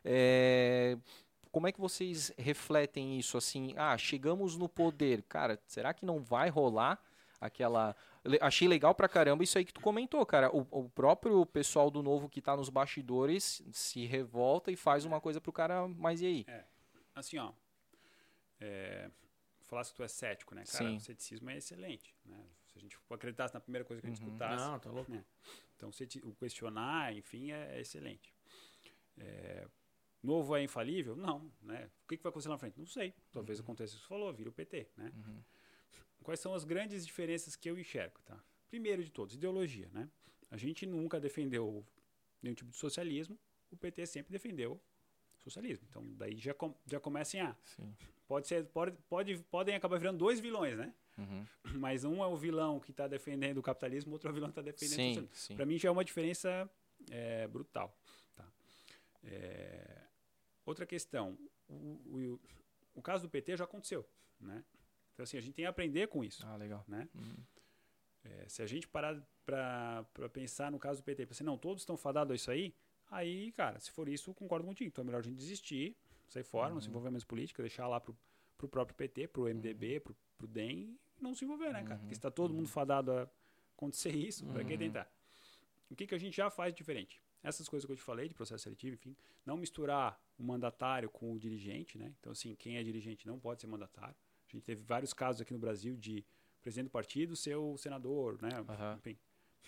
[0.04, 0.98] Eh,
[1.52, 3.74] como é que vocês refletem isso assim?
[3.78, 5.24] Ah, chegamos no poder.
[5.24, 7.02] Cara, será que não vai rolar
[7.40, 7.96] aquela.
[8.42, 10.56] Achei legal pra caramba isso aí que tu comentou, cara.
[10.56, 15.22] O, o próprio pessoal do novo que tá nos bastidores se revolta e faz uma
[15.22, 16.46] coisa pro cara, mas e aí?
[17.16, 17.52] Assim, ó.
[18.60, 19.10] É,
[19.62, 20.64] falasse que tu é cético, né?
[20.66, 20.96] Cara, Sim.
[20.98, 22.14] o ceticismo é excelente.
[22.26, 22.44] Né?
[22.68, 24.28] Se a gente for acreditasse na primeira coisa que a gente Uhum.
[24.28, 24.66] escutasse.
[24.66, 25.12] Não, tá louco.
[25.76, 28.34] Então, ceti- o questionar, enfim, é, é excelente.
[29.18, 29.68] É,
[30.24, 31.16] novo é infalível?
[31.16, 31.52] Não.
[31.62, 31.90] Né?
[32.04, 32.78] O que, que vai acontecer lá na frente?
[32.80, 33.14] Não sei.
[33.32, 34.88] Talvez aconteça o que você falou, vira o PT.
[34.98, 35.12] Né?
[35.16, 35.44] Uhum.
[36.24, 38.20] Quais são as grandes diferenças que eu enxergo?
[38.26, 38.42] Tá?
[38.70, 39.90] Primeiro de todos, ideologia.
[39.94, 40.10] Né?
[40.50, 41.86] A gente nunca defendeu
[42.42, 43.38] nenhum tipo de socialismo.
[43.72, 44.82] O PT sempre defendeu
[45.38, 45.86] socialismo.
[45.90, 47.56] Então, daí já, com, já começa em A.
[47.66, 47.96] Sim.
[48.28, 50.94] Pode ser, pode, pode, podem acabar virando dois vilões, né?
[51.18, 51.46] Uhum.
[51.80, 54.60] Mas um é o vilão que está defendendo o capitalismo, outro é o vilão que
[54.60, 55.36] está defendendo o Sim, socialismo.
[55.36, 55.56] sim.
[55.56, 56.70] Para mim já é uma diferença
[57.10, 57.98] é, brutal.
[58.36, 58.46] Tá?
[59.24, 60.02] É,
[60.66, 61.38] outra questão,
[61.70, 62.40] o, o,
[62.96, 64.08] o caso do PT já aconteceu,
[64.40, 64.64] né?
[65.14, 66.84] Então assim, a gente tem que aprender com isso, Ah, legal.
[66.88, 67.08] né?
[67.16, 67.36] Uhum.
[68.24, 71.96] É, se a gente parar para pensar no caso do PT, pensar, não, todos estão
[71.96, 72.76] fadados a isso aí,
[73.10, 74.90] aí, cara, se for isso, concordo contigo.
[74.90, 75.96] Então é melhor a gente desistir,
[76.28, 78.16] sair fora, não se envolver mais política, deixar lá pro,
[78.58, 82.00] pro próprio PT, pro MDB, pro, pro DEM, e não se envolver, né, cara?
[82.00, 83.28] Porque se tá todo mundo fadado a
[83.76, 84.80] acontecer isso, pra que Uhum.
[84.80, 85.12] tentar?
[85.90, 87.22] O que, que a gente já faz diferente?
[87.42, 91.32] Essas coisas que eu te falei, de processo seletivo, enfim, não misturar o mandatário com
[91.34, 92.14] o dirigente, né?
[92.20, 94.16] Então, assim, quem é dirigente não pode ser mandatário.
[94.48, 96.26] A gente teve vários casos aqui no Brasil de
[96.62, 98.50] presidente do partido ser o senador, né?
[98.68, 98.96] Aham.
[98.98, 99.18] Enfim,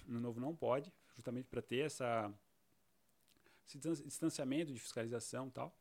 [0.05, 2.33] no novo não pode, justamente para ter essa
[3.65, 5.73] esse distan- distanciamento de fiscalização e tal.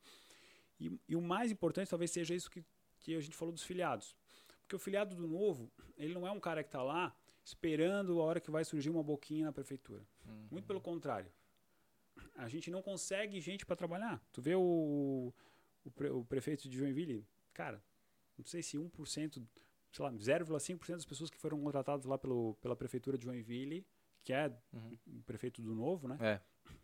[0.80, 2.64] E, e o mais importante talvez seja isso que,
[3.00, 4.16] que a gente falou dos filiados.
[4.62, 7.14] Porque o filiado do novo, ele não é um cara que está lá
[7.44, 10.06] esperando a hora que vai surgir uma boquinha na prefeitura.
[10.26, 10.48] Uhum.
[10.50, 11.30] Muito pelo contrário.
[12.36, 14.22] A gente não consegue gente para trabalhar.
[14.32, 15.32] Tu vê o,
[15.84, 17.82] o, pre, o, prefeito de Joinville, cara,
[18.36, 19.42] não sei se 1%,
[19.92, 23.86] sei lá, 0,5% das pessoas que foram contratadas lá pelo, pela prefeitura de Joinville,
[24.22, 24.98] que é Uhum.
[25.06, 26.18] o prefeito do Novo, né?
[26.20, 26.40] É.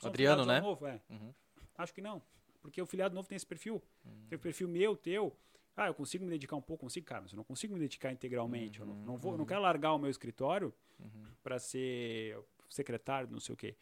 [0.07, 0.61] Adriano, né?
[0.61, 1.03] Novo, é.
[1.11, 1.35] Uhum.
[1.77, 2.23] Acho que não.
[2.65, 3.82] Porque o filiado novo tem esse perfil.
[4.07, 4.27] Uhum.
[4.27, 5.36] Tem o perfil meu, teu.
[5.77, 8.11] Ah, eu consigo me dedicar um pouco, consigo, cara, mas eu não consigo me dedicar
[8.11, 8.81] integralmente.
[8.81, 11.27] Eu não, não vou, não quero largar o meu escritório Uhum.
[11.43, 12.39] para ser
[12.70, 13.77] secretário, não sei o quê.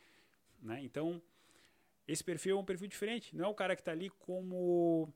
[0.60, 0.82] Né?
[0.82, 1.22] Então,
[2.08, 3.36] esse perfil é um perfil diferente.
[3.36, 5.12] Não é o cara que está ali como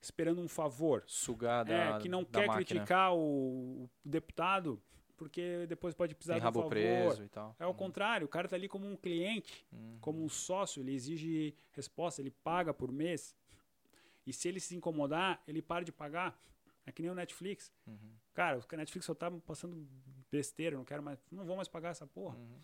[0.00, 1.04] esperando um favor.
[1.06, 2.64] Sugar da, é, que não quer máquina.
[2.64, 4.82] criticar o, o deputado
[5.16, 6.70] porque depois pode precisar Tem de um rabo favor.
[6.70, 7.54] preso e tal.
[7.58, 9.98] É o contrário, o cara está ali como um cliente, Uhum.
[10.00, 13.34] como um sócio, ele exige resposta, ele paga por mês.
[14.26, 16.38] E se ele se incomodar, ele para de pagar.
[16.86, 17.72] É que nem o Netflix.
[17.86, 17.96] Uhum.
[18.34, 19.86] Cara, o Netflix só tá passando
[20.30, 22.36] besteira, não quero mais, não vou mais pagar essa porra.
[22.36, 22.58] Uhum.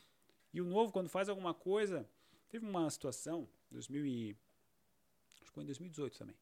[0.52, 2.08] E o novo, quando faz alguma coisa,
[2.48, 4.36] teve uma situação, 2000 e,
[5.40, 6.34] acho que foi em 2018 também,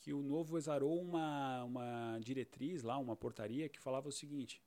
[0.00, 4.60] que o novo exarou uma, uma diretriz lá, uma portaria que falava o seguinte,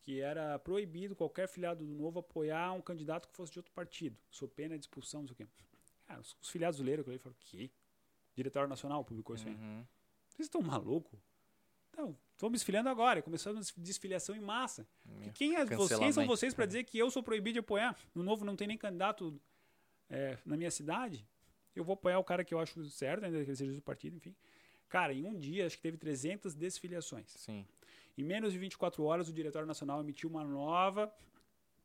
[0.00, 4.16] que era proibido qualquer filiado do novo apoiar um candidato que fosse de outro partido,
[4.30, 5.46] sob pena de expulsão, não sei o quê.
[6.06, 7.70] Cara, os, os filiados leram aquilo e falaram, que?
[8.34, 9.54] Diretório Nacional publicou isso aí.
[9.54, 9.84] Uhum.
[10.28, 11.18] Vocês estão malucos?
[11.90, 13.20] Então, estão desfilhando agora.
[13.20, 14.86] Começou a desfiliação em massa.
[15.26, 17.98] E quem, é, vocês, são vocês para dizer que eu sou proibido de apoiar?
[18.14, 19.40] No novo não tem nem candidato
[20.08, 21.26] é, na minha cidade.
[21.74, 24.16] Eu vou apoiar o cara que eu acho certo, ainda que ele seja do partido,
[24.16, 24.34] enfim.
[24.88, 27.30] Cara, em um dia, acho que teve 300 desfiliações.
[27.32, 27.66] Sim.
[28.18, 31.10] Em menos de 24 horas, o Diretório Nacional emitiu uma nova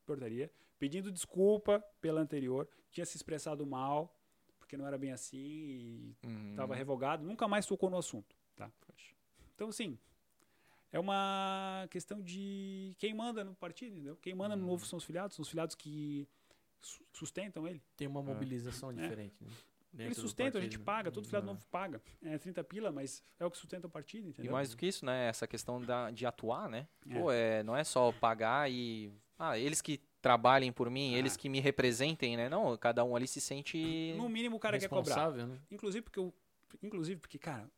[0.05, 2.67] portaria pedindo desculpa pela anterior.
[2.91, 4.13] Tinha se expressado mal,
[4.59, 6.49] porque não era bem assim e Uhum.
[6.51, 7.23] estava revogado.
[7.23, 8.35] Nunca mais tocou no assunto.
[8.55, 8.71] Tá?
[9.55, 9.97] Então, assim,
[10.91, 14.17] é uma questão de quem manda no partido, entendeu?
[14.17, 16.27] Quem manda no novo são os filiados, são os filiados que
[16.81, 17.81] su- sustentam ele.
[17.95, 19.35] Tem uma mobilização diferente.
[19.43, 19.51] Né?
[19.97, 21.53] Ele sustenta, a gente paga, todo filiado Uhum.
[21.53, 22.01] novo paga.
[22.23, 24.51] É 30 pila, mas é o que sustenta o partido, E entendeu?
[24.51, 25.27] mais do que isso, né?
[25.27, 26.87] Essa questão da, de atuar, né?
[27.09, 27.19] É.
[27.19, 29.11] Pô, é, não é só pagar e.
[29.37, 31.17] Ah, eles que trabalhem por mim, Ah.
[31.19, 32.49] eles que me representem, né?
[32.49, 34.13] Não, cada um ali se sente.
[34.17, 35.31] No mínimo o cara quer cobrar.
[35.31, 35.59] Né?
[35.69, 36.33] Inclusive porque, eu,
[36.81, 37.69] inclusive porque, cara,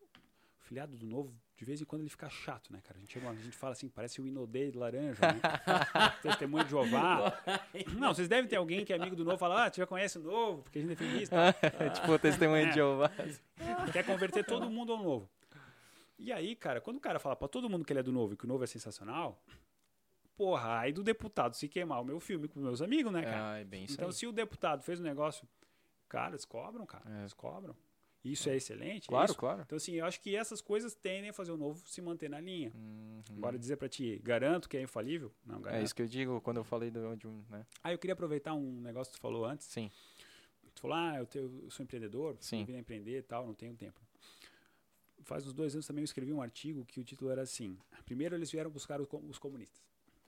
[0.60, 2.98] o filiado do novo, de vez em quando ele fica chato, né, cara?
[2.98, 5.40] A gente, chega- a gente fala assim, parece o Inodê de laranja, né?
[6.22, 7.34] Testemunho de Jeová.
[7.98, 10.18] Não, vocês devem ter alguém que é amigo do novo, fala, ah, tu já conhece
[10.18, 11.36] o novo, porque a gente é feminista.
[11.96, 12.70] tipo o testemunho É.
[12.70, 13.10] de Jeová.
[13.94, 15.30] Quer converter todo mundo ao novo.
[16.20, 18.34] E aí, cara, quando o cara fala pra todo mundo que ele é do novo
[18.34, 19.42] e que o novo é sensacional,
[20.36, 23.52] porra, aí do deputado se queimar o meu filme com meus amigos, né, cara?
[23.54, 25.48] Ah, é bem então, se o deputado fez um negócio,
[26.10, 27.20] cara, eles cobram, cara, É.
[27.22, 27.76] eles cobram.
[28.26, 29.06] Isso é excelente.
[29.06, 29.38] é Claro, isso.
[29.40, 29.62] claro.
[29.62, 32.40] Então, assim, eu acho que essas coisas tendem a fazer o novo se manter na
[32.40, 32.72] linha.
[32.76, 33.22] Uhum.
[33.38, 35.32] Agora, dizer pra ti, garanto que é infalível?
[35.46, 35.82] Não, garanto.
[35.82, 37.66] É isso que eu digo quando eu falei do, de um, né?
[37.84, 39.68] Ah, eu queria aproveitar um negócio que tu falou antes.
[39.68, 39.92] Sim.
[40.74, 42.66] Tu falou, ah, eu, tenho- eu sou empreendedor, Sim.
[42.66, 44.00] vim empreender e tal, não tenho tempo.
[45.24, 48.36] Faz uns dois anos também eu escrevi um artigo que o título era assim: Primeiro
[48.36, 49.82] eles vieram buscar os, co- os comunistas.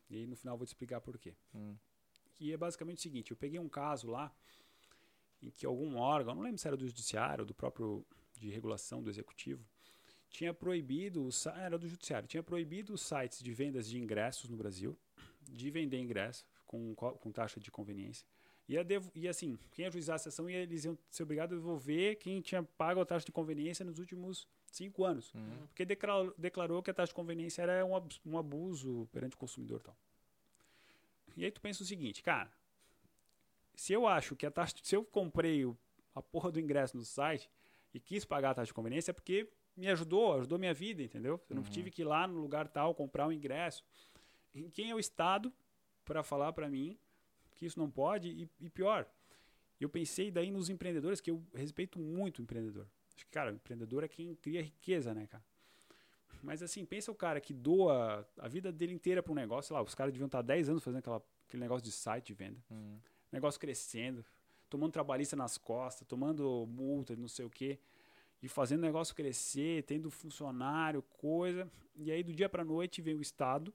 [0.10, 1.36] E aí no final eu vou te explicar por quê.
[1.54, 1.76] Hum.
[2.36, 4.34] Que é basicamente o seguinte: eu peguei um caso lá
[5.42, 8.06] em que algum órgão, não lembro se era do judiciário ou do próprio
[8.40, 9.66] de regulação do executivo,
[10.30, 14.98] tinha proibido, era do judiciário, tinha proibido os sites de vendas de ingressos no Brasil
[15.50, 18.28] de vender ingresso com, co- com taxa de conveniência.
[18.68, 22.18] E, devo- e assim, quem ajuizasse a ação, ia- eles iam ser obrigados a devolver
[22.18, 25.34] quem tinha pago a taxa de conveniência nos últimos cinco anos.
[25.34, 25.68] Uhum.
[25.68, 27.94] Porque declarou, declarou que a taxa de conveniência era um,
[28.26, 29.96] um abuso perante o consumidor tal.
[31.38, 32.52] E aí tu pensa o seguinte, cara,
[33.78, 35.64] se eu acho que a taxa, se eu comprei
[36.16, 37.50] a porra do ingresso no site
[37.94, 41.40] e quis pagar a taxa de conveniência é porque me ajudou, ajudou minha vida, entendeu?
[41.48, 41.70] Eu não Uhum.
[41.70, 43.86] tive que ir lá no lugar tal comprar um ingresso.
[44.54, 45.54] E quem é o Estado
[46.04, 46.98] para falar para mim
[47.56, 48.30] que isso não pode?
[48.30, 49.08] E, e pior,
[49.80, 52.88] eu pensei daí nos empreendedores, que eu respeito muito o empreendedor.
[53.16, 55.44] Acho que, cara, o empreendedor é quem cria riqueza, né, cara?
[56.42, 59.76] Mas assim, pensa o cara que doa a vida dele inteira para um negócio, sei
[59.76, 62.60] lá, os caras deviam estar 10 anos fazendo aquela, aquele negócio de site de venda
[62.72, 63.00] Uhum.
[63.32, 64.26] Negócio crescendo,
[64.70, 67.80] tomando trabalhista nas costas, tomando multa, não sei o quê,
[68.42, 71.70] e fazendo o negócio crescer, tendo funcionário, coisa.
[71.96, 73.74] E aí do dia pra noite vem o Estado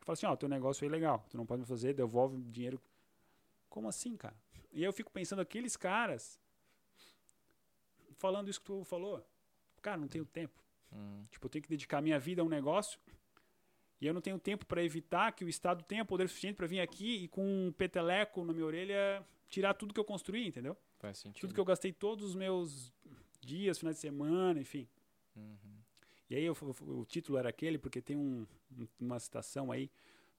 [0.00, 2.40] e fala assim: Ó, teu negócio foi legal, tu não pode me fazer, devolve o
[2.40, 2.80] dinheiro.
[3.68, 4.36] Como assim, cara?
[4.72, 6.40] E aí eu fico pensando, aqueles caras
[8.18, 9.24] falando isso que tu falou,
[9.80, 10.62] cara, não tenho tempo.
[10.92, 11.24] Uhum.
[11.30, 12.98] Tipo, eu tenho que dedicar minha vida a um negócio
[14.00, 16.80] e eu não tenho tempo para evitar que o Estado tenha poder suficiente para vir
[16.80, 20.76] aqui e com um peteleco na minha orelha tirar tudo que eu construí, entendeu?
[20.98, 21.40] Faz sentido.
[21.40, 22.92] Tudo que eu gastei todos os meus
[23.40, 24.88] dias, finais de semana, enfim.
[25.34, 25.78] Uhum.
[26.30, 28.46] E aí eu, o título era aquele porque tem um,
[29.00, 29.90] uma citação aí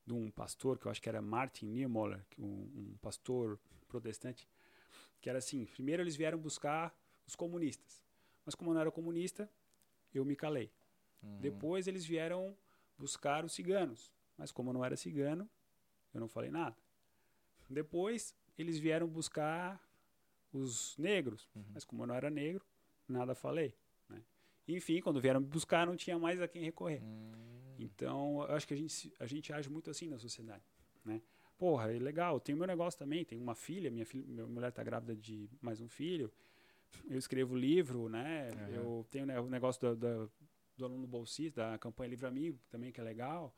[0.06, 4.48] de um pastor que eu acho que era Martin Niemöller, um, um pastor protestante,
[5.19, 6.95] que era assim: primeiro eles vieram buscar
[7.27, 8.03] os comunistas,
[8.45, 9.49] mas como eu não era comunista,
[10.14, 10.72] eu me calei.
[11.22, 11.40] Uhum.
[11.41, 12.56] Depois eles vieram
[12.99, 15.49] buscar os ciganos, mas como eu não era cigano,
[16.13, 16.76] eu não falei nada.
[17.69, 19.81] Depois eles vieram buscar
[20.51, 21.63] os negros, uhum.
[21.73, 22.65] mas como eu não era negro,
[23.07, 23.73] nada falei.
[24.09, 24.21] Né?
[24.67, 27.01] Enfim, quando vieram me buscar, não tinha mais a quem recorrer.
[27.01, 27.76] Uhum.
[27.80, 30.63] Então, eu acho que a gente, a gente age muito assim na sociedade.
[31.05, 31.21] Né?
[31.57, 34.69] Porra, é legal, tem o meu negócio também, tem uma filha, minha, filha, minha mulher
[34.69, 36.31] está grávida de mais um filho,
[37.07, 38.49] eu escrevo livro, né?
[38.51, 38.73] Uhum.
[38.73, 40.31] Eu tenho né, o negócio do, do,
[40.80, 43.53] do aluno bolsista, da campanha Livre Amigo, também que é legal.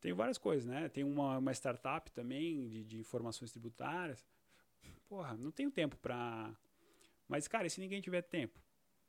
[0.00, 0.88] Tem várias coisas, né?
[0.88, 4.24] Tem uma, uma startup também de, de informações tributárias.
[5.08, 6.54] Porra, não tenho tempo para.
[7.26, 8.58] Mas, cara, e se ninguém tiver tempo?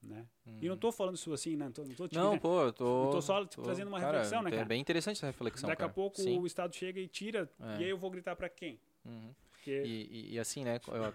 [0.01, 0.25] Né?
[0.61, 1.65] E não estou falando isso assim, né?
[1.65, 3.99] Não tô, não, tô te não pô, eu tô, eu tô só tô, trazendo uma
[3.99, 4.61] cara, reflexão, né, cara?
[4.61, 5.67] É bem interessante essa reflexão.
[5.67, 5.91] Daqui cara.
[5.91, 6.39] a pouco Sim.
[6.39, 7.81] o Estado chega e tira, é.
[7.81, 8.79] e aí eu vou gritar para quem?
[9.03, 9.35] Uhum.
[9.51, 9.83] Porque...
[9.83, 10.79] E, e, e, assim, né?
[10.87, 11.13] Eu,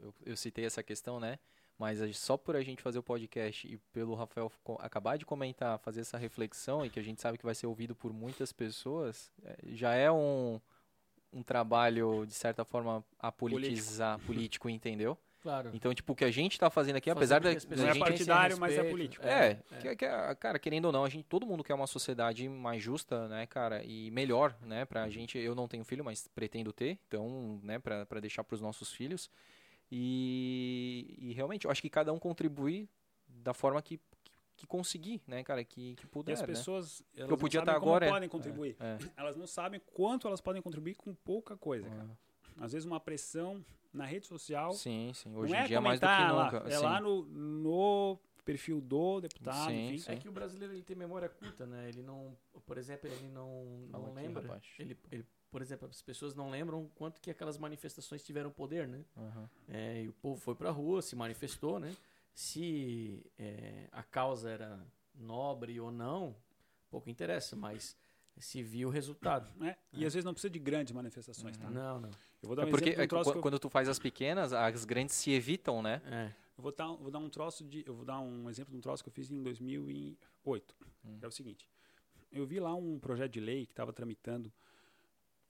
[0.00, 1.38] eu, eu, citei essa questão, né?
[1.78, 4.50] Mas só por a gente fazer o podcast e pelo Rafael
[4.80, 7.94] acabar de comentar, fazer essa reflexão e que a gente sabe que vai ser ouvido
[7.94, 10.60] por muitas pessoas, é, já é um,
[11.32, 14.26] um trabalho, de certa forma, a politizar, político,
[14.66, 15.16] político entendeu?
[15.40, 15.70] Claro.
[15.72, 18.58] Então, tipo, o que a gente está fazendo aqui, apesar da, da Não é partidário,
[18.58, 19.24] mas é político.
[19.24, 19.76] É, é.
[19.80, 20.06] Que, que,
[20.40, 23.84] cara, querendo ou não, a gente, todo mundo quer uma sociedade mais justa, né, cara,
[23.84, 25.10] e melhor, né, pra uhum.
[25.10, 25.38] gente.
[25.38, 29.30] Eu não tenho filho, mas pretendo ter, então, né, pra, pra deixar pros nossos filhos.
[29.90, 32.88] E, e realmente, eu acho que cada um contribui
[33.26, 34.00] da forma que,
[34.56, 36.32] que conseguir, né, cara, que, que puder.
[36.32, 36.46] E as né?
[36.46, 37.22] pessoas, né?
[37.22, 38.76] elas eu podia estar agora é, podem contribuir.
[38.78, 39.10] É, é.
[39.16, 42.18] Elas não sabem quanto elas podem contribuir com pouca coisa, cara.
[42.60, 44.72] Às vezes uma pressão na rede social.
[44.72, 45.34] Sim, sim.
[45.34, 46.62] Hoje em é dia é mais do que nunca.
[46.64, 49.98] Lá, é lá no, no perfil do deputado, sim, enfim.
[49.98, 50.12] Sim.
[50.12, 51.88] É que o brasileiro ele tem memória curta, né?
[51.88, 52.36] Ele não,
[52.66, 54.60] por exemplo, ele não, não lembra.
[54.78, 59.04] Ele, ele por exemplo, as pessoas não lembram quanto que aquelas manifestações tiveram poder, né?
[59.16, 59.48] Uhum.
[59.68, 61.94] É, e o povo foi para a rua, se manifestou, né?
[62.34, 64.78] Se é, a causa era
[65.14, 66.36] nobre ou não,
[66.90, 67.96] pouco interessa, mas
[68.36, 69.50] se viu o resultado.
[69.64, 71.68] É, e às vezes não precisa de grandes manifestações, tá?
[71.68, 72.10] Não, não.
[72.42, 73.60] Eu vou dar um é porque exemplo, um quando eu...
[73.60, 76.00] tu faz as pequenas, as grandes se evitam, né?
[76.06, 76.32] É.
[76.56, 78.80] Eu vou dar, vou dar um troço de, eu vou dar um exemplo de um
[78.80, 80.74] troço que eu fiz em 2008.
[81.04, 81.18] Hum.
[81.22, 81.68] É o seguinte:
[82.30, 84.52] eu vi lá um projeto de lei que estava tramitando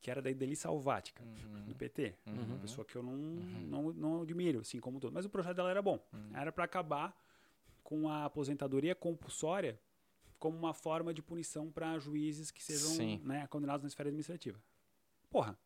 [0.00, 1.64] que era da Ideli Salvática, uhum.
[1.64, 2.14] do PT.
[2.26, 2.44] Uhum.
[2.44, 3.66] Uma pessoa que eu não, uhum.
[3.68, 5.12] não, não admiro, assim como todo.
[5.12, 5.98] Mas o projeto dela era bom.
[6.12, 6.36] Uhum.
[6.36, 7.16] Era para acabar
[7.82, 9.80] com a aposentadoria compulsória
[10.38, 14.60] como uma forma de punição para juízes que sejam né, condenados na esfera administrativa.
[15.30, 15.58] Porra,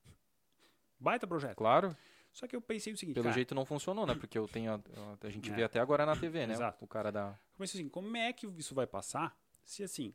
[0.99, 1.57] baita projeto.
[1.57, 1.95] Claro.
[2.33, 3.15] Só que eu pensei o seguinte.
[3.15, 4.15] Pelo cara, jeito não funcionou, né?
[4.15, 4.73] Porque eu tenho.
[4.73, 4.81] A,
[5.21, 5.55] a gente é.
[5.55, 6.55] vê até agora na TV, né?
[6.55, 6.83] Exato.
[6.83, 7.39] O cara da.
[7.55, 10.15] Comecei assim, como é que isso vai passar se assim,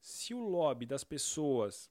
[0.00, 1.90] se o lobby das pessoas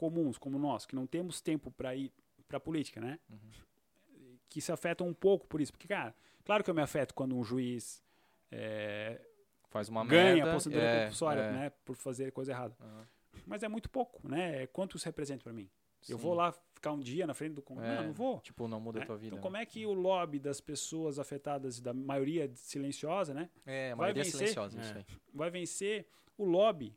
[0.00, 2.10] comuns como nós, que não temos tempo para ir
[2.48, 3.18] para a política, né?
[3.28, 4.38] Uhum.
[4.48, 5.70] Que se afetam um pouco por isso.
[5.70, 8.02] Porque, cara, claro que eu me afeto quando um juiz
[8.50, 9.20] é,
[9.68, 11.52] faz uma ganha merda, a aposentadoria é, compulsória, é.
[11.52, 11.72] né?
[11.84, 12.74] Por fazer coisa errada.
[12.80, 13.04] Uhum.
[13.46, 14.66] Mas é muito pouco, né?
[14.68, 15.68] Quanto isso representa para mim?
[16.00, 16.12] Sim.
[16.12, 17.92] Eu vou lá ficar um dia na frente do Congresso?
[17.92, 18.40] É, não, não vou.
[18.40, 19.04] Tipo, não muda né?
[19.04, 19.36] a tua vida.
[19.36, 23.50] Então, como é que o lobby das pessoas afetadas, da maioria silenciosa, né?
[23.66, 25.04] É, a maioria vai vencer, silenciosa, isso aí.
[25.34, 26.08] Vai vencer
[26.38, 26.96] o lobby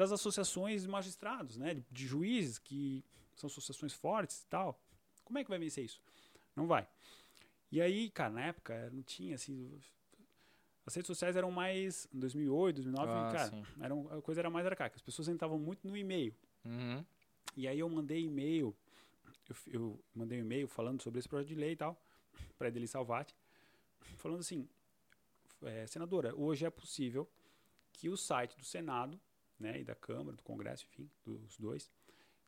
[0.00, 3.04] das associações de magistrados, né, de, de, juízes, que
[3.36, 4.80] são associações fortes e tal.
[5.22, 6.00] Como é que vai vencer isso?
[6.56, 6.88] Não vai.
[7.70, 9.78] E aí, cara, na época não tinha assim.
[10.86, 12.08] As redes sociais eram mais.
[12.14, 14.96] Em 2008, 2009, ah, cara, a coisa era mais arcaica.
[14.96, 16.34] As pessoas entravam muito no e-mail.
[16.64, 17.04] Uhum.
[17.54, 18.74] E aí eu mandei e-mail.
[19.50, 22.00] Eu, eu mandei um e-mail falando sobre esse projeto de lei e tal,
[22.56, 23.36] para Edeli Salvati,
[24.16, 24.66] falando assim:
[25.62, 27.28] é, senadora, hoje é possível
[27.92, 29.20] que o site do Senado
[29.60, 31.90] né, e da Câmara, do Congresso, enfim, dos dois,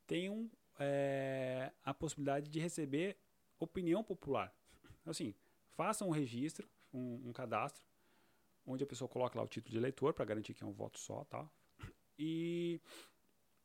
[0.07, 3.17] tenham é, a possibilidade de receber
[3.61, 4.53] opinião popular.
[5.05, 5.35] Assim,
[5.71, 7.85] façam um registro, um, um cadastro,
[8.67, 10.99] onde a pessoa coloca lá o título de eleitor para garantir que é um voto
[10.99, 11.49] só, tá?
[12.19, 12.81] E,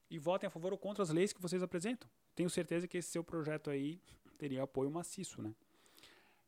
[0.10, 2.10] e votem a favor ou contra as leis que vocês apresentam.
[2.36, 4.02] Tenho certeza que esse seu projeto aí
[4.38, 5.54] teria apoio maciço, né?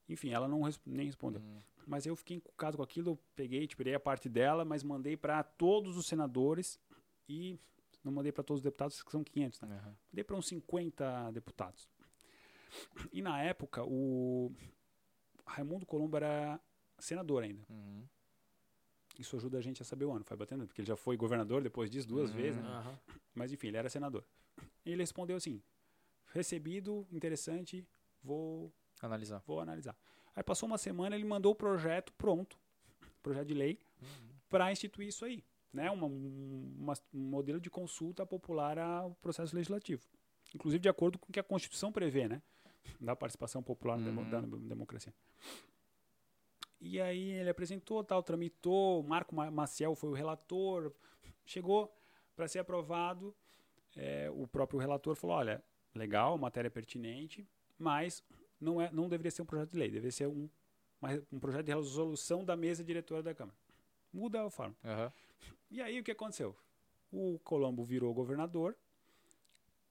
[0.07, 1.41] Enfim, ela não nem respondeu.
[1.41, 1.61] Hum.
[1.85, 5.41] Mas eu fiquei encucado com aquilo, eu peguei, tirei a parte dela, mas mandei para
[5.43, 6.79] todos os senadores
[7.29, 7.59] e
[8.03, 9.81] não mandei para todos os deputados, que são 500, né?
[9.85, 9.95] Uhum.
[10.11, 11.87] Mandei para uns 50 deputados.
[13.13, 14.51] E na época, o
[15.45, 16.59] Raimundo Colombo era
[16.97, 17.63] senador ainda.
[17.69, 18.03] Uhum.
[19.17, 21.61] Isso ajuda a gente a saber o ano, vai batendo, porque ele já foi governador
[21.61, 22.37] depois disso duas uhum.
[22.37, 22.99] vezes, né?
[23.35, 24.23] Mas enfim, ele era senador.
[24.85, 25.61] E ele respondeu assim:
[26.33, 27.85] recebido, interessante,
[28.23, 29.43] vou analisar.
[29.45, 29.95] Vou analisar.
[30.35, 32.57] Aí passou uma semana, ele mandou o projeto pronto,
[33.21, 34.29] projeto de lei, uhum.
[34.47, 35.43] para instituir isso aí.
[35.73, 40.03] Né, uma, uma, um modelo de consulta popular ao processo legislativo.
[40.53, 42.41] Inclusive de acordo com o que a Constituição prevê, né?
[42.99, 44.23] Da participação popular uhum.
[44.23, 45.13] na, democracia.
[46.81, 50.91] E aí ele apresentou, tal, tramitou, Marco Maciel foi o relator,
[51.45, 51.93] chegou
[52.35, 53.35] para ser aprovado,
[53.95, 55.61] é, o próprio relator falou, olha,
[55.93, 57.45] legal, matéria pertinente,
[57.77, 58.23] mas
[58.59, 60.49] não, é, não deveria ser um projeto de lei, deveria ser um,
[61.01, 63.57] uma, um projeto de resolução da mesa diretora da Câmara.
[64.11, 64.75] Muda a forma.
[64.83, 65.11] Uhum.
[65.69, 66.55] E aí o que aconteceu?
[67.11, 68.75] O Colombo virou governador,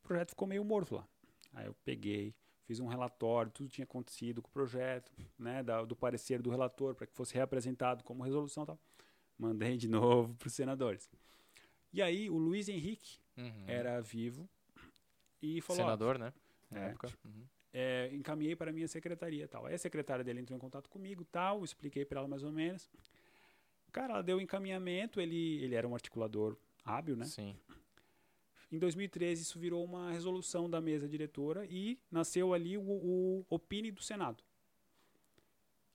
[0.02, 1.08] o projeto ficou meio morto lá.
[1.54, 2.34] Aí eu peguei,
[2.64, 6.94] fiz um relatório, tudo tinha acontecido com o projeto, né, da, do parecer do relator,
[6.94, 8.78] para que fosse reapresentado como resolução e tal.
[9.38, 11.10] Mandei de novo para os senadores.
[11.92, 13.64] E aí o Luiz Henrique uhum.
[13.66, 14.48] era vivo
[15.40, 15.82] e falou...
[15.82, 16.32] Senador, né?
[16.70, 17.08] Na é, época.
[17.24, 17.44] Uhum.
[17.72, 19.66] É, encaminhei para a minha secretaria tal.
[19.66, 22.90] Aí a secretária dele entrou em contato comigo tal, expliquei para ela mais ou menos.
[23.98, 27.24] Cara, ela deu encaminhamento, ele, ele era um articulador hábil, né?
[27.24, 27.56] Sim.
[28.70, 33.90] Em 2013, isso virou uma resolução da mesa diretora e nasceu ali o, o Opine
[33.90, 34.44] do Senado.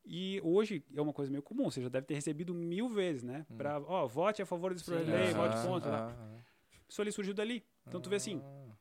[0.04, 3.46] E hoje é uma coisa meio comum, você já deve ter recebido mil vezes, né?
[3.50, 3.56] Hum.
[3.56, 6.10] Para, ó, vote a favor desse projeto de lei, vote contra.
[6.10, 6.44] Ah, ah,
[6.90, 7.66] Isso ali surgiu dali.
[7.88, 8.76] Então tu vê assim, ah.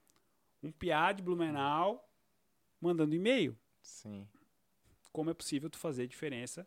[0.64, 2.10] um PIA de Blumenau
[2.80, 3.56] mandando e-mail.
[3.80, 4.26] Sim.
[5.12, 6.66] Como é possível tu fazer diferença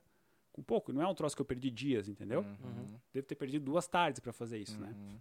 [0.56, 0.94] com pouco?
[0.94, 2.40] Não é um troço que eu perdi dias, entendeu?
[2.40, 2.98] Uhum.
[3.14, 4.88] Devo ter perdido duas tardes para fazer isso, né?
[4.88, 5.14] uhum.
[5.14, 5.20] né?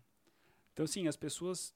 [0.72, 1.74] Então, assim, as pessoas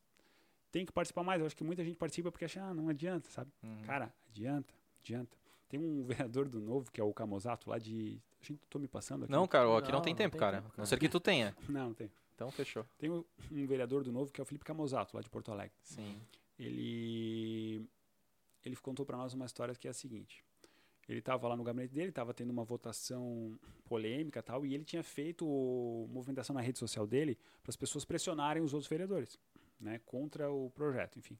[0.71, 1.41] têm que participar mais.
[1.41, 3.51] Eu acho que muita gente participa porque acha, ah, não adianta, sabe?
[3.61, 3.83] Uhum.
[3.85, 5.37] Cara, adianta, adianta.
[5.69, 8.23] Tem um vereador do Novo, que é o Camozato, lá de.
[8.41, 9.33] A gente tô me passando aqui.
[9.33, 10.59] Não, cara, aqui não, não tem não tempo, tem cara.
[10.59, 10.81] Tempo, cara.
[10.81, 11.57] Não ser que tu tenha.
[11.69, 12.09] Não, não tem.
[12.37, 12.87] Então, fechou.
[12.97, 15.75] Tem um, vereador do Novo, que é o Felipe Camozato, lá de Porto Alegre.
[15.83, 16.21] Sim.
[16.57, 17.85] Ele.
[18.65, 20.45] Ele contou para nós uma história que é a seguinte.
[21.09, 25.03] Ele estava lá no gabinete dele, estava tendo uma votação polêmica tal, e ele tinha
[25.03, 25.47] feito
[26.11, 29.39] movimentação na rede social dele para as pessoas pressionarem os outros vereadores,
[29.81, 31.39] né, contra o projeto, enfim.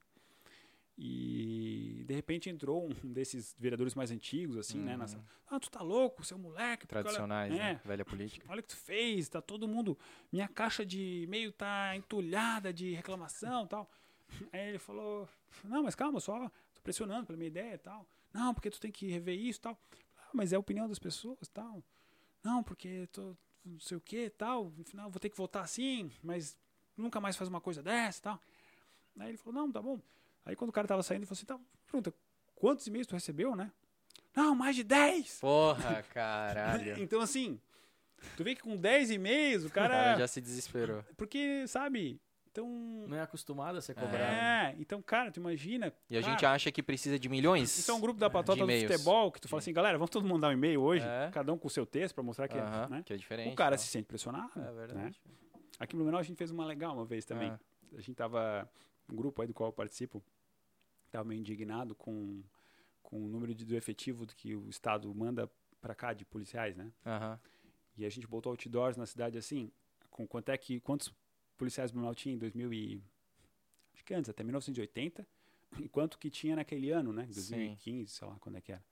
[1.01, 4.85] E de repente entrou um desses vereadores mais antigos, assim, uhum.
[4.85, 4.97] né?
[4.97, 6.89] Nessa, ah, tu tá louco, seu moleque.
[6.89, 7.73] Tradicionais, olha, né?
[7.75, 7.81] né?
[7.85, 8.45] Velha política.
[8.51, 9.97] Olha o que tu fez, tá todo mundo.
[10.33, 13.89] Minha caixa de e-mail tá entulhada de reclamação tal.
[14.53, 15.29] Aí ele falou:
[15.63, 18.05] Não, mas calma, só tô pressionando pela minha ideia e tal.
[18.33, 19.79] Não, porque tu tem que rever isso tal.
[20.17, 21.83] Ah, mas é a opinião das pessoas tal.
[22.43, 24.73] Não, porque tô não sei o que tal.
[24.77, 26.57] No final vou ter que votar assim, mas
[26.97, 28.41] nunca mais faz uma coisa dessa tal.
[29.19, 30.01] Aí ele falou: Não, tá bom.
[30.45, 32.15] Aí quando o cara tava saindo, ele falou assim: tá, pergunta,
[32.55, 33.71] quantos e-mails tu recebeu, né?
[34.35, 35.41] Não, mais de 10!
[35.41, 37.03] Porra, caralho.
[37.03, 37.61] então, assim,
[38.37, 40.17] tu vê que com 10 e-mails o cara.
[40.17, 41.05] já se desesperou.
[41.17, 42.21] Porque, sabe?
[42.59, 43.09] Então.
[43.09, 44.17] Não é acostumado a ser cobrado.
[44.17, 45.93] É, então, cara, tu imagina.
[46.11, 47.79] E a cara, gente acha que precisa de milhões.
[47.79, 50.35] Então, um grupo da patota do futebol, que tu fala assim, galera, vamos todo mundo
[50.35, 51.31] mandar um e-mail hoje, é.
[51.33, 53.03] cada um com o seu texto, pra mostrar que, uh -huh, né?
[53.05, 53.53] que é diferente.
[53.53, 54.51] O cara se sente pressionado.
[54.57, 55.21] É verdade.
[55.25, 55.33] Né?
[55.79, 57.51] Aqui no Blumenau a gente fez uma legal uma vez também.
[57.51, 57.59] Ah.
[57.97, 58.69] A gente tava.
[59.11, 60.23] Um grupo aí do qual eu participo
[61.07, 62.43] estava meio indignado com,
[63.03, 66.93] com o número de, do efetivo que o Estado manda para cá de policiais, né?
[67.07, 67.39] Uhum.
[67.97, 69.73] E a gente botou outdoors na cidade assim,
[70.11, 71.11] com quanto é que quantos
[71.59, 73.03] policiais Blumenau tinha em 2000 e
[73.93, 75.27] acho que antes, até 1980,
[75.81, 77.25] e quanto que tinha naquele ano, né?
[77.25, 78.07] 2015, Sim.
[78.07, 78.85] sei lá quando é que era.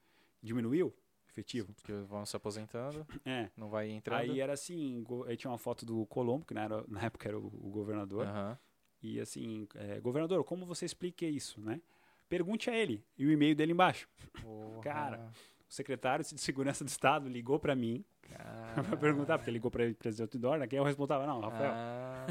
[0.43, 0.95] Diminuiu
[1.31, 1.73] efetivo.
[1.75, 3.07] Porque vão se aposentando.
[3.25, 3.51] É.
[3.57, 4.21] Não vai entrando.
[4.21, 7.39] Aí era assim, aí tinha uma foto do Colombo, que na, era, na época era
[7.39, 8.27] o, o governador.
[8.27, 8.57] Uhum.
[9.03, 11.81] E assim, é, governador, como você explica isso, né?
[12.29, 13.05] Pergunte a ele.
[13.17, 14.09] E o e-mail dele embaixo.
[14.43, 14.83] Porra.
[14.83, 15.31] Cara,
[15.69, 18.05] o secretário de Segurança do Estado ligou para mim
[18.89, 20.67] para perguntar, porque ligou para ele, presidente Outdoor, né?
[20.67, 21.27] Quem eu respondava?
[21.27, 21.73] Não, Rafael.
[21.75, 22.27] Ah.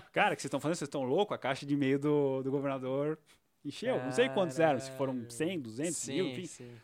[0.12, 0.76] Cara, o que vocês estão fazendo?
[0.76, 1.34] Vocês estão loucos?
[1.34, 3.18] A caixa de e-mail do, do governador
[3.64, 4.02] encheu.
[4.02, 6.46] Não sei quantos eram, se foram 100, 200, sim, mil, enfim.
[6.46, 6.74] Sim.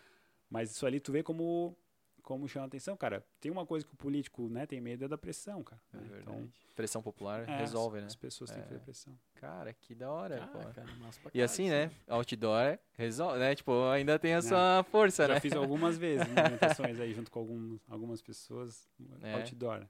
[0.51, 1.77] Mas isso ali tu vê como
[2.21, 3.25] como chama a atenção, cara.
[3.41, 5.81] Tem uma coisa que o político né, tem medo é da pressão, cara.
[5.93, 6.19] É né?
[6.21, 8.07] Então, pressão popular é, resolve, né?
[8.07, 8.79] As pessoas têm que ter é.
[8.79, 9.19] pressão.
[9.35, 10.59] Cara, que da hora, cara, pô.
[10.59, 10.87] Cara,
[11.35, 11.91] e assim, né?
[12.09, 13.55] Outdoor resolve, né?
[13.55, 15.35] Tipo, ainda tem a sua força, Já né?
[15.35, 18.89] Já fiz algumas vezes movimentações aí junto com algum, algumas pessoas.
[19.23, 19.35] É.
[19.35, 19.87] Outdoor.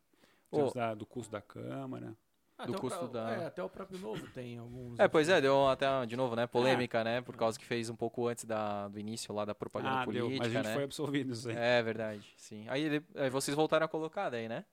[0.50, 0.70] Oh.
[0.70, 2.16] Da, do curso da Câmara.
[2.60, 3.30] Ah, do custo da.
[3.30, 4.98] É, até o próprio novo tem alguns.
[4.98, 6.46] É, pois é, deu até, de novo, né?
[6.46, 7.04] Polêmica, é.
[7.04, 7.20] né?
[7.22, 10.28] Por causa que fez um pouco antes da, do início lá da propaganda ah, política.
[10.28, 10.74] Deu, mas a gente né?
[10.74, 11.56] foi absolvido isso aí.
[11.56, 12.66] É verdade, sim.
[12.68, 14.64] Aí, aí vocês voltaram a colocar daí, né?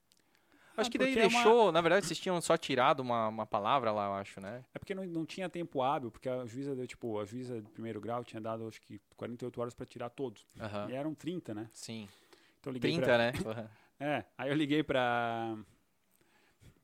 [0.76, 1.72] Acho ah, que daí deixou, é uma...
[1.72, 4.64] na verdade, vocês tinham só tirado uma, uma palavra lá, eu acho, né?
[4.76, 7.70] É porque não, não tinha tempo hábil, porque a juíza deu, tipo, a juíza de
[7.72, 10.46] primeiro grau tinha dado, acho que, 48 horas para tirar todos.
[10.56, 10.90] Uhum.
[10.90, 11.70] E eram 30, né?
[11.74, 12.08] Sim.
[12.60, 13.18] Então, liguei 30, pra...
[13.18, 13.70] né?
[14.00, 15.58] é, aí eu liguei para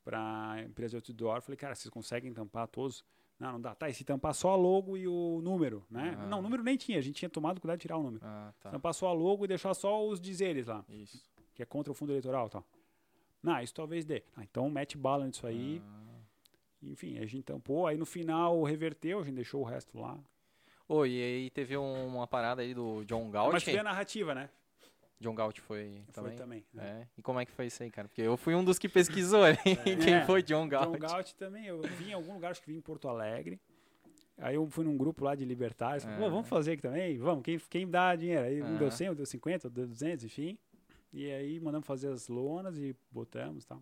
[0.03, 1.41] para empresa de outdoor.
[1.41, 3.03] Falei, cara, vocês conseguem tampar todos?
[3.39, 3.73] Não, não dá.
[3.75, 6.15] Tá, e se tampar só a logo e o número, né?
[6.19, 6.27] Ah.
[6.27, 6.97] Não, o número nem tinha.
[6.99, 8.23] A gente tinha tomado cuidado de tirar o número.
[8.25, 8.69] Ah, tá.
[8.71, 10.85] Tampar só a logo e deixar só os dizeres lá.
[10.89, 11.21] Isso.
[11.53, 12.63] Que é contra o fundo eleitoral e tal.
[13.41, 14.23] Não, isso talvez dê.
[14.35, 15.81] Ah, então mete bala nisso aí.
[15.85, 16.19] Ah.
[16.84, 17.88] Enfim, a gente tampou.
[17.88, 20.17] Aí no final reverteu, a gente deixou o resto lá.
[20.88, 23.63] Ô, e aí teve um- uma parada aí do John Mas Galt.
[23.63, 24.49] tu vê a narrativa, né?
[25.23, 26.35] John Galt foi Foi também?
[26.35, 26.65] também.
[26.73, 27.01] né?
[27.01, 27.07] É.
[27.17, 28.07] E como é que foi isso aí, cara?
[28.07, 29.57] Porque eu fui um dos que pesquisou ali.
[30.05, 30.25] Quem É.
[30.25, 30.91] foi John Galt?
[30.91, 33.59] John Galt também, eu vi em algum lugar, acho que vi em Porto Alegre.
[34.37, 36.21] Aí eu fui num grupo lá de libertários, falei, É.
[36.21, 37.17] "Pô, vamos fazer aqui também?
[37.17, 38.43] Vamos, quem, quem dá dinheiro?
[38.45, 38.79] Aí um É.
[38.79, 40.57] deu 100, um deu 50, outro deu 200, enfim.
[41.13, 43.81] E aí mandamos fazer as lonas e botamos e tal.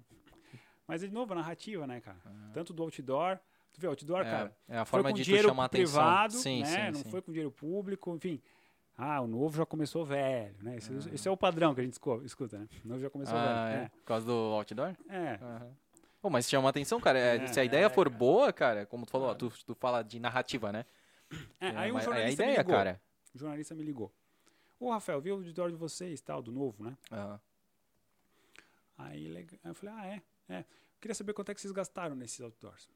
[0.87, 2.17] Mas, de novo, a narrativa, né, cara?
[2.53, 3.39] Tanto do outdoor,
[3.71, 5.93] tu vê, outdoor, É, cara, é a foi forma com de dinheiro chamar atenção.
[6.01, 6.65] privado, sim, né?
[6.67, 7.09] sim, não sim.
[7.09, 8.41] foi com dinheiro público, enfim.
[9.03, 10.77] Ah, o novo já começou velho, né?
[10.77, 11.13] Esse, Ah.
[11.13, 12.67] esse é o padrão que a gente escuta, né?
[12.85, 13.81] O novo já começou Ah, velho.
[13.85, 13.89] é.
[13.89, 14.95] Por causa do outdoor?
[15.09, 15.15] É.
[15.17, 15.39] é.
[15.41, 15.75] Aham.
[16.21, 17.17] Pô, mas chama atenção, cara.
[17.17, 18.17] É, É, se a ideia é, for cara.
[18.19, 20.85] boa, cara, como tu falou, ó, tu, tu fala de narrativa, né?
[21.59, 22.75] É, aí um é jornalista me ideia, ligou.
[22.75, 23.01] cara.
[23.33, 24.13] O jornalista me ligou.
[24.79, 26.95] Ô, Rafael, vi o auditório de vocês, tal, do novo, né?
[27.11, 27.39] Aham.
[28.99, 30.21] Aí, eu falei, ah, é?
[30.57, 30.65] É.
[30.99, 32.87] Queria saber quanto é que vocês gastaram nesses outdoors.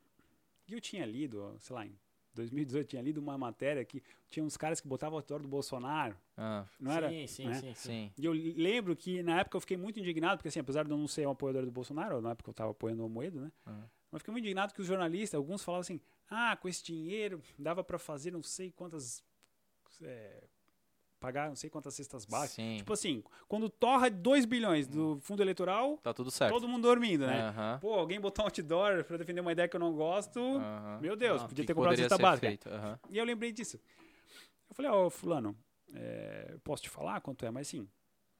[0.67, 1.97] E eu tinha lido, sei lá, em
[2.35, 5.47] 2018, eu tinha lido uma matéria que tinha uns caras que botavam o outdoor do
[5.47, 6.15] Bolsonaro.
[6.37, 7.09] Ah, Não era?
[7.09, 7.53] sim, sim, né?
[7.55, 7.73] sim, sim.
[7.75, 8.11] sim.
[8.17, 10.97] E eu lembro que na época eu fiquei muito indignado, porque assim, apesar de eu
[10.97, 13.51] não ser um apoiador do Bolsonaro, na época eu estava apoiando o Moedo, né?
[13.65, 13.85] Ah.
[14.11, 15.99] Mas fiquei muito indignado que os jornalistas, alguns falavam assim,
[16.29, 19.23] ah, com esse dinheiro dava para fazer não sei quantas...
[20.01, 20.43] é,
[21.19, 22.55] pagar não sei quantas cestas básicas.
[22.55, 22.77] Sim.
[22.77, 26.53] Tipo assim, quando torra 2 bilhões do fundo eleitoral, Tá tudo certo.
[26.53, 27.41] todo mundo dormindo, né?
[27.49, 27.79] Aham.
[27.81, 30.39] Pô, alguém botou um outdoor pra defender uma ideia que eu não gosto.
[30.39, 30.99] Aham.
[31.01, 32.69] Meu Deus, podia ter comprado cesta básica.
[32.69, 32.99] aham.
[33.09, 33.79] E eu lembrei disso.
[34.69, 35.55] Eu falei, ó, fulano,
[35.93, 37.87] é, posso te falar quanto é, mas sim,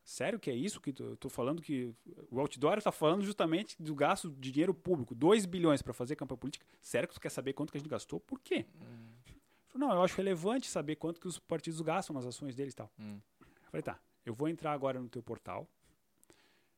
[0.04, 1.94] sério que é isso que eu tô falando que
[2.30, 6.38] o outdoor tá falando justamente do gasto de dinheiro público, 2 bilhões pra fazer campanha
[6.38, 6.66] política.
[6.82, 8.20] Sério que tu quer saber quanto que a gente gastou?
[8.20, 8.66] Por quê?
[8.82, 9.15] Hum.
[9.76, 12.92] Não, eu acho relevante saber quanto que os partidos gastam nas ações deles e tal.
[13.00, 13.20] Hum.
[13.70, 15.68] Falei, tá, eu vou entrar agora no teu portal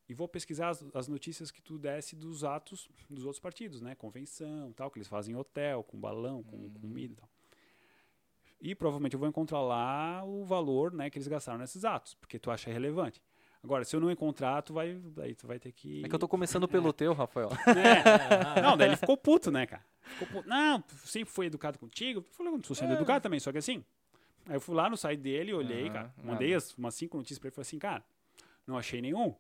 [0.10, 3.94] e vou pesquisar as, as notícias que tu desse dos atos dos outros partidos, né?
[3.94, 6.74] Convenção, tal, que eles fazem em hotel, com balão, com Hum.
[6.82, 7.30] comida e tal.
[8.60, 12.40] E provavelmente eu vou encontrar lá o valor, né, que eles gastaram nesses atos, porque
[12.40, 13.22] tu acha relevante.
[13.68, 16.20] Agora, se eu não encontrar, tu vai, daí tu vai ter que É que eu
[16.20, 17.50] tô começando pelo teu, Rafael.
[17.68, 18.62] É.
[18.62, 19.84] Não, daí ele ficou puto, né, cara?
[20.00, 20.48] Ficou puto.
[20.48, 22.22] Não, sempre fui educado contigo.
[22.22, 23.84] Eu falei, não tô sendo educado também, só que assim.
[24.46, 26.14] Aí eu fui lá no site dele, olhei, Aham, cara.
[26.24, 28.02] Mandei as, umas cinco notícias pra ele e falei assim, cara,
[28.66, 29.36] não achei nenhum.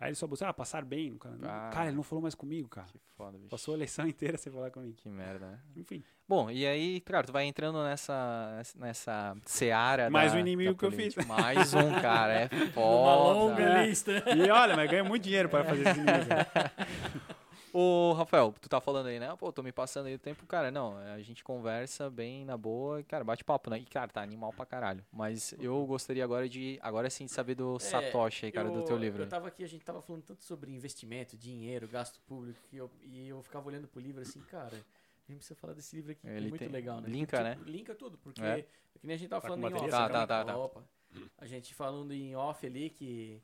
[0.00, 1.18] Aí ele só botou, ah, passar bem.
[1.18, 1.70] Cara, Ah.
[1.70, 2.86] cara ele não falou mais comigo, cara.
[2.86, 3.50] Que foda, bicho.
[3.50, 4.94] Passou a eleição inteira sem falar comigo.
[4.96, 5.58] Que merda, né?
[5.76, 6.02] Enfim.
[6.26, 10.84] Bom, e aí, claro, tu vai entrando nessa, nessa seara Mais da, um inimigo que
[10.86, 11.14] eu fiz.
[11.14, 11.26] política.
[11.42, 13.32] Mais um, cara, é Uma foda.
[13.34, 13.86] longa É.
[13.86, 14.12] lista.
[14.34, 16.30] E olha, mas ganha muito dinheiro para fazer esse inimigo.
[17.72, 19.32] Ô, Rafael, tu tá falando aí, né?
[19.38, 20.72] Pô, tô me passando aí o tempo, cara.
[20.72, 23.78] Não, a gente conversa bem na boa, e, cara, bate papo, né?
[23.78, 25.04] E, cara, tá animal pra caralho.
[25.12, 28.82] Mas eu gostaria agora de, agora sim, de saber do Satoshi aí, cara, do É,
[28.82, 29.22] eu, teu livro.
[29.22, 32.90] Eu tava aqui, a gente tava falando tanto sobre investimento, dinheiro, gasto público, que eu,
[33.04, 36.22] e eu ficava olhando pro livro assim, cara, a gente precisa falar desse livro aqui,
[36.22, 37.08] que é Ele muito tem- legal, né?
[37.08, 37.54] linka, Porque, né?
[37.56, 38.62] tipo, Linka tudo, porque É.
[38.98, 39.90] que nem a gente tava Tá falando em off.
[39.90, 40.12] Tá, né?
[40.12, 40.56] tá, tá, tá.
[40.56, 40.84] Opa.
[41.38, 43.40] A gente falando em off ali que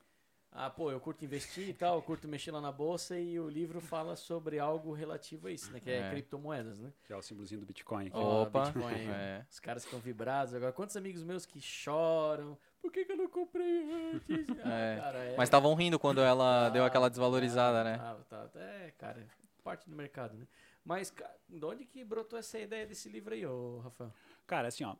[0.59, 3.49] ah, pô, eu curto investir e tal, eu curto mexer lá na bolsa e o
[3.49, 5.79] livro fala sobre algo relativo a isso, né?
[5.81, 6.11] Que é, É.
[6.11, 6.93] criptomoedas, né?
[7.05, 8.17] Que é o símbolozinho do Bitcoin aqui.
[8.17, 9.09] Opa, Bitcoin.
[9.11, 9.45] é.
[9.51, 10.55] Os caras ficam vibrados.
[10.55, 12.57] Agora, quantos amigos meus que choram?
[12.81, 14.27] Por que, que eu não comprei antes?
[14.65, 14.97] Ah, É.
[14.97, 17.99] cara, é- Mas estavam rindo quando ela deu Ah, aquela desvalorizada, tá, né?
[18.29, 19.27] Tá, tá, é, cara,
[19.63, 20.47] parte do mercado, né?
[20.85, 24.13] Mas, cara, de onde que brotou essa ideia desse livro aí, ô Rafael?
[24.47, 24.95] Cara, assim, ó.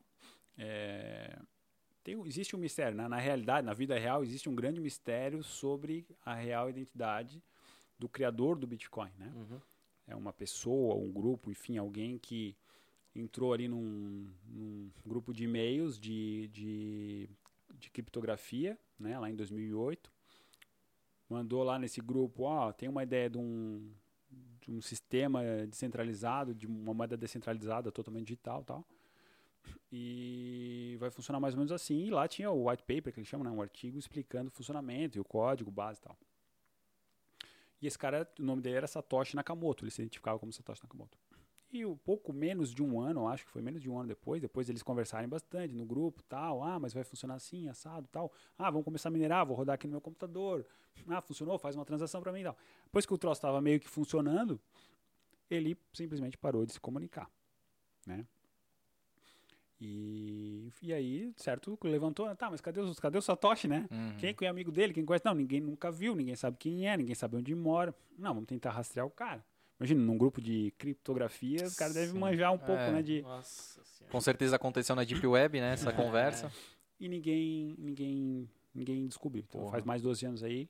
[0.59, 1.37] é,
[2.07, 3.09] tem, existe um mistério, né?
[3.09, 7.43] Na realidade, na vida real, existe um grande mistério sobre a real identidade
[7.99, 9.33] do criador do Bitcoin, né?
[9.35, 9.61] Uhum.
[10.07, 12.57] É uma pessoa, um grupo, enfim, alguém que
[13.13, 17.29] entrou ali num, num grupo de e-mails de, de,
[17.75, 19.19] de criptografia, né?
[19.19, 20.09] Lá em 2008.
[21.29, 23.91] Mandou lá nesse grupo, ó, tem uma ideia de um,
[24.61, 28.87] de um sistema descentralizado, de uma moeda descentralizada, totalmente digital tal.
[29.91, 32.07] E vai funcionar mais ou menos assim.
[32.07, 33.51] E lá tinha o white paper, que eles chamam, né?
[33.51, 36.17] Um artigo explicando o funcionamento e o código base e tal.
[37.81, 41.19] E esse cara, o nome dele era Satoshi Nakamoto, ele se identificava como Satoshi Nakamoto.
[41.71, 44.41] E um pouco menos de um ano, acho que foi menos de um ano depois,
[44.41, 48.33] depois eles conversarem bastante no grupo, tal, ah, mas vai funcionar assim, assado, tal.
[48.57, 50.65] Ah, vamos começar a minerar, vou rodar aqui no meu computador.
[51.09, 52.57] Ah, funcionou, faz uma transação para mim tal.
[52.85, 54.61] Depois que o troço estava meio que funcionando,
[55.51, 57.29] ele simplesmente parou de se comunicar,
[58.07, 58.27] né?
[59.81, 63.87] E, e aí, certo, levantou, tá, mas cadê, os, cadê o Satoshi, né?
[63.91, 64.17] Uhum.
[64.19, 64.95] Quem que é amigo dele?
[64.95, 65.25] Quem conhece?
[65.25, 67.95] Não, ninguém nunca viu, ninguém sabe quem é, ninguém sabe onde mora.
[68.19, 69.45] Não, vamos tentar rastrear o cara.
[69.79, 72.19] Imagina, num grupo de criptografia, os caras devem Sim.
[72.19, 72.93] manjar um pouco, É.
[72.93, 73.03] né?
[73.03, 74.11] De, Nossa senhora.
[74.13, 75.73] Com certeza aconteceu na Deep Web, né?
[75.75, 75.93] Essa É.
[75.93, 76.51] conversa.
[76.99, 79.45] e ninguém, ninguém, ninguém descobriu.
[79.47, 79.73] Então, Porra.
[79.73, 80.69] faz mais de 12 anos aí.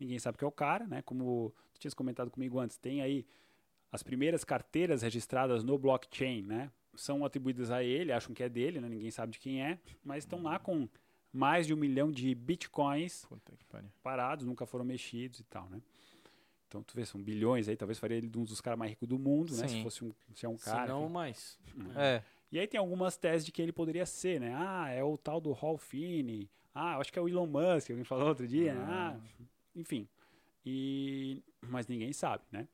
[0.00, 1.02] ninguém sabe que é o cara, né?
[1.02, 3.24] Como tu tinhas comentado comigo antes, tem aí
[3.92, 6.70] as primeiras carteiras registradas no blockchain, né?
[6.98, 8.88] São atribuídas a ele, acham que é dele, né?
[8.88, 10.88] Ninguém sabe de quem é, mas estão lá com
[11.32, 13.26] mais de um milhão de bitcoins
[14.02, 15.80] parados, nunca foram mexidos e tal, né?
[16.66, 19.18] Então, tu vê, são bilhões aí, talvez faria ele um dos caras mais ricos do
[19.18, 19.68] mundo, né?
[19.68, 20.82] Se fosse um, se é um cara.
[20.82, 21.58] Se não mais.
[21.96, 22.22] É.
[22.50, 24.54] E aí tem algumas teses de que ele poderia ser, né?
[24.56, 26.50] Ah, é o tal do Hall Finney.
[26.74, 28.74] Ah, acho que é o Elon Musk, alguém falou outro dia.
[28.74, 28.84] Né?
[28.86, 29.16] Ah.
[29.16, 29.44] ah,
[29.74, 30.08] enfim.
[30.66, 32.66] E, mas ninguém sabe, né?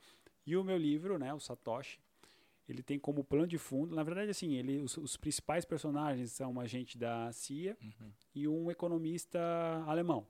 [0.46, 1.98] E o meu livro, né, o Satoshi,
[2.68, 6.52] ele tem como plano de fundo, na verdade, assim, ele, os, os principais personagens são
[6.52, 8.10] um agente da CIA uhum.
[8.34, 9.38] e um economista
[9.86, 10.26] alemão.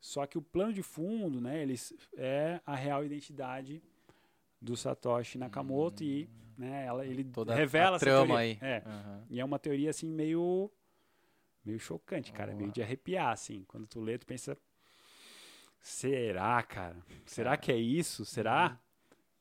[0.00, 3.82] Só que o plano de fundo, né, eles, é a real identidade
[4.60, 6.54] do Satoshi Nakamoto e hum.
[6.58, 8.58] né, ela, ele Toda revela a trama aí.
[8.60, 8.82] É.
[8.84, 9.24] Uhum.
[9.30, 10.70] E é uma teoria assim meio
[11.64, 13.64] meio chocante, cara, meio de arrepiar assim.
[13.66, 14.56] Quando tu lê, tu pensa
[15.80, 16.96] será, cara?
[17.26, 18.24] Será que é isso?
[18.24, 18.78] Será?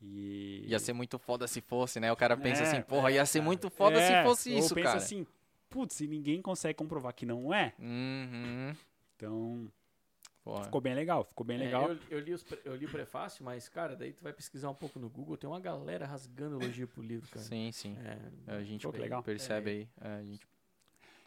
[0.03, 0.65] E...
[0.67, 2.11] Ia ser muito foda se fosse, né?
[2.11, 4.88] O cara pensa é, assim, porra, ia ser muito foda se é, fosse isso, cara.
[4.88, 5.25] Ou pensa assim,
[5.69, 7.73] putz, se ninguém consegue comprovar que não é.
[7.80, 8.75] Uhum.
[9.15, 9.72] Então,
[10.43, 10.65] Porra.
[10.65, 11.90] Ficou bem legal, ficou bem é, legal.
[11.90, 14.75] Eu, eu, li os, eu li o prefácio, mas, cara, daí tu vai pesquisar um
[14.75, 17.45] pouco no Google, tem uma galera rasgando elogio pro livro, cara.
[17.45, 17.95] Sim, sim.
[18.03, 19.23] É, a gente legal.
[19.23, 19.73] percebe é.
[19.73, 19.88] aí.
[20.01, 20.45] É, a gente...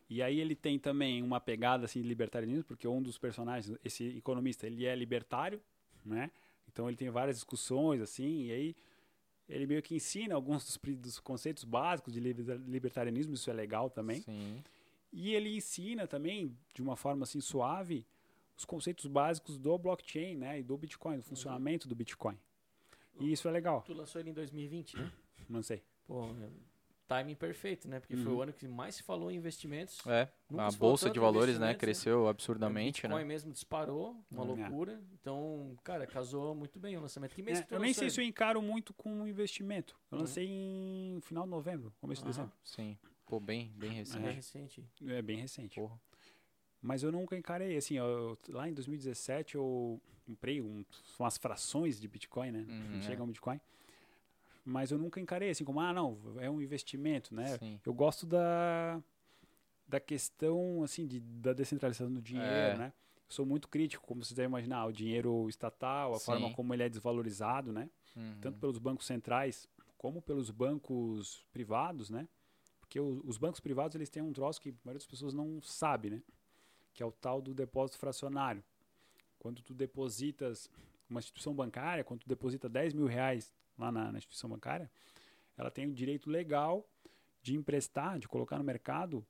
[0.08, 4.18] E aí ele tem também uma pegada assim de libertarianismo, porque um dos personagens, esse
[4.18, 5.60] economista, ele é libertário,
[6.04, 6.30] né?
[6.76, 8.76] Então ele tem várias discussões assim, e aí
[9.48, 14.20] ele meio que ensina alguns dos, dos conceitos básicos de libertarianismo, isso é legal também.
[14.20, 14.62] Sim.
[15.10, 18.06] E ele ensina também de uma forma assim suave
[18.54, 22.38] os conceitos básicos do blockchain, né, e do Bitcoin, do funcionamento do Bitcoin.
[23.18, 23.80] E isso é legal.
[23.80, 25.12] Tu lançou ele em 2020, né?
[25.48, 25.82] Lancei.
[26.06, 26.50] Pô, é
[27.06, 28.00] timing perfeito, né?
[28.00, 28.24] Porque uhum.
[28.24, 30.04] foi o ano que mais se falou em investimentos.
[30.06, 30.28] É,
[30.58, 33.28] a bolsa de valores, né, cresceu absurdamente, o Bitcoin né?
[33.28, 34.56] mesmo disparou, uma uhum.
[34.56, 35.00] loucura.
[35.20, 37.34] Então, cara, casou muito bem o lançamento.
[37.34, 38.10] Que mês é, que Eu nem sei ele?
[38.10, 39.96] se eu encaro muito com investimento.
[40.10, 40.22] Eu uhum.
[40.22, 42.52] lancei em final de novembro, começo de dezembro.
[42.64, 42.98] Sim.
[43.26, 44.26] Pô, bem, bem recente.
[44.26, 44.84] É, recente.
[45.06, 45.74] É bem recente.
[45.74, 45.98] Porra.
[46.80, 50.84] Mas eu nunca encarei, assim, eu, lá em 2017 eu comprei um,
[51.18, 52.66] umas frações de Bitcoin, né?
[52.68, 53.24] Uhum, Chega é.
[53.24, 53.60] um Bitcoin.
[54.68, 57.56] Mas eu nunca encarei assim como, ah, não, é um investimento, né?
[57.58, 57.80] Sim.
[57.86, 59.00] Eu gosto da,
[59.86, 62.76] da questão, assim, de, da descentralização do dinheiro, é.
[62.76, 62.92] né?
[63.28, 66.24] Eu sou muito crítico, como vocês devem imaginar, o dinheiro estatal, a Sim.
[66.24, 67.88] forma como ele é desvalorizado, né?
[68.16, 68.38] Uhum.
[68.40, 72.28] Tanto pelos bancos centrais como pelos bancos privados, né?
[72.80, 75.62] Porque o, os bancos privados, eles têm um troço que a maioria das pessoas não
[75.62, 76.22] sabe, né?
[76.96, 78.64] que é o tal do depósito fracionário.
[79.38, 80.70] Quando tu depositas
[81.08, 84.90] uma instituição bancária, quando tu deposita 10 mil reais lá na, na instituição bancária,
[85.56, 86.86] ela tem o direito legal
[87.42, 89.24] de emprestar, de colocar no mercado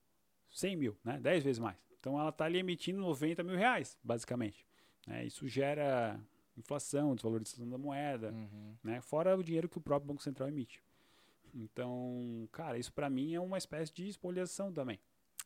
[0.48, 1.18] 100 mil, né?
[1.20, 1.76] 10 vezes mais.
[2.00, 4.66] Então ela está ali emitindo 90 mil reais, basicamente.
[5.06, 5.24] Né?
[5.24, 6.18] Isso gera
[6.56, 8.74] inflação, desvalorização da moeda, uhum.
[8.82, 9.00] né?
[9.00, 10.82] fora o dinheiro que o próprio Banco Central emite.
[11.54, 14.98] Então, cara, isso para mim é uma espécie de expoliação também.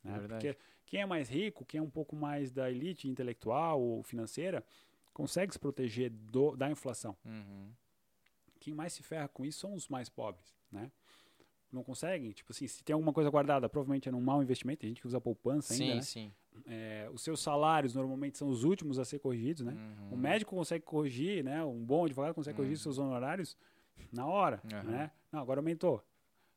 [0.02, 0.16] Né?
[0.16, 0.56] É Porque
[0.86, 4.64] quem é mais rico, quem é um pouco mais da elite intelectual ou financeira,
[5.12, 7.16] consegue se proteger do, da inflação.
[7.24, 7.70] Uhum.
[8.60, 10.92] Quem mais se ferra com isso são os mais pobres, né?
[11.72, 14.90] Não conseguem, tipo assim, se tem alguma coisa guardada, provavelmente é num mau investimento, tem
[14.90, 16.02] gente que usa poupança ainda, sim, né?
[16.02, 16.32] Sim,
[16.66, 19.72] é, os seus salários normalmente são os últimos a ser corrigidos, né?
[19.72, 20.14] Uhum.
[20.14, 21.64] O médico consegue corrigir, né?
[21.64, 22.82] Um bom advogado consegue corrigir uhum.
[22.82, 23.56] seus honorários
[24.12, 25.10] na hora, né?
[25.32, 26.02] Não, agora aumentou.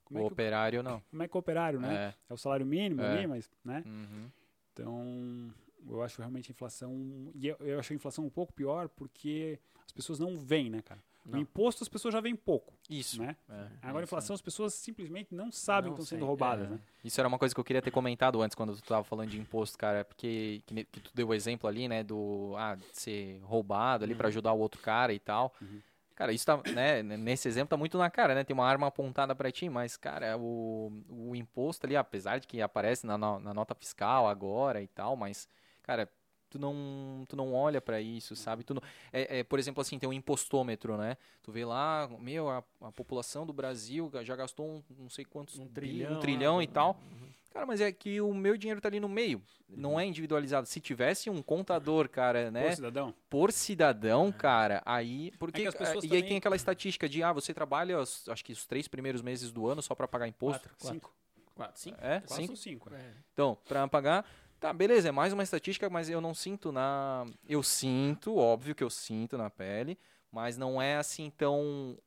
[0.03, 1.01] Como o é operário o, não.
[1.09, 1.95] Como é que o operário, né?
[1.95, 3.17] É, é o salário mínimo é.
[3.17, 3.83] ali, mas, né?
[3.85, 4.30] Uhum.
[4.73, 5.53] Então,
[5.88, 7.32] eu acho realmente a inflação.
[7.35, 10.82] E eu, eu acho a inflação um pouco pior porque as pessoas não veem, né,
[10.82, 11.01] cara?
[11.26, 11.40] Não.
[11.40, 12.74] O imposto as pessoas já veem pouco.
[12.90, 13.22] Isso.
[13.22, 13.35] Né?
[13.50, 16.68] É, Agora, a inflação, as pessoas simplesmente não sabem não que estão sendo roubadas.
[16.68, 16.72] É.
[16.72, 16.80] Né?
[17.03, 19.40] Isso era uma coisa que eu queria ter comentado antes, quando tu estava falando de
[19.40, 20.03] imposto, cara.
[20.03, 24.14] Porque que, que, tu deu o exemplo ali, né, do ah, de ser roubado ali
[24.14, 24.18] uhum.
[24.18, 25.53] para ajudar o outro cara e tal.
[25.61, 25.80] Uhum.
[26.16, 28.43] Cara, isso tá, né, nesse exemplo tá muito na cara, né?
[28.43, 32.61] Tem uma arma apontada para ti, mas, cara, o, o imposto ali, apesar de que
[32.61, 35.48] aparece na, na nota fiscal agora e tal, mas,
[35.82, 36.08] cara,
[36.53, 38.64] tu não, tu não olha para isso, sabe?
[38.64, 41.17] Tu não, é, é, por exemplo, assim, tem um impostômetro, né?
[41.41, 45.57] Tu vê lá, meu, a, a população do Brasil já gastou um, não sei quantos
[45.57, 46.99] um trilhão, um trilhão e tal.
[47.11, 47.30] Uhum.
[47.51, 49.41] Cara, mas é que o meu dinheiro tá ali no meio.
[49.69, 50.67] Não é individualizado.
[50.67, 52.67] Se tivesse um contador, cara, né?
[52.67, 53.15] Por cidadão.
[53.30, 54.32] Por cidadão, é.
[54.32, 55.32] cara, aí.
[55.38, 56.11] Porque, é e também...
[56.14, 59.67] aí tem aquela estatística de, ah, você trabalha, acho que os três primeiros meses do
[59.67, 60.61] ano só para pagar imposto.
[60.61, 60.93] Quatro, quatro.
[60.93, 61.14] Cinco.
[61.56, 61.98] Quatro, cinco?
[62.01, 62.19] É?
[62.22, 62.57] Quatro cinco?
[62.57, 62.93] cinco.
[62.93, 63.14] É.
[63.33, 64.25] Então, para pagar.
[64.64, 67.25] Tá, beleza, é mais uma estatística, mas eu não sinto na.
[67.50, 70.00] Eu sinto, óbvio que eu sinto na pele,
[70.32, 71.98] mas não é assim tão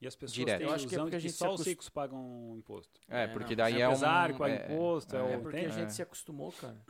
[0.00, 0.58] e as pessoas Direto.
[0.58, 3.00] têm eu acho que, é porque a gente só os ricos pagam imposto.
[3.08, 3.98] É, porque daí é, é um...
[3.98, 5.16] paga é, imposto.
[5.16, 6.80] É, é porque a gente se acostumou, cara.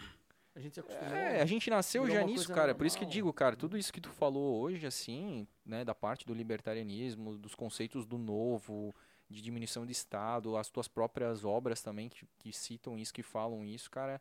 [0.55, 1.17] A gente se acostumou.
[1.17, 2.75] É, a gente nasceu já nisso, cara.
[2.75, 3.15] Por isso que eu normal.
[3.15, 7.55] digo, cara, tudo isso que tu falou hoje, assim, né, da parte do libertarianismo, dos
[7.55, 8.95] conceitos do novo,
[9.31, 13.65] de diminuição de Estado, as tuas próprias obras também que, que citam isso, que falam
[13.65, 14.21] isso, cara,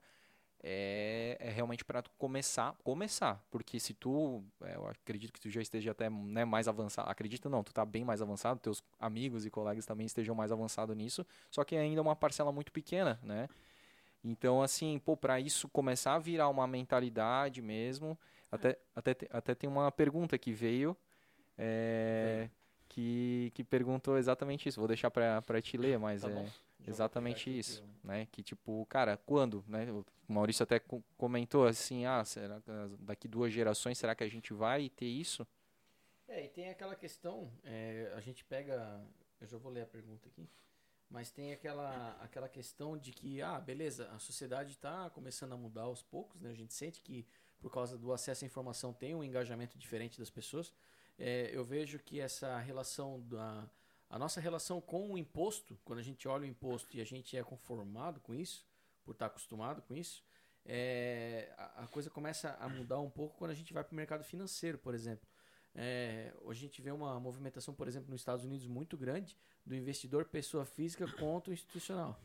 [0.68, 5.48] é, é realmente para tu começar, começar, porque se tu, é, eu acredito que tu
[5.48, 9.46] já esteja até né, mais avançado, acredito não, tu tá bem mais avançado, teus amigos
[9.46, 13.20] e colegas também estejam mais avançados nisso, só que ainda é uma parcela muito pequena,
[13.22, 13.48] né?
[14.24, 18.18] Então, assim, pô, para isso começar a virar uma mentalidade mesmo,
[18.52, 20.98] até, até, até tem uma pergunta que veio,
[21.56, 22.50] é,
[22.90, 24.80] que, que perguntou exatamente isso.
[24.80, 26.46] Vou deixar para te ler, mas Tá é
[26.90, 28.28] exatamente aqui isso, que né?
[28.32, 29.92] Que tipo, cara, quando, né?
[29.92, 32.62] O Maurício até co- comentou assim, ah, será
[33.00, 35.46] daqui duas gerações será que a gente vai ter isso?
[36.28, 39.00] É, e tem aquela questão, é, a gente pega,
[39.40, 40.50] eu já vou ler a pergunta aqui,
[41.10, 45.84] mas tem aquela, aquela questão de que, ah, beleza, a sociedade está começando a mudar
[45.84, 46.50] aos poucos, né?
[46.50, 47.28] A gente sente que
[47.60, 50.74] por causa do acesso à informação tem um engajamento diferente das pessoas.
[51.18, 53.70] É, eu vejo que essa relação da
[54.10, 57.36] a nossa relação com o imposto, quando a gente olha o imposto e a gente
[57.36, 58.66] é conformado com isso,
[59.04, 60.24] por estar acostumado com isso,
[60.66, 63.96] é, a, a coisa começa a mudar um pouco quando a gente vai para o
[63.96, 65.28] mercado financeiro, por exemplo.
[65.74, 69.76] É, hoje a gente vê uma movimentação, por exemplo, nos Estados Unidos muito grande do
[69.76, 72.20] investidor pessoa física contra o institucional.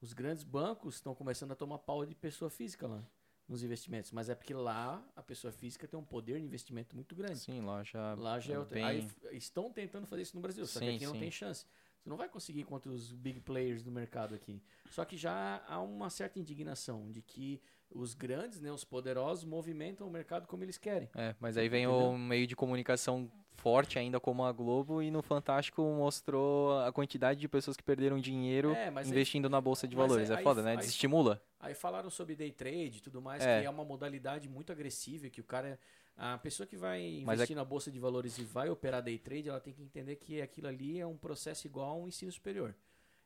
[0.00, 3.04] Os grandes bancos estão começando a tomar pau de pessoa física lá
[3.48, 7.14] nos investimentos, mas é porque lá a pessoa física tem um poder de investimento muito
[7.14, 7.38] grande.
[7.38, 8.74] Sim, lá já Lá já é outra.
[8.76, 11.18] bem- Aí estão tentando fazer isso no Brasil, só que Sim, aqui não sim.
[11.20, 11.66] tem chance.
[12.00, 14.60] Você não vai conseguir contra os big players do mercado aqui.
[14.90, 20.06] Só que já há uma certa indignação de que os grandes, né, os poderosos, movimentam
[20.06, 21.08] o mercado como eles querem.
[21.14, 22.10] É, mas aí vem Entendeu?
[22.10, 27.38] o meio de comunicação forte ainda como a Globo e no Fantástico mostrou a quantidade
[27.40, 30.30] de pessoas que perderam dinheiro É, mas aí- investindo na bolsa de valores.
[30.30, 30.70] aí- é foda, aí- né?
[30.72, 31.42] aí- Desestimula.
[31.60, 33.60] Aí falaram sobre day trade e tudo mais, É.
[33.60, 35.78] que é uma modalidade muito agressiva, que o cara.
[36.14, 39.16] A pessoa que vai Mas é investir na bolsa de valores e vai operar day
[39.16, 42.30] trade, ela tem que entender que aquilo ali é um processo igual a um ensino
[42.30, 42.74] superior.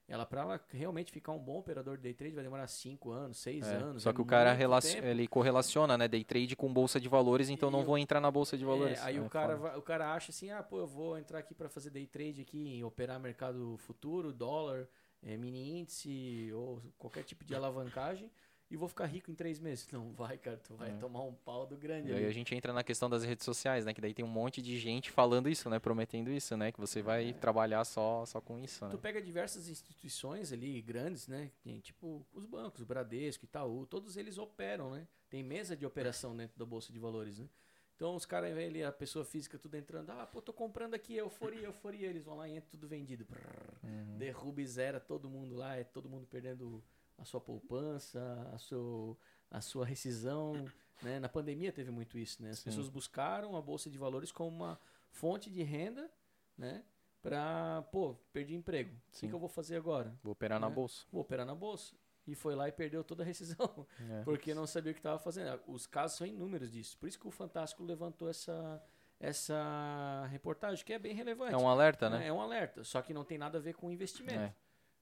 [0.09, 3.39] Ela, para ela realmente ficar um bom operador de day trade, vai demorar 5 anos,
[3.39, 4.05] 6 É, anos.
[4.05, 4.57] Só é que o cara
[5.03, 6.07] ele correlaciona, né?
[6.07, 8.65] Day trade com bolsa de valores, então E não o- vou entrar na bolsa de
[8.65, 8.99] valores.
[8.99, 11.41] É, aí É o, cara, vai- o cara acha assim, ah, pô, eu vou entrar
[11.41, 14.89] aqui para fazer day trade aqui, operar mercado futuro, dólar,
[15.25, 18.31] eh, mini índice ou qualquer tipo de alavancagem
[18.71, 19.87] e vou ficar rico em três meses.
[19.93, 20.95] Não vai, cara, tu vai É.
[20.97, 22.27] tomar um pau do grande E aí ali.
[22.27, 23.95] a gente entra na questão das redes sociais, né?
[23.95, 25.79] Que daí tem um monte de gente falando isso, né?
[25.79, 26.73] Prometendo isso, né?
[26.73, 28.91] Que você vai trabalhar só, só com isso, né?
[28.91, 31.51] Tu pega diversas instituições ali grandes, né?
[31.83, 35.07] Tipo os bancos, o Bradesco, Itaú, todos eles operam, né?
[35.31, 37.49] Tem mesa de operação dentro da bolsa de valores, né?
[37.95, 41.15] Então os caras vêm ali, a pessoa física tudo entrando, ah, pô, tô comprando aqui,
[41.17, 43.25] euforia, euforia, eles vão lá e entra tudo vendido.
[43.25, 43.41] Prrr,
[43.83, 44.19] Uhum.
[44.19, 46.85] Derruba e zera todo mundo lá, é todo mundo perdendo
[47.19, 49.17] a sua poupança, a sua,
[49.51, 50.71] a sua rescisão,
[51.03, 51.19] né?
[51.19, 52.51] Na pandemia teve muito isso, né?
[52.51, 52.65] As Sim.
[52.65, 54.81] pessoas buscaram a bolsa de valores como uma
[55.11, 56.11] fonte de renda,
[56.57, 56.85] né?
[57.23, 58.95] Pra, pô, perdi emprego.
[59.09, 59.31] O que Sim.
[59.31, 60.15] eu vou fazer agora?
[60.23, 60.75] Vou operar na né?
[60.75, 61.07] bolsa.
[61.11, 61.95] Vou operar na bolsa.
[62.27, 64.23] E foi lá e perdeu toda a rescisão, É.
[64.25, 65.61] porque não sabia o que estava fazendo.
[65.67, 66.97] Os casos são inúmeros disso.
[66.99, 68.83] Por isso que o Fantástico levantou essa,
[69.19, 71.55] essa reportagem, que é bem relevante.
[71.55, 72.27] É um alerta, né?
[72.27, 74.41] É um alerta, só que não tem nada a ver com investimento.
[74.41, 74.55] É.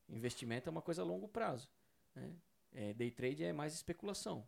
[0.09, 1.68] Investimento é uma coisa a longo prazo.
[2.15, 2.31] Né?
[2.73, 4.47] É, day trade é mais especulação.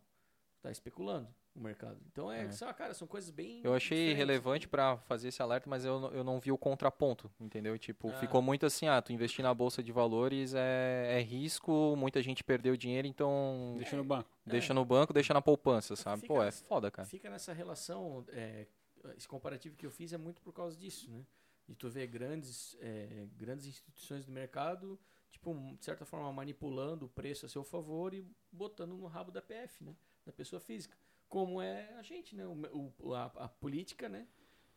[0.61, 1.99] Tá especulando o mercado.
[2.11, 2.51] Então é, É.
[2.51, 3.61] só, cara, são coisas bem.
[3.63, 4.17] Eu achei diferentes.
[4.17, 7.77] relevante pra fazer esse alerta, mas eu, não- eu não vi o contraponto, entendeu?
[7.79, 8.13] Tipo, Ah.
[8.19, 12.43] ficou muito assim, ah, tu investir na bolsa de valores é, é risco, muita gente
[12.43, 14.29] perdeu dinheiro, então Deixa no banco.
[14.45, 16.21] deixa no banco, deixa na poupança, sabe?
[16.21, 17.07] Fica Pô, é foda, cara.
[17.07, 18.25] Fica nessa relação.
[18.29, 18.67] é,
[19.15, 21.23] esse comparativo que eu fiz é muito por causa disso, né?
[21.67, 24.99] De tu ver grandes, é, grandes instituições do mercado,
[25.31, 29.41] tipo, de certa forma, manipulando o preço a seu favor e botando no rabo da
[29.41, 29.95] PF, né?
[30.25, 30.97] Da pessoa física.
[31.27, 32.45] Como é a gente, né?
[32.45, 34.27] O, o- a, a política, né?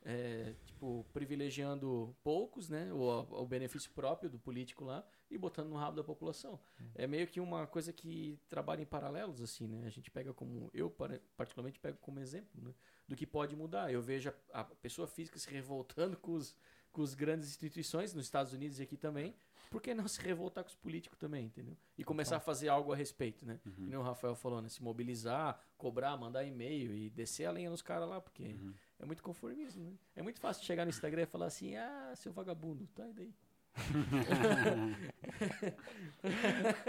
[0.02, 2.90] É, tipo, privilegiando poucos, né?
[2.92, 6.58] O, o benefício próprio do político lá e botando no rabo da população.
[6.94, 9.86] É meio que uma coisa que trabalha em paralelos, assim, né?
[9.86, 10.70] A gente pega como.
[10.72, 10.90] Eu,
[11.36, 12.72] particularmente, pego como exemplo, né?
[13.06, 13.92] Do que pode mudar.
[13.92, 16.56] Eu vejo a, a pessoa física se revoltando com os,
[16.92, 19.34] com os grandes instituições, nos Estados Unidos e aqui também.
[19.70, 21.76] Por que não se revoltar com os políticos também, entendeu?
[21.96, 23.60] E começar a fazer algo a respeito, né?
[23.64, 23.72] Uhum.
[23.72, 24.68] Que nem o Rafael falou, né?
[24.68, 28.74] Se mobilizar, cobrar, mandar e-mail e descer a lenha nos caras lá, porque Uhum.
[28.98, 29.92] é muito conformismo, né?
[30.16, 33.34] É muito fácil chegar no Instagram e falar assim, ah, seu vagabundo, tá e daí?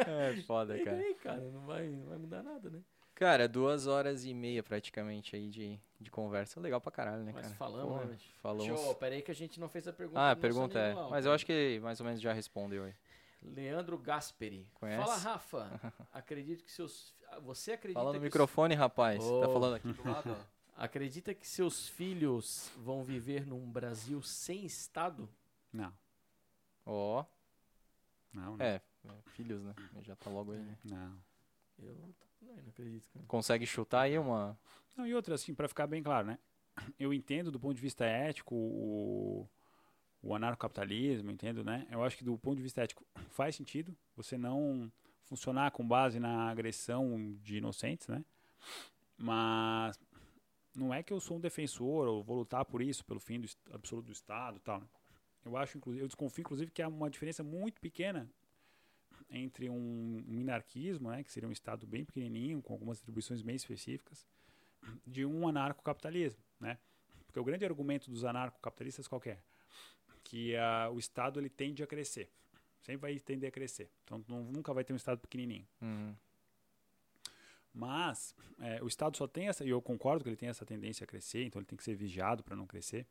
[0.07, 0.97] É foda, E cara.
[0.97, 2.81] daí, cara, não vai, não vai mudar nada, né?
[3.21, 6.59] Cara, duas horas e meia praticamente aí de, de conversa.
[6.59, 7.55] Legal pra caralho, né, Mas cara?
[7.55, 8.17] falamos, Pô, né?
[8.41, 8.65] Falamos.
[8.65, 10.95] Show, peraí que a gente não fez a pergunta Ah, a pergunta é.
[11.07, 12.95] Mas eu acho que mais ou menos já respondeu aí.
[13.43, 14.67] Leandro Gasperi.
[14.73, 15.03] Conhece?
[15.03, 15.93] Fala, Rafa.
[16.11, 17.13] Acredito que seus.
[17.43, 18.25] Você acredita Fala no que.
[18.25, 19.23] microfone, rapaz.
[19.23, 19.39] Ô.
[19.41, 20.83] Tá falando aqui do lado, ó.
[20.83, 25.29] Acredita que seus filhos vão viver num Brasil sem Estado?
[25.71, 25.93] Não,
[26.87, 27.23] Ó,
[28.33, 28.65] não, não.
[28.65, 29.75] é, é, filhos, né?
[30.01, 30.75] Já tá logo aí, né?
[30.83, 31.15] não.
[31.77, 31.95] Eu
[32.41, 33.25] não, não acredito, cara.
[33.27, 34.57] Consegue chutar aí uma.
[34.95, 36.39] Não, e outra, assim, para ficar bem claro, né?
[36.99, 39.47] Eu entendo do ponto de vista ético o,
[40.21, 41.87] o anarcocapitalismo, entendo, né?
[41.89, 44.91] Eu acho que do ponto de vista ético faz sentido você não
[45.25, 48.23] funcionar com base na agressão de inocentes, né?
[49.17, 49.99] Mas
[50.75, 53.47] não é que eu sou um defensor ou vou lutar por isso, pelo fim do
[53.71, 54.79] absoluto do Estado e tal.
[54.79, 54.87] né?
[55.43, 58.29] Eu acho, inclusive, eu desconfio, inclusive, que há uma diferença muito pequena
[59.31, 64.27] entre um, minarquismo, né, que seria um Estado bem pequenininho, com algumas atribuições bem específicas,
[65.07, 66.77] de um anarcocapitalismo, né?
[67.25, 69.39] Porque o grande argumento dos anarcocapitalistas qual que é?
[70.23, 72.29] Que ah, o Estado ele tende a crescer,
[72.81, 73.89] sempre vai tender a crescer.
[74.03, 75.65] Então não- nunca vai ter um Estado pequenininho.
[75.81, 76.13] Hum,
[77.73, 81.05] Mas é, o Estado só tem essa, e eu concordo que ele tem essa tendência
[81.05, 83.07] a crescer, então ele tem que ser vigiado para não crescer.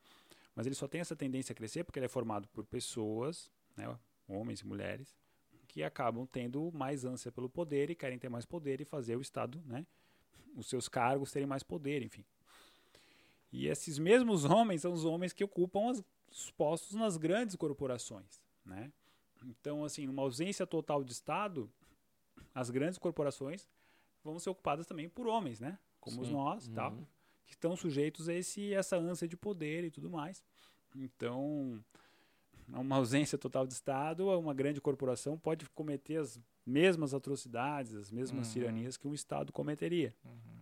[0.54, 3.86] Mas ele só tem essa tendência a crescer porque ele é formado por pessoas, né,
[4.28, 5.16] homens e mulheres,
[5.70, 9.20] que acabam tendo mais ânsia pelo poder e querem ter mais poder e fazer o
[9.20, 9.86] Estado, né,
[10.56, 12.24] os seus cargos terem mais poder, enfim.
[13.52, 18.40] E esses mesmos homens são os homens que ocupam as- os postos nas grandes corporações,
[18.64, 18.92] né?
[19.44, 21.70] Então, assim, numa ausência total de Estado,
[22.52, 23.68] as grandes corporações
[24.24, 25.78] vão ser ocupadas também por homens, né?
[26.00, 26.32] Como Sim.
[26.32, 27.06] nós, tal, Uhum.
[27.46, 30.44] que estão sujeitos a esse essa ânsia de poder e tudo mais.
[30.96, 31.82] Então,
[32.78, 38.46] uma ausência total de Estado, uma grande corporação pode cometer as mesmas atrocidades, as mesmas
[38.48, 38.52] Uhum.
[38.52, 40.14] tiranias que um Estado cometeria.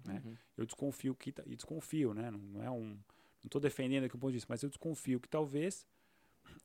[0.04, 0.22] né?
[0.24, 0.36] Uhum.
[0.56, 2.30] Eu desconfio que e desconfio, né?
[2.30, 2.98] Não, não é um, não
[3.44, 5.86] estou defendendo aqui o ponto de vista, mas eu desconfio que talvez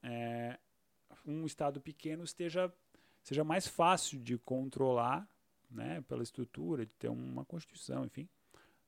[0.02, 0.58] é,
[1.26, 2.72] um Estado pequeno esteja
[3.22, 5.28] seja mais fácil de controlar,
[5.72, 6.02] né?
[6.08, 8.28] Pela estrutura, de ter uma constituição, enfim,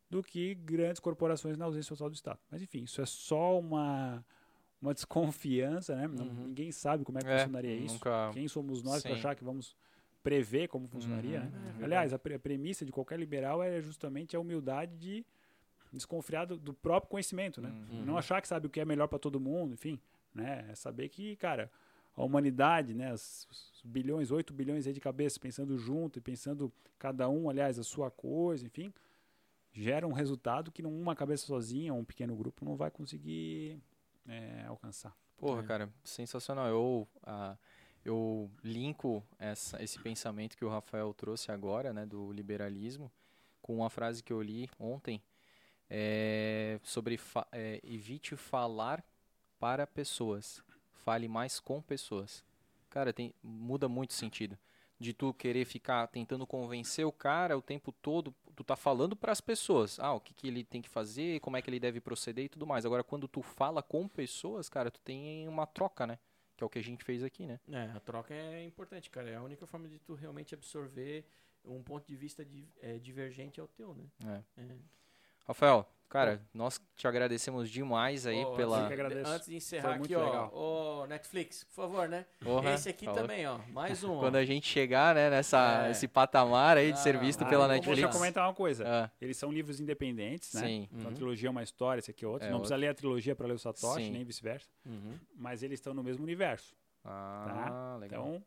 [0.09, 2.39] do que grandes corporações na ausência total do Estado.
[2.51, 4.23] Mas enfim, isso é só uma
[4.85, 6.07] uma desconfiança, né?
[6.07, 6.47] Uhum.
[6.47, 7.95] Ninguém sabe como é que É, funcionaria isso.
[7.95, 9.75] nunca- Quem somos nós para achar que vamos
[10.23, 11.49] prever como funcionaria, Uhum.
[11.49, 11.75] né?
[11.79, 11.83] É.
[11.83, 15.25] Aliás, a, pre- a premissa de qualquer liberal é justamente a humildade de
[15.93, 17.69] desconfiar do, do próprio conhecimento, né?
[17.91, 18.05] Uhum.
[18.05, 19.99] Não achar que sabe o que é melhor para todo mundo, enfim,
[20.33, 20.65] né?
[20.69, 21.71] É saber que, cara,
[22.17, 26.71] a humanidade, né, os, os bilhões, 8 bilhões aí de cabeças pensando junto e pensando
[26.97, 28.91] cada um, aliás, a sua coisa, enfim,
[29.73, 33.77] gera um resultado que uma cabeça sozinha, um pequeno grupo não vai conseguir
[34.27, 35.15] é, alcançar.
[35.37, 35.65] Porra, É.
[35.65, 36.67] cara, sensacional.
[36.67, 37.57] Eu, ah,
[38.03, 43.11] eu linko essa, esse pensamento que o Rafael trouxe agora, né, do liberalismo,
[43.61, 45.21] com uma frase que eu li ontem
[45.89, 49.03] é, sobre fa- é, evite falar
[49.59, 50.63] para pessoas,
[51.03, 52.43] fale mais com pessoas.
[52.89, 54.57] Cara, tem, muda muito sentido.
[54.99, 59.31] De tu querer ficar tentando convencer o cara o tempo todo, tu tá falando para
[59.31, 59.99] as pessoas.
[59.99, 62.49] Ah, o que, que ele tem que fazer, como é que ele deve proceder e
[62.49, 62.85] tudo mais.
[62.85, 66.17] Agora, quando tu fala com pessoas, cara, tu tem uma troca, né?
[66.57, 67.59] Que é o que a gente fez aqui, né?
[67.69, 69.29] É, a troca é importante, cara.
[69.29, 71.25] É a única forma de tu realmente absorver
[71.65, 74.05] um ponto de vista di- é, divergente ao teu, né?
[74.57, 74.61] É.
[74.61, 74.75] É.
[75.47, 78.81] Rafael, cara, nós te agradecemos demais aí Ô, pela.
[78.81, 79.31] eu que agradeço.
[79.31, 80.49] Antes de encerrar aqui, ó,
[81.01, 82.25] ô Netflix, por favor, né?
[82.39, 83.21] Porra, Esse aqui falou.
[83.21, 84.13] também, ó, mais um.
[84.15, 84.19] ó.
[84.19, 85.91] Quando a gente chegar, né, nessa, É.
[85.91, 88.17] esse patamar aí de Ah, ser visto ah, pela eu vou Deixa eu Netflix.
[88.17, 88.83] comentar uma coisa.
[88.87, 90.61] Ah, Eles são livros independentes, né?
[90.61, 90.89] sim.
[90.91, 91.13] Então, a Uhum.
[91.15, 92.47] trilogia é uma história, esse aqui é outra.
[92.47, 94.11] É não precisa ler a trilogia para ler o Satoshi, Sim.
[94.11, 94.69] nem vice-versa.
[94.85, 95.13] Uhum.
[95.35, 96.75] Mas eles estão no mesmo universo.
[97.03, 98.27] Ah, legal.
[98.27, 98.43] Então,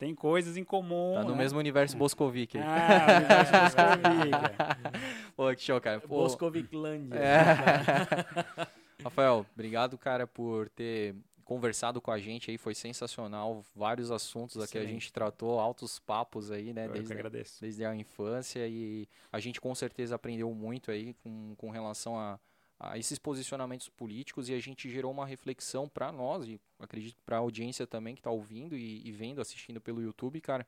[0.00, 1.12] tem coisas em comum.
[1.14, 1.36] tá no né?
[1.36, 2.64] mesmo universo Boscovic aí.
[2.66, 4.78] Ah, o universo Boscovic, cara.
[5.36, 6.00] Pô, que show, cara.
[6.00, 7.18] Pô, Boscoviclândia.
[7.18, 8.64] É.
[9.04, 11.14] Rafael, obrigado, cara, por ter
[11.44, 13.62] conversado com a gente aí, foi sensacional.
[13.76, 16.86] Vários assuntos aqui a gente tratou, altos papos aí, né?
[16.86, 17.60] Eu que Desde, agradeço.
[17.60, 22.40] desde a infância e a gente com certeza aprendeu muito aí com, com relação a,
[22.82, 27.36] a esses posicionamentos políticos e a gente gerou uma reflexão para nós e acredito para
[27.36, 30.66] a audiência também que está ouvindo e, e vendo, assistindo pelo YouTube, cara.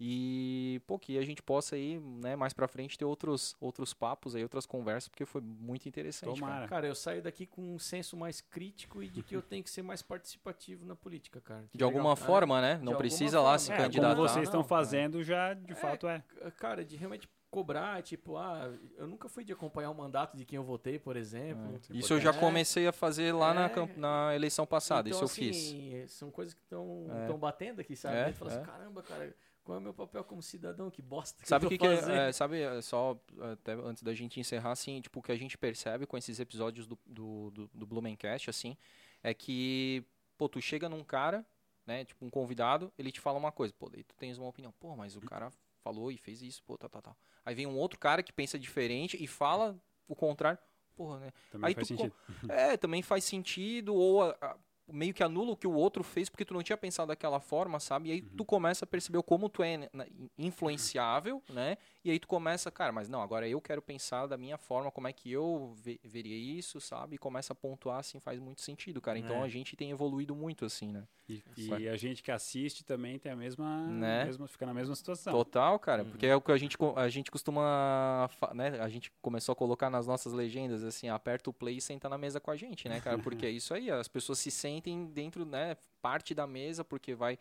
[0.00, 4.36] E, pô, que a gente possa aí, né, mais pra frente ter outros, outros papos
[4.36, 6.52] aí, outras conversas, porque foi muito interessante, cara.
[6.52, 6.68] Tomara.
[6.68, 9.70] Cara, eu saio daqui com um senso mais crítico e de que eu tenho que
[9.70, 11.68] ser mais participativo na política, cara.
[11.74, 12.16] De alguma Legal.
[12.26, 12.74] forma, né?
[12.74, 13.58] Não alguma precisa lá forma.
[13.58, 14.14] se É, candidatar.
[14.14, 14.68] como vocês estão cara.
[14.68, 16.22] fazendo, já de fato é.
[16.42, 20.44] É, Cara, de realmente cobrar, tipo, ah, eu nunca fui de acompanhar o mandato de
[20.44, 21.80] quem eu votei, por exemplo.
[21.90, 21.96] É.
[21.96, 22.32] Isso eu já É.
[22.38, 23.68] comecei a fazer lá na, É.
[23.68, 25.56] camp- na eleição passada, Então, isso eu fiz.
[25.56, 27.32] assim, São coisas que estão É.
[27.38, 28.16] batendo aqui, sabe?
[28.16, 28.54] É, A gente fala é.
[28.56, 30.90] assim, caramba, cara, qual é o meu papel como cidadão?
[30.90, 33.18] Que bosta que Sabe eu que, que é, é, sabe, é, só
[33.52, 36.86] até antes da gente encerrar, assim, tipo, o que a gente percebe com esses episódios
[36.86, 38.76] do, do, do, do Blumencast, assim,
[39.22, 40.04] é que,
[40.36, 41.44] pô, tu chega num cara,
[41.86, 44.72] né, tipo um convidado, ele te fala uma coisa, pô, daí tu tens uma opinião,
[44.78, 45.50] pô, mas o cara
[45.82, 47.16] falou e fez isso, pô, tal, tal, tal.
[47.44, 50.58] Aí vem um outro cara que pensa diferente e fala o contrário,
[50.96, 51.32] porra, né?
[51.50, 52.14] Também Aí faz tu sentido.
[52.48, 54.56] É, também faz sentido, ou a- a-
[54.90, 57.78] meio que anula o que o outro fez porque tu não tinha pensado daquela forma,
[57.80, 58.08] sabe?
[58.08, 58.28] E aí Uhum.
[58.36, 59.88] tu começa a perceber como tu é né,
[60.36, 61.76] influenciável, né?
[62.04, 65.06] E aí tu começa, cara, mas não, agora eu quero pensar da minha forma, como
[65.08, 67.16] é que eu ve- veria isso, sabe?
[67.16, 69.18] E começa a pontuar, assim, faz muito sentido, cara.
[69.18, 69.46] Então É.
[69.46, 71.04] a gente tem evoluído muito, assim, né?
[71.28, 74.24] E, e a gente que assiste também tem a mesma, Né?
[74.24, 75.32] mesma fica na mesma situação.
[75.34, 76.08] Total, cara, Uhum.
[76.10, 78.80] porque é o que a gente, a gente costuma, né?
[78.80, 82.16] A gente começou a colocar nas nossas legendas, assim, aperta o play e senta na
[82.16, 83.18] mesa com a gente, né, cara?
[83.22, 84.77] Porque é isso aí, as pessoas se sentem
[85.12, 87.38] dentro, né, parte da mesa, porque vai,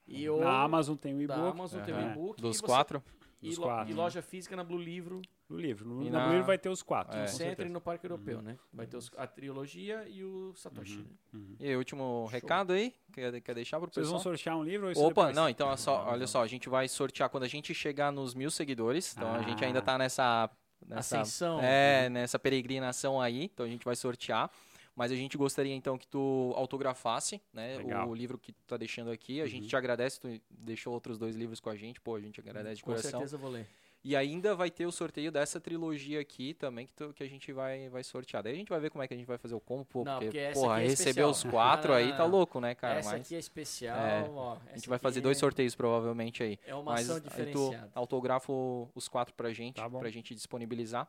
[0.06, 1.50] e o Na Amazon tem o da e-book.
[1.50, 2.10] Amazon tem o Aham.
[2.12, 3.02] e-book Dos e você- quatro?
[3.40, 3.90] e, Dos lo- quatro.
[3.90, 5.22] e loja física na Blue Livro.
[5.48, 5.86] No livro.
[5.86, 7.12] No, E na Blue livro vai ter os quatro.
[7.12, 7.20] É.
[7.20, 7.68] com entra certeza.
[7.68, 8.56] no Parque Europeu, né?
[8.72, 10.96] Vai ter os- a trilogia e o Satoshi.
[10.98, 11.04] né?
[11.34, 11.56] Uhum.
[11.60, 12.94] E aí, último recado aí?
[13.12, 14.34] Quer, quer deixar pro Vocês vão pessoal?
[14.36, 15.36] sortear um livro ou isso Opa, depois?
[15.36, 18.34] não, então é só, olha só, a gente vai sortear quando a gente chegar nos
[18.34, 19.14] mil seguidores.
[19.14, 19.82] Então a gente ainda Ah.
[19.82, 20.50] tá nessa.
[20.86, 21.60] nessa Ascensão.
[21.62, 23.44] É, nessa peregrinação aí.
[23.44, 24.50] Então a gente vai sortear.
[24.96, 27.78] Mas a gente gostaria então que tu autografasse, né?
[27.78, 28.08] Legal.
[28.08, 29.40] O livro que tu tá deixando aqui.
[29.40, 29.68] A gente Uhum.
[29.68, 32.00] te agradece, tu deixou outros dois livros com a gente.
[32.00, 33.10] Pô, a gente agradece de Com coração.
[33.10, 33.66] certeza eu vou ler.
[34.06, 37.50] E ainda vai ter o sorteio dessa trilogia aqui também, que, tu- que a gente
[37.52, 38.42] vai, vai sortear.
[38.42, 40.04] Daí a gente vai ver como é que a gente vai fazer o combo, pô,
[40.04, 41.30] Não, porque, porque porra, é receber especial.
[41.30, 42.30] os quatro Não, não, aí não, tá não.
[42.30, 42.98] louco, né, cara?
[42.98, 44.58] essa Mas aqui é especial, é, ó.
[44.70, 46.58] a gente vai fazer dois é- sorteios provavelmente aí.
[46.66, 47.90] É uma Mas ação aí tu diferenciada.
[47.94, 48.52] autografa
[48.94, 50.00] os quatro pra gente, Tá bom.
[50.00, 51.08] pra gente disponibilizar.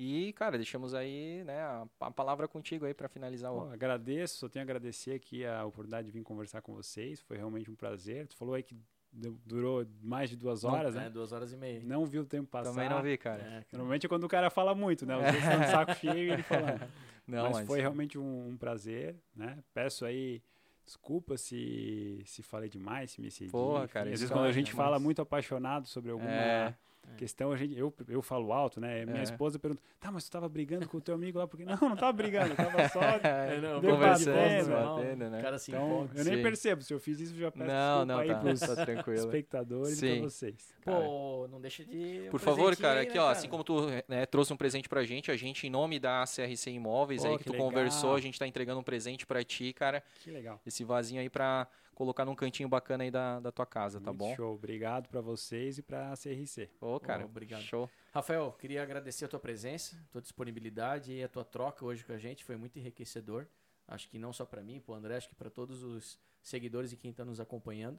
[0.00, 3.68] E, cara, deixamos aí, né, a, a palavra contigo aí pra finalizar o.
[3.72, 7.20] agradeço, só tenho a agradecer aqui a oportunidade de vir conversar com vocês.
[7.20, 8.28] Foi realmente um prazer.
[8.28, 8.76] Tu falou aí que
[9.12, 11.06] durou mais de duas horas, Não, né?
[11.06, 11.80] É, duas horas e meia.
[11.84, 12.70] Não viu o tempo passar.
[12.70, 13.42] Também não vi, cara.
[13.42, 13.64] É.
[13.72, 15.16] Normalmente é quando o cara fala muito, né?
[15.16, 16.80] Os outros estão de saco cheio e ele falando.
[17.28, 19.58] Não, mas, mas, foi realmente um, um prazer, né?
[19.74, 20.42] Peço aí
[20.86, 23.50] desculpa se, se falei demais, se me excedi.
[23.50, 26.10] Porra, cara, Às vezes é quando a mais- gente é fala mais- muito apaixonado sobre
[26.10, 26.74] alguma É.
[27.16, 29.04] questão, a gente, eu, eu falo alto, né?
[29.04, 29.22] Minha É.
[29.22, 31.96] esposa pergunta, tá, mas tu tava brigando com o teu amigo lá, porque não, não
[31.96, 33.00] tava brigando, eu tava só...
[33.02, 34.62] É, não, conversando, né?
[34.62, 35.38] não, batendo, né?
[35.38, 36.18] O cara se Então, empolga.
[36.20, 36.42] eu nem Sim.
[36.42, 39.18] percebo, se eu fiz isso, eu já peço Não, não, aí tá, pros tá tranquilo.
[39.18, 40.20] espectadores e Sim.
[40.20, 40.74] pra vocês.
[40.82, 41.00] cara.
[41.04, 42.24] Pô, não deixa de.
[42.26, 43.32] um Por favor, cara, aqui né, ó, cara?
[43.38, 46.70] assim como tu né, trouxe um presente pra gente, a gente, em nome da CRC
[46.70, 47.66] Imóveis, Pô, aí que que tu legal.
[47.68, 50.02] conversou, a gente tá entregando um presente pra ti, cara.
[50.22, 50.60] Que legal.
[50.66, 51.66] Esse vasinho aí pra
[51.98, 54.36] colocar num cantinho bacana aí da, da tua casa, tá Muito bom?
[54.36, 54.54] Show.
[54.54, 56.70] Obrigado pra vocês e pra CRC.
[56.80, 57.62] Ô, cara, obrigado.
[57.62, 57.90] show.
[58.14, 62.16] Rafael, queria agradecer a tua presença, tua disponibilidade e a tua troca hoje com a
[62.18, 62.44] gente.
[62.44, 63.48] Foi muito enriquecedor.
[63.88, 66.92] Acho que não só para mim, para o André, acho que para todos os seguidores
[66.92, 67.98] e quem está nos acompanhando.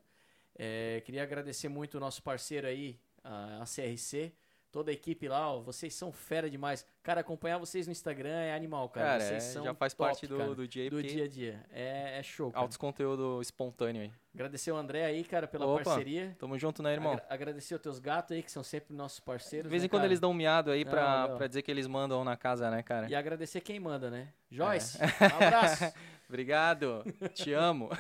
[0.56, 4.32] É, queria agradecer muito o nosso parceiro aí, a, a CRC,
[4.72, 5.52] toda a equipe lá.
[5.54, 6.86] Ó, vocês são fera demais.
[7.04, 9.08] Cara, acompanhar vocês no Instagram é animal, cara.
[9.08, 11.28] Cara, vocês é, são já faz top, parte do, cara, do dia do dia a
[11.28, 11.66] dia.
[11.72, 12.62] É, é show, cara.
[12.64, 14.12] altos conteúdo espontâneo aí.
[14.34, 16.36] Agradecer o André aí, cara, pela Opa, parceria.
[16.40, 17.14] Tamo junto, né, irmão?
[17.14, 19.68] Agra- agradecer os teus gatos aí, que são sempre nossos parceiros.
[19.68, 21.38] De vez né, em quando eles dão um miado aí pra, Não, não.
[21.38, 23.10] pra dizer que eles mandam na casa, né, cara?
[23.10, 24.30] E agradecer quem manda, né?
[24.52, 25.06] Joyce, É.
[25.34, 25.94] um abraço.
[26.28, 27.90] Obrigado, te amo.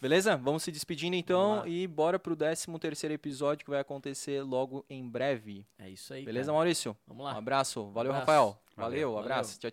[0.00, 0.36] Beleza?
[0.36, 5.06] Vamos se despedindo então e bora pro 13 terceiro episódio que vai acontecer logo em
[5.08, 5.66] breve.
[5.78, 6.24] É isso aí.
[6.24, 6.56] Beleza, cara.
[6.56, 6.96] Maurício?
[7.06, 7.36] Vamos Um lá.
[7.36, 7.90] abraço.
[7.90, 8.20] Valeu, Abraço.
[8.20, 8.44] Rafael.
[8.44, 8.58] Valeu.
[8.76, 9.18] Valeu, Valeu.
[9.24, 9.58] abraço.
[9.58, 9.60] Tchau,